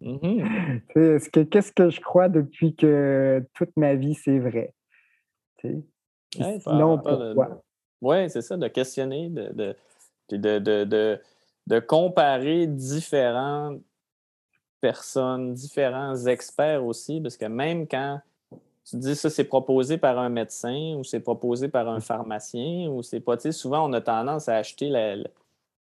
Mm-hmm. 0.00 1.48
Qu'est-ce 1.50 1.72
que 1.72 1.90
je 1.90 2.00
crois 2.00 2.28
depuis 2.28 2.74
que 2.74 3.44
toute 3.54 3.76
ma 3.76 3.94
vie, 3.94 4.14
c'est 4.14 4.38
vrai? 4.38 4.72
Sinon, 6.32 6.98
pourquoi? 6.98 7.62
Oui, 8.00 8.30
c'est 8.30 8.40
ça, 8.40 8.56
de 8.56 8.68
questionner, 8.68 9.28
de, 9.28 9.76
de, 10.30 10.58
de, 10.58 11.20
de, 11.66 11.78
comparer 11.80 12.66
différentes 12.66 13.80
personnes, 14.80 15.54
différents 15.54 16.16
experts 16.26 16.84
aussi, 16.84 17.20
parce 17.20 17.36
que 17.36 17.44
même 17.44 17.86
quand 17.86 18.20
tu 18.84 18.96
dis 18.96 19.14
ça, 19.14 19.30
c'est 19.30 19.44
proposé 19.44 19.96
par 19.96 20.18
un 20.18 20.28
médecin 20.28 20.96
ou 20.96 21.04
c'est 21.04 21.20
proposé 21.20 21.68
par 21.68 21.88
un 21.88 22.00
pharmacien 22.00 22.88
ou 22.88 23.02
c'est 23.02 23.20
pas. 23.20 23.36
Tu 23.36 23.42
sais, 23.42 23.52
souvent, 23.52 23.88
on 23.88 23.92
a 23.92 24.00
tendance 24.00 24.48
à 24.48 24.56
acheter 24.56 24.88
la, 24.88 25.16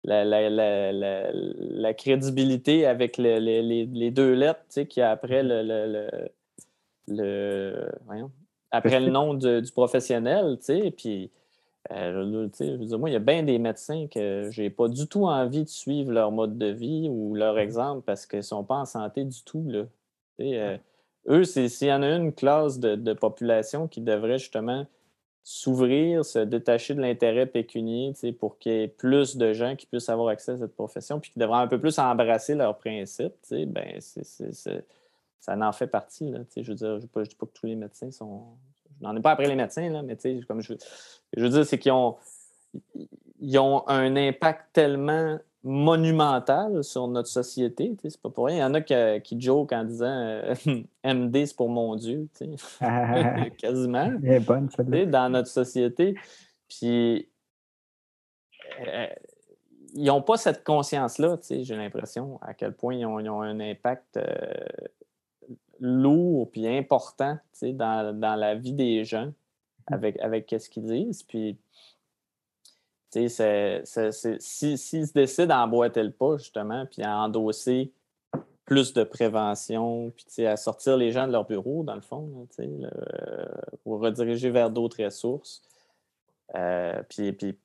la, 0.03 1.93
crédibilité 1.93 2.85
avec 2.85 3.17
les, 3.17 4.11
deux 4.11 4.33
lettres, 4.33 4.61
tu 4.61 4.73
sais, 4.73 4.85
qui 4.85 5.01
après 5.01 5.41
le. 5.43 5.63
le, 7.07 7.89
après 8.71 8.99
le 8.99 9.09
nom 9.09 9.33
du 9.33 9.71
professionnel, 9.73 10.57
tu 10.59 10.65
sais, 10.65 10.91
puis. 10.91 11.31
Euh, 11.89 12.47
je 12.59 12.63
veux 12.63 12.85
dire, 12.85 12.99
moi, 12.99 13.09
il 13.09 13.13
y 13.13 13.15
a 13.15 13.19
bien 13.19 13.41
des 13.41 13.57
médecins 13.57 14.07
que 14.07 14.49
j'ai 14.51 14.69
pas 14.69 14.87
du 14.87 15.07
tout 15.07 15.25
envie 15.25 15.63
de 15.63 15.69
suivre 15.69 16.11
leur 16.11 16.31
mode 16.31 16.57
de 16.57 16.67
vie 16.67 17.09
ou 17.09 17.33
leur 17.33 17.57
exemple 17.57 18.03
parce 18.05 18.27
qu'ils 18.27 18.37
ne 18.37 18.43
sont 18.43 18.63
pas 18.63 18.75
en 18.75 18.85
santé 18.85 19.25
du 19.25 19.43
tout. 19.43 19.65
Là. 19.67 19.85
Euh, 20.41 20.77
eux, 21.27 21.43
s'il 21.43 21.87
y 21.87 21.93
en 21.93 22.01
a 22.01 22.15
une 22.15 22.33
classe 22.33 22.79
de, 22.79 23.13
population 23.13 23.87
qui 23.87 24.01
devrait 24.01 24.39
justement 24.39 24.85
s'ouvrir, 25.43 26.23
se 26.23 26.39
détacher 26.39 26.93
de 26.93 27.01
l'intérêt 27.01 27.47
pécunier 27.47 28.13
pour 28.39 28.59
qu'il 28.59 28.71
y 28.71 28.83
ait 28.83 28.87
plus 28.87 29.37
de 29.37 29.53
gens 29.53 29.75
qui 29.75 29.87
puissent 29.87 30.09
avoir 30.09 30.29
accès 30.29 30.51
à 30.51 30.57
cette 30.57 30.75
profession, 30.75 31.19
puis 31.19 31.31
qui 31.31 31.39
devraient 31.39 31.61
un 31.61 31.67
peu 31.67 31.79
plus 31.79 31.97
embrasser 31.97 32.53
leurs 32.53 32.77
principes, 32.77 33.33
ben, 33.49 33.99
ça 33.99 35.57
en 35.57 35.71
fait 35.71 35.87
partie. 35.87 36.29
Là, 36.29 36.39
je 36.55 36.61
veux 36.61 36.75
dire, 36.75 36.87
je 36.87 36.93
ne 36.93 36.99
dis 37.25 37.35
pas 37.35 37.45
que 37.45 37.51
tous 37.53 37.65
les 37.65 37.75
médecins 37.75 38.11
sont. 38.11 38.43
Je 38.99 39.07
n'en 39.07 39.15
ai 39.15 39.21
pas 39.21 39.31
après 39.31 39.47
les 39.47 39.55
médecins, 39.55 39.89
là, 39.89 40.03
mais 40.03 40.15
comme 40.47 40.61
je, 40.61 40.73
je 41.35 41.43
veux 41.43 41.49
dire, 41.49 41.65
c'est 41.65 41.79
qu'ils 41.79 41.91
ont 41.91 42.17
ils 43.41 43.57
ont 43.57 43.87
un 43.87 44.15
impact 44.15 44.67
tellement 44.73 45.39
monumental 45.63 46.83
sur 46.83 47.07
notre 47.07 47.27
société. 47.27 47.95
C'est 48.03 48.21
pas 48.21 48.29
pour 48.29 48.47
rien. 48.47 48.57
Il 48.57 48.59
y 48.59 48.63
en 48.63 48.73
a 48.73 48.81
qui, 48.81 48.93
qui 49.23 49.39
joke 49.39 49.71
en 49.73 49.83
disant 49.83 50.05
euh, 50.07 50.55
MD, 51.03 51.45
c'est 51.45 51.55
pour 51.55 51.69
mon 51.69 51.95
Dieu. 51.95 52.27
Quasiment. 53.57 54.11
bonne, 54.45 54.69
dans 55.09 55.29
notre 55.29 55.49
société. 55.49 56.15
Puis 56.67 57.29
euh, 58.87 59.07
ils 59.93 60.05
n'ont 60.05 60.21
pas 60.21 60.37
cette 60.37 60.63
conscience-là, 60.63 61.37
j'ai 61.49 61.75
l'impression, 61.75 62.39
à 62.41 62.53
quel 62.53 62.73
point 62.73 62.95
ils 62.95 63.05
ont, 63.05 63.41
un 63.41 63.59
impact 63.59 64.17
euh, 64.17 64.53
lourd 65.79 66.49
puis 66.49 66.67
important 66.67 67.37
dans, 67.61 68.17
dans 68.17 68.35
la 68.35 68.55
vie 68.55 68.73
des 68.73 69.03
gens 69.03 69.27
mmh. 69.27 69.93
avec, 69.93 70.19
avec 70.21 70.55
ce 70.57 70.69
qu'ils 70.69 70.85
disent. 70.85 71.23
Puis 71.23 71.57
S'ils 73.11 73.29
se 73.29 75.13
décident 75.13 75.55
à 75.55 75.65
emboîter 75.65 76.03
le 76.03 76.11
pas, 76.11 76.37
justement, 76.37 76.85
puis 76.85 77.03
à 77.03 77.17
endosser 77.17 77.91
plus 78.65 78.93
de 78.93 79.03
prévention, 79.03 80.11
puis 80.15 80.45
à 80.45 80.55
sortir 80.55 80.95
les 80.95 81.11
gens 81.11 81.27
de 81.27 81.33
leur 81.33 81.45
bureau, 81.45 81.83
dans 81.83 81.95
le 81.95 82.01
fond, 82.01 82.47
pour 83.83 83.99
rediriger 83.99 84.49
vers 84.49 84.69
d'autres 84.69 85.03
ressources, 85.03 85.61
euh, 86.55 87.01
puis, 87.07 87.61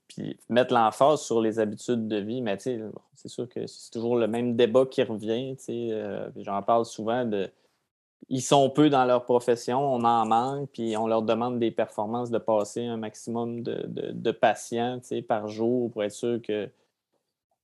mettre 0.49 0.73
l'emphase 0.73 1.23
sur 1.23 1.41
les 1.41 1.59
habitudes 1.59 2.09
de 2.09 2.17
vie. 2.17 2.41
Mais 2.41 2.57
c'est 2.59 3.29
sûr 3.29 3.49
que 3.49 3.67
c'est 3.67 3.91
toujours 3.91 4.17
le 4.17 4.29
même 4.29 4.57
débat 4.57 4.87
qui 4.87 5.03
revient. 5.03 5.57
Euh, 5.69 6.31
J'en 6.37 6.63
parle 6.63 6.85
souvent 6.85 7.25
de 7.25 7.51
ils 8.29 8.43
sont 8.43 8.71
peu 8.71 8.91
dans 8.91 9.05
leur 9.05 9.25
profession, 9.25 9.79
on 9.79 10.03
en 10.05 10.27
manque, 10.27 10.71
puis 10.73 10.97
on 10.97 11.07
leur 11.07 11.23
demande 11.23 11.59
des 11.59 11.71
performances 11.71 12.31
de 12.31 12.39
passer 12.39 12.85
un 12.85 12.97
maximum 12.97 13.63
de, 13.63 13.85
de, 13.87 14.31
patients 14.33 15.01
par 15.29 15.49
jour 15.49 15.91
pour 15.91 16.03
être 16.03 16.13
sûr 16.13 16.41
que, 16.43 16.69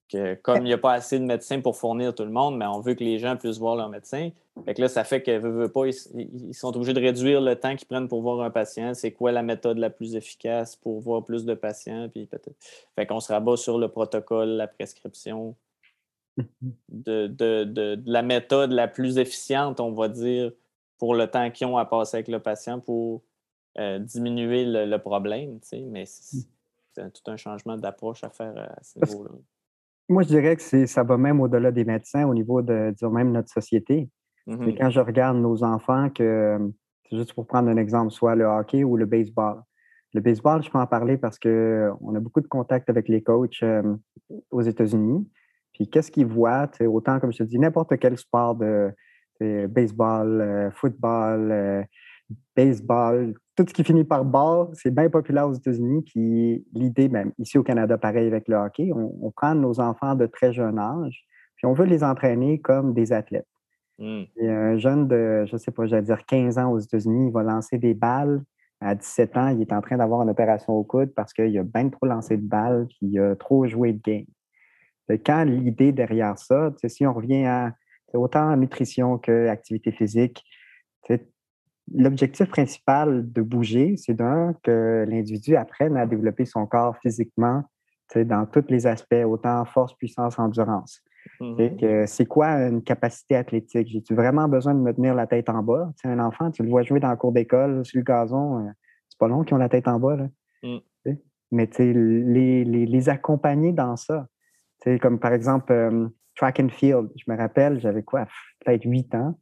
que 0.08 0.34
comme 0.34 0.58
il 0.58 0.64
n'y 0.64 0.72
a 0.72 0.78
pas 0.78 0.92
assez 0.92 1.18
de 1.18 1.24
médecins 1.24 1.60
pour 1.60 1.76
fournir 1.76 2.14
tout 2.14 2.24
le 2.24 2.30
monde, 2.30 2.56
mais 2.56 2.66
on 2.66 2.80
veut 2.80 2.94
que 2.94 3.02
les 3.02 3.18
gens 3.18 3.36
puissent 3.36 3.58
voir 3.58 3.74
leur 3.74 3.88
médecin. 3.88 4.30
Fait 4.64 4.74
que 4.74 4.82
là, 4.82 4.88
ça 4.88 5.02
fait 5.02 5.22
qu'ils 5.22 5.40
pas, 5.72 5.86
ils, 5.86 6.54
sont 6.54 6.76
obligés 6.76 6.92
de 6.92 7.00
réduire 7.00 7.40
le 7.40 7.56
temps 7.56 7.74
qu'ils 7.74 7.88
prennent 7.88 8.08
pour 8.08 8.20
voir 8.20 8.42
un 8.42 8.50
patient. 8.50 8.92
C'est 8.94 9.10
quoi 9.10 9.32
la 9.32 9.42
méthode 9.42 9.78
la 9.78 9.90
plus 9.90 10.14
efficace 10.14 10.76
pour 10.76 11.00
voir 11.00 11.24
plus 11.24 11.44
de 11.44 11.54
patients? 11.54 12.08
Puis 12.10 12.26
peut-être. 12.26 12.54
Fait 12.94 13.06
qu'on 13.06 13.20
se 13.20 13.32
rabat 13.32 13.56
sur 13.56 13.78
le 13.78 13.88
protocole, 13.88 14.50
la 14.50 14.68
prescription 14.68 15.56
de, 16.88 18.02
la 18.06 18.22
méthode 18.22 18.72
la 18.72 18.88
plus 18.88 19.18
efficiente, 19.18 19.80
on 19.80 19.92
va 19.92 20.08
dire, 20.08 20.52
pour 20.98 21.14
le 21.14 21.26
temps 21.26 21.50
qu'ils 21.50 21.66
ont 21.66 21.76
à 21.76 21.84
passer 21.84 22.18
avec 22.18 22.28
le 22.28 22.40
patient 22.40 22.80
pour 22.80 23.22
euh, 23.78 23.98
diminuer 23.98 24.64
le, 24.66 24.96
problème. 24.98 25.58
Mais 25.88 26.04
c'est 26.06 26.46
tout 26.94 27.30
un 27.30 27.36
changement 27.36 27.76
d'approche 27.76 28.24
à 28.24 28.30
faire 28.30 28.56
euh, 28.56 28.66
à 28.66 28.82
ce 28.82 28.98
niveau-là. 28.98 29.30
Moi, 30.08 30.22
je 30.24 30.28
dirais 30.28 30.56
que 30.56 30.86
ça 30.86 31.02
va 31.02 31.16
même 31.16 31.40
au-delà 31.40 31.70
des 31.70 31.84
médecins, 31.84 32.26
au 32.26 32.34
niveau 32.34 32.60
de, 32.60 32.94
même 33.06 33.32
notre 33.32 33.50
société. 33.50 34.08
Mm-hmm. 34.46 34.76
quand 34.76 34.90
je 34.90 35.00
regarde 35.00 35.36
nos 35.36 35.62
enfants, 35.62 36.10
que 36.10 36.58
c'est 37.08 37.16
juste 37.16 37.34
pour 37.34 37.46
prendre 37.46 37.68
un 37.68 37.76
exemple, 37.76 38.10
soit 38.10 38.34
le 38.34 38.44
hockey 38.44 38.84
ou 38.84 38.96
le 38.96 39.06
baseball. 39.06 39.62
Le 40.14 40.20
baseball, 40.20 40.62
je 40.62 40.70
peux 40.70 40.78
en 40.78 40.86
parler 40.86 41.16
parce 41.16 41.38
qu'on 41.38 42.14
a 42.14 42.20
beaucoup 42.20 42.40
de 42.40 42.46
contacts 42.46 42.90
avec 42.90 43.08
les 43.08 43.22
coachs 43.22 43.62
euh, 43.62 43.96
aux 44.50 44.62
États-Unis. 44.62 45.26
Puis 45.72 45.88
qu'est-ce 45.88 46.10
qu'ils 46.10 46.26
voient? 46.26 46.70
Autant, 46.80 47.18
comme 47.20 47.32
je 47.32 47.38
te 47.38 47.42
dis, 47.44 47.58
n'importe 47.58 47.96
quel 47.98 48.18
sport 48.18 48.54
de 48.54 48.92
baseball, 49.68 50.40
euh, 50.40 50.70
football, 50.70 51.50
euh, 51.50 51.82
baseball, 52.56 53.34
tout 53.56 53.64
ce 53.68 53.74
qui 53.74 53.84
finit 53.84 54.04
par 54.04 54.24
ball, 54.24 54.68
c'est 54.74 54.94
bien 54.94 55.10
populaire 55.10 55.48
aux 55.48 55.52
États-Unis. 55.52 56.02
Puis 56.02 56.64
l'idée, 56.72 57.08
même 57.08 57.32
ici 57.38 57.58
au 57.58 57.62
Canada, 57.62 57.98
pareil 57.98 58.26
avec 58.26 58.48
le 58.48 58.56
hockey, 58.56 58.90
on, 58.94 59.30
prend 59.30 59.54
nos 59.54 59.80
enfants 59.80 60.14
de 60.14 60.26
très 60.26 60.52
jeune 60.52 60.78
âge, 60.78 61.26
puis 61.56 61.66
on 61.66 61.72
veut 61.72 61.84
les 61.84 62.02
entraîner 62.04 62.60
comme 62.60 62.94
des 62.94 63.12
athlètes. 63.12 63.46
Mmh. 63.98 64.22
un 64.40 64.78
jeune 64.78 65.06
de, 65.06 65.44
je 65.46 65.52
ne 65.52 65.58
sais 65.58 65.70
pas, 65.70 65.86
j'allais 65.86 66.02
dire 66.02 66.24
15 66.24 66.58
ans 66.58 66.72
aux 66.72 66.78
États-Unis, 66.78 67.26
il 67.28 67.32
va 67.32 67.42
lancer 67.42 67.78
des 67.78 67.94
balles. 67.94 68.42
À 68.80 68.96
17 68.96 69.36
ans, 69.36 69.48
il 69.48 69.60
est 69.60 69.72
en 69.72 69.80
train 69.80 69.96
d'avoir 69.96 70.22
une 70.22 70.30
opération 70.30 70.72
au 70.72 70.82
coude 70.82 71.12
parce 71.14 71.32
qu'il 71.32 71.56
a 71.56 71.62
bien 71.62 71.88
trop 71.88 72.06
lancé 72.06 72.36
de 72.36 72.42
balles 72.42 72.86
puis 72.88 72.98
il 73.02 73.20
a 73.20 73.36
trop 73.36 73.64
joué 73.66 73.92
de 73.92 74.00
game. 74.02 74.24
Quand 75.08 75.44
l'idée 75.44 75.92
derrière 75.92 76.38
ça, 76.38 76.72
si 76.86 77.06
on 77.06 77.12
revient 77.12 77.44
à 77.44 77.74
autant 78.14 78.50
à 78.50 78.56
nutrition 78.56 79.18
qu'activité 79.18 79.90
physique, 79.90 80.44
l'objectif 81.92 82.48
principal 82.48 83.30
de 83.32 83.42
bouger, 83.42 83.96
c'est 83.96 84.14
d'un 84.14 84.54
que 84.62 85.04
l'individu 85.08 85.56
apprenne 85.56 85.96
à 85.96 86.06
développer 86.06 86.44
son 86.44 86.66
corps 86.66 86.96
physiquement 86.98 87.64
dans 88.16 88.46
tous 88.46 88.64
les 88.68 88.86
aspects, 88.86 89.24
autant 89.26 89.64
force, 89.64 89.94
puissance, 89.94 90.38
endurance. 90.38 91.02
Mm-hmm. 91.40 92.06
C'est 92.06 92.26
quoi 92.26 92.48
une 92.68 92.82
capacité 92.82 93.36
athlétique? 93.36 93.88
J'ai-tu 93.88 94.14
vraiment 94.14 94.48
besoin 94.48 94.74
de 94.74 94.80
me 94.80 94.92
tenir 94.92 95.14
la 95.14 95.26
tête 95.26 95.48
en 95.48 95.62
bas? 95.62 95.92
un 96.04 96.18
enfant, 96.18 96.50
tu 96.50 96.62
le 96.62 96.68
vois 96.68 96.82
jouer 96.82 97.00
dans 97.00 97.10
le 97.10 97.16
cours 97.16 97.32
d'école, 97.32 97.84
sur 97.84 97.98
le 97.98 98.04
gazon, 98.04 98.66
euh, 98.66 98.70
c'est 99.08 99.18
pas 99.18 99.28
long 99.28 99.42
qu'ils 99.44 99.54
ont 99.54 99.58
la 99.58 99.68
tête 99.68 99.88
en 99.88 99.98
bas. 99.98 100.16
Là. 100.16 100.28
Mm. 100.62 100.78
Mais 101.52 101.68
les, 101.78 102.64
les, 102.64 102.86
les, 102.86 103.08
accompagner 103.10 103.72
dans 103.72 103.96
ça. 103.96 104.26
Comme 105.00 105.18
par 105.18 105.32
exemple, 105.32 105.72
euh, 105.72 106.08
track 106.36 106.60
and 106.60 106.68
field. 106.70 107.10
Je 107.16 107.30
me 107.30 107.36
rappelle, 107.36 107.80
j'avais 107.80 108.02
quoi, 108.02 108.26
peut-être 108.64 108.84
8 108.84 109.14
ans. 109.14 109.38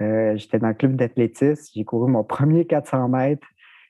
Euh, 0.00 0.36
j'étais 0.36 0.58
dans 0.58 0.68
le 0.68 0.74
club 0.74 0.96
d'athlétisme. 0.96 1.72
J'ai 1.74 1.84
couru 1.84 2.10
mon 2.10 2.24
premier 2.24 2.66
400 2.66 3.08
mètres. 3.08 3.46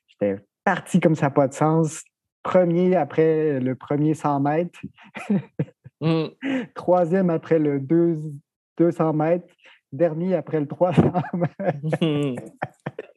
J'étais 0.07 0.37
parti 0.65 1.01
comme 1.01 1.15
ça 1.15 1.27
n'a 1.27 1.31
pas 1.31 1.49
de 1.49 1.55
sens. 1.55 2.03
Premier 2.43 2.95
après 2.95 3.59
le 3.61 3.75
premier 3.75 4.15
100 4.15 4.41
mètres. 4.41 4.79
Mm. 6.01 6.27
Troisième 6.75 7.31
après 7.31 7.59
le 7.59 7.81
200 7.81 9.13
mètres. 9.15 9.53
Dernier 9.93 10.35
après 10.35 10.61
le 10.61 10.67
300 10.67 11.03
mètres. 11.35 12.05
Mm. 12.05 12.37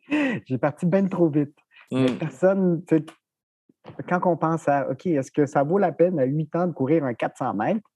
J'ai 0.46 0.58
parti 0.58 0.86
bien 0.86 1.06
trop 1.08 1.30
vite. 1.30 1.56
Mm. 1.92 2.06
Personne, 2.20 2.84
quand 4.08 4.20
on 4.26 4.38
pense 4.38 4.68
à, 4.68 4.90
OK, 4.90 5.06
est-ce 5.08 5.32
que 5.32 5.46
ça 5.46 5.64
vaut 5.64 5.78
la 5.78 5.92
peine 5.92 6.20
à 6.20 6.26
8 6.26 6.56
ans 6.56 6.68
de 6.68 6.74
courir 6.74 7.04
un 7.04 7.14
400 7.14 7.54
mètres? 7.54 7.90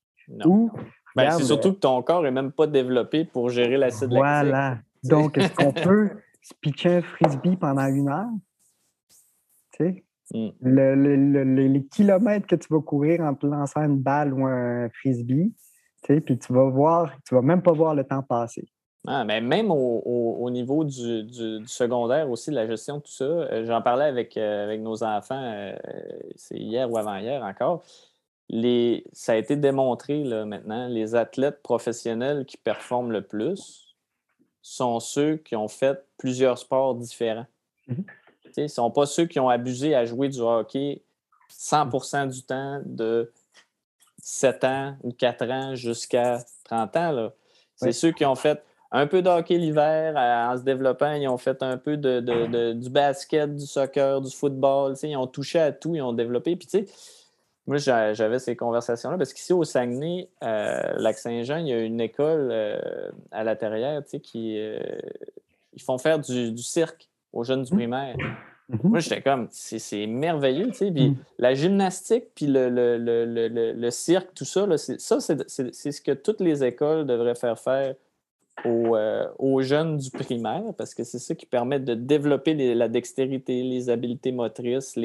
Ou, 0.45 0.71
ben, 1.15 1.31
c'est 1.31 1.43
surtout 1.43 1.73
que 1.73 1.79
ton 1.79 2.01
corps 2.01 2.23
n'est 2.23 2.31
même 2.31 2.51
pas 2.51 2.67
développé 2.67 3.25
pour 3.25 3.49
gérer 3.49 3.77
l'acide 3.77 4.11
lactique. 4.11 4.17
Voilà. 4.17 4.79
Donc, 5.03 5.37
est-ce 5.37 5.53
qu'on 5.53 5.71
peut 5.83 6.11
se 6.41 6.53
pitcher 6.61 6.95
un 6.97 7.01
frisbee 7.01 7.57
pendant 7.57 7.87
une 7.87 8.09
heure? 8.09 8.29
Tu 9.73 9.85
sais? 9.85 10.05
Mm. 10.33 10.49
les 10.61 11.85
kilomètres 11.87 12.47
que 12.47 12.55
tu 12.55 12.67
vas 12.71 12.81
courir 12.81 13.21
en 13.21 13.35
te 13.35 13.45
lançant 13.45 13.83
une 13.83 13.99
balle 13.99 14.33
ou 14.33 14.45
un 14.45 14.89
frisbee, 14.89 15.53
tu 16.03 16.13
sais, 16.13 16.21
puis 16.21 16.39
tu 16.39 16.53
vas 16.53 16.69
voir, 16.69 17.11
tu 17.27 17.35
vas 17.35 17.41
même 17.41 17.61
pas 17.61 17.73
voir 17.73 17.93
le 17.93 18.03
temps 18.03 18.23
passer. 18.23 18.65
Ah, 19.05 19.25
mais 19.25 19.41
même 19.41 19.69
au, 19.69 20.49
niveau 20.49 20.85
du, 20.85 21.61
secondaire 21.67 22.29
aussi, 22.29 22.51
la 22.51 22.65
gestion 22.65 22.97
de 22.97 23.01
tout 23.01 23.11
ça, 23.11 23.25
euh, 23.25 23.65
j'en 23.65 23.81
parlais 23.81 24.05
avec, 24.05 24.37
euh, 24.37 24.63
avec 24.63 24.79
nos 24.79 25.03
enfants, 25.03 25.41
euh, 25.41 25.75
c'est 26.35 26.57
hier 26.57 26.89
ou 26.89 26.97
avant-hier 26.97 27.43
encore. 27.43 27.83
Les, 28.49 29.03
ça 29.11 29.33
a 29.33 29.35
été 29.35 29.57
démontré 29.57 30.23
là, 30.23 30.45
maintenant, 30.45 30.87
les 30.87 31.15
athlètes 31.15 31.61
professionnels 31.61 32.45
qui 32.45 32.55
performent 32.55 33.11
le 33.11 33.21
plus 33.21 33.95
sont 34.61 35.01
ceux 35.01 35.35
qui 35.35 35.57
ont 35.57 35.67
fait 35.67 36.05
plusieurs 36.17 36.57
sports 36.57 36.95
différents. 36.95 37.47
Mm-hmm. 37.89 38.05
Ce 38.55 38.61
ne 38.61 38.67
sont 38.67 38.91
pas 38.91 39.05
ceux 39.05 39.25
qui 39.25 39.39
ont 39.39 39.49
abusé 39.49 39.95
à 39.95 40.05
jouer 40.05 40.29
du 40.29 40.39
hockey 40.39 41.01
100% 41.51 42.29
du 42.29 42.43
temps 42.43 42.81
de 42.85 43.31
7 44.21 44.63
ans 44.63 44.97
ou 45.03 45.11
4 45.11 45.49
ans 45.49 45.75
jusqu'à 45.75 46.39
30 46.65 46.95
ans. 46.97 47.29
C'est 47.75 47.91
ceux 47.91 48.11
qui 48.11 48.25
ont 48.25 48.35
fait 48.35 48.63
un 48.93 49.07
peu 49.07 49.23
de 49.23 49.29
hockey 49.29 49.57
l'hiver 49.57 50.15
en 50.15 50.55
se 50.55 50.61
développant. 50.63 51.13
Ils 51.13 51.27
ont 51.27 51.39
fait 51.39 51.61
un 51.63 51.77
peu 51.77 51.97
de, 51.97 52.73
du 52.73 52.89
basket, 52.89 53.55
du 53.55 53.65
soccer, 53.65 54.21
du 54.21 54.31
football. 54.31 54.93
Ils 55.01 55.17
ont 55.17 55.27
touché 55.27 55.59
à 55.59 55.71
tout, 55.71 55.95
ils 55.95 56.01
ont 56.01 56.13
développé. 56.13 56.55
Puis, 56.55 56.67
tu 56.67 56.85
sais, 56.85 56.85
moi, 57.65 57.77
j'avais 57.77 58.39
ces 58.39 58.55
conversations-là 58.55 59.17
parce 59.17 59.33
qu'ici 59.33 59.51
au 59.51 59.63
Saguenay, 59.63 60.29
euh, 60.43 60.93
Lac-Saint-Jean, 60.97 61.57
il 61.57 61.69
y 61.69 61.73
a 61.73 61.79
une 61.79 62.01
école 62.01 62.49
euh, 62.51 63.09
à 63.31 63.43
l'intérieur 63.43 64.03
qui 64.21 64.59
euh, 64.59 64.79
ils 65.73 65.81
font 65.81 65.97
faire 65.97 66.19
du, 66.19 66.55
cirque 66.57 67.09
aux 67.31 67.43
jeunes 67.43 67.63
du 67.63 67.73
mmh. 67.73 67.77
primaire. 67.77 68.15
Mmh. 68.69 68.77
Moi, 68.83 68.99
j'étais 68.99 69.21
comme, 69.21 69.47
c'est 69.49 70.05
merveilleux, 70.05 70.67
tu 70.67 70.73
sais. 70.73 70.91
Puis 70.91 71.09
mmh. 71.09 71.17
la 71.39 71.55
gymnastique, 71.55 72.25
puis 72.35 72.45
le, 72.45 72.69
le, 72.69 72.97
le, 72.97 73.47
le, 73.47 73.91
cirque, 73.91 74.33
tout 74.35 74.45
ça, 74.45 74.67
ça, 74.77 75.19
c'est 75.19 75.91
ce 75.91 76.01
que 76.01 76.11
toutes 76.11 76.41
les 76.41 76.63
écoles 76.63 77.07
devraient 77.07 77.35
faire 77.35 77.57
faire 77.57 77.95
euh, 78.65 79.27
aux, 79.39 79.61
jeunes 79.61 79.97
du 79.97 80.09
primaire, 80.09 80.63
parce 80.77 80.93
que 80.93 81.03
c'est 81.03 81.19
ça 81.19 81.35
qui 81.35 81.45
permet 81.45 81.79
de 81.79 81.95
développer 81.95 82.75
la 82.75 82.87
dextérité, 82.87 83.61
les 83.63 83.89
habiletés 83.89 84.31
motrices, 84.31 84.97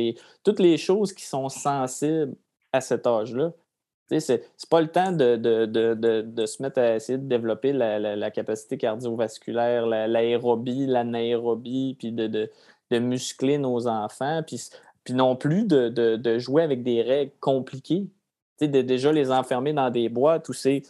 toutes 0.44 0.60
les 0.60 0.76
choses 0.76 1.12
qui 1.12 1.24
sont 1.24 1.48
sensibles 1.48 2.34
à 2.72 2.80
cet 2.80 3.06
âge-là. 3.06 3.52
C'est 4.10 4.42
pas 4.70 4.80
le 4.80 4.88
temps 4.88 5.12
de, 5.12 6.46
se 6.46 6.62
mettre 6.62 6.78
à 6.78 6.96
essayer 6.96 7.18
de 7.18 7.26
développer 7.26 7.72
la, 7.72 8.30
capacité 8.30 8.78
cardiovasculaire, 8.78 9.86
l'aérobie, 9.86 10.86
l'anaérobie, 10.86 11.96
puis 11.98 12.12
de, 12.12 12.48
muscler 12.92 13.58
nos 13.58 13.88
enfants. 13.88 14.42
Puis, 14.46 14.70
non 15.10 15.36
plus 15.36 15.64
de, 15.64 16.38
jouer 16.38 16.62
avec 16.62 16.82
des 16.82 17.02
règles 17.02 17.32
compliquées. 17.40 18.06
De 18.60 18.82
déjà 18.82 19.12
les 19.12 19.30
enfermer 19.30 19.72
dans 19.72 19.90
des 19.90 20.08
boîtes 20.08 20.48
où 20.48 20.52
c'est 20.52 20.82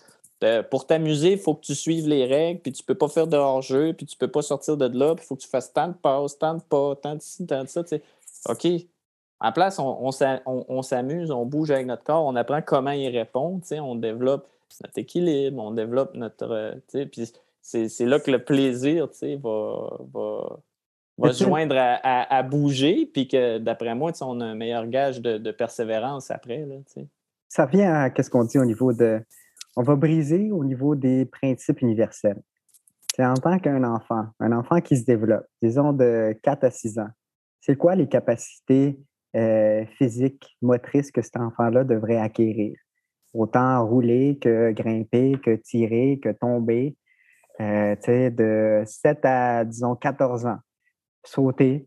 pour 0.71 0.87
t'amuser, 0.87 1.33
il 1.33 1.39
faut 1.39 1.55
que 1.55 1.65
tu 1.65 1.75
suives 1.75 2.09
les 2.09 2.25
règles, 2.25 2.61
puis 2.61 2.73
tu 2.73 2.85
peux 2.85 2.95
pas 2.95 3.09
faire 3.09 3.27
de 3.27 3.37
hors-jeu, 3.37 3.93
puis 3.93 4.07
tu 4.07 4.17
peux 4.17 4.29
pas 4.29 4.43
sortir 4.43 4.77
de 4.77 4.87
là, 4.87 5.15
puis 5.15 5.25
il 5.25 5.27
faut 5.27 5.37
que 5.37 5.43
tu 5.43 5.49
fasses 5.49 5.73
tant 5.73 5.89
de 5.89 5.95
passes, 5.95 6.39
tant 6.39 6.55
de 6.55 6.63
pas, 6.63 6.95
tant 6.97 7.17
de 7.17 7.23
ci, 7.23 7.47
tant 7.47 7.65
de 7.65 7.69
ça. 7.69 7.83
OK. 8.49 8.67
En 9.41 9.53
place, 9.53 9.79
on, 9.79 10.11
s'amuse, 10.83 11.31
on 11.31 11.47
bouge 11.47 11.71
avec 11.71 11.87
notre 11.87 12.03
corps, 12.03 12.25
on 12.25 12.35
apprend 12.35 12.61
comment 12.61 12.91
y 12.91 13.09
répondre, 13.09 13.63
on 13.73 13.95
développe 13.95 14.49
notre 14.83 14.99
équilibre, 14.99 15.63
on 15.63 15.71
développe 15.71 16.15
notre. 16.15 16.51
Euh, 16.51 17.07
puis 17.07 17.31
c'est 17.63 18.05
là 18.07 18.19
que 18.19 18.31
le 18.31 18.43
plaisir 18.43 19.09
va, 19.43 19.99
va, 20.13 20.59
va 21.19 21.33
se 21.33 21.45
joindre 21.45 21.77
à, 21.77 22.43
bouger, 22.43 23.09
puis 23.13 23.29
que 23.29 23.59
d'après 23.59 23.95
moi, 23.95 24.13
on 24.23 24.41
a 24.41 24.45
un 24.45 24.55
meilleur 24.55 24.87
gage 24.87 25.21
de, 25.21 25.51
persévérance 25.51 26.31
après. 26.31 26.65
Là, 26.67 26.77
ça 27.49 27.67
vient 27.67 27.93
à 27.95 28.23
ce 28.23 28.31
qu'on 28.31 28.45
dit 28.45 28.59
au 28.59 28.65
niveau 28.65 28.93
de 28.93 29.21
on 29.79 29.83
va 29.83 29.95
briser 29.95 30.51
au 30.51 30.65
niveau 30.65 30.97
des 30.97 31.25
principes 31.25 31.83
universels. 31.83 32.43
C'est 33.15 33.25
en 33.25 33.35
tant 33.35 33.61
qu'un 33.61 33.85
enfant, 33.85 34.27
un 34.41 34.51
enfant 34.51 34.81
qui 34.81 34.97
se 34.97 35.05
développe, 35.05 35.47
disons 35.63 35.93
de 35.93 36.37
4 36.43 36.65
à 36.65 36.71
6 36.73 36.99
ans, 36.99 37.11
c'est 37.61 37.77
quoi 37.77 37.95
les 37.95 38.09
capacités 38.09 38.99
euh, 39.37 39.87
physiques, 39.97 40.57
motrices 40.63 41.13
que 41.13 41.23
cet 41.23 41.37
enfant-là 41.37 41.85
devrait 41.85 42.19
acquérir? 42.19 42.77
Autant 43.33 43.87
rouler 43.87 44.39
que 44.41 44.73
grimper, 44.73 45.39
que 45.41 45.55
tirer, 45.55 46.19
que 46.21 46.31
tomber. 46.31 46.97
Euh, 47.61 47.95
de 48.31 48.83
7 48.85 49.25
à, 49.25 49.65
disons, 49.65 49.95
14 49.95 50.47
ans. 50.47 50.59
Sauter, 51.25 51.87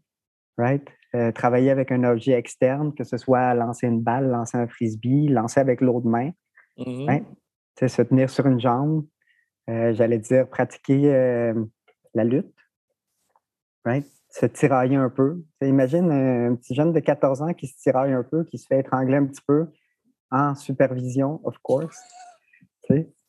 right? 0.58 0.88
Euh, 1.14 1.34
travailler 1.34 1.72
avec 1.72 1.92
un 1.92 2.06
objet 2.06 2.34
externe, 2.34 2.94
que 2.94 3.04
ce 3.04 3.18
soit 3.18 3.54
lancer 3.54 3.88
une 3.88 4.02
balle, 4.02 4.30
lancer 4.30 4.58
un 4.58 4.68
frisbee, 4.68 5.28
lancer 5.28 5.60
avec 5.60 5.82
l'autre 5.82 6.08
main. 6.08 6.32
Mm-hmm 6.78 7.26
se 7.88 8.02
tenir 8.02 8.30
sur 8.30 8.46
une 8.46 8.60
jambe, 8.60 9.06
euh, 9.70 9.94
j'allais 9.94 10.20
dire 10.20 10.48
pratiquer 10.50 11.14
euh, 11.14 11.54
la 12.14 12.24
lutte, 12.24 12.56
right? 13.86 14.06
se 14.32 14.46
tirailler 14.46 14.96
un 14.96 15.10
peu. 15.10 15.44
imagine 15.62 16.10
un, 16.12 16.56
petit 16.56 16.74
jeune 16.74 16.94
de 16.94 17.00
14 17.00 17.42
ans 17.42 17.54
qui 17.54 17.68
se 17.68 17.78
tiraille 17.78 18.14
un 18.14 18.24
peu, 18.24 18.44
qui 18.46 18.58
se 18.58 18.66
fait 18.66 18.80
étrangler 18.80 19.18
un 19.18 19.26
petit 19.26 19.42
peu 19.46 19.68
en 20.32 20.56
supervision, 20.56 21.42
of 21.44 21.58
course. 21.62 21.98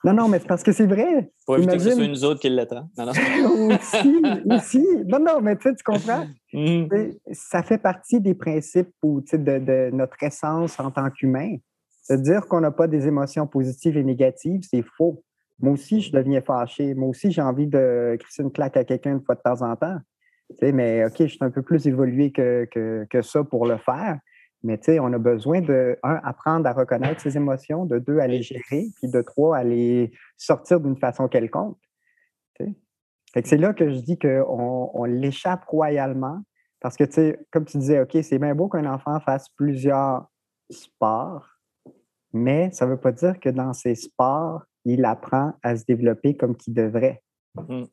Non, 0.04 0.12
non, 0.14 0.28
mais 0.28 0.40
c'est 0.40 0.48
parce 0.48 0.64
que 0.64 0.72
c'est 0.72 0.86
vrai. 0.86 1.30
Pour 1.46 1.56
éviter 1.56 1.76
que 1.76 1.82
ce 1.82 1.90
soit 1.92 2.08
nous 2.08 2.24
autres 2.24 2.40
qui 2.40 2.48
l'attend. 2.48 2.88
Non, 2.98 3.06
non. 3.06 3.12
aussi, 3.76 4.22
aussi. 4.50 4.86
Non, 5.06 5.20
non, 5.20 5.40
mais 5.40 5.56
tu 5.56 5.72
comprends? 5.84 6.26
Mm. 6.52 6.86
Ça 7.32 7.62
fait 7.62 7.78
partie 7.78 8.20
des 8.20 8.34
principes 8.34 8.90
de, 9.02 9.58
de 9.58 9.90
notre 9.92 10.20
essence 10.22 10.78
en 10.80 10.90
tant 10.90 11.08
qu'humain. 11.10 11.56
Se 12.02 12.14
dire 12.14 12.46
qu'on 12.46 12.60
n'a 12.60 12.70
pas 12.70 12.88
des 12.88 13.06
émotions 13.06 13.46
positives 13.46 13.96
et 13.96 14.04
négatives, 14.04 14.62
c'est 14.68 14.82
faux. 14.82 15.22
Moi 15.60 15.72
aussi, 15.72 16.00
je 16.00 16.12
deviens 16.12 16.40
fâché. 16.40 16.94
Moi 16.94 17.08
aussi, 17.08 17.30
j'ai 17.30 17.42
envie 17.42 17.68
de 17.68 18.16
crisser 18.18 18.42
une 18.42 18.50
claque 18.50 18.76
à 18.76 18.84
quelqu'un 18.84 19.12
une 19.12 19.22
fois 19.22 19.36
de 19.36 19.40
temps 19.40 19.62
en 19.62 19.76
temps. 19.76 19.98
mais 20.60 21.04
OK, 21.04 21.14
je 21.20 21.26
suis 21.26 21.38
un 21.40 21.50
peu 21.50 21.62
plus 21.62 21.86
évolué 21.86 22.32
que, 22.32 22.68
que, 23.08 23.22
ça 23.22 23.44
pour 23.44 23.66
le 23.66 23.78
faire. 23.78 24.18
Mais 24.64 24.78
on 25.00 25.12
a 25.12 25.18
besoin 25.18 25.60
de, 25.60 25.98
un, 26.02 26.20
apprendre 26.22 26.68
à 26.68 26.72
reconnaître 26.72 27.20
ses 27.20 27.36
émotions, 27.36 27.84
de 27.84 27.98
deux, 27.98 28.18
à 28.18 28.26
les 28.26 28.42
gérer, 28.42 28.86
puis 28.96 29.10
de 29.10 29.20
trois, 29.22 29.56
à 29.56 29.64
les 29.64 30.12
sortir 30.36 30.80
d'une 30.80 30.96
façon 30.96 31.28
quelconque. 31.28 31.78
C'est 33.44 33.56
là 33.56 33.72
que 33.72 33.88
je 33.90 33.98
dis 34.00 34.18
qu'on 34.18 34.90
on, 34.92 35.04
l'échappe 35.04 35.64
royalement. 35.64 36.40
Parce 36.80 36.96
que, 36.96 37.04
comme 37.50 37.64
tu 37.64 37.78
disais, 37.78 38.00
OK, 38.00 38.16
c'est 38.22 38.38
bien 38.38 38.54
beau 38.54 38.68
qu'un 38.68 38.92
enfant 38.92 39.20
fasse 39.20 39.48
plusieurs 39.50 40.26
sports, 40.68 41.48
mais 42.32 42.70
ça 42.72 42.86
ne 42.86 42.92
veut 42.92 43.00
pas 43.00 43.12
dire 43.12 43.38
que 43.38 43.48
dans 43.48 43.72
ses 43.72 43.94
sports, 43.94 44.62
il 44.84 45.04
apprend 45.04 45.52
à 45.62 45.76
se 45.76 45.84
développer 45.84 46.36
comme 46.36 46.56
qu'il 46.56 46.74
devrait. 46.74 47.22
Mmh. 47.54 47.84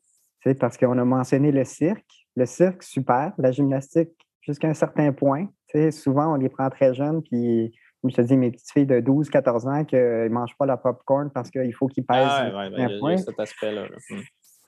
Parce 0.58 0.76
qu'on 0.76 0.98
a 0.98 1.04
mentionné 1.04 1.52
le 1.52 1.64
cirque. 1.64 2.26
Le 2.36 2.46
cirque, 2.46 2.82
super. 2.82 3.32
La 3.38 3.52
gymnastique, 3.52 4.10
jusqu'à 4.40 4.68
un 4.68 4.74
certain 4.74 5.12
point. 5.12 5.48
souvent, 5.90 6.32
on 6.32 6.36
les 6.36 6.48
prend 6.48 6.68
très 6.70 6.94
jeunes, 6.94 7.22
puis 7.22 7.72
comme 8.00 8.10
je 8.10 8.16
te 8.16 8.22
dis, 8.22 8.36
mes 8.36 8.50
petites 8.50 8.70
filles 8.72 8.86
de 8.86 9.00
12, 9.00 9.28
14 9.28 9.66
ans 9.66 9.84
qui 9.84 9.96
ne 9.96 10.28
mangent 10.28 10.56
pas 10.56 10.64
la 10.64 10.78
popcorn 10.78 11.30
parce 11.30 11.50
qu'il 11.50 11.74
faut 11.74 11.86
qu'ils 11.86 12.06
pèsent. 12.06 12.26
Ah, 12.30 12.48
ouais, 12.48 12.68
ouais, 12.68 12.88
il 13.04 13.10
y 13.10 13.14
a 13.14 13.18
cet 13.18 13.38
aspect-là. 13.38 13.88
Mmh. 14.10 14.16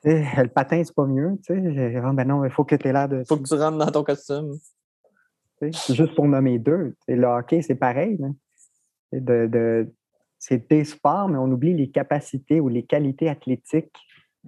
Le 0.05 0.47
patin, 0.47 0.83
c'est 0.83 0.93
pas 0.93 1.05
mieux. 1.07 1.39
Ah, 1.49 2.13
ben 2.13 2.27
non, 2.27 2.45
il 2.45 2.51
faut 2.51 2.63
que 2.63 2.75
tu 2.75 2.87
aies 2.87 2.93
l'air 2.93 3.09
de. 3.09 3.21
Il 3.21 3.25
faut 3.25 3.37
que 3.37 3.47
tu 3.47 3.55
rentres 3.55 3.77
dans 3.77 3.89
ton 3.91 4.03
costume. 4.03 4.51
Juste 5.61 6.13
pour 6.13 6.27
nommer 6.27 6.59
deux. 6.59 6.93
Le 7.07 7.25
hockey, 7.25 7.61
c'est 7.61 7.75
pareil 7.75 8.19
de, 9.19 9.93
c'est 10.39 10.69
des 10.69 10.83
sports, 10.83 11.29
mais 11.29 11.37
on 11.37 11.51
oublie 11.51 11.73
les 11.73 11.89
capacités 11.89 12.59
ou 12.59 12.67
les 12.67 12.83
qualités 12.83 13.29
athlétiques 13.29 13.97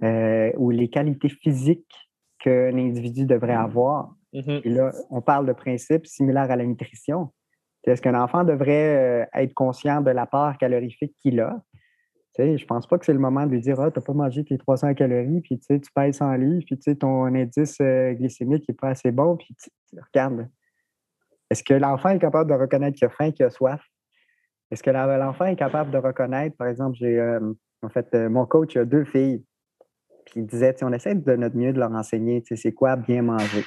euh, 0.02 0.52
ou 0.56 0.70
les 0.70 0.88
qualités 0.88 1.28
physiques 1.28 2.10
qu'un 2.38 2.76
individu 2.76 3.24
devrait 3.24 3.54
avoir. 3.54 4.14
Mm-hmm. 4.34 4.60
Et 4.64 4.70
là, 4.70 4.92
on 5.10 5.22
parle 5.22 5.46
de 5.46 5.52
principes 5.52 6.06
similaires 6.06 6.50
à 6.50 6.56
la 6.56 6.64
nutrition. 6.64 7.32
Est-ce 7.84 8.02
qu'un 8.02 8.20
enfant 8.20 8.44
devrait 8.44 9.22
euh, 9.22 9.26
être 9.32 9.54
conscient 9.54 10.00
de 10.00 10.10
la 10.10 10.26
part 10.26 10.58
calorifique 10.58 11.14
qu'il 11.22 11.40
a? 11.40 11.62
Je 12.36 12.42
ne 12.42 12.56
je 12.56 12.66
pense 12.66 12.86
pas 12.86 12.98
que 12.98 13.06
c'est 13.06 13.12
le 13.12 13.18
moment 13.18 13.46
de 13.46 13.52
lui 13.52 13.60
dire 13.60 13.80
Ah, 13.80 13.90
tu 13.90 13.98
n'as 13.98 14.04
pas 14.04 14.12
mangé 14.12 14.44
tes 14.44 14.58
300 14.58 14.94
calories, 14.94 15.40
puis 15.40 15.58
tu 15.58 15.80
pèses 15.94 16.16
100 16.16 16.34
livres, 16.34 16.64
puis 16.66 16.96
ton 16.96 17.24
indice 17.24 17.78
euh, 17.80 18.12
glycémique 18.12 18.68
n'est 18.68 18.74
pas 18.74 18.88
assez 18.88 19.12
bon, 19.12 19.36
puis 19.36 19.54
regarde. 20.12 20.48
Est-ce 21.48 21.62
que 21.62 21.74
l'enfant 21.74 22.10
est 22.10 22.18
capable 22.18 22.50
de 22.50 22.56
reconnaître 22.56 22.98
qu'il 22.98 23.06
a 23.06 23.10
faim, 23.10 23.30
qu'il 23.30 23.46
a 23.46 23.50
soif? 23.50 23.80
Est-ce 24.70 24.82
que 24.82 24.90
l'enfant 24.90 25.46
est 25.46 25.56
capable 25.56 25.90
de 25.90 25.98
reconnaître, 25.98 26.56
par 26.56 26.66
exemple, 26.66 26.96
j'ai 26.96 27.20
euh, 27.20 27.40
en 27.82 27.88
fait 27.88 28.08
euh, 28.14 28.28
mon 28.28 28.46
coach 28.46 28.76
a 28.76 28.84
deux 28.84 29.04
filles, 29.04 29.44
puis 30.24 30.40
il 30.40 30.46
disait, 30.46 30.74
on 30.82 30.92
essaie 30.92 31.14
de 31.14 31.36
notre 31.36 31.56
mieux 31.56 31.72
de 31.72 31.78
leur 31.78 31.92
enseigner, 31.92 32.42
c'est 32.44 32.72
quoi 32.72 32.96
bien 32.96 33.22
manger. 33.22 33.64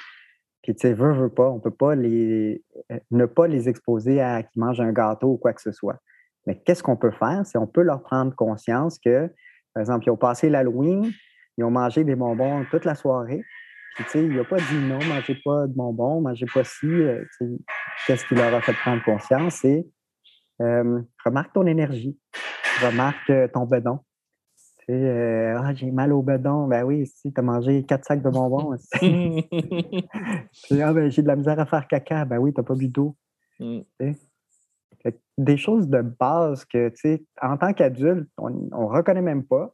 Puis 0.62 0.76
tu 0.76 0.82
sais, 0.82 0.94
veut, 0.94 1.14
veut 1.14 1.30
pas, 1.30 1.50
on 1.50 1.60
peut 1.60 1.72
pas 1.72 1.96
les 1.96 2.62
euh, 2.92 3.00
ne 3.12 3.26
pas 3.26 3.48
les 3.48 3.70
exposer 3.70 4.20
à 4.22 4.44
qu'ils 4.44 4.62
mangent 4.62 4.82
un 4.82 4.92
gâteau 4.92 5.30
ou 5.30 5.38
quoi 5.38 5.54
que 5.54 5.62
ce 5.62 5.72
soit. 5.72 6.00
Mais 6.46 6.60
qu'est-ce 6.60 6.84
qu'on 6.84 6.98
peut 6.98 7.12
faire? 7.12 7.46
C'est 7.46 7.58
on 7.58 7.68
peut 7.68 7.82
leur 7.82 8.02
prendre 8.02 8.36
conscience 8.36 9.00
que, 9.00 9.28
par 9.74 9.82
exemple, 9.82 10.06
ils 10.06 10.12
ont 10.12 10.18
passé 10.18 10.50
l'Halloween, 10.50 11.12
ils 11.58 11.64
ont 11.64 11.72
mangé 11.72 12.04
des 12.04 12.16
bonbons 12.16 12.66
toute 12.72 12.84
la 12.84 12.96
soirée. 12.96 13.42
Puis, 13.96 14.04
tu 14.06 14.10
sais, 14.12 14.24
il 14.26 14.36
n'a 14.36 14.44
pas 14.44 14.58
dit 14.58 14.80
non, 14.82 15.00
mangez 15.08 15.38
pas 15.46 15.66
de 15.68 15.74
bonbons, 15.74 16.22
mangez 16.22 16.46
pas 16.54 16.64
ci. 16.64 16.88
Qu'est-ce 18.06 18.26
qui 18.26 18.36
leur 18.36 18.54
a 18.54 18.62
fait 18.62 18.74
prendre 18.74 19.04
conscience? 19.04 19.60
C'est 19.62 19.86
euh, 20.62 21.02
remarque 21.24 21.54
ton 21.54 21.66
énergie. 21.66 22.18
Remarque 22.82 23.30
euh, 23.30 23.48
ton 23.48 23.66
bedon. 23.66 24.00
Euh, 24.90 25.56
ah, 25.60 25.74
j'ai 25.76 25.92
mal 25.92 26.12
au 26.12 26.24
bedon. 26.24 26.68
Ben 26.68 26.84
oui, 26.84 27.06
si 27.06 27.32
tu 27.32 27.40
as 27.40 27.44
mangé 27.44 27.84
quatre 27.84 28.06
sacs 28.06 28.24
de 28.24 28.30
bonbons. 28.30 28.72
ah, 30.82 30.94
ben, 30.94 31.12
j'ai 31.12 31.22
de 31.22 31.28
la 31.28 31.36
misère 31.36 31.60
à 31.60 31.66
faire 31.66 31.88
caca. 31.88 32.26
Ben 32.26 32.40
oui, 32.40 32.54
tu 32.54 32.60
n'as 32.60 32.66
pas 32.66 32.76
bu 32.76 32.88
d'eau. 32.88 33.16
Mm. 33.60 33.82
Des 35.38 35.58
choses 35.58 35.88
de 35.88 36.02
base 36.02 36.66
que, 36.66 36.90
tu 36.90 36.96
sais, 36.96 37.26
en 37.42 37.58
tant 37.58 37.74
qu'adulte, 37.74 38.30
on 38.38 38.50
ne 38.50 38.74
reconnaît 38.74 39.22
même 39.22 39.46
pas. 39.46 39.74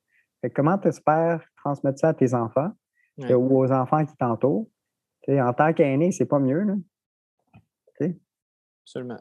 comment 0.53 0.77
tu 0.77 0.89
espères 0.89 1.41
transmettre 1.57 1.99
ça 1.99 2.09
à 2.09 2.13
tes 2.13 2.33
enfants 2.33 2.71
ou 3.17 3.59
aux 3.59 3.71
enfants 3.71 4.05
qui 4.05 4.15
t'entourent? 4.17 4.67
En 5.27 5.53
tant 5.53 5.73
qu'aîné, 5.73 6.11
c'est 6.11 6.25
pas 6.25 6.39
mieux. 6.39 6.61
Là. 6.61 6.75
Absolument. 8.83 9.19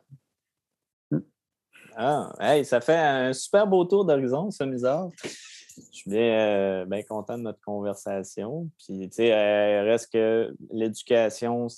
Ah, 1.96 2.32
hey, 2.40 2.64
ça 2.64 2.80
fait 2.80 2.96
un 2.96 3.32
super 3.32 3.66
beau 3.66 3.84
tour 3.84 4.04
d'horizon, 4.04 4.50
ça, 4.50 4.66
Misard. 4.66 5.10
Je 5.92 5.96
suis 5.98 6.10
bien, 6.10 6.86
euh, 6.88 7.02
content 7.08 7.36
de 7.38 7.42
notre 7.42 7.60
conversation. 7.60 8.68
Puis, 8.78 9.08
tu 9.08 9.16
sais, 9.16 9.32
euh, 9.32 9.82
reste 9.84 10.12
que 10.12 10.54
l'éducation, 10.70 11.68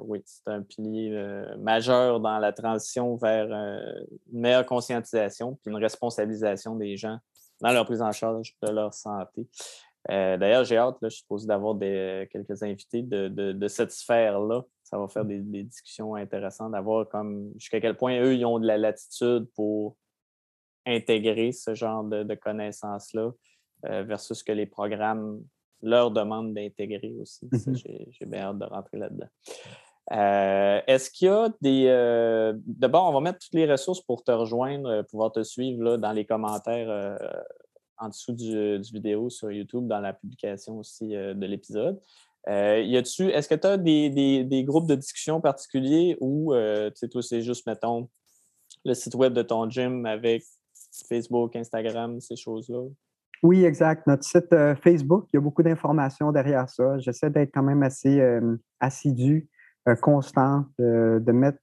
oui, 0.00 0.22
c'est 0.24 0.48
un 0.48 0.62
pilier 0.62 1.10
euh, 1.12 1.56
majeur 1.58 2.20
dans 2.20 2.38
la 2.38 2.52
transition 2.52 3.16
vers 3.16 3.50
une 3.50 4.40
meilleure 4.40 4.66
conscientisation 4.66 5.58
puis 5.62 5.70
une 5.70 5.82
responsabilisation 5.82 6.76
des 6.76 6.96
gens 6.96 7.18
dans 7.60 7.72
leur 7.72 7.84
prise 7.86 8.02
en 8.02 8.12
charge 8.12 8.54
de 8.62 8.70
leur 8.70 8.92
santé. 8.92 9.46
D'ailleurs, 10.08 10.64
j'ai 10.64 10.76
hâte, 10.76 10.96
je 11.02 11.08
suppose, 11.08 11.46
d'avoir 11.46 11.78
quelques 11.78 12.62
invités 12.62 13.02
de 13.02 13.68
cette 13.68 13.92
sphère-là 13.92 14.64
ça 14.92 14.98
va 14.98 15.08
faire 15.08 15.24
des, 15.24 15.40
discussions 15.40 16.14
intéressantes, 16.16 16.72
d'avoir 16.72 17.08
comme 17.08 17.50
jusqu'à 17.56 17.80
quel 17.80 17.96
point 17.96 18.20
eux, 18.20 18.34
ils 18.34 18.44
ont 18.44 18.58
de 18.58 18.66
la 18.66 18.76
latitude 18.76 19.48
pour 19.54 19.96
intégrer 20.84 21.52
ce 21.52 21.74
genre 21.74 22.04
de, 22.04 22.34
connaissances-là 22.34 23.30
euh, 23.86 24.02
versus 24.02 24.40
ce 24.40 24.44
que 24.44 24.52
les 24.52 24.66
programmes 24.66 25.42
leur 25.80 26.10
demandent 26.10 26.52
d'intégrer 26.52 27.14
aussi. 27.18 27.46
Mm-hmm. 27.46 28.10
J'ai 28.10 28.26
bien 28.26 28.42
hâte 28.42 28.58
de 28.58 28.66
rentrer 28.66 28.98
là-dedans. 28.98 29.28
Euh, 30.12 30.82
est-ce 30.86 31.10
qu'il 31.10 31.28
y 31.28 31.30
a 31.30 31.48
des. 31.62 31.86
Euh, 31.86 32.52
d'abord, 32.66 33.08
on 33.08 33.14
va 33.14 33.20
mettre 33.20 33.38
toutes 33.38 33.54
les 33.54 33.70
ressources 33.70 34.02
pour 34.02 34.22
te 34.22 34.30
rejoindre, 34.30 35.02
pouvoir 35.04 35.32
te 35.32 35.42
suivre 35.42 35.82
là, 35.82 35.96
dans 35.96 36.12
les 36.12 36.26
commentaires 36.26 37.18
en 37.96 38.08
dessous 38.08 38.32
du, 38.32 38.78
du, 38.78 38.92
vidéo 38.92 39.30
sur 39.30 39.50
YouTube, 39.50 39.86
dans 39.86 40.00
la 40.00 40.12
publication 40.12 40.76
aussi 40.78 41.08
de 41.08 41.46
l'épisode. 41.46 41.98
Y 42.48 42.96
a-tu, 42.96 43.28
est-ce 43.28 43.48
que 43.48 43.54
tu 43.54 43.66
as 43.66 43.76
des, 43.76 44.64
groupes 44.66 44.88
de 44.88 44.94
discussion 44.94 45.40
particuliers 45.40 46.16
ou, 46.20 46.52
toi, 46.52 47.22
c'est 47.22 47.42
juste, 47.42 47.66
mettons, 47.66 48.08
le 48.84 48.94
site 48.94 49.14
web 49.14 49.32
de 49.32 49.42
ton 49.42 49.68
gym 49.68 50.06
avec 50.06 50.44
Facebook, 51.08 51.54
Instagram, 51.56 52.20
ces 52.20 52.36
choses-là? 52.36 52.82
Oui, 53.42 53.64
exact. 53.64 54.06
Notre 54.06 54.24
site 54.24 54.54
Facebook, 54.82 55.26
il 55.32 55.36
y 55.36 55.38
a 55.38 55.40
beaucoup 55.40 55.62
d'informations 55.62 56.32
derrière 56.32 56.68
ça. 56.68 56.98
J'essaie 56.98 57.30
d'être 57.30 57.50
quand 57.52 57.62
même 57.62 57.82
assez 57.82 58.20
assidu, 58.80 59.48
constant, 60.00 60.66
de 60.78 61.32
mettre 61.32 61.62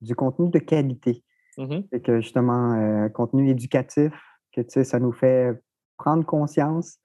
du 0.00 0.14
contenu 0.14 0.50
de 0.50 0.58
qualité. 0.58 1.22
Mmh 1.58 1.80
et 1.92 2.02
que 2.02 2.20
justement, 2.20 2.74
euh, 2.74 3.08
contenu 3.08 3.48
éducatif, 3.48 4.12
que 4.52 4.84
ça 4.84 4.98
nous 4.98 5.12
fait 5.12 5.58
prendre 5.96 6.24
conscience 6.24 6.98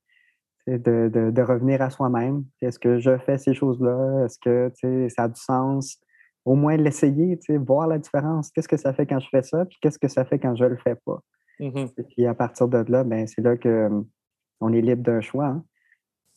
de, 0.67 1.31
de, 1.31 1.41
revenir 1.41 1.81
à 1.81 1.89
soi-même. 1.89 2.45
Est-ce 2.61 2.79
que 2.79 2.99
je 2.99 3.17
fais 3.17 3.37
ces 3.37 3.53
choses-là? 3.53 4.25
Est-ce 4.25 4.37
que 4.39 5.09
ça 5.09 5.23
a 5.23 5.27
du 5.27 5.39
sens? 5.39 5.99
Au 6.45 6.55
moins 6.55 6.77
l'essayer, 6.77 7.39
voir 7.59 7.87
la 7.87 7.99
différence. 7.99 8.51
Qu'est-ce 8.51 8.67
que 8.67 8.77
ça 8.77 8.93
fait 8.93 9.05
quand 9.05 9.19
je 9.19 9.29
fais 9.29 9.43
ça? 9.43 9.65
Puis 9.65 9.77
qu'est-ce 9.81 9.99
que 9.99 10.07
ça 10.07 10.25
fait 10.25 10.39
quand 10.39 10.55
je 10.55 10.63
ne 10.63 10.69
le 10.69 10.77
fais 10.77 10.95
pas? 10.95 11.21
Mmh 11.59 11.85
et 11.97 12.03
puis 12.03 12.25
à 12.25 12.33
partir 12.33 12.67
de 12.67 12.77
là, 12.91 13.03
ben, 13.03 13.27
c'est 13.27 13.41
là 13.41 13.55
qu'on 13.55 14.73
est 14.73 14.81
libre 14.81 15.03
d'un 15.03 15.21
choix. 15.21 15.47
Hein. 15.47 15.63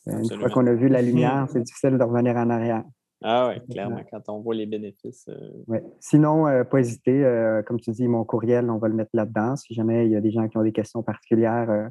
Une 0.06 0.38
fois 0.38 0.50
qu'on 0.50 0.66
a 0.66 0.74
vu 0.74 0.88
la 0.88 1.00
lumière, 1.02 1.46
c'est 1.50 1.62
difficile 1.62 1.96
de 1.96 2.02
revenir 2.04 2.36
en 2.36 2.50
arrière. 2.50 2.84
Ah 3.26 3.48
oui, 3.48 3.66
clairement, 3.72 4.02
quand 4.10 4.28
on 4.28 4.40
voit 4.40 4.54
les 4.54 4.66
bénéfices. 4.66 5.26
Euh, 5.28 5.50
ouais. 5.66 5.82
Sinon, 5.98 6.46
euh, 6.46 6.62
pas 6.62 6.80
hésiter, 6.80 7.24
euh, 7.24 7.62
comme 7.62 7.80
tu 7.80 7.90
dis, 7.90 8.06
mon 8.06 8.22
courriel, 8.22 8.68
on 8.68 8.76
va 8.76 8.88
le 8.88 8.94
mettre 8.94 9.12
là-dedans. 9.14 9.56
Si 9.56 9.72
jamais 9.72 10.04
il 10.04 10.12
y 10.12 10.16
a 10.16 10.20
des 10.20 10.30
gens 10.30 10.46
qui 10.46 10.58
ont 10.58 10.62
des 10.62 10.72
questions 10.72 11.02
particulières, 11.02 11.90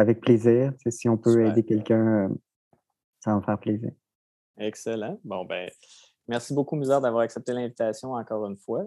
avec 0.00 0.20
plaisir. 0.20 0.72
Si 0.88 1.08
on 1.08 1.16
peut 1.16 1.46
aider 1.46 1.64
quelqu'un, 1.64 2.30
ça 3.20 3.32
va 3.32 3.36
me 3.36 3.42
faire 3.42 3.58
plaisir. 3.58 3.92
Excellent. 4.58 5.18
Bon, 5.24 5.44
ben, 5.44 5.70
merci 6.28 6.54
beaucoup, 6.54 6.76
Misère, 6.76 7.00
d'avoir 7.00 7.22
accepté 7.22 7.52
l'invitation 7.52 8.14
encore 8.14 8.46
une 8.46 8.56
fois. 8.56 8.86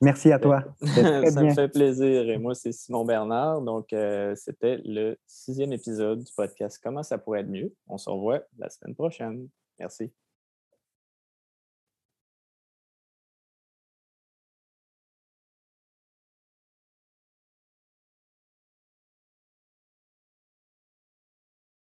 Merci 0.00 0.30
à 0.30 0.38
toi. 0.38 0.62
ça 0.80 1.42
me 1.42 1.52
fait 1.52 1.68
plaisir. 1.68 2.30
Et 2.30 2.38
moi, 2.38 2.54
c'est 2.54 2.72
Simon 2.72 3.04
Bernard. 3.04 3.62
Donc, 3.62 3.88
c'était 4.36 4.80
le 4.84 5.16
sixième 5.26 5.72
épisode 5.72 6.22
du 6.22 6.32
podcast 6.36 6.80
Comment 6.82 7.02
ça 7.02 7.18
pourrait 7.18 7.40
être 7.40 7.50
mieux. 7.50 7.74
On 7.88 7.98
se 7.98 8.08
revoit 8.08 8.42
la 8.58 8.70
semaine 8.70 8.94
prochaine. 8.94 9.48
Merci. 9.78 10.12